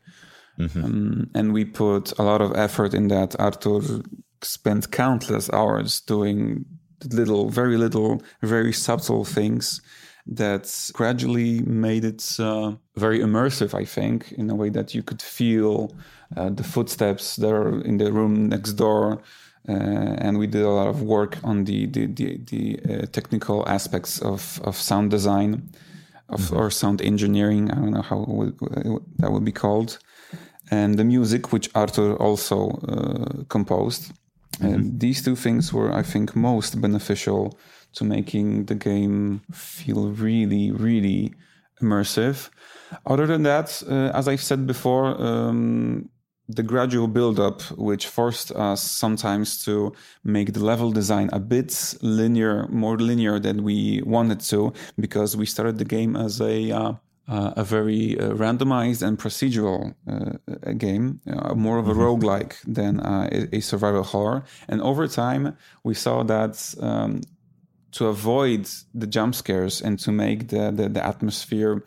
Mm-hmm. 0.59 0.85
Um, 0.85 1.31
and 1.35 1.53
we 1.53 1.65
put 1.65 2.19
a 2.19 2.25
lot 2.25 2.41
of 2.41 2.53
effort 2.57 2.93
in 2.93 3.09
that. 3.09 3.39
Artur 3.39 4.03
spent 4.43 4.91
countless 4.91 5.51
hours 5.53 6.01
doing 6.01 6.65
little, 7.13 7.49
very 7.49 7.77
little, 7.77 8.23
very 8.43 8.73
subtle 8.73 9.25
things 9.25 9.81
that 10.27 10.91
gradually 10.93 11.61
made 11.63 12.05
it 12.05 12.37
uh, 12.39 12.73
very 12.97 13.21
immersive, 13.21 13.73
I 13.73 13.85
think, 13.85 14.33
in 14.33 14.51
a 14.51 14.55
way 14.55 14.69
that 14.71 14.95
you 14.95 15.03
could 15.03 15.23
feel 15.23 15.97
uh, 16.37 16.51
the 16.51 16.65
footsteps 16.65 17.37
that 17.37 17.51
are 17.51 17.81
in 17.83 17.97
the 17.97 18.13
room 18.13 18.49
next 18.49 18.75
door. 18.75 19.23
Uh, 19.69 19.73
and 19.73 20.39
we 20.39 20.47
did 20.47 20.63
a 20.63 20.69
lot 20.71 20.89
of 20.89 21.03
work 21.03 21.39
on 21.45 21.65
the 21.65 21.87
the, 21.87 22.07
the, 22.07 22.39
the 22.47 22.79
uh, 22.89 23.07
technical 23.07 23.69
aspects 23.69 24.21
of, 24.21 24.61
of 24.65 24.77
sound 24.77 25.11
design 25.11 25.71
of, 26.29 26.41
mm-hmm. 26.41 26.57
or 26.57 26.71
sound 26.71 27.03
engineering. 27.03 27.71
I 27.71 27.75
don't 27.75 27.91
know 27.91 28.03
how 28.03 28.53
that 29.19 29.31
would 29.33 29.45
be 29.45 29.53
called. 29.53 29.99
And 30.71 30.99
the 30.99 31.05
music, 31.05 31.53
which 31.53 31.71
Artur 31.75 32.15
also 32.17 32.71
uh, 32.89 33.45
composed. 33.49 34.13
Mm-hmm. 34.57 34.67
And 34.67 35.01
these 35.01 35.23
two 35.23 35.37
things 35.37 35.73
were, 35.73 35.93
I 35.93 36.03
think, 36.03 36.35
most 36.35 36.81
beneficial 36.81 37.59
to 37.95 38.05
making 38.05 38.67
the 38.67 38.75
game 38.75 39.43
feel 39.53 40.11
really, 40.11 40.71
really 40.71 41.35
immersive. 41.81 42.51
Other 43.07 43.27
than 43.27 43.43
that, 43.43 43.83
uh, 43.89 44.11
as 44.15 44.29
I've 44.29 44.43
said 44.43 44.67
before, 44.67 45.21
um, 45.23 46.09
the 46.49 46.63
gradual 46.63 47.09
build-up, 47.09 47.61
which 47.77 48.07
forced 48.07 48.51
us 48.53 48.83
sometimes 48.83 49.63
to 49.65 49.93
make 50.25 50.55
the 50.55 50.65
level 50.65 50.91
design 50.91 51.29
a 51.33 51.39
bit 51.39 51.95
linear, 52.01 52.67
more 52.69 52.97
linear 52.97 53.39
than 53.39 53.63
we 53.63 54.03
wanted 54.07 54.41
to, 54.41 54.73
because 54.99 55.37
we 55.37 55.45
started 55.45 55.77
the 55.77 55.85
game 55.85 56.17
as 56.17 56.41
a 56.41 56.71
uh, 56.73 56.93
uh, 57.29 57.53
a 57.57 57.65
very 57.65 58.19
uh, 58.19 58.31
randomized 58.31 59.07
and 59.07 59.19
procedural 59.19 59.95
uh, 60.11 60.73
game, 60.73 61.21
uh, 61.31 61.55
more 61.55 61.79
of 61.79 61.89
a 61.89 61.93
mm-hmm. 61.93 62.01
roguelike 62.01 62.57
than 62.67 63.01
uh, 63.01 63.29
a, 63.31 63.57
a, 63.57 63.61
survival 63.61 64.03
horror. 64.03 64.45
And 64.69 64.81
over 64.81 65.07
time, 65.07 65.57
we 65.85 65.95
saw 65.95 66.23
that 66.23 66.75
um, 66.81 67.21
to 67.93 68.07
avoid 68.07 68.69
the 68.95 69.07
jump 69.07 69.35
scares 69.35 69.83
and 69.83 69.99
to 69.99 70.13
make 70.13 70.49
the, 70.49 70.71
the, 70.71 70.89
the, 70.89 71.05
atmosphere 71.05 71.85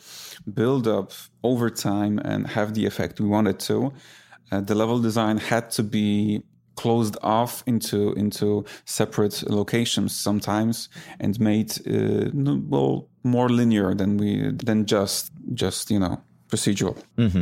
build 0.53 0.87
up 0.87 1.11
over 1.43 1.69
time 1.69 2.19
and 2.19 2.47
have 2.47 2.73
the 2.73 2.85
effect 2.85 3.19
we 3.19 3.27
wanted 3.27 3.59
to, 3.59 3.93
uh, 4.51 4.61
the 4.61 4.75
level 4.75 4.99
design 4.99 5.37
had 5.37 5.71
to 5.71 5.83
be 5.83 6.43
closed 6.75 7.17
off 7.21 7.63
into 7.67 8.13
into 8.13 8.65
separate 8.85 9.43
locations 9.49 10.15
sometimes 10.15 10.89
and 11.19 11.39
made 11.39 11.71
uh, 11.87 12.29
well 12.33 13.07
more 13.23 13.49
linear 13.49 13.93
than 13.93 14.17
we 14.17 14.51
than 14.51 14.85
just 14.85 15.31
just 15.53 15.91
you 15.91 15.99
know 15.99 16.21
procedural. 16.49 16.97
Mm-hmm. 17.17 17.41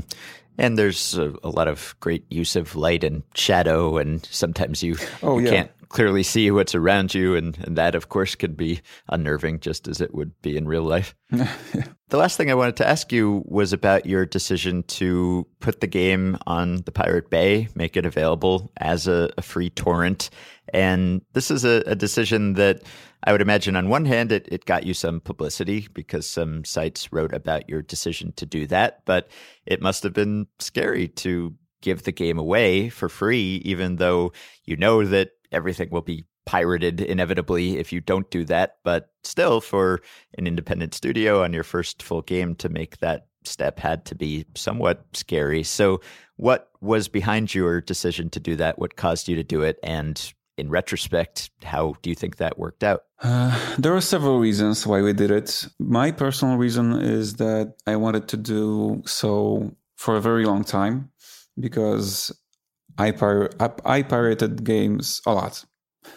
And 0.57 0.77
there's 0.77 1.17
a, 1.17 1.33
a, 1.41 1.49
lot 1.49 1.69
of 1.69 1.95
great 2.01 2.25
use 2.29 2.57
of 2.57 2.75
light 2.75 3.05
and 3.05 3.23
shadow, 3.33 3.97
and 3.97 4.25
sometimes 4.25 4.83
you, 4.83 4.97
oh, 5.23 5.39
you 5.39 5.45
yeah. 5.45 5.51
can't 5.51 5.71
clearly 5.89 6.23
see 6.23 6.49
what's 6.51 6.75
around 6.75 7.13
you. 7.13 7.35
And, 7.35 7.57
and 7.59 7.77
that, 7.77 7.95
of 7.95 8.09
course, 8.09 8.35
could 8.35 8.55
be 8.55 8.81
unnerving 9.09 9.59
just 9.59 9.87
as 9.87 10.01
it 10.01 10.13
would 10.13 10.39
be 10.41 10.55
in 10.55 10.67
real 10.67 10.83
life. 10.83 11.15
The 12.09 12.17
last 12.17 12.37
thing 12.37 12.49
I 12.49 12.55
wanted 12.55 12.75
to 12.77 12.87
ask 12.87 13.11
you 13.11 13.43
was 13.45 13.71
about 13.71 14.07
your 14.07 14.25
decision 14.25 14.81
to 14.83 15.45
put 15.59 15.79
the 15.79 15.85
game 15.85 16.39
on 16.47 16.77
the 16.85 16.91
Pirate 16.91 17.29
Bay, 17.29 17.67
make 17.75 17.95
it 17.95 18.05
available 18.05 18.71
as 18.77 19.07
a, 19.07 19.29
a 19.37 19.43
free 19.43 19.69
torrent. 19.69 20.31
And 20.73 21.21
this 21.33 21.51
is 21.51 21.63
a, 21.65 21.83
a, 21.85 21.95
decision 21.95 22.53
that 22.53 22.81
I 23.23 23.31
would 23.31 23.41
imagine, 23.41 23.75
on 23.75 23.89
one 23.89 24.05
hand, 24.05 24.31
it, 24.31 24.47
it 24.51 24.65
got 24.65 24.87
you 24.87 24.95
some 24.95 25.19
publicity 25.19 25.87
because 25.93 26.27
some 26.27 26.65
sites 26.65 27.13
wrote 27.13 27.31
about 27.31 27.69
your 27.69 27.83
decision 27.83 28.33
to 28.37 28.45
do 28.47 28.65
that. 28.67 29.05
But 29.05 29.29
it 29.67 29.79
must 29.79 30.01
have 30.01 30.13
been 30.13 30.47
scary 30.57 31.07
to 31.09 31.53
give 31.81 32.03
the 32.03 32.11
game 32.11 32.39
away 32.39 32.89
for 32.89 33.07
free, 33.07 33.61
even 33.65 33.97
though 33.97 34.31
you 34.65 34.77
know 34.77 35.05
that 35.05 35.29
everything 35.51 35.89
will 35.91 36.01
be 36.01 36.25
pirated 36.45 37.01
inevitably 37.01 37.77
if 37.77 37.93
you 37.93 38.01
don't 38.01 38.29
do 38.31 38.43
that. 38.45 38.77
But 38.83 39.11
still, 39.23 39.61
for 39.61 40.01
an 40.37 40.47
independent 40.47 40.93
studio 40.93 41.43
on 41.43 41.53
your 41.53 41.63
first 41.63 42.01
full 42.01 42.21
game 42.21 42.55
to 42.55 42.69
make 42.69 42.97
that 42.97 43.27
step 43.43 43.79
had 43.79 44.05
to 44.05 44.15
be 44.15 44.45
somewhat 44.55 45.05
scary. 45.13 45.63
So, 45.63 46.01
what 46.37 46.69
was 46.81 47.07
behind 47.07 47.53
your 47.53 47.81
decision 47.81 48.29
to 48.31 48.39
do 48.39 48.55
that? 48.55 48.79
What 48.79 48.95
caused 48.95 49.27
you 49.27 49.35
to 49.35 49.43
do 49.43 49.61
it? 49.61 49.77
And 49.83 50.33
in 50.57 50.69
retrospect, 50.69 51.49
how 51.63 51.95
do 52.01 52.09
you 52.09 52.15
think 52.15 52.37
that 52.37 52.59
worked 52.59 52.83
out? 52.83 53.03
Uh, 53.21 53.75
there 53.77 53.95
are 53.95 54.01
several 54.01 54.39
reasons 54.39 54.85
why 54.85 55.01
we 55.01 55.13
did 55.13 55.31
it. 55.31 55.67
My 55.79 56.11
personal 56.11 56.57
reason 56.57 56.93
is 57.01 57.35
that 57.35 57.75
I 57.87 57.95
wanted 57.95 58.27
to 58.29 58.37
do 58.37 59.01
so 59.05 59.75
for 59.95 60.15
a 60.15 60.21
very 60.21 60.45
long 60.45 60.63
time 60.63 61.11
because 61.59 62.31
I, 62.99 63.11
pir- 63.11 63.49
I, 63.59 63.71
I 63.85 64.01
pirated 64.03 64.63
games 64.63 65.21
a 65.25 65.33
lot. 65.33 65.63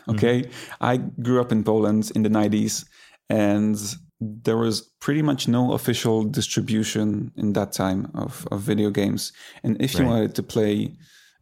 Okay. 0.08 0.42
Mm-hmm. 0.42 0.74
I 0.80 0.96
grew 0.96 1.40
up 1.40 1.52
in 1.52 1.64
Poland 1.64 2.10
in 2.14 2.22
the 2.22 2.28
90s 2.28 2.84
and 3.28 3.76
there 4.20 4.56
was 4.56 4.82
pretty 5.00 5.22
much 5.22 5.48
no 5.48 5.72
official 5.72 6.24
distribution 6.24 7.32
in 7.36 7.52
that 7.54 7.72
time 7.72 8.10
of, 8.14 8.46
of 8.50 8.60
video 8.60 8.90
games. 8.90 9.32
And 9.62 9.80
if 9.80 9.94
you 9.94 10.04
wanted 10.04 10.34
to 10.36 10.42
play 10.42 10.94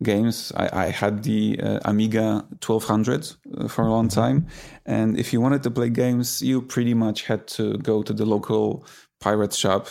games, 0.02 0.52
I, 0.56 0.86
I 0.86 0.90
had 0.90 1.22
the 1.22 1.60
uh, 1.62 1.80
Amiga 1.84 2.46
1200 2.64 3.32
uh, 3.58 3.68
for 3.68 3.84
a 3.84 3.90
long 3.90 4.08
mm-hmm. 4.08 4.20
time. 4.20 4.46
And 4.86 5.18
if 5.18 5.32
you 5.32 5.40
wanted 5.40 5.62
to 5.64 5.70
play 5.70 5.90
games, 5.90 6.40
you 6.40 6.62
pretty 6.62 6.94
much 6.94 7.26
had 7.26 7.46
to 7.48 7.76
go 7.78 8.02
to 8.02 8.12
the 8.12 8.24
local 8.24 8.86
pirate 9.20 9.52
shop, 9.52 9.88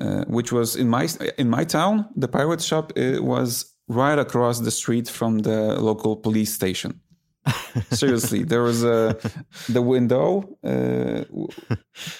uh, 0.00 0.24
which 0.24 0.50
was 0.50 0.74
in 0.74 0.88
my 0.88 1.08
in 1.38 1.48
my 1.48 1.64
town. 1.64 2.08
The 2.16 2.28
pirate 2.28 2.60
shop 2.60 2.92
was 2.96 3.75
right 3.88 4.18
across 4.18 4.60
the 4.60 4.70
street 4.70 5.08
from 5.08 5.40
the 5.40 5.80
local 5.80 6.16
police 6.16 6.52
station. 6.52 7.00
Seriously, 7.90 8.42
there 8.42 8.62
was 8.62 8.82
a 8.82 9.16
the 9.68 9.82
window, 9.82 10.56
uh, 10.64 11.22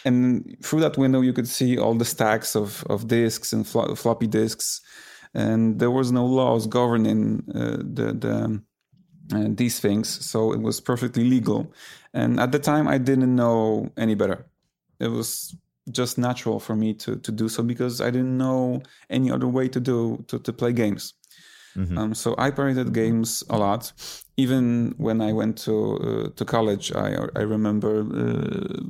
and 0.05 0.57
through 0.63 0.81
that 0.81 0.97
window 0.97 1.21
you 1.21 1.33
could 1.33 1.49
see 1.49 1.79
all 1.79 1.95
the 1.95 2.05
stacks 2.05 2.55
of 2.55 2.85
of 2.89 3.09
discs 3.09 3.53
and 3.53 3.67
flo- 3.67 3.95
floppy 3.97 4.29
disks, 4.29 4.81
and 5.35 5.81
there 5.81 5.91
was 5.91 6.13
no 6.13 6.25
laws 6.25 6.69
governing 6.69 7.43
uh, 7.55 7.79
the 7.79 8.13
the 8.13 8.63
uh, 9.35 9.49
these 9.49 9.81
things, 9.81 10.09
so 10.25 10.53
it 10.53 10.61
was 10.61 10.81
perfectly 10.81 11.25
legal. 11.25 11.73
And 12.15 12.39
at 12.39 12.53
the 12.53 12.61
time, 12.61 12.87
I 12.87 12.99
didn't 12.99 13.35
know 13.35 13.91
any 13.97 14.15
better. 14.15 14.47
It 15.01 15.09
was 15.09 15.57
just 15.91 16.19
natural 16.19 16.61
for 16.61 16.77
me 16.77 16.95
to 16.95 17.17
to 17.17 17.33
do 17.33 17.49
so 17.49 17.63
because 17.63 18.01
I 18.01 18.11
didn't 18.11 18.37
know 18.37 18.83
any 19.11 19.31
other 19.31 19.49
way 19.49 19.69
to 19.69 19.81
do 19.81 20.25
to, 20.29 20.39
to 20.39 20.53
play 20.53 20.73
games. 20.73 21.15
Mm-hmm. 21.77 21.99
Um, 21.99 22.15
so 22.15 22.35
I 22.39 22.51
pirated 22.51 22.93
games 22.93 23.45
a 23.51 23.59
lot. 23.59 23.93
Even 24.37 24.95
when 24.97 25.21
I 25.21 25.33
went 25.33 25.59
to 25.65 25.97
uh, 25.97 26.29
to 26.37 26.45
college, 26.45 26.93
I 26.93 27.17
I 27.37 27.43
remember 27.43 28.01
uh, 28.01 28.81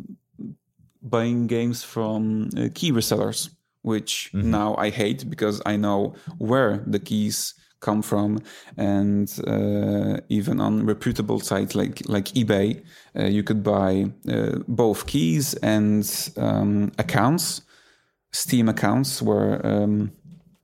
buying 1.02 1.46
games 1.46 1.82
from 1.82 2.50
uh, 2.56 2.68
key 2.74 2.92
resellers, 2.92 3.50
which 3.82 4.30
mm-hmm. 4.32 4.50
now 4.50 4.76
I 4.76 4.90
hate 4.90 5.28
because 5.28 5.60
I 5.66 5.76
know 5.76 6.14
where 6.38 6.84
the 6.86 6.98
keys 6.98 7.54
come 7.80 8.02
from, 8.02 8.38
and 8.76 9.28
uh, 9.46 10.20
even 10.28 10.60
on 10.60 10.86
reputable 10.86 11.40
sites 11.40 11.74
like 11.74 12.02
like 12.08 12.26
eBay, 12.34 12.82
uh, 13.18 13.24
you 13.24 13.42
could 13.42 13.62
buy 13.62 14.10
uh, 14.28 14.58
both 14.68 15.06
keys 15.06 15.54
and 15.62 16.04
um, 16.36 16.92
accounts, 16.98 17.62
Steam 18.32 18.68
accounts, 18.68 19.22
where 19.22 19.64
um, 19.66 20.12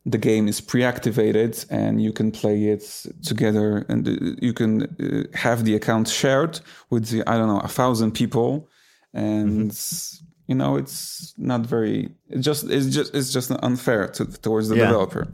the 0.04 0.18
game 0.18 0.48
is 0.48 0.60
pre-activated 0.60 1.64
and 1.70 2.02
you 2.02 2.12
can 2.12 2.30
play 2.30 2.64
it 2.64 3.06
together 3.24 3.84
and 3.88 4.08
uh, 4.08 4.34
you 4.40 4.52
can 4.52 4.82
uh, 4.82 5.36
have 5.36 5.64
the 5.64 5.74
account 5.74 6.08
shared 6.08 6.60
with 6.90 7.08
the, 7.08 7.22
i 7.28 7.36
don't 7.36 7.48
know 7.48 7.60
a 7.60 7.68
thousand 7.68 8.12
people 8.12 8.68
and 9.14 9.70
mm-hmm. 9.70 10.24
you 10.48 10.54
know 10.54 10.76
it's 10.76 11.34
not 11.38 11.60
very 11.60 12.10
it 12.28 12.40
just 12.40 12.68
it's 12.68 12.86
just 12.86 13.14
it's 13.14 13.32
just 13.32 13.52
unfair 13.62 14.08
to, 14.08 14.24
towards 14.40 14.68
the 14.68 14.76
yeah. 14.76 14.86
developer 14.86 15.28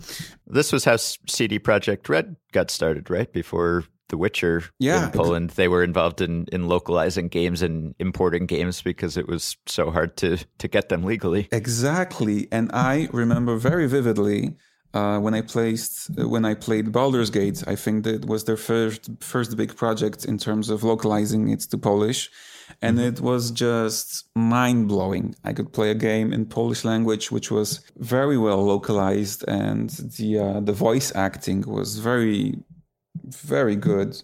this 0.47 0.71
was 0.71 0.85
how 0.85 0.97
cd 0.97 1.59
projekt 1.59 2.09
red 2.09 2.37
got 2.53 2.71
started 2.71 3.09
right 3.09 3.33
before 3.33 3.85
the 4.09 4.17
Witcher 4.17 4.65
yeah, 4.79 5.07
in 5.07 5.11
Poland, 5.11 5.51
they 5.51 5.69
were 5.69 5.83
involved 5.83 6.21
in, 6.21 6.47
in 6.53 6.69
localizing 6.69 7.29
games 7.29 7.63
and 7.63 7.95
importing 7.99 8.47
games 8.47 8.83
because 8.83 9.17
it 9.17 9.29
was 9.29 9.57
so 9.67 9.91
hard 9.91 10.17
to 10.19 10.39
to 10.59 10.69
get 10.69 10.89
them 10.89 11.05
legally. 11.05 11.49
Exactly, 11.53 12.49
and 12.51 12.71
I 12.73 13.09
remember 13.13 13.57
very 13.57 13.87
vividly 13.87 14.57
uh, 14.95 15.19
when 15.19 15.35
I 15.35 15.43
placed 15.43 16.11
when 16.17 16.45
I 16.45 16.55
played 16.55 16.93
Baldur's 16.93 17.31
Gate. 17.31 17.63
I 17.67 17.77
think 17.77 18.05
that 18.05 18.25
was 18.25 18.45
their 18.45 18.57
first 18.57 19.11
first 19.21 19.57
big 19.57 19.77
project 19.77 20.25
in 20.25 20.39
terms 20.39 20.71
of 20.71 20.83
localizing 20.83 21.49
it 21.49 21.61
to 21.61 21.79
Polish, 21.79 22.31
and 22.81 22.99
mm-hmm. 22.99 23.09
it 23.09 23.21
was 23.21 23.51
just 23.51 24.25
mind 24.35 24.89
blowing. 24.89 25.35
I 25.45 25.53
could 25.53 25.73
play 25.73 25.91
a 25.91 25.95
game 25.95 26.33
in 26.33 26.47
Polish 26.47 26.85
language, 26.85 27.31
which 27.31 27.51
was 27.51 27.81
very 27.97 28.39
well 28.39 28.65
localized, 28.65 29.45
and 29.47 29.91
the 29.91 30.39
uh, 30.39 30.61
the 30.61 30.73
voice 30.73 31.13
acting 31.15 31.63
was 31.67 31.99
very 31.99 32.59
very 33.35 33.77
good. 33.77 34.21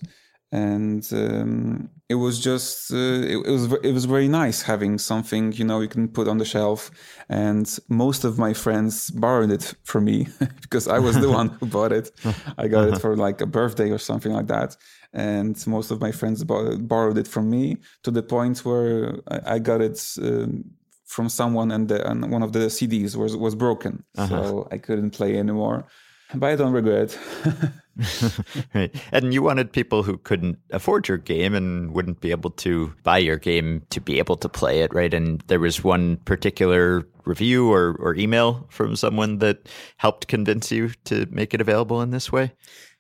And 0.53 1.05
um, 1.13 1.91
it 2.09 2.15
was 2.15 2.39
just 2.39 2.93
uh, 2.93 2.97
it, 2.97 3.39
it, 3.45 3.51
was 3.51 3.73
it 3.83 3.93
was 3.93 4.05
very 4.05 4.29
nice 4.29 4.63
having 4.63 4.99
something 4.99 5.53
you 5.53 5.65
know 5.65 5.81
you 5.81 5.89
can 5.89 6.07
put 6.07 6.29
on 6.29 6.39
the 6.39 6.45
shelf. 6.45 6.91
And 7.29 7.67
most 7.89 8.25
of 8.25 8.39
my 8.39 8.53
friends 8.53 9.11
borrowed 9.11 9.51
it 9.51 9.75
from 9.83 10.05
me 10.05 10.29
because 10.63 10.87
I 10.87 10.99
was 11.01 11.21
the 11.21 11.31
one 11.31 11.49
who 11.49 11.67
bought 11.67 11.93
it. 11.93 12.13
I 12.59 12.69
got 12.69 12.89
it 12.89 13.01
for 13.01 13.17
like 13.17 13.41
a 13.41 13.47
birthday 13.47 13.91
or 13.91 13.99
something 13.99 14.33
like 14.33 14.47
that. 14.47 14.77
And 15.13 15.57
most 15.67 15.91
of 15.91 16.01
my 16.01 16.13
friends 16.13 16.45
borrowed 16.45 17.19
it 17.19 17.29
from 17.29 17.51
me 17.51 17.79
to 18.03 18.11
the 18.11 18.23
point 18.23 18.65
where 18.65 19.17
I, 19.29 19.55
I 19.55 19.59
got 19.59 19.81
it 19.81 19.99
um, 20.23 20.65
from 21.05 21.29
someone 21.29 21.71
and, 21.71 21.89
the, 21.89 22.09
and, 22.09 22.31
one 22.31 22.43
of 22.43 22.53
the 22.53 22.67
CDs 22.67 23.17
was 23.17 23.37
was 23.37 23.55
broken. 23.55 24.05
Uh-huh. 24.17 24.29
so 24.29 24.69
I 24.71 24.79
couldn't 24.79 25.11
play 25.11 25.37
anymore. 25.39 25.87
But 26.35 26.51
I 26.53 26.57
don't 26.57 26.73
regret 26.73 27.19
right. 28.75 28.95
And 29.13 29.33
you 29.33 29.43
wanted 29.43 29.73
people 29.73 30.03
who 30.03 30.19
couldn't 30.19 30.59
afford 30.71 31.09
your 31.09 31.19
game 31.19 31.55
and 31.55 31.93
wouldn't 31.93 32.21
be 32.21 32.31
able 32.31 32.51
to 32.51 32.93
buy 33.03 33.19
your 33.19 33.37
game 33.37 33.83
to 33.91 34.01
be 34.01 34.19
able 34.19 34.37
to 34.37 34.49
play 34.49 34.81
it, 34.81 34.93
right? 34.95 35.13
And 35.13 35.43
there 35.47 35.61
was 35.61 35.85
one 35.85 36.17
particular 36.19 37.07
review 37.25 37.73
or, 37.73 37.97
or 37.99 38.15
email 38.17 38.67
from 38.71 38.97
someone 38.97 39.39
that 39.39 39.69
helped 39.97 40.29
convince 40.29 40.71
you 40.71 40.91
to 41.05 41.27
make 41.31 41.55
it 41.55 41.61
available 41.61 42.03
in 42.03 42.11
this 42.11 42.31
way? 42.31 42.53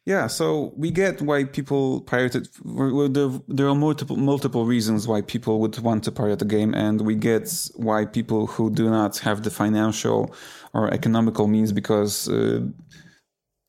Yeah, 0.06 0.26
so 0.26 0.74
we 0.76 0.90
get 0.90 1.22
why 1.22 1.44
people 1.44 2.02
pirated. 2.02 2.48
There 2.62 3.68
are 3.68 3.74
multiple 3.74 4.16
multiple 4.16 4.66
reasons 4.66 5.08
why 5.08 5.22
people 5.22 5.60
would 5.60 5.78
want 5.78 6.04
to 6.04 6.12
pirate 6.12 6.42
a 6.42 6.44
game, 6.44 6.74
and 6.74 7.00
we 7.00 7.14
get 7.14 7.50
why 7.76 8.04
people 8.04 8.46
who 8.46 8.68
do 8.68 8.90
not 8.90 9.16
have 9.20 9.44
the 9.44 9.50
financial 9.50 10.34
or 10.74 10.92
economical 10.92 11.46
means 11.48 11.72
because 11.72 12.28
uh, 12.28 12.60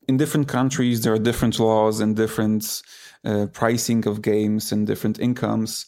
in 0.08 0.16
different 0.16 0.48
countries 0.48 1.02
there 1.02 1.12
are 1.12 1.18
different 1.18 1.58
laws 1.58 2.00
and 2.00 2.16
different 2.16 2.82
uh, 3.24 3.46
pricing 3.52 4.06
of 4.06 4.22
games 4.22 4.72
and 4.72 4.86
different 4.86 5.18
incomes. 5.18 5.86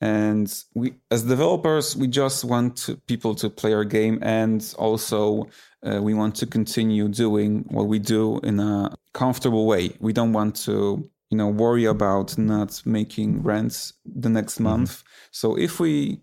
And 0.00 0.52
we 0.74 0.94
as 1.10 1.24
developers 1.24 1.94
we 1.94 2.08
just 2.08 2.44
want 2.44 2.88
people 3.06 3.34
to 3.36 3.50
play 3.50 3.74
our 3.74 3.84
game 3.84 4.18
and 4.22 4.74
also 4.78 5.48
uh, 5.86 6.00
we 6.02 6.14
want 6.14 6.34
to 6.36 6.46
continue 6.46 7.08
doing 7.08 7.64
what 7.70 7.86
we 7.86 7.98
do 7.98 8.40
in 8.42 8.60
a 8.60 8.94
comfortable 9.12 9.66
way. 9.66 9.90
We 10.00 10.12
don't 10.12 10.32
want 10.32 10.56
to 10.64 11.08
you 11.30 11.36
know 11.36 11.48
worry 11.48 11.84
about 11.84 12.38
not 12.38 12.82
making 12.84 13.42
rents 13.42 13.92
the 14.04 14.30
next 14.30 14.54
mm-hmm. 14.54 14.64
month. 14.64 15.02
So 15.32 15.56
if 15.58 15.80
we 15.80 16.22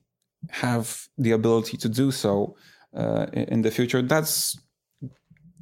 have 0.49 1.07
the 1.18 1.32
ability 1.32 1.78
to 1.78 1.90
do 1.90 2.11
so 2.11 2.56
uh, 2.95 3.28
in 3.34 3.61
the 3.61 3.72
future 3.72 4.02
that's 4.02 4.57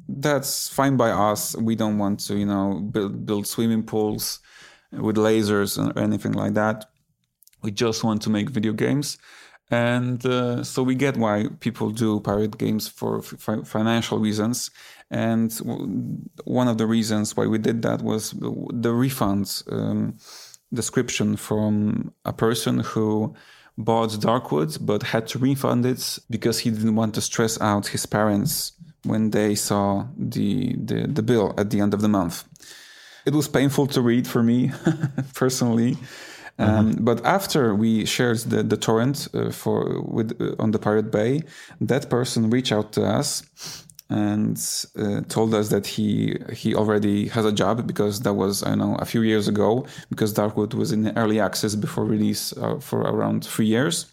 that's 0.08 0.68
fine 0.68 0.96
by 0.96 1.10
us. 1.10 1.56
We 1.56 1.74
don't 1.74 1.98
want 1.98 2.20
to, 2.20 2.36
you 2.36 2.46
know, 2.46 2.74
build, 2.74 3.26
build 3.26 3.46
swimming 3.46 3.82
pools 3.82 4.40
with 4.92 5.16
lasers 5.16 5.78
or 5.78 5.98
anything 5.98 6.32
like 6.32 6.54
that. 6.54 6.86
We 7.62 7.70
just 7.70 8.04
want 8.04 8.22
to 8.22 8.30
make 8.30 8.50
video 8.50 8.72
games. 8.72 9.18
And 9.70 10.24
uh, 10.24 10.62
so 10.62 10.82
we 10.84 10.94
get 10.94 11.16
why 11.16 11.46
people 11.58 11.90
do 11.90 12.20
pirate 12.20 12.56
games 12.56 12.86
for 12.86 13.20
financial 13.22 14.18
reasons. 14.18 14.70
And 15.10 15.56
w- 15.58 16.18
one 16.44 16.68
of 16.68 16.78
the 16.78 16.86
reasons 16.86 17.36
why 17.36 17.46
we 17.46 17.58
did 17.58 17.82
that 17.82 18.02
was 18.02 18.30
the 18.30 18.90
refunds 18.90 19.64
um, 19.72 20.18
description 20.72 21.36
from 21.36 22.12
a 22.24 22.32
person 22.32 22.80
who 22.80 23.34
bought 23.76 24.10
Darkwood 24.10 24.78
but 24.86 25.02
had 25.02 25.26
to 25.28 25.38
refund 25.38 25.84
it 25.84 26.18
because 26.30 26.60
he 26.60 26.70
didn't 26.70 26.94
want 26.94 27.14
to 27.14 27.20
stress 27.20 27.60
out 27.60 27.88
his 27.88 28.06
parents 28.06 28.72
when 29.06 29.30
they 29.30 29.54
saw 29.54 30.06
the, 30.16 30.74
the, 30.76 31.06
the 31.06 31.22
bill 31.22 31.54
at 31.56 31.70
the 31.70 31.80
end 31.80 31.94
of 31.94 32.00
the 32.00 32.08
month. 32.08 32.44
It 33.24 33.34
was 33.34 33.48
painful 33.48 33.88
to 33.88 34.00
read 34.00 34.26
for 34.26 34.42
me 34.42 34.70
personally. 35.34 35.96
Um, 36.58 36.92
mm-hmm. 36.92 37.04
But 37.04 37.24
after 37.24 37.74
we 37.74 38.06
shared 38.06 38.38
the, 38.38 38.62
the 38.62 38.76
torrent 38.76 39.28
uh, 39.34 39.50
for 39.50 40.00
with 40.02 40.40
uh, 40.40 40.54
on 40.58 40.70
the 40.70 40.78
Pirate 40.78 41.10
Bay, 41.10 41.42
that 41.80 42.08
person 42.08 42.50
reached 42.50 42.72
out 42.72 42.92
to 42.92 43.04
us 43.04 43.42
and 44.08 44.56
uh, 44.98 45.20
told 45.28 45.52
us 45.52 45.68
that 45.70 45.86
he 45.86 46.38
he 46.52 46.74
already 46.74 47.28
has 47.28 47.44
a 47.44 47.52
job 47.52 47.86
because 47.86 48.20
that 48.20 48.34
was 48.34 48.62
I 48.62 48.74
know 48.74 48.94
a 48.96 49.04
few 49.04 49.22
years 49.22 49.48
ago 49.48 49.86
because 50.08 50.32
Darkwood 50.32 50.74
was 50.74 50.92
in 50.92 51.16
early 51.18 51.40
access 51.40 51.74
before 51.74 52.04
release 52.04 52.56
uh, 52.56 52.78
for 52.78 53.00
around 53.00 53.44
three 53.44 53.66
years, 53.66 54.06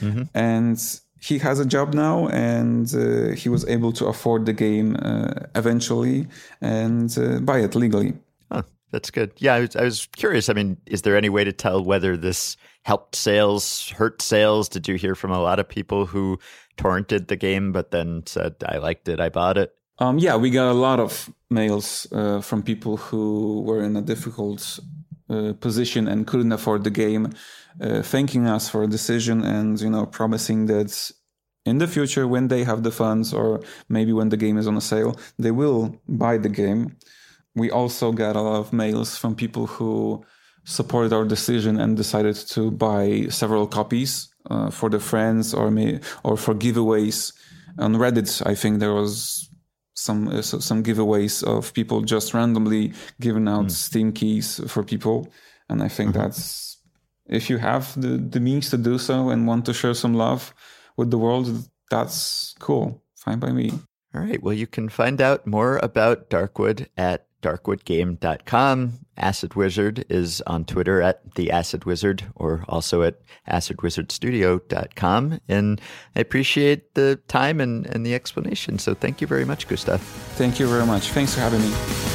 mm-hmm. 0.00 0.22
and 0.34 0.78
he 1.24 1.38
has 1.38 1.58
a 1.58 1.64
job 1.64 1.94
now 1.94 2.28
and 2.28 2.94
uh, 2.94 3.34
he 3.34 3.48
was 3.48 3.66
able 3.66 3.92
to 3.92 4.04
afford 4.06 4.44
the 4.44 4.52
game 4.52 4.94
uh, 5.00 5.32
eventually 5.54 6.28
and 6.60 7.16
uh, 7.16 7.38
buy 7.40 7.60
it 7.60 7.74
legally. 7.74 8.12
Oh, 8.50 8.62
that's 8.90 9.10
good. 9.10 9.32
Yeah, 9.38 9.54
I 9.54 9.60
was, 9.60 9.74
I 9.76 9.84
was, 9.84 10.06
curious. 10.14 10.50
I 10.50 10.52
mean, 10.52 10.76
is 10.84 11.00
there 11.00 11.16
any 11.16 11.30
way 11.30 11.42
to 11.42 11.52
tell 11.52 11.82
whether 11.82 12.14
this 12.18 12.58
helped 12.82 13.16
sales, 13.16 13.88
hurt 13.88 14.20
sales? 14.20 14.68
Did 14.68 14.86
you 14.86 14.96
hear 14.96 15.14
from 15.14 15.30
a 15.30 15.40
lot 15.40 15.58
of 15.58 15.66
people 15.66 16.04
who 16.04 16.38
torrented 16.76 17.28
the 17.28 17.36
game 17.36 17.72
but 17.72 17.90
then 17.90 18.22
said, 18.26 18.56
I 18.66 18.76
liked 18.76 19.08
it, 19.08 19.18
I 19.18 19.30
bought 19.30 19.56
it? 19.56 19.74
Um, 20.00 20.18
yeah, 20.18 20.36
we 20.36 20.50
got 20.50 20.70
a 20.70 20.74
lot 20.74 21.00
of 21.00 21.32
mails 21.48 22.06
uh, 22.12 22.42
from 22.42 22.62
people 22.62 22.98
who 22.98 23.62
were 23.62 23.82
in 23.82 23.96
a 23.96 24.02
difficult 24.02 24.78
uh, 25.30 25.54
position 25.54 26.06
and 26.06 26.26
couldn't 26.26 26.52
afford 26.52 26.84
the 26.84 26.90
game 26.90 27.32
uh, 27.80 28.02
thanking 28.02 28.46
us 28.46 28.68
for 28.68 28.82
a 28.82 28.86
decision 28.86 29.42
and 29.42 29.80
you 29.80 29.90
know 29.90 30.06
promising 30.06 30.66
that 30.66 31.10
in 31.66 31.78
the 31.78 31.88
future 31.88 32.28
when 32.28 32.48
they 32.48 32.64
have 32.64 32.82
the 32.82 32.90
funds 32.90 33.32
or 33.32 33.60
maybe 33.88 34.12
when 34.12 34.28
the 34.28 34.36
game 34.36 34.58
is 34.58 34.66
on 34.66 34.76
a 34.76 34.80
sale 34.80 35.16
they 35.38 35.50
will 35.50 35.98
buy 36.08 36.36
the 36.36 36.48
game 36.48 36.96
we 37.54 37.70
also 37.70 38.12
got 38.12 38.36
a 38.36 38.40
lot 38.40 38.58
of 38.58 38.72
mails 38.72 39.16
from 39.16 39.34
people 39.34 39.66
who 39.66 40.24
supported 40.64 41.12
our 41.12 41.24
decision 41.24 41.78
and 41.78 41.96
decided 41.96 42.34
to 42.34 42.70
buy 42.70 43.26
several 43.28 43.66
copies 43.66 44.28
uh, 44.50 44.70
for 44.70 44.90
their 44.90 45.00
friends 45.00 45.54
or 45.54 45.70
may, 45.70 46.00
or 46.22 46.36
for 46.36 46.54
giveaways 46.54 47.32
on 47.78 47.94
reddit 47.94 48.44
i 48.46 48.54
think 48.54 48.78
there 48.78 48.92
was 48.92 49.48
some 49.94 50.28
uh, 50.28 50.42
some 50.42 50.82
giveaways 50.82 51.42
of 51.44 51.72
people 51.74 52.02
just 52.02 52.34
randomly 52.34 52.92
giving 53.20 53.48
out 53.48 53.66
mm. 53.66 53.70
steam 53.70 54.12
keys 54.12 54.60
for 54.66 54.82
people 54.82 55.28
and 55.68 55.82
i 55.82 55.88
think 55.88 56.10
mm-hmm. 56.10 56.20
that's 56.20 56.73
if 57.26 57.48
you 57.48 57.58
have 57.58 57.98
the, 58.00 58.18
the 58.18 58.40
means 58.40 58.70
to 58.70 58.76
do 58.76 58.98
so 58.98 59.30
and 59.30 59.46
want 59.46 59.66
to 59.66 59.74
share 59.74 59.94
some 59.94 60.14
love 60.14 60.54
with 60.96 61.10
the 61.10 61.18
world, 61.18 61.68
that's 61.90 62.54
cool. 62.58 63.02
Fine 63.16 63.38
by 63.38 63.52
me. 63.52 63.70
All 64.14 64.20
right. 64.20 64.42
Well, 64.42 64.54
you 64.54 64.66
can 64.66 64.88
find 64.88 65.20
out 65.20 65.46
more 65.46 65.78
about 65.78 66.30
Darkwood 66.30 66.86
at 66.96 67.26
darkwoodgame.com. 67.42 68.92
Acid 69.16 69.54
Wizard 69.54 70.04
is 70.08 70.40
on 70.46 70.64
Twitter 70.64 71.00
at 71.02 71.34
the 71.34 71.50
Acid 71.50 71.84
Wizard 71.84 72.24
or 72.34 72.64
also 72.68 73.02
at 73.02 73.20
acidwizardstudio.com. 73.48 75.40
And 75.48 75.80
I 76.16 76.20
appreciate 76.20 76.94
the 76.94 77.20
time 77.28 77.60
and, 77.60 77.86
and 77.86 78.04
the 78.04 78.14
explanation. 78.14 78.78
So 78.78 78.94
thank 78.94 79.20
you 79.20 79.26
very 79.26 79.44
much, 79.44 79.68
Gustav. 79.68 80.00
Thank 80.00 80.58
you 80.58 80.66
very 80.66 80.86
much. 80.86 81.10
Thanks 81.10 81.34
for 81.34 81.40
having 81.40 81.60
me. 81.60 82.13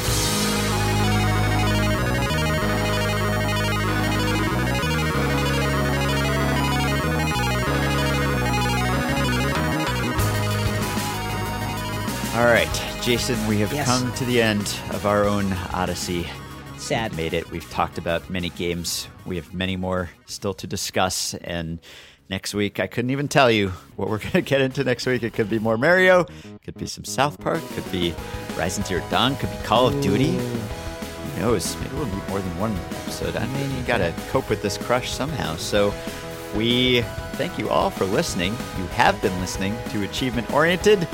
All 12.40 12.45
right, 12.45 12.74
Jason, 13.02 13.36
we 13.48 13.60
have 13.60 13.74
yes. 13.74 13.86
come 13.86 14.14
to 14.14 14.24
the 14.24 14.41
end 14.41 14.61
of 14.91 15.06
our 15.06 15.26
own 15.26 15.52
Odyssey. 15.74 16.26
Sad. 16.78 17.11
We've 17.11 17.18
made 17.18 17.34
it. 17.34 17.52
We've 17.52 17.70
talked 17.70 17.98
about 17.98 18.30
many 18.30 18.48
games. 18.52 19.10
We 19.26 19.36
have 19.36 19.53
many 19.53 19.76
more 19.76 20.10
still 20.26 20.53
to 20.53 20.66
discuss. 20.66 21.34
And 21.34 21.80
next 22.30 22.53
week, 22.53 22.80
I 22.80 22.88
couldn't 22.88 23.11
even 23.11 23.28
tell 23.28 23.52
you 23.52 23.74
what 23.98 24.07
we're 24.10 24.20
going 24.20 24.32
to 24.32 24.41
get 24.41 24.61
into 24.61 24.86
next 24.86 25.06
week. 25.06 25.22
It 25.24 25.34
could 25.34 25.49
be 25.49 25.60
more 25.60 25.78
Mario, 25.78 26.28
could 26.64 26.76
be 26.76 26.86
some 26.86 27.03
South 27.03 27.38
Park, 27.41 27.61
could 27.74 27.91
be 27.91 28.11
Horizon 28.53 28.86
Zero 28.86 29.03
Dawn, 29.10 29.36
could 29.36 29.52
be 29.52 29.57
Call 29.66 29.88
of 29.88 29.99
Duty. 29.99 30.38
Who 30.38 31.40
knows? 31.41 31.76
Maybe 31.82 31.95
we'll 31.95 32.06
need 32.06 32.30
more 32.30 32.40
than 32.40 32.57
one 32.57 32.74
episode. 33.02 33.36
I 33.36 33.45
mean, 33.48 33.78
you 33.78 33.84
got 33.84 33.98
to 33.98 34.14
cope 34.30 34.49
with 34.49 34.61
this 34.61 34.78
crush 34.78 35.11
somehow. 35.11 35.57
So 35.57 35.94
we 36.56 37.02
thank 37.34 37.60
you 37.60 37.70
all 37.70 37.90
for 37.90 38.06
listening. 38.06 38.53
You 38.78 38.86
have 38.94 39.22
been 39.22 39.38
listening 39.41 39.76
to 39.90 40.03
Achievement 40.03 40.49
Oriented 40.53 41.06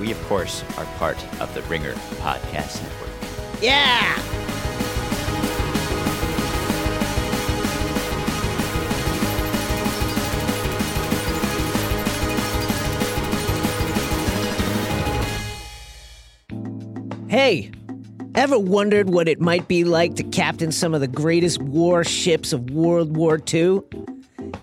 we, 0.00 0.10
of 0.10 0.22
course, 0.24 0.64
are 0.78 0.86
part 0.96 1.22
of 1.40 1.52
the 1.52 1.60
Ringer 1.62 1.92
Podcast 2.22 2.82
Network. 2.82 3.10
Yeah! 3.60 4.16
Hey, 17.28 17.70
ever 18.34 18.58
wondered 18.58 19.10
what 19.10 19.28
it 19.28 19.40
might 19.40 19.68
be 19.68 19.84
like 19.84 20.16
to 20.16 20.24
captain 20.24 20.72
some 20.72 20.94
of 20.94 21.00
the 21.00 21.06
greatest 21.06 21.60
warships 21.62 22.52
of 22.52 22.70
World 22.70 23.16
War 23.16 23.38
II? 23.52 23.82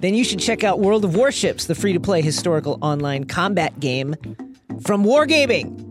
Then 0.01 0.15
you 0.15 0.23
should 0.23 0.39
check 0.39 0.64
out 0.64 0.80
World 0.80 1.05
of 1.05 1.15
Warships, 1.15 1.65
the 1.65 1.76
free 1.76 1.93
to 1.93 1.99
play 1.99 2.22
historical 2.22 2.77
online 2.81 3.26
combat 3.26 3.80
game 3.80 4.15
from 4.82 5.04
Wargaming. 5.04 5.84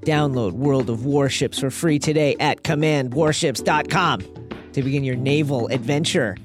Download 0.00 0.52
World 0.52 0.90
of 0.90 1.06
Warships 1.06 1.58
for 1.58 1.70
free 1.70 1.98
today 1.98 2.36
at 2.40 2.62
commandwarships.com. 2.62 4.20
to 4.72 4.82
begin 4.82 5.04
your 5.04 5.16
naval 5.16 5.68
adventure. 5.68 6.36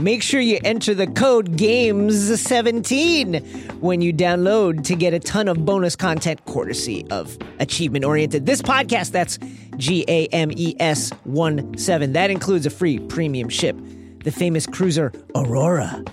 Make 0.00 0.22
sure 0.22 0.40
you 0.40 0.58
enter 0.64 0.94
the 0.94 1.06
code 1.06 1.56
GAMES17 1.56 3.80
when 3.80 4.00
you 4.00 4.12
download 4.12 4.82
to 4.84 4.96
get 4.96 5.14
a 5.14 5.20
ton 5.20 5.46
of 5.46 5.64
bonus 5.64 5.94
content 5.94 6.44
courtesy 6.46 7.06
of 7.10 7.38
Achievement 7.60 8.04
Oriented. 8.04 8.44
This 8.46 8.60
podcast, 8.60 9.12
that's 9.12 9.38
G 9.76 10.04
A 10.08 10.26
M 10.28 10.50
E 10.56 10.74
S 10.80 11.10
1 11.24 11.78
7. 11.78 12.12
That 12.12 12.30
includes 12.30 12.66
a 12.66 12.70
free 12.70 12.98
premium 12.98 13.48
ship, 13.48 13.76
the 14.24 14.32
famous 14.32 14.66
cruiser 14.66 15.12
Aurora, 15.36 16.04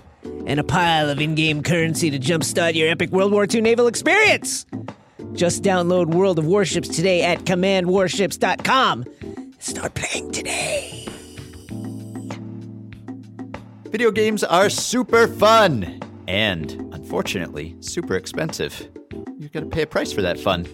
and 0.45 0.59
a 0.59 0.63
pile 0.63 1.09
of 1.09 1.19
in 1.19 1.33
game 1.35 1.63
currency 1.63 2.11
to 2.11 2.19
jumpstart 2.19 2.75
your 2.75 2.87
epic 2.87 3.09
World 3.11 3.31
War 3.31 3.47
II 3.51 3.61
naval 3.61 3.87
experience. 3.87 4.67
Just 5.33 5.63
download 5.63 6.07
World 6.13 6.39
of 6.39 6.45
Warships 6.45 6.87
today 6.87 7.23
at 7.23 7.39
commandwarships.com. 7.39 9.05
Start 9.59 9.93
playing 9.93 10.31
today. 10.31 11.07
Video 13.85 14.09
games 14.11 14.43
are 14.43 14.69
super 14.69 15.27
fun 15.27 15.99
and, 16.27 16.71
unfortunately, 16.93 17.75
super 17.81 18.15
expensive. 18.15 18.87
You're 19.37 19.49
going 19.49 19.69
to 19.69 19.75
pay 19.75 19.81
a 19.81 19.87
price 19.87 20.13
for 20.13 20.21
that 20.21 20.39
fun. 20.39 20.65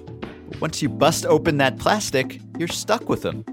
But 0.50 0.62
once 0.62 0.82
you 0.82 0.90
bust 0.90 1.26
open 1.26 1.58
that 1.58 1.80
plastic, 1.80 2.40
you're 2.60 2.68
stuck 2.68 3.10
with 3.10 3.24
them. 3.24 3.44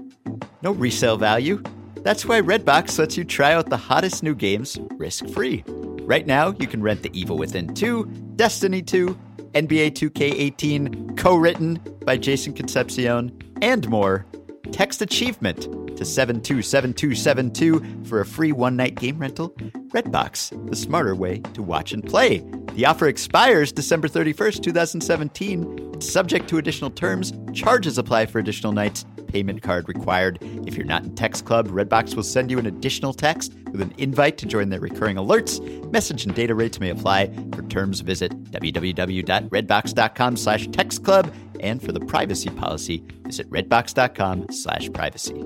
No 0.61 0.71
resale 0.71 1.17
value. 1.17 1.63
That's 2.03 2.25
why 2.25 2.41
Redbox 2.41 2.99
lets 2.99 3.17
you 3.17 3.23
try 3.23 3.53
out 3.53 3.69
the 3.69 3.77
hottest 3.77 4.21
new 4.21 4.35
games 4.35 4.77
risk 4.97 5.27
free. 5.29 5.63
Right 5.67 6.27
now, 6.27 6.53
you 6.59 6.67
can 6.67 6.83
rent 6.83 7.01
The 7.01 7.09
Evil 7.19 7.37
Within 7.37 7.73
2, 7.73 8.05
Destiny 8.35 8.83
2, 8.83 9.17
NBA 9.55 9.91
2K18, 9.91 11.17
co 11.17 11.35
written 11.35 11.79
by 12.05 12.17
Jason 12.17 12.53
Concepcion, 12.53 13.37
and 13.61 13.87
more. 13.89 14.25
Text 14.71 15.01
Achievement 15.01 15.61
to 15.95 16.03
727272 16.03 18.05
for 18.05 18.19
a 18.19 18.25
free 18.25 18.51
one 18.51 18.75
night 18.75 18.95
game 18.95 19.17
rental. 19.17 19.51
Redbox, 19.93 20.69
the 20.69 20.75
smarter 20.75 21.15
way 21.15 21.37
to 21.53 21.63
watch 21.63 21.93
and 21.93 22.05
play. 22.05 22.43
The 22.73 22.85
offer 22.85 23.07
expires 23.07 23.71
December 23.71 24.09
31st, 24.09 24.61
2017. 24.61 25.91
It's 25.93 26.11
subject 26.11 26.49
to 26.49 26.57
additional 26.57 26.89
terms. 26.89 27.31
Charges 27.53 27.97
apply 27.97 28.25
for 28.25 28.39
additional 28.39 28.73
nights. 28.73 29.05
Payment 29.35 29.61
card 29.61 29.89
required. 29.89 30.37
If 30.65 30.77
you're 30.77 30.85
not 30.85 31.03
in 31.03 31.13
Text 31.13 31.43
Club, 31.43 31.67
Redbox 31.67 32.15
will 32.15 32.23
send 32.23 32.49
you 32.49 32.57
an 32.57 32.67
additional 32.67 33.13
text 33.13 33.53
with 33.69 33.81
an 33.81 33.93
invite 33.97 34.37
to 34.37 34.45
join 34.45 34.69
their 34.69 34.79
recurring 34.79 35.17
alerts. 35.17 35.59
Message 35.91 36.25
and 36.25 36.33
data 36.33 36.55
rates 36.55 36.79
may 36.79 36.89
apply. 36.89 37.27
For 37.53 37.61
terms, 37.63 37.99
visit 37.99 38.31
www.redbox.com 38.51 40.37
slash 40.37 40.67
textclub. 40.69 41.33
And 41.59 41.81
for 41.81 41.91
the 41.91 41.99
privacy 41.99 42.49
policy, 42.49 43.03
visit 43.23 43.49
redbox.com 43.49 44.51
slash 44.51 44.89
privacy. 44.93 45.43